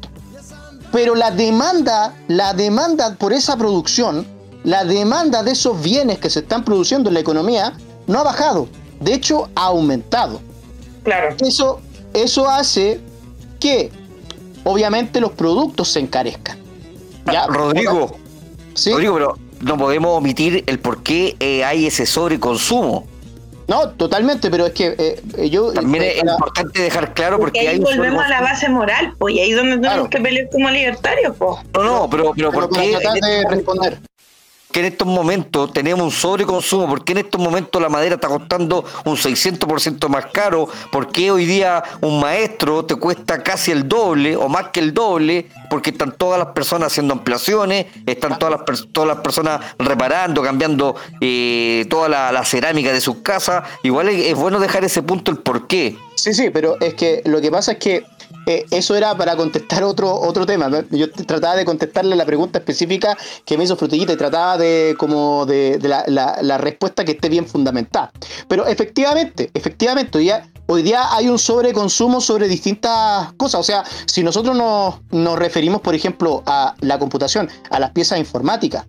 Pero 0.91 1.15
la 1.15 1.31
demanda, 1.31 2.15
la 2.27 2.53
demanda 2.53 3.15
por 3.15 3.33
esa 3.33 3.57
producción, 3.57 4.25
la 4.63 4.85
demanda 4.85 5.43
de 5.43 5.51
esos 5.51 5.81
bienes 5.81 6.19
que 6.19 6.29
se 6.29 6.39
están 6.39 6.63
produciendo 6.63 7.09
en 7.09 7.15
la 7.15 7.19
economía, 7.19 7.73
no 8.07 8.19
ha 8.19 8.23
bajado. 8.23 8.67
De 9.01 9.13
hecho, 9.13 9.49
ha 9.55 9.65
aumentado. 9.65 10.39
Claro. 11.03 11.35
Eso, 11.39 11.81
eso 12.13 12.49
hace 12.49 12.99
que, 13.59 13.91
obviamente, 14.63 15.19
los 15.19 15.31
productos 15.31 15.89
se 15.89 15.99
encarezcan. 15.99 16.57
Ya, 17.31 17.47
Rodrigo, 17.47 18.17
¿sí? 18.73 18.91
Rodrigo, 18.91 19.13
pero 19.13 19.37
no 19.61 19.77
podemos 19.77 20.17
omitir 20.17 20.63
el 20.67 20.79
por 20.79 21.03
qué 21.03 21.35
eh, 21.39 21.63
hay 21.63 21.85
ese 21.87 22.05
sobreconsumo. 22.05 23.05
No, 23.65 23.91
totalmente, 23.91 24.51
pero 24.51 24.65
es 24.65 24.73
que 24.73 24.87
eh, 24.97 25.21
eh, 25.37 25.49
yo... 25.49 25.71
También 25.71 26.03
eh, 26.03 26.17
es 26.17 26.23
la- 26.25 26.33
importante 26.33 26.81
dejar 26.81 27.13
claro 27.13 27.37
porque, 27.39 27.59
Porque 27.59 27.59
ahí 27.61 27.67
hay 27.75 27.77
un 27.77 27.83
volvemos 27.85 28.21
a 28.25 28.27
la 28.27 28.41
base 28.41 28.67
moral, 28.67 29.13
pues, 29.17 29.35
y 29.35 29.39
ahí 29.39 29.51
es 29.51 29.55
donde 29.55 29.75
tenemos 29.77 29.93
Claro. 29.93 30.09
que 30.09 30.19
pelear 30.19 30.49
como 30.51 30.69
libertarios, 30.69 31.33
pues. 31.37 31.55
No, 31.73 31.83
no, 31.83 32.09
pero, 32.09 32.33
pero 32.35 32.51
pero 32.51 32.51
¿por 32.51 32.69
para 32.69 32.81
qué 32.81 32.97
de 33.21 33.49
responder. 33.49 33.99
Que 34.73 34.79
en 34.79 34.87
estos 34.87 35.07
momentos 35.07 35.71
tenemos 35.71 36.03
un 36.03 36.11
sobreconsumo? 36.11 36.87
¿Por 36.87 37.05
qué 37.05 37.13
en 37.13 37.19
estos 37.19 37.39
momentos 37.39 37.81
la 37.81 37.89
madera 37.89 38.15
está 38.15 38.27
costando 38.27 38.83
un 39.05 39.15
600% 39.15 40.09
más 40.09 40.25
caro? 40.33 40.67
¿Por 40.91 41.11
qué 41.11 41.31
hoy 41.31 41.45
día 41.45 41.83
un 42.01 42.19
maestro 42.19 42.83
te 42.83 42.95
cuesta 42.95 43.41
casi 43.43 43.71
el 43.71 43.87
doble 43.87 44.35
o 44.35 44.49
más 44.49 44.69
que 44.69 44.79
el 44.79 44.93
doble? 44.93 45.47
Porque 45.69 45.91
están 45.91 46.11
todas 46.17 46.39
las 46.39 46.49
personas 46.49 46.91
haciendo 46.91 47.13
ampliaciones, 47.13 47.85
están 48.05 48.39
todas 48.39 48.59
las, 48.67 48.87
todas 48.91 49.07
las 49.07 49.17
personas 49.19 49.61
reparando, 49.77 50.41
cambiando 50.41 50.95
eh, 51.21 51.85
toda 51.89 52.09
la, 52.09 52.31
la 52.31 52.43
cerámica 52.43 52.91
de 52.91 52.99
sus 52.99 53.17
casas. 53.17 53.63
Igual 53.83 54.09
es, 54.09 54.25
es 54.25 54.35
bueno 54.35 54.59
dejar 54.59 54.83
ese 54.83 55.03
punto 55.03 55.31
el 55.31 55.37
por 55.37 55.67
qué. 55.67 55.95
Sí, 56.15 56.33
sí, 56.33 56.49
pero 56.49 56.77
es 56.81 56.95
que 56.95 57.21
lo 57.25 57.41
que 57.41 57.51
pasa 57.51 57.73
es 57.73 57.77
que 57.77 58.05
eh, 58.45 58.65
eso 58.71 58.95
era 58.95 59.15
para 59.15 59.35
contestar 59.35 59.83
otro, 59.83 60.13
otro 60.13 60.45
tema. 60.45 60.69
Yo 60.91 61.11
trataba 61.11 61.55
de 61.55 61.65
contestarle 61.65 62.15
la 62.15 62.25
pregunta 62.25 62.59
específica 62.59 63.17
que 63.45 63.57
me 63.57 63.63
hizo 63.63 63.75
Frutillita 63.75 64.13
y 64.13 64.17
trataba 64.17 64.57
de 64.57 64.95
como 64.97 65.45
de, 65.45 65.79
la 66.07 66.57
respuesta 66.57 67.05
que 67.05 67.13
esté 67.13 67.29
bien 67.29 67.47
fundamentada. 67.47 68.11
Pero 68.47 68.67
efectivamente, 68.67 69.49
efectivamente, 69.53 70.17
hoy 70.17 70.25
día, 70.25 70.49
hoy 70.67 70.83
día 70.83 71.13
hay 71.13 71.29
un 71.29 71.39
sobreconsumo 71.39 72.21
sobre 72.21 72.47
distintas 72.47 73.33
cosas. 73.33 73.61
O 73.61 73.63
sea, 73.63 73.83
si 74.05 74.23
nosotros 74.23 74.55
nos, 74.55 74.95
nos 75.11 75.39
referimos, 75.39 75.81
por 75.81 75.95
ejemplo, 75.95 76.43
a 76.45 76.75
la 76.81 76.99
computación, 76.99 77.49
a 77.69 77.79
las 77.79 77.91
piezas 77.91 78.19
informáticas, 78.19 78.85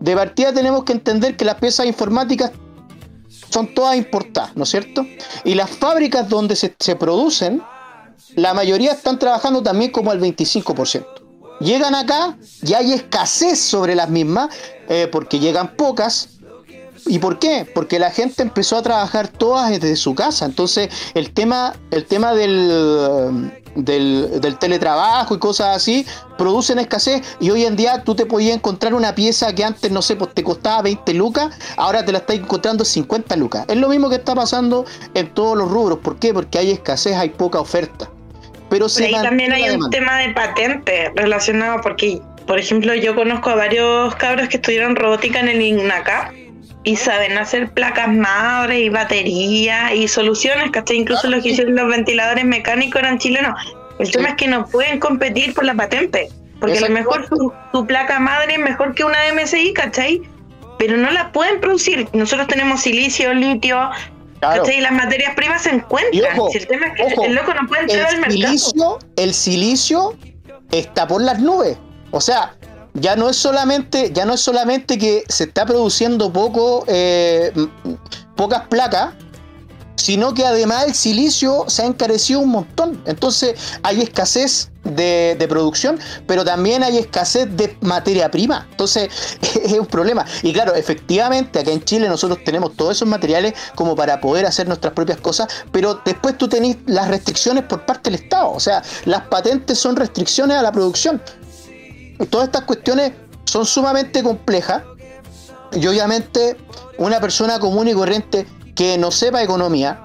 de 0.00 0.16
partida 0.16 0.52
tenemos 0.52 0.84
que 0.84 0.92
entender 0.92 1.36
que 1.36 1.44
las 1.44 1.56
piezas 1.56 1.86
informáticas 1.86 2.52
son 3.50 3.74
todas 3.74 3.96
importadas, 3.96 4.56
¿no 4.56 4.64
es 4.64 4.70
cierto? 4.70 5.04
Y 5.44 5.54
las 5.54 5.70
fábricas 5.70 6.28
donde 6.28 6.56
se, 6.56 6.74
se 6.78 6.96
producen, 6.96 7.62
la 8.36 8.54
mayoría 8.54 8.92
están 8.92 9.18
trabajando 9.18 9.62
también 9.62 9.90
como 9.90 10.10
al 10.10 10.20
25%. 10.20 11.06
Llegan 11.60 11.94
acá 11.94 12.38
y 12.62 12.72
hay 12.72 12.92
escasez 12.92 13.58
sobre 13.58 13.94
las 13.94 14.08
mismas 14.08 14.48
eh, 14.88 15.08
porque 15.12 15.38
llegan 15.38 15.76
pocas. 15.76 16.30
¿Y 17.06 17.18
por 17.18 17.38
qué? 17.38 17.70
Porque 17.74 17.98
la 17.98 18.10
gente 18.10 18.42
empezó 18.42 18.76
a 18.76 18.82
trabajar 18.82 19.28
todas 19.28 19.70
desde 19.70 19.96
su 19.96 20.14
casa. 20.14 20.46
Entonces, 20.46 20.88
el 21.14 21.32
tema, 21.32 21.74
el 21.90 22.06
tema 22.06 22.34
del, 22.34 23.52
del, 23.74 24.56
teletrabajo 24.58 25.34
y 25.34 25.38
cosas 25.38 25.76
así 25.76 26.06
producen 26.38 26.78
escasez. 26.78 27.22
Y 27.40 27.50
hoy 27.50 27.64
en 27.64 27.76
día 27.76 28.04
tú 28.04 28.14
te 28.14 28.26
podías 28.26 28.56
encontrar 28.56 28.94
una 28.94 29.14
pieza 29.14 29.54
que 29.54 29.64
antes, 29.64 29.90
no 29.90 30.02
sé, 30.02 30.16
pues 30.16 30.32
te 30.34 30.42
costaba 30.42 30.82
20 30.82 31.12
lucas, 31.14 31.54
ahora 31.76 32.04
te 32.04 32.12
la 32.12 32.18
estás 32.18 32.36
encontrando 32.36 32.84
50 32.84 33.36
lucas. 33.36 33.64
Es 33.68 33.76
lo 33.76 33.88
mismo 33.88 34.08
que 34.08 34.16
está 34.16 34.34
pasando 34.34 34.84
en 35.14 35.32
todos 35.34 35.56
los 35.56 35.70
rubros. 35.70 35.98
¿Por 35.98 36.18
qué? 36.18 36.32
Porque 36.32 36.58
hay 36.58 36.70
escasez, 36.70 37.16
hay 37.16 37.30
poca 37.30 37.60
oferta. 37.60 38.10
Pero 38.70 38.88
se 38.88 39.06
Ahí 39.06 39.12
también 39.22 39.52
hay 39.52 39.68
un 39.70 39.90
tema 39.90 40.16
de 40.18 40.30
patente 40.30 41.10
relacionado 41.16 41.80
porque, 41.82 42.20
por 42.46 42.58
ejemplo, 42.58 42.94
yo 42.94 43.14
conozco 43.14 43.50
a 43.50 43.56
varios 43.56 44.14
cabros 44.16 44.48
que 44.48 44.56
estudiaron 44.56 44.96
robótica 44.96 45.40
en 45.40 45.48
el 45.48 45.60
INACA 45.60 46.32
y 46.84 46.96
saben 46.96 47.36
hacer 47.36 47.70
placas 47.72 48.08
madre 48.08 48.80
y 48.80 48.88
baterías 48.88 49.92
y 49.92 50.08
soluciones, 50.08 50.70
¿cachai? 50.70 50.96
Incluso 50.98 51.28
los 51.28 51.42
que 51.42 51.50
hicieron 51.50 51.74
los 51.74 51.88
ventiladores 51.88 52.44
mecánicos 52.44 53.02
eran 53.02 53.18
chilenos. 53.18 53.54
El 53.98 54.06
Sí. 54.06 54.12
tema 54.12 54.30
es 54.30 54.34
que 54.36 54.48
no 54.48 54.64
pueden 54.66 54.98
competir 54.98 55.52
por 55.52 55.64
la 55.64 55.74
patente, 55.74 56.28
porque 56.58 56.78
a 56.78 56.82
lo 56.82 56.88
mejor 56.90 57.26
su, 57.28 57.52
su 57.72 57.86
placa 57.86 58.18
madre 58.18 58.54
es 58.54 58.58
mejor 58.60 58.94
que 58.94 59.04
una 59.04 59.18
MSI, 59.34 59.74
¿cachai? 59.74 60.22
Pero 60.78 60.96
no 60.96 61.10
la 61.10 61.32
pueden 61.32 61.60
producir. 61.60 62.08
Nosotros 62.14 62.46
tenemos 62.48 62.80
silicio, 62.80 63.34
litio, 63.34 63.90
Claro. 64.40 64.64
Y 64.70 64.80
las 64.80 64.92
materias 64.92 65.34
primas 65.34 65.62
se 65.62 65.70
encuentran. 65.70 66.38
Ojo, 66.38 66.50
Si 66.50 66.58
el 66.58 66.66
tema 66.66 66.86
es 66.86 66.94
que 66.94 67.14
ojo, 67.14 67.24
el 67.24 67.34
loco 67.34 67.54
no 67.54 67.68
puede 67.68 67.82
entrar 67.82 68.06
al 68.06 68.20
mercado. 68.20 68.32
silicio, 68.32 68.98
el 69.16 69.34
silicio 69.34 70.16
está 70.70 71.06
por 71.06 71.22
las 71.22 71.38
nubes. 71.40 71.76
O 72.10 72.20
sea, 72.20 72.54
ya 72.94 73.16
no 73.16 73.28
es 73.30 73.36
solamente, 73.36 74.10
ya 74.12 74.24
no 74.24 74.34
es 74.34 74.40
solamente 74.40 74.98
que 74.98 75.24
se 75.28 75.44
está 75.44 75.66
produciendo 75.66 76.32
poco, 76.32 76.84
eh, 76.88 77.52
pocas 78.36 78.62
placas, 78.68 79.14
sino 80.00 80.32
que 80.32 80.46
además 80.46 80.86
el 80.86 80.94
silicio 80.94 81.64
se 81.68 81.82
ha 81.82 81.86
encarecido 81.86 82.40
un 82.40 82.48
montón. 82.48 83.02
Entonces 83.04 83.54
hay 83.82 84.00
escasez 84.00 84.70
de, 84.82 85.36
de 85.38 85.46
producción, 85.46 85.98
pero 86.26 86.42
también 86.42 86.82
hay 86.82 86.96
escasez 86.96 87.54
de 87.54 87.76
materia 87.82 88.30
prima. 88.30 88.66
Entonces 88.70 89.10
es 89.62 89.72
un 89.72 89.86
problema. 89.86 90.24
Y 90.42 90.54
claro, 90.54 90.74
efectivamente, 90.74 91.58
acá 91.58 91.70
en 91.70 91.84
Chile 91.84 92.08
nosotros 92.08 92.38
tenemos 92.44 92.74
todos 92.76 92.96
esos 92.96 93.06
materiales 93.06 93.52
como 93.74 93.94
para 93.94 94.20
poder 94.20 94.46
hacer 94.46 94.66
nuestras 94.66 94.94
propias 94.94 95.20
cosas, 95.20 95.48
pero 95.70 96.00
después 96.04 96.38
tú 96.38 96.48
tenés 96.48 96.78
las 96.86 97.08
restricciones 97.08 97.64
por 97.64 97.84
parte 97.84 98.10
del 98.10 98.20
Estado. 98.20 98.50
O 98.52 98.60
sea, 98.60 98.82
las 99.04 99.22
patentes 99.22 99.78
son 99.78 99.96
restricciones 99.96 100.56
a 100.56 100.62
la 100.62 100.72
producción. 100.72 101.22
Todas 102.30 102.46
estas 102.46 102.62
cuestiones 102.62 103.12
son 103.44 103.66
sumamente 103.66 104.22
complejas 104.22 104.82
y 105.72 105.86
obviamente 105.86 106.56
una 106.98 107.20
persona 107.20 107.58
común 107.58 107.88
y 107.88 107.92
corriente 107.92 108.46
que 108.80 108.96
no 108.96 109.10
sepa 109.10 109.42
economía 109.42 110.02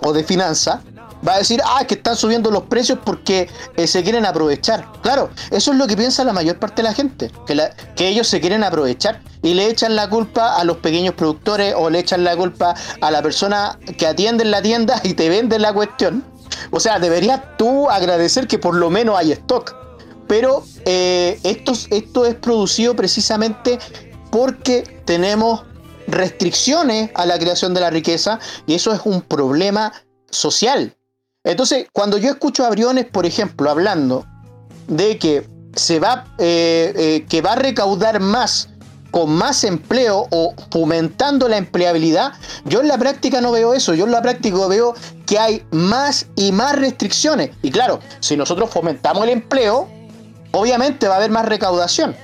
o 0.00 0.14
de 0.14 0.24
finanzas 0.24 0.80
va 1.28 1.34
a 1.34 1.38
decir, 1.38 1.60
ah, 1.62 1.84
que 1.86 1.92
están 1.96 2.16
subiendo 2.16 2.50
los 2.50 2.62
precios 2.62 2.98
porque 3.04 3.50
eh, 3.76 3.86
se 3.86 4.02
quieren 4.02 4.24
aprovechar. 4.24 4.90
Claro, 5.02 5.28
eso 5.50 5.72
es 5.72 5.76
lo 5.76 5.86
que 5.86 5.94
piensa 5.94 6.24
la 6.24 6.32
mayor 6.32 6.58
parte 6.58 6.76
de 6.80 6.88
la 6.88 6.94
gente, 6.94 7.30
que, 7.46 7.54
la- 7.54 7.68
que 7.94 8.08
ellos 8.08 8.26
se 8.28 8.40
quieren 8.40 8.64
aprovechar 8.64 9.20
y 9.42 9.52
le 9.52 9.66
echan 9.68 9.94
la 9.94 10.08
culpa 10.08 10.56
a 10.56 10.64
los 10.64 10.78
pequeños 10.78 11.14
productores 11.16 11.74
o 11.76 11.90
le 11.90 11.98
echan 11.98 12.24
la 12.24 12.34
culpa 12.34 12.74
a 13.02 13.10
la 13.10 13.20
persona 13.20 13.78
que 13.98 14.06
atiende 14.06 14.42
en 14.44 14.52
la 14.52 14.62
tienda 14.62 14.98
y 15.04 15.12
te 15.12 15.28
vende 15.28 15.58
la 15.58 15.74
cuestión. 15.74 16.24
O 16.70 16.80
sea, 16.80 16.98
deberías 16.98 17.42
tú 17.58 17.90
agradecer 17.90 18.46
que 18.48 18.58
por 18.58 18.74
lo 18.74 18.88
menos 18.88 19.18
hay 19.18 19.32
stock. 19.32 19.76
Pero 20.28 20.64
eh, 20.86 21.38
esto, 21.44 21.72
esto 21.90 22.24
es 22.24 22.36
producido 22.36 22.96
precisamente 22.96 23.78
porque 24.30 25.02
tenemos 25.04 25.64
restricciones 26.12 27.10
a 27.14 27.26
la 27.26 27.38
creación 27.38 27.74
de 27.74 27.80
la 27.80 27.90
riqueza 27.90 28.38
y 28.66 28.74
eso 28.74 28.92
es 28.92 29.00
un 29.04 29.22
problema 29.22 29.92
social. 30.30 30.96
Entonces, 31.44 31.86
cuando 31.92 32.18
yo 32.18 32.30
escucho 32.30 32.64
a 32.64 32.70
Briones, 32.70 33.06
por 33.06 33.26
ejemplo, 33.26 33.68
hablando 33.68 34.24
de 34.86 35.18
que 35.18 35.48
se 35.74 35.98
va, 35.98 36.26
eh, 36.38 36.92
eh, 36.96 37.26
que 37.28 37.42
va 37.42 37.52
a 37.52 37.56
recaudar 37.56 38.20
más 38.20 38.68
con 39.10 39.30
más 39.30 39.64
empleo 39.64 40.26
o 40.30 40.54
fomentando 40.70 41.48
la 41.48 41.58
empleabilidad, 41.58 42.32
yo 42.64 42.80
en 42.80 42.88
la 42.88 42.96
práctica 42.96 43.40
no 43.40 43.52
veo 43.52 43.74
eso, 43.74 43.94
yo 43.94 44.06
en 44.06 44.12
la 44.12 44.22
práctica 44.22 44.66
veo 44.68 44.94
que 45.26 45.38
hay 45.38 45.66
más 45.70 46.26
y 46.34 46.50
más 46.52 46.76
restricciones. 46.76 47.50
Y 47.62 47.70
claro, 47.70 48.00
si 48.20 48.36
nosotros 48.36 48.70
fomentamos 48.70 49.24
el 49.24 49.30
empleo, 49.30 49.88
obviamente 50.52 51.08
va 51.08 51.14
a 51.14 51.16
haber 51.18 51.30
más 51.30 51.44
recaudación. 51.44 52.16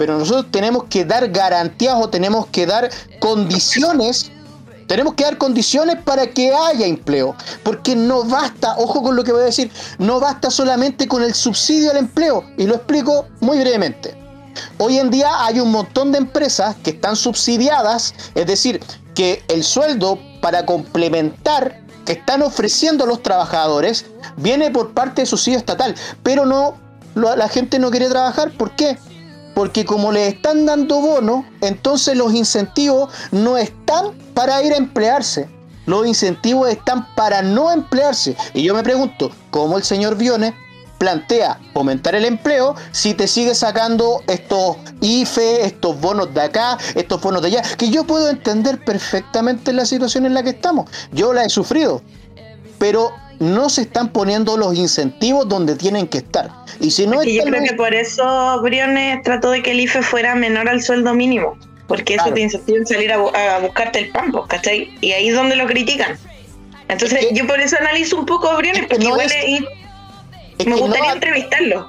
Pero 0.00 0.16
nosotros 0.18 0.46
tenemos 0.50 0.84
que 0.84 1.04
dar 1.04 1.28
garantías 1.28 1.94
o 2.00 2.08
tenemos 2.08 2.46
que 2.46 2.64
dar 2.64 2.88
condiciones. 3.18 4.32
Tenemos 4.86 5.12
que 5.12 5.24
dar 5.24 5.36
condiciones 5.36 5.96
para 6.02 6.26
que 6.26 6.54
haya 6.54 6.86
empleo, 6.86 7.36
porque 7.62 7.94
no 7.94 8.24
basta, 8.24 8.76
ojo 8.78 9.02
con 9.02 9.14
lo 9.14 9.22
que 9.22 9.32
voy 9.32 9.42
a 9.42 9.44
decir, 9.44 9.70
no 9.98 10.18
basta 10.18 10.50
solamente 10.50 11.06
con 11.06 11.22
el 11.22 11.34
subsidio 11.34 11.90
al 11.90 11.98
empleo, 11.98 12.46
y 12.56 12.64
lo 12.64 12.76
explico 12.76 13.26
muy 13.40 13.58
brevemente. 13.58 14.16
Hoy 14.78 14.98
en 14.98 15.10
día 15.10 15.28
hay 15.44 15.60
un 15.60 15.70
montón 15.70 16.12
de 16.12 16.18
empresas 16.18 16.76
que 16.82 16.92
están 16.92 17.14
subsidiadas, 17.14 18.14
es 18.34 18.46
decir, 18.46 18.80
que 19.14 19.44
el 19.48 19.62
sueldo 19.62 20.18
para 20.40 20.64
complementar 20.64 21.82
que 22.06 22.12
están 22.12 22.40
ofreciendo 22.40 23.04
a 23.04 23.06
los 23.06 23.22
trabajadores 23.22 24.06
viene 24.38 24.70
por 24.70 24.94
parte 24.94 25.20
de 25.20 25.26
subsidio 25.26 25.58
estatal, 25.58 25.94
pero 26.22 26.46
no 26.46 26.74
la 27.14 27.48
gente 27.48 27.78
no 27.78 27.90
quiere 27.90 28.08
trabajar, 28.08 28.52
¿por 28.52 28.70
qué? 28.76 28.96
Porque 29.54 29.84
como 29.84 30.12
le 30.12 30.28
están 30.28 30.66
dando 30.66 31.00
bono, 31.00 31.44
entonces 31.60 32.16
los 32.16 32.32
incentivos 32.34 33.12
no 33.30 33.56
están 33.56 34.12
para 34.34 34.62
ir 34.62 34.72
a 34.72 34.76
emplearse. 34.76 35.48
Los 35.86 36.06
incentivos 36.06 36.68
están 36.68 37.14
para 37.14 37.42
no 37.42 37.72
emplearse. 37.72 38.36
Y 38.54 38.62
yo 38.62 38.74
me 38.74 38.82
pregunto, 38.82 39.30
¿cómo 39.50 39.76
el 39.76 39.82
señor 39.82 40.16
Viones 40.16 40.54
plantea 40.98 41.58
fomentar 41.72 42.14
el 42.14 42.26
empleo 42.26 42.74
si 42.92 43.14
te 43.14 43.26
sigue 43.26 43.54
sacando 43.54 44.22
estos 44.26 44.76
IFE, 45.00 45.64
estos 45.64 45.98
bonos 46.00 46.32
de 46.34 46.42
acá, 46.42 46.78
estos 46.94 47.20
bonos 47.20 47.42
de 47.42 47.48
allá? 47.48 47.62
Que 47.76 47.90
yo 47.90 48.04
puedo 48.04 48.30
entender 48.30 48.84
perfectamente 48.84 49.72
la 49.72 49.84
situación 49.84 50.26
en 50.26 50.34
la 50.34 50.42
que 50.42 50.50
estamos. 50.50 50.88
Yo 51.12 51.32
la 51.32 51.44
he 51.44 51.50
sufrido. 51.50 52.02
Pero 52.78 53.12
no 53.40 53.70
se 53.70 53.82
están 53.82 54.10
poniendo 54.10 54.56
los 54.56 54.76
incentivos 54.76 55.48
donde 55.48 55.74
tienen 55.74 56.06
que 56.06 56.18
estar. 56.18 56.50
Y 56.78 56.90
si 56.90 57.06
no 57.06 57.24
yo 57.24 57.42
creo 57.42 57.62
que 57.64 57.74
por 57.74 57.94
eso 57.94 58.60
Briones 58.62 59.22
trató 59.24 59.50
de 59.50 59.62
que 59.62 59.72
el 59.72 59.80
IFE 59.80 60.02
fuera 60.02 60.34
menor 60.34 60.68
al 60.68 60.82
sueldo 60.82 61.14
mínimo, 61.14 61.56
porque 61.88 62.14
eso 62.14 62.32
te 62.32 62.42
incentiva 62.42 62.78
en 62.78 62.86
salir 62.86 63.12
a, 63.12 63.58
buscarte 63.60 63.98
el 63.98 64.10
pan, 64.10 64.30
pues, 64.30 64.44
¿cachai? 64.46 64.94
Y 65.00 65.12
ahí 65.12 65.28
es 65.28 65.34
donde 65.34 65.56
lo 65.56 65.66
critican. 65.66 66.18
Entonces, 66.88 67.28
yo 67.32 67.46
por 67.46 67.58
eso 67.60 67.76
analizo 67.80 68.18
un 68.18 68.26
poco 68.26 68.48
a 68.48 68.56
Briones, 68.58 68.86
porque 68.88 69.04
igual 69.04 69.28
me 70.66 70.76
gustaría 70.76 71.12
entrevistarlo. 71.12 71.88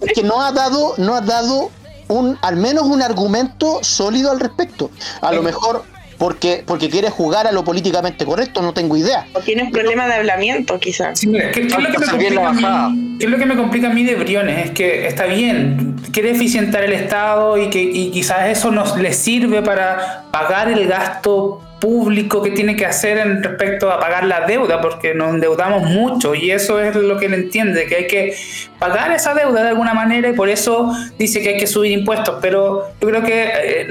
es 0.00 0.12
que 0.14 0.22
no 0.24 0.42
ha 0.42 0.50
dado, 0.50 0.94
no 0.98 1.14
ha 1.14 1.20
dado 1.20 1.70
un, 2.08 2.36
al 2.42 2.56
menos 2.56 2.84
un 2.84 3.02
argumento 3.02 3.78
sólido 3.84 4.32
al 4.32 4.40
respecto. 4.40 4.90
A 5.20 5.32
lo 5.32 5.42
mejor 5.42 5.84
porque, 6.22 6.62
porque 6.64 6.88
quiere 6.88 7.10
jugar 7.10 7.48
a 7.48 7.52
lo 7.52 7.64
políticamente 7.64 8.24
correcto, 8.24 8.62
no 8.62 8.72
tengo 8.72 8.96
idea. 8.96 9.26
O 9.32 9.40
tiene 9.40 9.64
un 9.64 9.72
problema 9.72 10.06
de 10.06 10.14
hablamiento, 10.14 10.78
quizás. 10.78 11.18
¿qué, 11.20 11.62
es 11.62 13.28
lo 13.28 13.38
que 13.38 13.44
me 13.44 13.56
complica 13.56 13.88
a 13.88 13.92
mí 13.92 14.04
de 14.04 14.14
Briones? 14.14 14.66
Es 14.66 14.70
que 14.70 15.08
está 15.08 15.26
bien, 15.26 15.96
quiere 16.12 16.30
eficientar 16.30 16.84
el 16.84 16.92
Estado 16.92 17.58
y 17.58 17.70
que 17.70 17.82
y 17.82 18.12
quizás 18.12 18.50
eso 18.50 18.70
nos 18.70 18.96
le 18.96 19.12
sirve 19.12 19.62
para 19.62 20.26
pagar 20.30 20.70
el 20.70 20.86
gasto 20.86 21.60
público 21.82 22.40
que 22.40 22.52
tiene 22.52 22.76
que 22.76 22.86
hacer 22.86 23.18
en 23.18 23.42
respecto 23.42 23.90
a 23.90 23.98
pagar 23.98 24.24
la 24.24 24.46
deuda, 24.46 24.80
porque 24.80 25.14
nos 25.14 25.34
endeudamos 25.34 25.82
mucho 25.82 26.32
y 26.32 26.52
eso 26.52 26.78
es 26.78 26.94
lo 26.94 27.18
que 27.18 27.26
él 27.26 27.34
entiende, 27.34 27.86
que 27.86 27.96
hay 27.96 28.06
que 28.06 28.36
pagar 28.78 29.10
esa 29.10 29.34
deuda 29.34 29.64
de 29.64 29.70
alguna 29.70 29.92
manera 29.92 30.28
y 30.28 30.32
por 30.32 30.48
eso 30.48 30.92
dice 31.18 31.42
que 31.42 31.48
hay 31.48 31.56
que 31.56 31.66
subir 31.66 31.90
impuestos. 31.90 32.38
Pero 32.40 32.92
yo 33.00 33.08
creo 33.08 33.24
que 33.24 33.42
eh, 33.42 33.88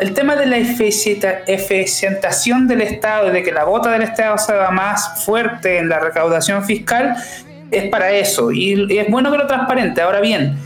el 0.00 0.14
tema 0.14 0.36
de 0.36 0.46
la 0.46 0.58
eficientación 0.58 2.68
del 2.68 2.82
Estado 2.82 3.26
y 3.28 3.32
de 3.32 3.42
que 3.42 3.50
la 3.50 3.64
bota 3.64 3.90
del 3.90 4.02
Estado 4.02 4.38
sea 4.38 4.70
más 4.70 5.24
fuerte 5.24 5.78
en 5.78 5.88
la 5.88 5.98
recaudación 5.98 6.64
fiscal 6.64 7.16
es 7.72 7.88
para 7.88 8.12
eso 8.12 8.52
y 8.52 8.96
es 8.96 9.10
bueno 9.10 9.32
que 9.32 9.38
lo 9.38 9.48
transparente. 9.48 10.00
Ahora 10.00 10.20
bien, 10.20 10.56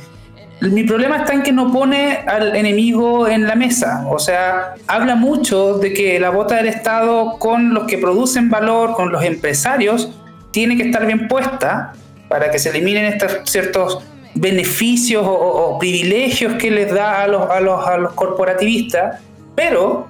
mi 0.61 0.85
problema 0.85 1.19
está 1.19 1.35
en 1.35 1.43
que 1.43 1.53
no 1.53 1.71
pone 1.71 2.25
al 2.27 2.57
enemigo 2.57 3.29
en 3.29 3.47
la 3.47 3.55
mesa. 3.55 4.05
O 4.09 4.19
sea, 4.19 4.75
habla 4.87 5.15
mucho 5.15 5.79
de 5.79 5.93
que 5.93 6.19
la 6.19 6.31
bota 6.31 6.57
del 6.57 6.67
Estado 6.67 7.39
con 7.39 7.75
los 7.75 7.85
que 7.85 7.99
producen 7.99 8.49
valor, 8.49 8.95
con 8.95 9.13
los 9.13 9.23
empresarios, 9.23 10.11
tiene 10.53 10.77
que 10.77 10.85
estar 10.85 11.07
bien 11.07 11.29
puesta 11.29 11.93
para 12.29 12.51
que 12.51 12.59
se 12.59 12.71
eliminen 12.71 13.05
estos 13.05 13.41
ciertos 13.45 14.03
beneficios 14.35 15.25
o, 15.27 15.79
privilegios 15.79 16.55
que 16.55 16.71
les 16.71 16.93
da 16.93 17.23
a 17.23 17.27
los, 17.27 17.51
a 17.51 17.61
los, 17.61 17.87
a 17.87 17.99
los 17.99 18.13
corporativistas, 18.15 19.21
pero 19.55 20.09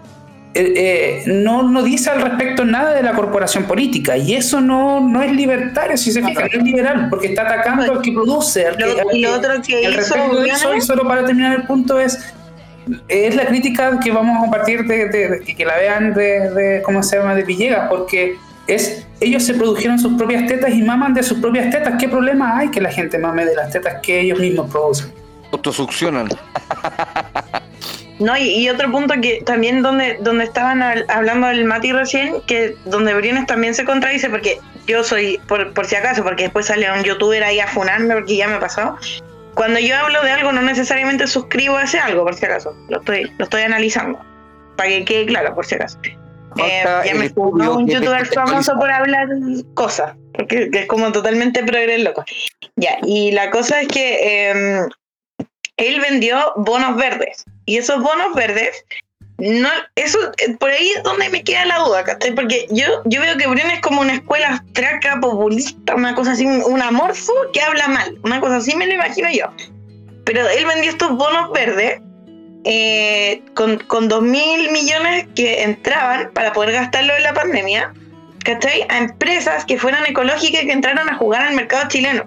eh, 0.57 0.73
eh, 0.77 1.23
no, 1.27 1.63
no 1.63 1.83
dice 1.83 2.09
al 2.09 2.23
respecto 2.23 2.65
nada 2.65 2.95
de 2.95 3.03
la 3.03 3.13
corporación 3.13 3.65
política 3.65 4.17
y 4.17 4.35
eso 4.35 4.61
no, 4.61 5.01
no 5.01 5.23
es 5.23 5.31
libertario, 5.33 5.97
si 5.99 6.11
se 6.11 6.23
fija, 6.23 6.41
no 6.41 6.59
es 6.59 6.63
liberal, 6.63 7.09
porque 7.11 7.27
está 7.27 7.43
atacando 7.43 7.93
al 7.93 8.01
que 8.01 8.13
produce. 8.13 8.67
Al 8.67 8.77
y 9.13 9.21
lo 9.21 9.35
otro 9.35 9.51
que 9.61 9.83
hizo, 10.49 10.75
y 10.75 10.81
solo 10.81 11.07
para 11.07 11.27
terminar 11.27 11.55
el 11.57 11.67
punto 11.67 12.01
es 12.01 12.35
es 13.09 13.35
la 13.35 13.47
crítica 13.47 13.99
que 13.99 14.13
vamos 14.13 14.39
a 14.39 14.41
compartir 14.41 14.85
de, 14.87 15.43
que 15.45 15.65
la 15.65 15.77
vean 15.77 16.15
de, 16.15 16.81
cómo 16.85 17.03
se 17.03 17.19
llama 17.19 17.35
de 17.35 17.43
Villegas 17.43 17.89
porque 17.89 18.37
es 18.69 19.07
ellos 19.21 19.43
se 19.43 19.55
produjeron 19.55 19.99
sus 19.99 20.15
propias 20.15 20.47
tetas 20.47 20.73
y 20.73 20.83
maman 20.83 21.13
de 21.13 21.23
sus 21.23 21.39
propias 21.39 21.71
tetas. 21.71 21.95
Qué 21.99 22.09
problema 22.09 22.59
hay 22.59 22.71
que 22.71 22.81
la 22.81 22.91
gente 22.91 23.19
mame 23.19 23.45
de 23.45 23.57
las 23.57 23.73
tetas 23.73 24.01
que 24.03 24.21
ellos 24.21 24.39
mismos 24.39 24.71
producen 24.71 25.13
autosuccionan 25.53 26.29
No, 28.19 28.37
y, 28.37 28.69
otro 28.71 28.91
punto 28.91 29.15
que 29.21 29.43
también 29.45 29.83
donde, 29.83 30.17
donde 30.21 30.45
estaban 30.45 30.83
hablando 30.83 31.49
del 31.49 31.65
Mati 31.65 31.93
recién, 31.93 32.41
que 32.47 32.75
donde 32.87 33.13
Briones 33.15 33.47
también 33.47 33.75
se 33.75 33.85
contradice, 33.85 34.31
porque 34.31 34.59
yo 34.87 35.05
soy, 35.05 35.39
por, 35.47 35.75
por 35.75 35.87
si 35.87 35.97
acaso, 35.97 36.23
porque 36.25 36.45
después 36.45 36.67
sale 36.67 36.91
un 36.91 37.03
youtuber 37.05 37.45
ahí 37.45 37.61
a 37.61 37.67
funarme, 37.67 38.15
porque 38.15 38.37
ya 38.37 38.49
me 38.49 38.55
ha 38.55 38.61
pasado. 38.61 38.97
Cuando 39.55 39.81
yo 39.81 39.97
hablo 39.97 40.23
de 40.23 40.31
algo, 40.31 40.53
no 40.53 40.63
necesariamente 40.63 41.27
suscribo 41.27 41.77
a 41.77 41.85
ese 41.85 41.99
algo, 41.99 42.25
por 42.25 42.35
si 42.35 42.47
acaso. 42.47 42.75
Lo 42.89 43.01
estoy, 43.01 43.31
lo 43.39 43.45
estoy 43.45 43.63
analizando. 43.63 44.19
Para 44.77 44.91
que 44.91 45.05
quede 45.05 45.27
claro, 45.27 45.55
por 45.55 45.67
si 45.67 45.75
acaso. 45.75 45.99
Eh, 46.05 46.85
ya 47.05 47.15
me 47.15 47.29
funó 47.31 47.77
un 47.77 47.89
youtuber 47.89 48.27
famoso 48.27 48.75
por 48.79 48.91
hablar 48.91 49.29
cosas, 49.75 50.15
porque 50.33 50.71
es 50.73 50.87
como 50.87 51.13
totalmente 51.13 51.63
progres 51.63 52.03
loco. 52.03 52.25
Ya, 52.77 52.99
y 53.03 53.33
la 53.33 53.51
cosa 53.51 53.83
es 53.83 53.89
que 53.89 54.51
em, 54.51 54.89
él 55.77 56.01
vendió 56.01 56.55
bonos 56.57 56.97
verdes. 56.97 57.45
Y 57.67 57.77
esos 57.77 58.01
bonos 58.01 58.35
verdes, 58.35 58.85
no, 59.39 59.69
eso, 59.97 60.19
eh, 60.39 60.57
por 60.59 60.71
ahí 60.71 60.89
es 60.97 61.03
donde 61.03 61.29
me 61.29 61.43
queda 61.45 61.67
la 61.67 61.81
duda, 61.81 62.05
¿cachai? 62.05 62.35
Porque 62.35 62.67
yo, 62.71 63.03
yo 63.05 63.21
veo 63.21 63.37
que 63.37 63.47
Bruno 63.47 63.71
es 63.71 63.81
como 63.81 64.01
una 64.01 64.15
escuela 64.15 64.49
abstracta, 64.49 65.21
populista, 65.21 65.95
una 65.95 66.15
cosa 66.15 66.33
así, 66.33 66.47
un 66.47 66.81
amorfo 66.81 67.35
que 67.53 67.61
habla 67.61 67.89
mal. 67.89 68.19
Una 68.23 68.41
cosa 68.41 68.57
así 68.57 68.75
me 68.77 68.87
lo 68.87 68.95
imagino 68.95 69.29
yo. 69.31 69.53
Pero 70.25 70.49
él 70.49 70.65
vendió 70.65 70.91
estos 70.91 71.11
bonos 71.17 71.53
verdes 71.53 72.01
eh, 72.65 73.43
con, 73.55 73.79
con 73.79 74.09
2 74.09 74.23
mil 74.23 74.71
millones 74.71 75.27
que 75.35 75.63
entraban 75.63 76.31
para 76.33 76.53
poder 76.53 76.73
gastarlo 76.73 77.15
en 77.15 77.23
la 77.23 77.35
pandemia, 77.35 77.93
¿cachai? 78.43 78.87
A 78.89 78.99
empresas 78.99 79.65
que 79.67 79.79
fueran 79.79 80.07
ecológicas 80.07 80.63
y 80.63 80.67
que 80.67 80.73
entraran 80.73 81.09
a 81.09 81.17
jugar 81.17 81.43
al 81.43 81.55
mercado 81.55 81.89
chileno. 81.89 82.25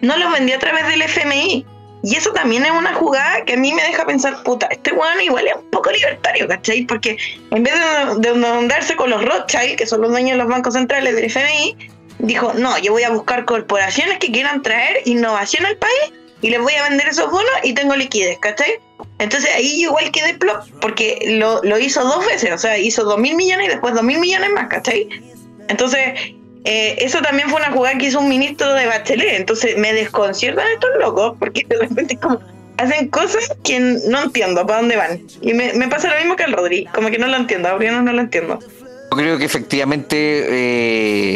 No 0.00 0.16
los 0.16 0.32
vendió 0.32 0.56
a 0.56 0.58
través 0.58 0.86
del 0.88 1.02
FMI, 1.02 1.64
y 2.02 2.16
eso 2.16 2.32
también 2.32 2.64
es 2.64 2.70
una 2.70 2.94
jugada 2.94 3.44
que 3.44 3.54
a 3.54 3.56
mí 3.56 3.72
me 3.72 3.82
deja 3.82 4.06
pensar, 4.06 4.42
puta, 4.44 4.66
este 4.70 4.92
weón 4.92 5.20
igual 5.20 5.46
es 5.46 5.54
un 5.56 5.70
poco 5.70 5.90
libertario, 5.90 6.46
¿cachai? 6.46 6.84
Porque 6.84 7.16
en 7.50 7.62
vez 7.62 7.74
de, 7.74 8.30
de 8.30 8.96
con 8.96 9.10
los 9.10 9.24
Rothschild, 9.24 9.76
que 9.76 9.86
son 9.86 10.02
los 10.02 10.10
dueños 10.10 10.32
de 10.32 10.36
los 10.38 10.48
bancos 10.48 10.74
centrales 10.74 11.14
del 11.14 11.24
FMI, 11.24 11.76
dijo, 12.20 12.52
no, 12.54 12.78
yo 12.78 12.92
voy 12.92 13.02
a 13.02 13.10
buscar 13.10 13.44
corporaciones 13.44 14.18
que 14.18 14.30
quieran 14.30 14.62
traer 14.62 15.02
innovación 15.06 15.66
al 15.66 15.76
país 15.76 16.12
y 16.40 16.50
les 16.50 16.60
voy 16.60 16.74
a 16.74 16.88
vender 16.88 17.08
esos 17.08 17.30
bonos 17.30 17.50
y 17.64 17.72
tengo 17.74 17.96
liquidez, 17.96 18.38
¿cachai? 18.38 18.78
Entonces 19.18 19.50
ahí 19.54 19.82
igual 19.82 20.10
quedé 20.12 20.34
plop, 20.34 20.64
porque 20.80 21.18
lo, 21.38 21.60
lo 21.62 21.78
hizo 21.78 22.04
dos 22.04 22.24
veces, 22.26 22.52
o 22.52 22.58
sea, 22.58 22.78
hizo 22.78 23.02
dos 23.04 23.18
mil 23.18 23.34
millones 23.34 23.66
y 23.66 23.70
después 23.70 23.94
dos 23.94 24.04
mil 24.04 24.18
millones 24.20 24.50
más, 24.52 24.68
¿cachai? 24.68 25.08
Entonces, 25.68 26.34
eh, 26.64 26.96
eso 26.98 27.20
también 27.22 27.48
fue 27.48 27.60
una 27.60 27.72
jugada 27.72 27.96
que 27.98 28.06
hizo 28.06 28.20
un 28.20 28.28
ministro 28.28 28.74
de 28.74 28.86
Bachelet. 28.86 29.36
Entonces 29.36 29.76
me 29.76 29.92
desconciertan 29.92 30.66
estos 30.72 30.90
locos 30.98 31.36
porque 31.38 31.64
de 31.68 31.78
repente 31.78 32.16
como 32.16 32.40
hacen 32.78 33.08
cosas 33.08 33.54
que 33.64 33.80
no 33.80 34.22
entiendo 34.22 34.66
para 34.66 34.80
dónde 34.80 34.96
van. 34.96 35.20
Y 35.42 35.52
me, 35.52 35.88
pasa 35.88 36.08
lo 36.08 36.18
mismo 36.18 36.36
que 36.36 36.44
al 36.44 36.52
Rodri, 36.52 36.86
como 36.94 37.10
que 37.10 37.18
no 37.18 37.26
lo 37.26 37.36
entiendo, 37.36 37.68
a 37.68 37.78
no 37.78 38.12
lo 38.12 38.20
entiendo. 38.20 38.58
Yo 39.10 39.16
creo 39.16 39.38
que 39.38 39.46
efectivamente 39.46 40.16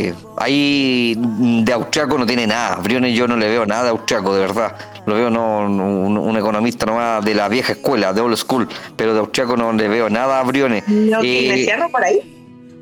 eh, 0.04 0.14
ahí 0.36 1.16
de 1.16 1.72
Austriaco 1.72 2.18
no 2.18 2.26
tiene 2.26 2.46
nada. 2.46 2.76
Briones 2.76 3.14
yo 3.14 3.26
no 3.26 3.36
le 3.36 3.48
veo 3.48 3.64
nada 3.64 3.84
de 3.84 3.88
Austriaco, 3.90 4.34
de 4.34 4.40
verdad. 4.40 4.76
Lo 5.06 5.14
veo 5.14 5.30
no, 5.30 5.60
un, 5.60 6.36
economista 6.36 6.84
nomás 6.86 7.24
de 7.24 7.34
la 7.34 7.48
vieja 7.48 7.72
escuela, 7.72 8.12
de 8.12 8.20
old 8.20 8.36
school, 8.36 8.68
pero 8.94 9.14
de 9.14 9.20
Austriaco 9.20 9.56
no 9.56 9.72
le 9.72 9.88
veo 9.88 10.10
nada 10.10 10.40
a 10.40 10.42
Briones. 10.42 10.84
¿Lo 10.86 11.22
eh, 11.22 11.62
cierro 11.64 11.88
por 11.88 12.04
ahí? 12.04 12.31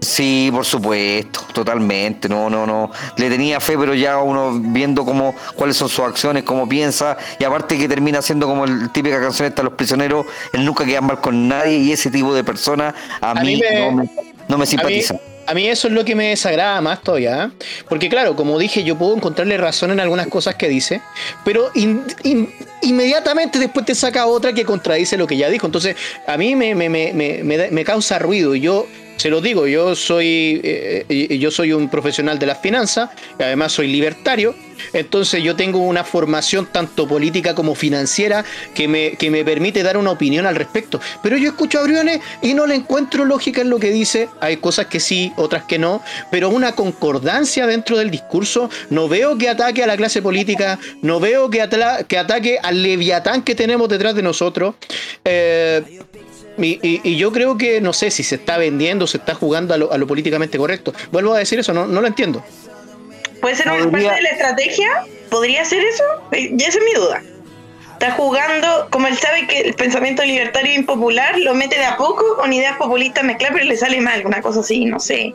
Sí, 0.00 0.48
por 0.50 0.64
supuesto, 0.64 1.40
totalmente. 1.52 2.28
No, 2.28 2.48
no, 2.48 2.66
no. 2.66 2.90
Le 3.16 3.28
tenía 3.28 3.60
fe, 3.60 3.76
pero 3.76 3.94
ya 3.94 4.18
uno 4.18 4.58
viendo 4.58 5.04
cómo, 5.04 5.34
cuáles 5.54 5.76
son 5.76 5.88
sus 5.88 6.00
acciones, 6.00 6.42
cómo 6.42 6.68
piensa, 6.68 7.18
y 7.38 7.44
aparte 7.44 7.76
que 7.76 7.86
termina 7.86 8.22
siendo 8.22 8.46
como 8.46 8.64
el 8.64 8.90
típica 8.90 9.20
canción 9.20 9.46
esta 9.46 9.62
los 9.62 9.74
prisioneros, 9.74 10.24
él 10.52 10.64
nunca 10.64 10.84
queda 10.86 11.02
mal 11.02 11.20
con 11.20 11.48
nadie, 11.48 11.76
y 11.76 11.92
ese 11.92 12.10
tipo 12.10 12.34
de 12.34 12.42
personas 12.42 12.94
a, 13.20 13.34
mí, 13.34 13.60
no, 14.48 14.56
me, 14.56 14.66
simpatiza. 14.66 15.16
a 15.46 15.52
mí 15.52 15.68
eso 15.68 15.88
es 15.88 15.92
lo 15.92 16.02
que 16.04 16.14
me 16.14 16.28
desagrada 16.28 16.80
más 16.80 17.02
todavía. 17.02 17.44
¿eh? 17.44 17.64
Porque 17.86 18.08
claro, 18.08 18.36
como 18.36 18.58
dije, 18.58 18.82
yo 18.82 18.96
puedo 18.96 19.14
encontrarle 19.14 19.58
razón 19.58 19.90
en 19.90 20.00
algunas 20.00 20.28
cosas 20.28 20.54
que 20.54 20.68
dice, 20.68 21.02
pero 21.44 21.70
inmediatamente 22.82 23.58
después 23.58 23.84
te 23.84 23.94
saca 23.94 24.24
otra 24.24 24.54
que 24.54 24.64
contradice 24.64 25.18
lo 25.18 25.26
que 25.26 25.36
ya 25.36 25.50
dijo. 25.50 25.66
Entonces, 25.66 25.94
a 26.26 26.38
mí 26.38 26.56
me, 26.56 26.74
me, 26.74 26.88
me, 26.88 27.70
me 27.70 27.84
causa 27.84 28.18
ruido. 28.18 28.54
Yo 28.54 28.86
se 29.20 29.28
lo 29.28 29.42
digo, 29.42 29.66
yo 29.66 29.94
soy, 29.94 30.62
eh, 30.64 31.36
yo 31.38 31.50
soy 31.50 31.74
un 31.74 31.90
profesional 31.90 32.38
de 32.38 32.46
las 32.46 32.58
finanzas, 32.58 33.10
además 33.38 33.70
soy 33.70 33.86
libertario, 33.88 34.54
entonces 34.94 35.42
yo 35.42 35.54
tengo 35.56 35.80
una 35.80 36.04
formación 36.04 36.66
tanto 36.72 37.06
política 37.06 37.54
como 37.54 37.74
financiera 37.74 38.46
que 38.74 38.88
me, 38.88 39.16
que 39.18 39.30
me 39.30 39.44
permite 39.44 39.82
dar 39.82 39.98
una 39.98 40.10
opinión 40.10 40.46
al 40.46 40.56
respecto. 40.56 41.02
Pero 41.22 41.36
yo 41.36 41.50
escucho 41.50 41.80
a 41.80 41.82
Briones 41.82 42.20
y 42.40 42.54
no 42.54 42.66
le 42.66 42.76
encuentro 42.76 43.26
lógica 43.26 43.60
en 43.60 43.68
lo 43.68 43.78
que 43.78 43.90
dice, 43.90 44.30
hay 44.40 44.56
cosas 44.56 44.86
que 44.86 45.00
sí, 45.00 45.34
otras 45.36 45.64
que 45.64 45.78
no, 45.78 46.02
pero 46.30 46.48
una 46.48 46.72
concordancia 46.72 47.66
dentro 47.66 47.98
del 47.98 48.10
discurso, 48.10 48.70
no 48.88 49.06
veo 49.06 49.36
que 49.36 49.50
ataque 49.50 49.82
a 49.82 49.86
la 49.86 49.98
clase 49.98 50.22
política, 50.22 50.78
no 51.02 51.20
veo 51.20 51.50
que, 51.50 51.68
que 52.08 52.16
ataque 52.16 52.58
al 52.62 52.82
leviatán 52.82 53.42
que 53.42 53.54
tenemos 53.54 53.86
detrás 53.90 54.14
de 54.14 54.22
nosotros. 54.22 54.76
Eh, 55.26 56.00
y, 56.60 57.16
yo 57.16 57.32
creo 57.32 57.56
que 57.58 57.80
no 57.80 57.92
sé 57.92 58.10
si 58.10 58.22
se 58.22 58.36
está 58.36 58.58
vendiendo, 58.58 59.06
se 59.06 59.18
está 59.18 59.34
jugando 59.34 59.74
a 59.74 59.78
lo, 59.78 60.06
políticamente 60.06 60.58
correcto. 60.58 60.92
Vuelvo 61.10 61.34
a 61.34 61.38
decir 61.38 61.58
eso, 61.58 61.72
no, 61.72 61.86
no 61.86 62.00
lo 62.00 62.06
entiendo. 62.06 62.42
¿Puede 63.40 63.56
ser 63.56 63.68
una 63.68 63.90
parte 63.90 64.14
de 64.14 64.22
la 64.22 64.30
estrategia? 64.30 64.88
¿Podría 65.30 65.64
ser 65.64 65.82
eso? 65.82 66.04
Eh, 66.32 66.50
ya 66.54 66.68
esa 66.68 66.78
es 66.78 66.84
mi 66.84 66.92
duda. 66.92 67.22
Está 67.92 68.12
jugando, 68.12 68.88
como 68.90 69.08
él 69.08 69.16
sabe 69.16 69.46
que 69.46 69.60
el 69.60 69.74
pensamiento 69.74 70.22
libertario 70.24 70.72
e 70.72 70.74
impopular 70.74 71.38
lo 71.38 71.54
mete 71.54 71.78
de 71.78 71.84
a 71.84 71.96
poco 71.96 72.36
con 72.36 72.52
ideas 72.52 72.76
populistas 72.76 73.24
mezcladas, 73.24 73.54
pero 73.54 73.68
le 73.68 73.76
sale 73.76 74.00
mal, 74.00 74.24
una 74.24 74.40
cosa 74.40 74.60
así, 74.60 74.86
no 74.86 74.98
sé. 74.98 75.34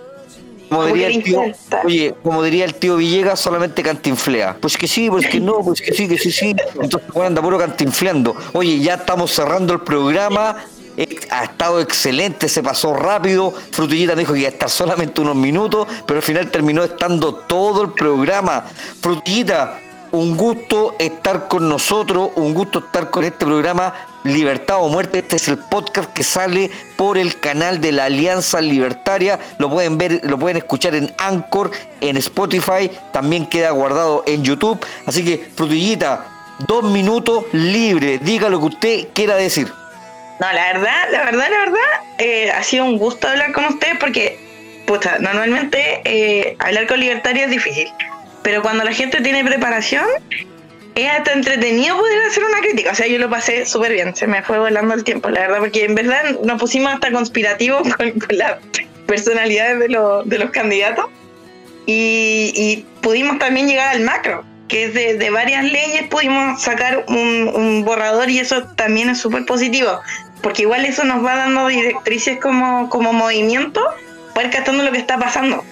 Como 0.70 0.88
diría, 0.88 1.08
el 1.08 1.24
tío, 1.24 1.42
oye, 1.84 2.16
como 2.24 2.42
diría 2.42 2.66
el 2.66 2.74
tío 2.74 2.98
Villegas, 2.98 3.40
solamente 3.40 3.84
cantinflea. 3.84 4.58
Pues 4.60 4.78
que 4.78 4.88
sí, 4.88 5.10
pues 5.10 5.28
que 5.28 5.40
no, 5.40 5.60
pues 5.60 5.80
que 5.80 5.94
sí, 5.94 6.08
que 6.08 6.18
sí, 6.18 6.32
sí. 6.32 6.56
Entonces, 6.82 7.08
bueno, 7.14 7.28
anda 7.28 7.42
puro 7.42 7.60
cantinfleando. 7.60 8.36
Oye, 8.54 8.80
ya 8.80 8.96
estamos 8.96 9.32
cerrando 9.32 9.74
el 9.74 9.82
programa 9.82 10.66
ha 11.30 11.44
estado 11.44 11.82
excelente, 11.82 12.48
se 12.50 12.64
pasó 12.64 12.94
rápido. 12.94 13.52
Frutillita 13.72 14.16
dijo 14.16 14.34
que 14.34 14.40
iba 14.40 14.50
a 14.50 14.52
estar 14.52 14.70
solamente 14.70 15.22
unos 15.22 15.36
minutos, 15.36 15.88
pero 16.06 16.20
al 16.20 16.24
final 16.24 16.50
terminó 16.50 16.84
estando 16.84 17.36
todo 17.36 17.82
el 17.84 17.92
programa. 17.92 18.64
Frutillita, 19.02 19.80
un 20.12 20.38
gusto 20.38 20.96
estar 20.98 21.48
con 21.48 21.68
nosotros, 21.68 22.30
un 22.36 22.54
gusto 22.54 22.80
estar 22.80 23.10
con 23.10 23.26
este 23.26 23.46
programa 23.46 23.94
Libertad 24.24 24.78
o 24.80 24.88
Muerte. 24.88 25.20
Este 25.20 25.36
es 25.36 25.48
el 25.50 25.58
podcast 25.58 26.12
que 26.14 26.24
sale 26.24 26.72
por 26.96 27.18
el 27.18 27.40
canal 27.40 27.82
de 27.82 27.92
la 27.92 28.06
Alianza 28.06 28.62
Libertaria. 28.62 29.40
Lo 29.58 29.70
pueden 29.70 29.98
ver, 29.98 30.22
lo 30.24 30.40
pueden 30.40 30.58
escuchar 30.58 30.96
en 30.96 31.14
Anchor, 31.18 31.72
en 32.02 32.18
Spotify, 32.18 32.90
también 33.12 33.46
queda 33.46 33.72
guardado 33.72 34.24
en 34.26 34.44
YouTube. 34.44 34.80
Así 35.06 35.24
que, 35.24 35.50
Frutillita, 35.56 36.26
dos 36.66 36.84
minutos 36.86 37.44
libre. 37.52 38.20
Diga 38.20 38.50
lo 38.50 38.60
que 38.60 38.66
usted 38.66 39.08
quiera 39.14 39.36
decir. 39.36 39.72
No, 40.40 40.52
la 40.52 40.74
verdad, 40.74 41.08
la 41.12 41.24
verdad, 41.26 41.48
la 41.50 41.58
verdad, 41.60 41.80
eh, 42.18 42.52
ha 42.52 42.62
sido 42.64 42.86
un 42.86 42.98
gusto 42.98 43.28
hablar 43.28 43.54
con 43.54 43.66
ustedes 43.66 43.98
porque, 44.00 44.38
puta, 44.86 45.18
normalmente 45.20 46.02
eh, 46.04 46.56
hablar 46.60 46.88
con 46.88 47.00
libertarios 47.00 47.46
es 47.46 47.52
difícil. 47.52 47.88
Pero 48.44 48.62
cuando 48.62 48.84
la 48.84 48.94
gente 48.94 49.22
tiene 49.22 49.44
preparación, 49.44 50.06
es 50.96 51.10
hasta 51.10 51.34
entretenido 51.34 51.98
poder 51.98 52.22
hacer 52.24 52.44
una 52.44 52.60
crítica. 52.60 52.92
O 52.92 52.96
sea, 52.96 53.08
yo 53.08 53.18
lo 53.18 53.30
pasé 53.30 53.66
súper 53.66 53.94
bien, 53.94 54.16
se 54.16 54.28
me 54.28 54.42
fue 54.42 54.60
volando 54.60 54.94
el 54.94 55.04
tiempo, 55.04 55.30
la 55.30 55.42
verdad, 55.42 55.60
porque 55.60 55.86
en 55.86 55.96
verdad 55.96 56.40
nos 56.44 56.60
pusimos 56.60 56.94
hasta 56.94 57.12
conspirativos 57.12 57.82
con, 57.96 58.14
las 58.30 58.58
personalidades 59.06 59.80
de, 59.80 59.88
de 60.26 60.40
los 60.40 60.50
candidatos 60.52 61.06
y, 61.86 62.86
pudimos 63.02 63.38
también 63.38 63.68
llegar 63.68 63.90
al 63.90 64.02
macro 64.02 64.44
que 64.68 64.90
de, 64.90 65.14
de, 65.16 65.30
varias 65.30 65.64
leyes 65.64 66.08
pudimos 66.10 66.60
sacar 66.60 67.06
un, 67.08 67.52
un 67.54 67.86
borrador 67.86 68.32
y 68.32 68.40
eso 68.40 68.64
también 68.76 69.10
es 69.10 69.20
súper 69.20 69.46
positivo 69.46 70.02
porque 70.46 70.62
igual 70.62 70.86
eso 70.86 71.04
nos 71.06 71.26
va 71.26 71.38
dando 71.38 71.70
directrices 71.70 72.40
como, 72.40 72.88
como 72.92 73.14
movimiento 73.14 73.82
para 74.36 74.46
ir 74.46 74.54
captando 74.54 74.84
lo 74.84 74.92
que 74.92 75.00
está 75.00 75.18
pasando. 75.18 75.64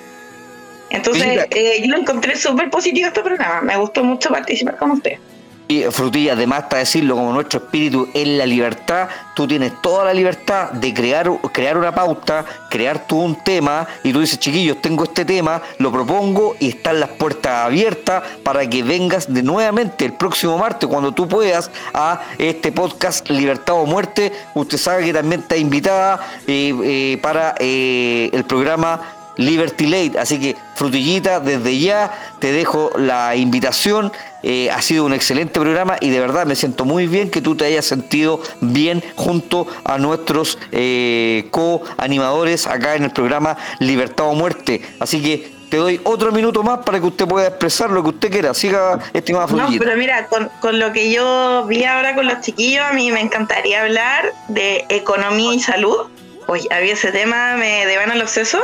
Entonces, 0.89 1.45
eh, 1.51 1.79
yo 1.79 1.91
lo 1.91 1.99
encontré 1.99 2.35
súper 2.35 2.71
positivo 2.71 3.05
este 3.05 3.21
programa. 3.21 3.61
Me 3.61 3.77
gustó 3.77 4.03
mucho 4.03 4.31
participar 4.31 4.77
con 4.77 4.89
usted. 4.89 5.19
Y 5.67 5.83
Frutilla, 5.83 6.33
además 6.33 6.63
para 6.63 6.79
decirlo, 6.79 7.15
como 7.15 7.31
nuestro 7.31 7.59
espíritu 7.59 8.07
es 8.13 8.27
la 8.27 8.45
libertad, 8.45 9.07
tú 9.33 9.47
tienes 9.47 9.81
toda 9.81 10.05
la 10.05 10.13
libertad 10.13 10.71
de 10.71 10.93
crear, 10.93 11.31
crear 11.51 11.77
una 11.77 11.95
pauta, 11.95 12.45
crear 12.69 13.07
tú 13.07 13.19
un 13.19 13.35
tema, 13.35 13.87
y 14.03 14.11
tú 14.11 14.19
dices, 14.19 14.39
chiquillos, 14.39 14.81
tengo 14.81 15.05
este 15.05 15.23
tema, 15.23 15.61
lo 15.77 15.91
propongo 15.91 16.55
y 16.59 16.69
están 16.69 16.99
las 16.99 17.09
puertas 17.11 17.65
abiertas 17.65 18.23
para 18.43 18.69
que 18.69 18.83
vengas 18.83 19.33
de 19.33 19.41
nuevamente 19.41 20.05
el 20.05 20.13
próximo 20.13 20.57
martes, 20.57 20.89
cuando 20.89 21.13
tú 21.13 21.27
puedas, 21.27 21.71
a 21.93 22.21
este 22.37 22.71
podcast 22.71 23.29
Libertad 23.29 23.75
o 23.75 23.85
Muerte. 23.85 24.33
Usted 24.53 24.77
sabe 24.77 25.05
que 25.05 25.13
también 25.13 25.41
está 25.41 25.55
invitada 25.55 26.19
eh, 26.45 26.73
eh, 26.83 27.19
para 27.21 27.55
eh, 27.59 28.29
el 28.33 28.43
programa 28.43 29.12
Liberty 29.37 29.87
Late. 29.87 30.19
Así 30.19 30.39
que, 30.39 30.55
Frutillita, 30.75 31.39
desde 31.39 31.79
ya 31.79 32.11
te 32.39 32.51
dejo 32.51 32.91
la 32.97 33.35
invitación. 33.35 34.11
Eh, 34.43 34.69
ha 34.71 34.81
sido 34.81 35.05
un 35.05 35.13
excelente 35.13 35.59
programa 35.59 35.95
y 36.01 36.09
de 36.09 36.19
verdad 36.19 36.45
me 36.45 36.55
siento 36.55 36.83
muy 36.83 37.07
bien 37.07 37.31
que 37.31 37.41
tú 37.41 37.55
te 37.55 37.65
hayas 37.65 37.85
sentido 37.85 38.41
bien 38.59 39.01
junto 39.15 39.67
a 39.85 39.97
nuestros 39.97 40.57
eh, 40.73 41.47
co-animadores 41.51 42.67
acá 42.67 42.95
en 42.95 43.05
el 43.05 43.11
programa 43.11 43.57
Libertad 43.79 44.27
o 44.27 44.33
Muerte. 44.33 44.81
Así 44.99 45.21
que 45.21 45.53
te 45.69 45.77
doy 45.77 45.99
otro 46.03 46.31
minuto 46.31 46.61
más 46.61 46.79
para 46.79 46.99
que 46.99 47.05
usted 47.05 47.25
pueda 47.25 47.47
expresar 47.47 47.89
lo 47.89 48.03
que 48.03 48.09
usted 48.09 48.31
quiera. 48.31 48.53
Siga, 48.53 48.99
estimada 49.13 49.47
Frutillita. 49.47 49.73
No, 49.73 49.79
pero 49.79 49.97
mira, 49.97 50.27
con, 50.27 50.49
con 50.59 50.77
lo 50.77 50.91
que 50.91 51.09
yo 51.11 51.65
vi 51.67 51.85
ahora 51.85 52.13
con 52.13 52.27
los 52.27 52.41
chiquillos, 52.41 52.85
a 52.85 52.93
mí 52.93 53.11
me 53.11 53.21
encantaría 53.21 53.81
hablar 53.81 54.33
de 54.49 54.85
economía 54.89 55.53
y 55.53 55.59
salud. 55.59 56.09
Hoy 56.47 56.67
había 56.69 56.93
ese 56.93 57.11
tema, 57.13 57.55
me 57.55 57.85
devan 57.85 58.19
los 58.19 58.29
sesos 58.29 58.61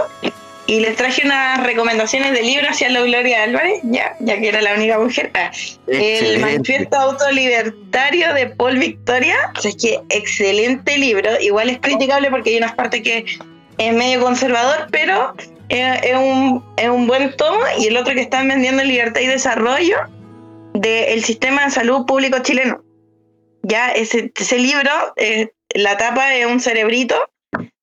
y 0.70 0.80
les 0.82 0.96
traje 0.96 1.24
unas 1.26 1.64
recomendaciones 1.64 2.32
de 2.32 2.44
libro 2.44 2.68
hacia 2.70 2.90
la 2.90 3.02
Gloria 3.02 3.42
Álvarez, 3.42 3.80
ya, 3.86 4.16
ya 4.20 4.40
que 4.40 4.50
era 4.50 4.62
la 4.62 4.76
única 4.76 5.00
mujer. 5.00 5.32
Ah, 5.34 5.50
el 5.88 6.38
Manifiesto 6.38 6.96
Autolibertario 6.96 8.36
de 8.36 8.46
Paul 8.52 8.78
Victoria. 8.78 9.36
O 9.58 9.62
sea, 9.62 9.72
es 9.72 9.78
que 9.78 10.00
excelente 10.10 10.96
libro. 11.00 11.28
Igual 11.42 11.72
es 11.72 11.80
criticable 11.80 12.30
porque 12.30 12.52
hay 12.52 12.58
unas 12.58 12.76
partes 12.76 13.02
que 13.02 13.26
es 13.80 13.94
medio 13.96 14.22
conservador, 14.22 14.90
pero 14.92 15.34
es, 15.70 16.16
un, 16.16 16.64
es 16.78 16.88
un 16.88 17.08
buen 17.08 17.36
tomo. 17.36 17.62
Y 17.80 17.88
el 17.88 17.98
otro 17.98 18.14
que 18.14 18.22
están 18.22 18.48
vendiendo 18.48 18.84
Libertad 18.84 19.22
y 19.22 19.26
Desarrollo 19.26 19.98
del 20.76 21.24
Sistema 21.24 21.66
de 21.66 21.72
Salud 21.72 22.06
Público 22.06 22.38
Chileno. 22.44 22.84
Ya, 23.64 23.90
ese, 23.90 24.32
ese 24.36 24.60
libro, 24.60 24.92
eh, 25.16 25.50
la 25.74 25.98
tapa 25.98 26.36
es 26.36 26.46
un 26.46 26.60
cerebrito 26.60 27.16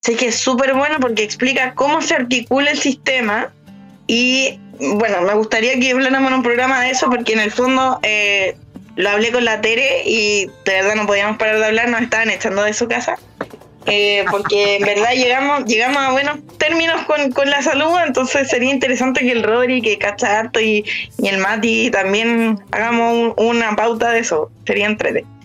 Sé 0.06 0.14
que 0.14 0.26
es 0.28 0.36
súper 0.36 0.72
bueno 0.74 0.98
porque 1.00 1.24
explica 1.24 1.74
cómo 1.74 2.00
se 2.00 2.14
articula 2.14 2.70
el 2.70 2.78
sistema 2.78 3.52
y 4.06 4.60
bueno, 4.78 5.22
me 5.22 5.34
gustaría 5.34 5.80
que 5.80 5.90
habláramos 5.90 6.30
en 6.30 6.36
un 6.36 6.42
programa 6.44 6.80
de 6.80 6.90
eso 6.90 7.10
porque 7.10 7.32
en 7.32 7.40
el 7.40 7.50
fondo 7.50 7.98
eh, 8.04 8.56
lo 8.94 9.10
hablé 9.10 9.32
con 9.32 9.44
la 9.44 9.60
Tere 9.60 10.04
y 10.06 10.46
de 10.46 10.72
verdad 10.72 10.94
no 10.94 11.08
podíamos 11.08 11.38
parar 11.38 11.58
de 11.58 11.64
hablar, 11.64 11.88
nos 11.88 12.02
estaban 12.02 12.30
echando 12.30 12.62
de 12.62 12.72
su 12.72 12.86
casa. 12.86 13.18
Eh, 13.86 14.24
porque 14.30 14.76
en 14.76 14.82
verdad 14.82 15.10
llegamos 15.12 15.64
llegamos 15.64 15.98
a 15.98 16.12
buenos 16.12 16.38
términos 16.56 17.02
con, 17.02 17.50
la 17.50 17.62
salud, 17.62 17.98
entonces 18.06 18.48
sería 18.48 18.70
interesante 18.70 19.22
que 19.22 19.32
el 19.32 19.42
Rodri, 19.42 19.82
que 19.82 19.98
cacha 19.98 20.38
harto, 20.38 20.60
y, 20.60 20.84
el 21.18 21.38
Mati 21.38 21.90
también 21.90 22.60
hagamos 22.70 23.34
una 23.38 23.74
pauta 23.74 24.12
de 24.12 24.20
eso, 24.20 24.52
sería 24.64 24.86
entretenido. 24.86 25.35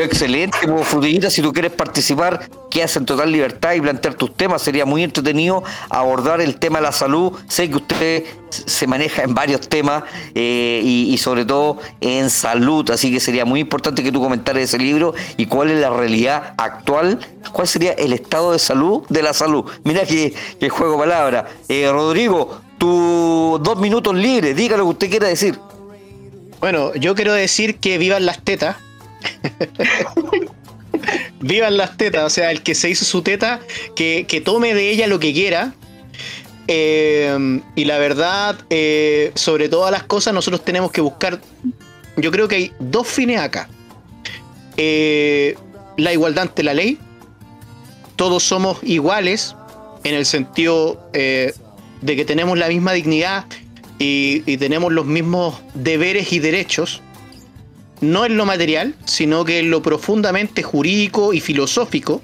Excelente, 0.00 0.56
como 0.64 0.84
Frutillita, 0.84 1.28
si 1.28 1.42
tú 1.42 1.52
quieres 1.52 1.72
participar, 1.72 2.48
que 2.70 2.82
en 2.82 3.04
total 3.04 3.32
libertad 3.32 3.74
y 3.74 3.80
plantear 3.80 4.14
tus 4.14 4.32
temas, 4.32 4.62
sería 4.62 4.86
muy 4.86 5.02
entretenido 5.02 5.64
abordar 5.90 6.40
el 6.40 6.56
tema 6.56 6.78
de 6.78 6.84
la 6.84 6.92
salud. 6.92 7.32
Sé 7.48 7.68
que 7.68 7.74
usted 7.74 8.24
se 8.48 8.86
maneja 8.86 9.24
en 9.24 9.34
varios 9.34 9.68
temas 9.68 10.04
eh, 10.36 10.80
y, 10.84 11.18
sobre 11.18 11.44
todo 11.44 11.78
en 12.00 12.30
salud, 12.30 12.88
así 12.92 13.12
que 13.12 13.18
sería 13.18 13.44
muy 13.44 13.58
importante 13.58 14.04
que 14.04 14.12
tú 14.12 14.22
comentaras 14.22 14.62
ese 14.62 14.78
libro 14.78 15.14
y 15.36 15.46
cuál 15.46 15.72
es 15.72 15.80
la 15.80 15.90
realidad 15.90 16.54
actual, 16.58 17.18
cuál 17.50 17.66
sería 17.66 17.90
el 17.94 18.12
estado 18.12 18.52
de 18.52 18.60
salud 18.60 19.02
de 19.08 19.22
la 19.22 19.32
salud. 19.32 19.64
Mira 19.82 20.02
que, 20.06 20.32
juego 20.70 20.96
palabra. 20.96 21.48
Eh, 21.68 21.90
Rodrigo, 21.90 22.60
tus 22.78 23.60
dos 23.64 23.80
minutos 23.80 24.14
libres, 24.14 24.54
diga 24.54 24.76
lo 24.76 24.84
que 24.84 24.90
usted 24.90 25.10
quiera 25.10 25.26
decir. 25.26 25.58
Bueno, 26.60 26.94
yo 26.94 27.16
quiero 27.16 27.32
decir 27.32 27.78
que 27.78 27.98
vivan 27.98 28.24
las 28.24 28.44
tetas 28.44 28.76
Vivan 31.40 31.76
las 31.76 31.96
tetas, 31.96 32.24
o 32.24 32.30
sea, 32.30 32.50
el 32.50 32.62
que 32.62 32.74
se 32.74 32.90
hizo 32.90 33.04
su 33.04 33.22
teta, 33.22 33.60
que, 33.94 34.42
tome 34.44 34.74
de 34.74 34.90
ella 34.90 35.06
lo 35.06 35.18
que 35.18 35.32
quiera. 35.32 35.72
Eh, 36.66 37.60
y 37.76 37.84
la 37.84 37.98
verdad, 37.98 38.56
eh, 38.68 39.32
sobre 39.34 39.68
todas 39.68 39.90
las 39.90 40.02
cosas, 40.02 40.34
nosotros 40.34 40.64
tenemos 40.64 40.90
que 40.90 41.00
buscar. 41.00 41.40
Yo 42.16 42.30
creo 42.30 42.48
que 42.48 42.56
hay 42.56 42.72
dos 42.78 43.06
fines 43.06 43.40
acá: 43.40 43.68
eh, 44.76 45.54
la 45.96 46.12
igualdad 46.12 46.42
ante 46.48 46.62
la 46.62 46.74
ley. 46.74 46.98
Todos 48.16 48.42
somos 48.42 48.78
iguales 48.82 49.54
en 50.02 50.14
el 50.14 50.26
sentido 50.26 51.08
de 51.12 51.54
que 52.02 52.24
tenemos 52.24 52.58
la 52.58 52.68
misma 52.68 52.92
dignidad 52.92 53.44
y 54.00 54.56
tenemos 54.56 54.92
los 54.92 55.06
mismos 55.06 55.60
deberes 55.74 56.32
y 56.32 56.40
derechos, 56.40 57.00
no 58.00 58.24
en 58.24 58.36
lo 58.36 58.46
material, 58.46 58.94
sino 59.04 59.44
que 59.44 59.58
en 59.58 59.70
lo 59.70 59.82
profundamente 59.82 60.62
jurídico 60.62 61.32
y 61.32 61.40
filosófico, 61.40 62.22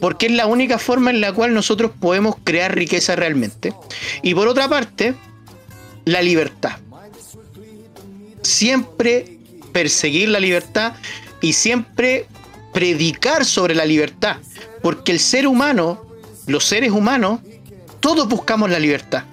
porque 0.00 0.26
es 0.26 0.32
la 0.32 0.46
única 0.46 0.78
forma 0.78 1.10
en 1.10 1.20
la 1.20 1.32
cual 1.32 1.52
nosotros 1.52 1.90
podemos 2.00 2.36
crear 2.42 2.74
riqueza 2.74 3.16
realmente. 3.16 3.74
Y 4.22 4.34
por 4.34 4.48
otra 4.48 4.68
parte, 4.68 5.14
la 6.04 6.22
libertad. 6.22 6.78
Siempre 8.42 9.38
perseguir 9.72 10.30
la 10.30 10.40
libertad 10.40 10.94
y 11.40 11.52
siempre 11.52 12.26
predicar 12.72 13.44
sobre 13.44 13.74
la 13.74 13.84
libertad, 13.84 14.36
porque 14.82 15.12
el 15.12 15.20
ser 15.20 15.46
humano, 15.46 16.06
los 16.46 16.64
seres 16.64 16.92
humanos, 16.92 17.40
todos 18.00 18.28
buscamos 18.28 18.70
la 18.70 18.78
libertad. 18.78 19.24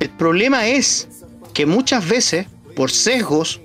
El 0.00 0.08
problema 0.10 0.66
es 0.66 1.08
que 1.52 1.66
muchas 1.66 2.08
veces, 2.08 2.46
por 2.74 2.90
sesgos, 2.90 3.60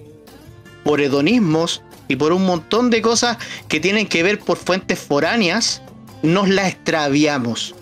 por 0.89 1.01
hedonismos 1.01 1.83
y 2.07 2.15
por 2.15 2.33
un 2.33 2.47
montón 2.47 2.89
de 2.89 3.03
cosas 3.03 3.37
que 3.67 3.79
tienen 3.79 4.07
que 4.07 4.23
ver 4.23 4.39
por 4.39 4.57
fuentes 4.57 4.97
foráneas, 4.97 5.83
nos 6.23 6.49
la 6.49 6.67
extraviamos. 6.67 7.75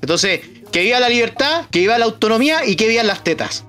Entonces, 0.00 0.40
que 0.72 0.80
viva 0.82 0.98
la 0.98 1.08
libertad, 1.08 1.66
que 1.70 1.78
viva 1.78 1.96
la 1.96 2.06
autonomía 2.06 2.66
y 2.66 2.74
que 2.74 2.88
vivan 2.88 3.06
las 3.06 3.22
tetas. 3.22 3.64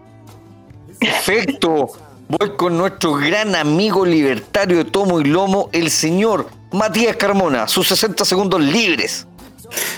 Perfecto. 0.99 1.91
Voy 2.27 2.55
con 2.57 2.75
nuestro 2.75 3.13
gran 3.13 3.55
amigo 3.55 4.03
libertario 4.03 4.77
de 4.77 4.85
tomo 4.85 5.21
y 5.21 5.25
lomo, 5.25 5.69
el 5.71 5.91
señor 5.91 6.49
Matías 6.71 7.17
Carmona. 7.17 7.67
Sus 7.67 7.87
60 7.89 8.25
segundos 8.25 8.61
libres. 8.61 9.27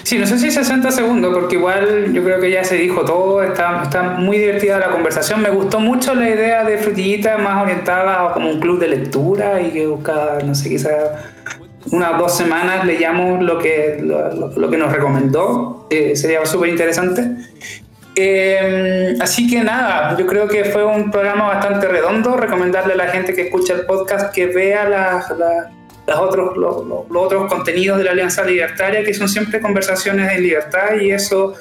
Sí, 0.04 0.18
no 0.18 0.28
sé 0.28 0.38
si 0.38 0.52
60 0.52 0.92
segundos, 0.92 1.34
porque 1.34 1.56
igual 1.56 2.12
yo 2.14 2.24
creo 2.24 2.40
que 2.40 2.52
ya 2.52 2.64
se 2.64 2.76
dijo 2.76 3.06
todo, 3.06 3.44
está, 3.44 3.84
está 3.84 4.04
muy 4.04 4.38
divertida 4.38 4.80
la 4.80 4.92
conversación. 4.92 5.42
Me 5.42 5.50
gustó 5.50 5.80
mucho 5.80 6.14
la 6.14 6.30
idea 6.30 6.64
de 6.64 6.78
Frutillita 6.78 7.38
más 7.38 7.64
orientada 7.64 8.28
a 8.28 8.34
como 8.34 8.50
un 8.50 8.60
club 8.60 8.80
de 8.80 8.90
lectura 8.90 9.62
y 9.62 9.70
que 9.72 9.88
busca, 9.88 10.40
no 10.46 10.54
sé, 10.54 10.70
quizás 10.70 10.94
unas 11.92 12.18
dos 12.18 12.36
semanas 12.36 12.86
leíamos 12.86 13.42
lo 13.42 13.58
que, 13.58 14.00
lo, 14.02 14.50
lo 14.56 14.70
que 14.70 14.78
nos 14.78 14.92
recomendó, 14.92 15.88
sería 15.90 16.46
súper 16.46 16.70
interesante. 16.70 17.24
Eh, 18.16 19.16
así 19.22 19.50
que 19.50 19.64
nada, 19.64 20.18
yo 20.18 20.28
creo 20.28 20.48
que 20.48 20.66
fue 20.66 20.84
un 20.84 21.12
programa 21.12 21.48
bastante 21.48 21.88
redondo. 21.88 22.36
Recomendarle 22.36 22.94
a 22.94 22.98
la 22.98 23.08
gente 23.08 23.34
que 23.34 23.44
escucha 23.44 23.74
el 23.74 23.86
podcast 23.86 24.34
que 24.34 24.48
vea 24.48 24.88
las, 24.88 25.30
las, 25.38 25.68
las 26.08 26.18
otros, 26.18 26.58
los, 26.58 26.86
los, 26.86 27.06
otros 27.12 27.52
contenidos 27.52 27.98
de 27.98 28.04
la 28.04 28.12
Alianza 28.12 28.44
Libertaria, 28.44 29.04
que 29.04 29.14
son 29.14 29.30
siempre 29.30 29.62
conversaciones 29.62 30.28
de 30.30 30.40
libertad, 30.40 30.96
y 31.00 31.12
eso, 31.12 31.54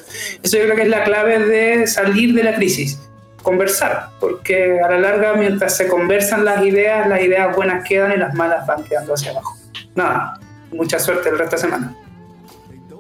eso 0.43 0.57
yo 0.59 0.65
creo 0.65 0.77
que 0.77 0.83
es 0.83 0.89
la 0.89 1.05
clave 1.05 1.39
de 1.39 1.87
salir 1.87 2.35
de 2.35 2.45
la 2.45 2.55
crisis. 2.55 3.01
Conversar, 3.43 4.11
porque 4.21 4.81
a 4.81 4.91
la 4.91 4.99
larga, 4.99 5.35
mientras 5.35 5.77
se 5.77 5.89
conversan 5.89 6.45
las 6.45 6.65
ideas, 6.65 7.09
las 7.09 7.23
ideas 7.23 7.55
buenas 7.57 7.89
quedan 7.89 8.13
y 8.13 8.17
las 8.17 8.35
malas 8.35 8.67
van 8.67 8.85
quedando 8.85 9.15
hacia 9.15 9.31
abajo. 9.31 9.57
Nada, 9.95 10.39
mucha 10.73 10.99
suerte 10.99 11.31
el 11.31 11.39
resto 11.39 11.57
de 11.57 11.63
semana. 11.63 11.97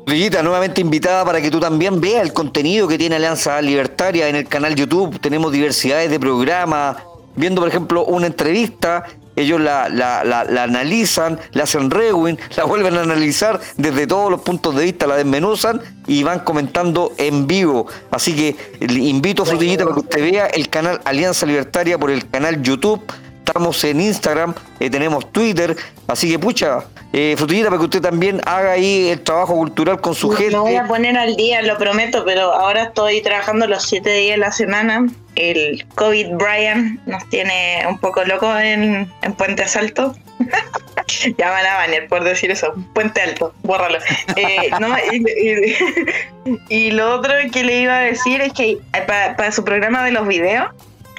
Brillita, 0.06 0.42
nuevamente 0.42 0.80
invitada 0.80 1.24
para 1.24 1.40
que 1.40 1.50
tú 1.50 1.60
también 1.60 2.00
veas 2.00 2.22
el 2.22 2.32
contenido 2.32 2.88
que 2.88 2.98
tiene 2.98 3.16
Alianza 3.16 3.60
Libertaria 3.60 4.28
en 4.28 4.36
el 4.36 4.48
canal 4.48 4.74
YouTube. 4.74 5.20
Tenemos 5.20 5.52
diversidades 5.52 6.10
de 6.10 6.18
programas. 6.18 6.96
Viendo, 7.36 7.60
por 7.60 7.68
ejemplo, 7.68 8.04
una 8.06 8.26
entrevista, 8.26 9.04
ellos 9.36 9.60
la, 9.60 9.88
la, 9.88 10.24
la, 10.24 10.62
analizan, 10.62 11.38
la 11.52 11.64
hacen 11.64 11.90
rewind, 11.90 12.38
la 12.56 12.64
vuelven 12.64 12.96
a 12.96 13.02
analizar 13.02 13.60
desde 13.76 14.06
todos 14.06 14.30
los 14.30 14.40
puntos 14.40 14.74
de 14.76 14.84
vista, 14.84 15.06
la 15.06 15.16
desmenuzan 15.16 15.80
y 16.06 16.22
van 16.22 16.40
comentando 16.40 17.12
en 17.16 17.46
vivo. 17.46 17.86
Así 18.10 18.34
que 18.34 18.56
invito 18.80 19.42
a 19.42 19.46
Frutillita 19.46 19.84
para 19.84 19.94
que 19.94 20.00
usted 20.00 20.20
vea 20.20 20.46
el 20.46 20.68
canal 20.68 21.00
Alianza 21.04 21.46
Libertaria 21.46 21.98
por 21.98 22.10
el 22.10 22.28
canal 22.28 22.62
YouTube 22.62 23.02
estamos 23.50 23.82
en 23.84 24.00
Instagram, 24.00 24.54
eh, 24.78 24.88
tenemos 24.88 25.30
Twitter, 25.32 25.76
así 26.06 26.30
que 26.30 26.38
pucha, 26.38 26.84
eh, 27.12 27.34
Frutillita, 27.36 27.68
para 27.68 27.78
que 27.80 27.84
usted 27.84 28.00
también 28.00 28.40
haga 28.46 28.72
ahí 28.72 29.08
el 29.08 29.20
trabajo 29.22 29.54
cultural 29.54 30.00
con 30.00 30.14
su 30.14 30.28
Me 30.30 30.36
gente. 30.36 30.56
voy 30.56 30.76
a 30.76 30.86
poner 30.86 31.18
al 31.18 31.34
día, 31.36 31.60
lo 31.62 31.76
prometo, 31.76 32.24
pero 32.24 32.52
ahora 32.52 32.84
estoy 32.84 33.20
trabajando 33.22 33.66
los 33.66 33.82
siete 33.82 34.12
días 34.14 34.36
de 34.36 34.38
la 34.40 34.52
semana. 34.52 35.06
El 35.34 35.84
COVID 35.96 36.28
Brian 36.34 37.00
nos 37.06 37.28
tiene 37.28 37.82
un 37.88 37.98
poco 37.98 38.24
locos 38.24 38.56
en, 38.60 39.10
en 39.22 39.32
Puente 39.34 39.62
Asalto. 39.64 40.14
ya 41.38 41.46
me 41.46 41.52
van 41.52 42.04
a 42.04 42.08
por 42.08 42.22
decir 42.24 42.50
eso. 42.50 42.72
Puente 42.94 43.20
Alto, 43.20 43.52
bórralo. 43.62 43.98
Eh, 44.36 44.70
no, 44.80 44.88
y, 45.12 45.16
y- 45.16 46.56
y 46.86 46.90
lo 46.92 47.14
otro 47.14 47.32
que 47.52 47.64
le 47.64 47.80
iba 47.80 47.96
a 47.96 48.00
decir 48.00 48.40
es 48.40 48.52
que 48.52 48.78
para, 49.06 49.36
para 49.36 49.50
su 49.52 49.64
programa 49.64 50.04
de 50.04 50.12
los 50.12 50.26
videos 50.26 50.70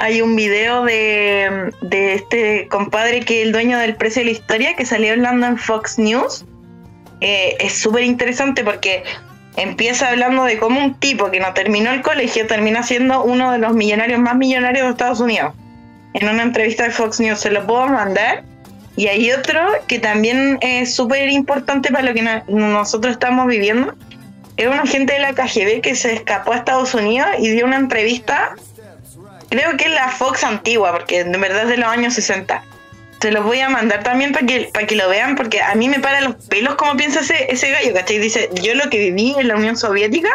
hay 0.02 0.20
un 0.24 0.36
video 0.36 0.84
de, 0.84 1.72
este 1.92 2.68
compadre 2.70 3.20
que 3.20 3.42
es 3.42 3.46
el 3.46 3.52
dueño 3.52 3.78
del 3.78 3.96
precio 3.96 4.22
de 4.22 4.26
la 4.26 4.32
historia 4.32 4.76
que 4.76 4.84
salió 4.84 5.12
hablando 5.12 5.46
en 5.46 5.58
Fox 5.58 6.00
News. 6.00 6.44
Eh, 7.22 7.56
es 7.60 7.78
súper 7.78 8.04
interesante 8.06 8.64
porque 8.64 9.04
empieza 9.58 10.10
hablando 10.10 10.44
de 10.46 10.58
cómo 10.58 10.84
un 10.84 10.96
tipo 10.96 11.30
que 11.30 11.40
no 11.40 11.54
terminó 11.54 11.92
el 11.92 12.02
colegio 12.02 12.48
termina 12.48 12.82
siendo 12.82 13.24
uno 13.24 13.52
de 13.52 13.60
los 13.60 13.76
millonarios 13.76 14.20
más 14.20 14.36
millonarios 14.36 14.86
de 14.86 14.92
Estados 14.92 15.20
Unidos. 15.20 15.54
En 16.16 16.28
una 16.28 16.42
entrevista 16.42 16.86
de 16.86 16.90
Fox 16.90 17.20
News 17.20 17.40
se 17.40 17.52
lo 17.52 17.68
puedo 17.68 17.86
mandar. 17.88 18.44
Y 18.96 19.06
hay 19.06 19.32
otro 19.32 19.62
que 19.88 20.00
también 20.00 20.58
es 20.62 20.96
súper 20.96 21.30
importante 21.30 21.92
para 21.92 22.06
lo 22.06 22.16
que 22.16 22.24
no- 22.24 22.44
nosotros 22.48 23.14
estamos 23.14 23.46
viviendo. 23.46 23.94
Es 24.58 24.66
un 24.66 24.80
agente 24.80 25.14
de 25.14 25.20
la 25.20 25.34
KGB 25.34 25.82
que 25.82 25.94
se 25.94 26.14
escapó 26.14 26.54
a 26.54 26.58
Estados 26.58 26.96
Unidos 26.96 27.30
y 27.38 27.50
dio 27.50 27.68
una 27.68 27.78
entrevista 27.78 28.56
Creo 29.52 29.76
que 29.76 29.84
es 29.84 29.92
la 29.92 30.08
Fox 30.08 30.46
antigua, 30.46 30.94
porque 30.94 31.26
de 31.26 31.38
verdad 31.38 31.64
es 31.64 31.68
de 31.68 31.78
los 31.78 31.90
años 31.90 32.14
60. 32.14 32.64
Se 33.20 33.32
los 33.34 33.44
voy 33.44 33.60
a 33.60 33.68
mandar 33.68 34.02
también 34.02 34.32
para 34.32 34.48
que, 34.48 34.70
para 34.74 34.88
que 34.88 34.96
lo 34.96 35.10
vean, 35.10 35.36
porque 35.36 35.62
a 35.62 35.76
mí 35.76 35.90
me 35.90 36.00
paran 36.00 36.24
los 36.24 36.36
pelos 36.46 36.76
como 36.76 36.96
piensa 36.96 37.20
ese, 37.20 37.52
ese 37.52 37.70
gallo, 37.70 37.94
¿cachai? 37.94 38.18
Dice, 38.20 38.50
yo 38.64 38.74
lo 38.76 38.90
que 38.90 38.98
viví 38.98 39.36
en 39.38 39.50
la 39.50 39.58
Unión 39.58 39.76
Soviética 39.76 40.30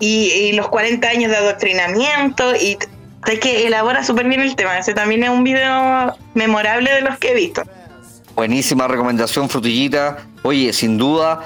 y, 0.00 0.52
los 0.52 0.68
40 0.68 1.08
años 1.08 1.30
de 1.30 1.38
adoctrinamiento 1.38 2.54
y 2.54 2.76
es 3.26 3.40
que 3.40 3.66
elabora 3.66 4.04
súper 4.04 4.28
bien 4.28 4.42
el 4.42 4.54
tema. 4.54 4.78
Ese 4.78 4.92
también 4.92 5.24
es 5.24 5.30
un 5.30 5.44
video 5.44 6.14
memorable 6.34 6.92
de 6.92 7.00
los 7.00 7.16
que 7.16 7.30
he 7.30 7.34
visto. 7.34 7.62
Buenísima 8.34 8.86
recomendación, 8.86 9.48
Frutillita. 9.48 10.18
Oye, 10.42 10.74
sin 10.74 10.98
duda 10.98 11.40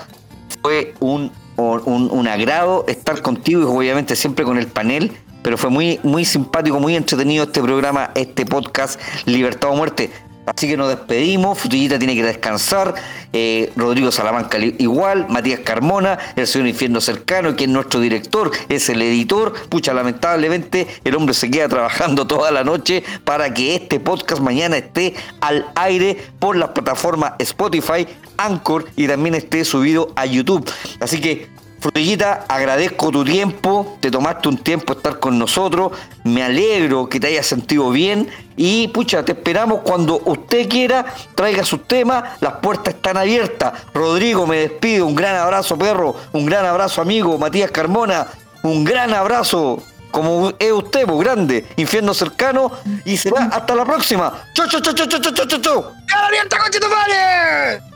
fue 0.60 0.92
un, 0.98 1.30
un 1.56 2.26
agrado 2.26 2.84
estar 2.88 3.22
contigo 3.22 3.62
y 3.62 3.76
obviamente 3.76 4.16
siempre 4.16 4.44
con 4.44 4.58
el 4.58 4.66
panel, 4.66 5.12
pero 5.46 5.56
fue 5.56 5.70
muy, 5.70 6.00
muy 6.02 6.24
simpático, 6.24 6.80
muy 6.80 6.96
entretenido 6.96 7.44
este 7.44 7.62
programa, 7.62 8.10
este 8.16 8.44
podcast 8.44 9.00
Libertad 9.26 9.70
o 9.70 9.76
Muerte. 9.76 10.10
Así 10.44 10.66
que 10.66 10.76
nos 10.76 10.88
despedimos, 10.88 11.56
Frutillita 11.56 12.00
tiene 12.00 12.16
que 12.16 12.24
descansar, 12.24 12.96
eh, 13.32 13.72
Rodrigo 13.76 14.10
Salamanca 14.10 14.58
igual, 14.58 15.26
Matías 15.28 15.60
Carmona, 15.60 16.18
el 16.34 16.48
señor 16.48 16.66
Infierno 16.66 17.00
Cercano, 17.00 17.54
que 17.54 17.62
es 17.62 17.70
nuestro 17.70 18.00
director, 18.00 18.50
es 18.68 18.88
el 18.88 19.00
editor, 19.02 19.52
pucha, 19.68 19.94
lamentablemente 19.94 20.88
el 21.04 21.14
hombre 21.14 21.32
se 21.32 21.48
queda 21.48 21.68
trabajando 21.68 22.26
toda 22.26 22.50
la 22.50 22.64
noche 22.64 23.04
para 23.22 23.54
que 23.54 23.76
este 23.76 24.00
podcast 24.00 24.42
mañana 24.42 24.76
esté 24.76 25.14
al 25.40 25.66
aire 25.76 26.16
por 26.40 26.56
las 26.56 26.70
plataformas 26.70 27.34
Spotify, 27.38 28.04
Anchor 28.36 28.86
y 28.96 29.06
también 29.06 29.36
esté 29.36 29.64
subido 29.64 30.12
a 30.16 30.26
YouTube. 30.26 30.68
Así 30.98 31.20
que 31.20 31.46
Frutillita, 31.86 32.46
agradezco 32.48 33.12
tu 33.12 33.24
tiempo, 33.24 33.96
te 34.00 34.10
tomaste 34.10 34.48
un 34.48 34.58
tiempo 34.58 34.94
estar 34.94 35.20
con 35.20 35.38
nosotros, 35.38 35.92
me 36.24 36.42
alegro 36.42 37.08
que 37.08 37.20
te 37.20 37.28
hayas 37.28 37.46
sentido 37.46 37.90
bien 37.90 38.28
y 38.56 38.88
pucha, 38.88 39.24
te 39.24 39.30
esperamos 39.30 39.82
cuando 39.84 40.20
usted 40.24 40.68
quiera, 40.68 41.06
traiga 41.36 41.62
sus 41.62 41.86
temas, 41.86 42.24
las 42.40 42.54
puertas 42.54 42.92
están 42.92 43.16
abiertas. 43.16 43.72
Rodrigo, 43.94 44.48
me 44.48 44.56
despido, 44.56 45.06
un 45.06 45.14
gran 45.14 45.36
abrazo 45.36 45.78
perro, 45.78 46.16
un 46.32 46.44
gran 46.44 46.66
abrazo 46.66 47.02
amigo, 47.02 47.38
Matías 47.38 47.70
Carmona, 47.70 48.26
un 48.64 48.82
gran 48.82 49.14
abrazo, 49.14 49.80
como 50.10 50.52
es 50.58 50.72
usted, 50.72 51.06
pues 51.06 51.20
grande, 51.20 51.66
infierno 51.76 52.14
cercano 52.14 52.72
y 53.04 53.16
será 53.16 53.44
hasta 53.44 53.76
la 53.76 53.84
próxima. 53.84 54.32
¡Chau, 54.54 54.66
chau, 54.66 54.80
chau, 54.80 54.92
chau, 54.92 55.06
chau, 55.06 55.20
chau, 55.20 55.46
chau, 55.46 55.60
chau! 55.60 55.84
¡Abierta, 56.12 56.58
concha 56.58 56.80
tu 56.80 56.88
madre! 56.88 57.95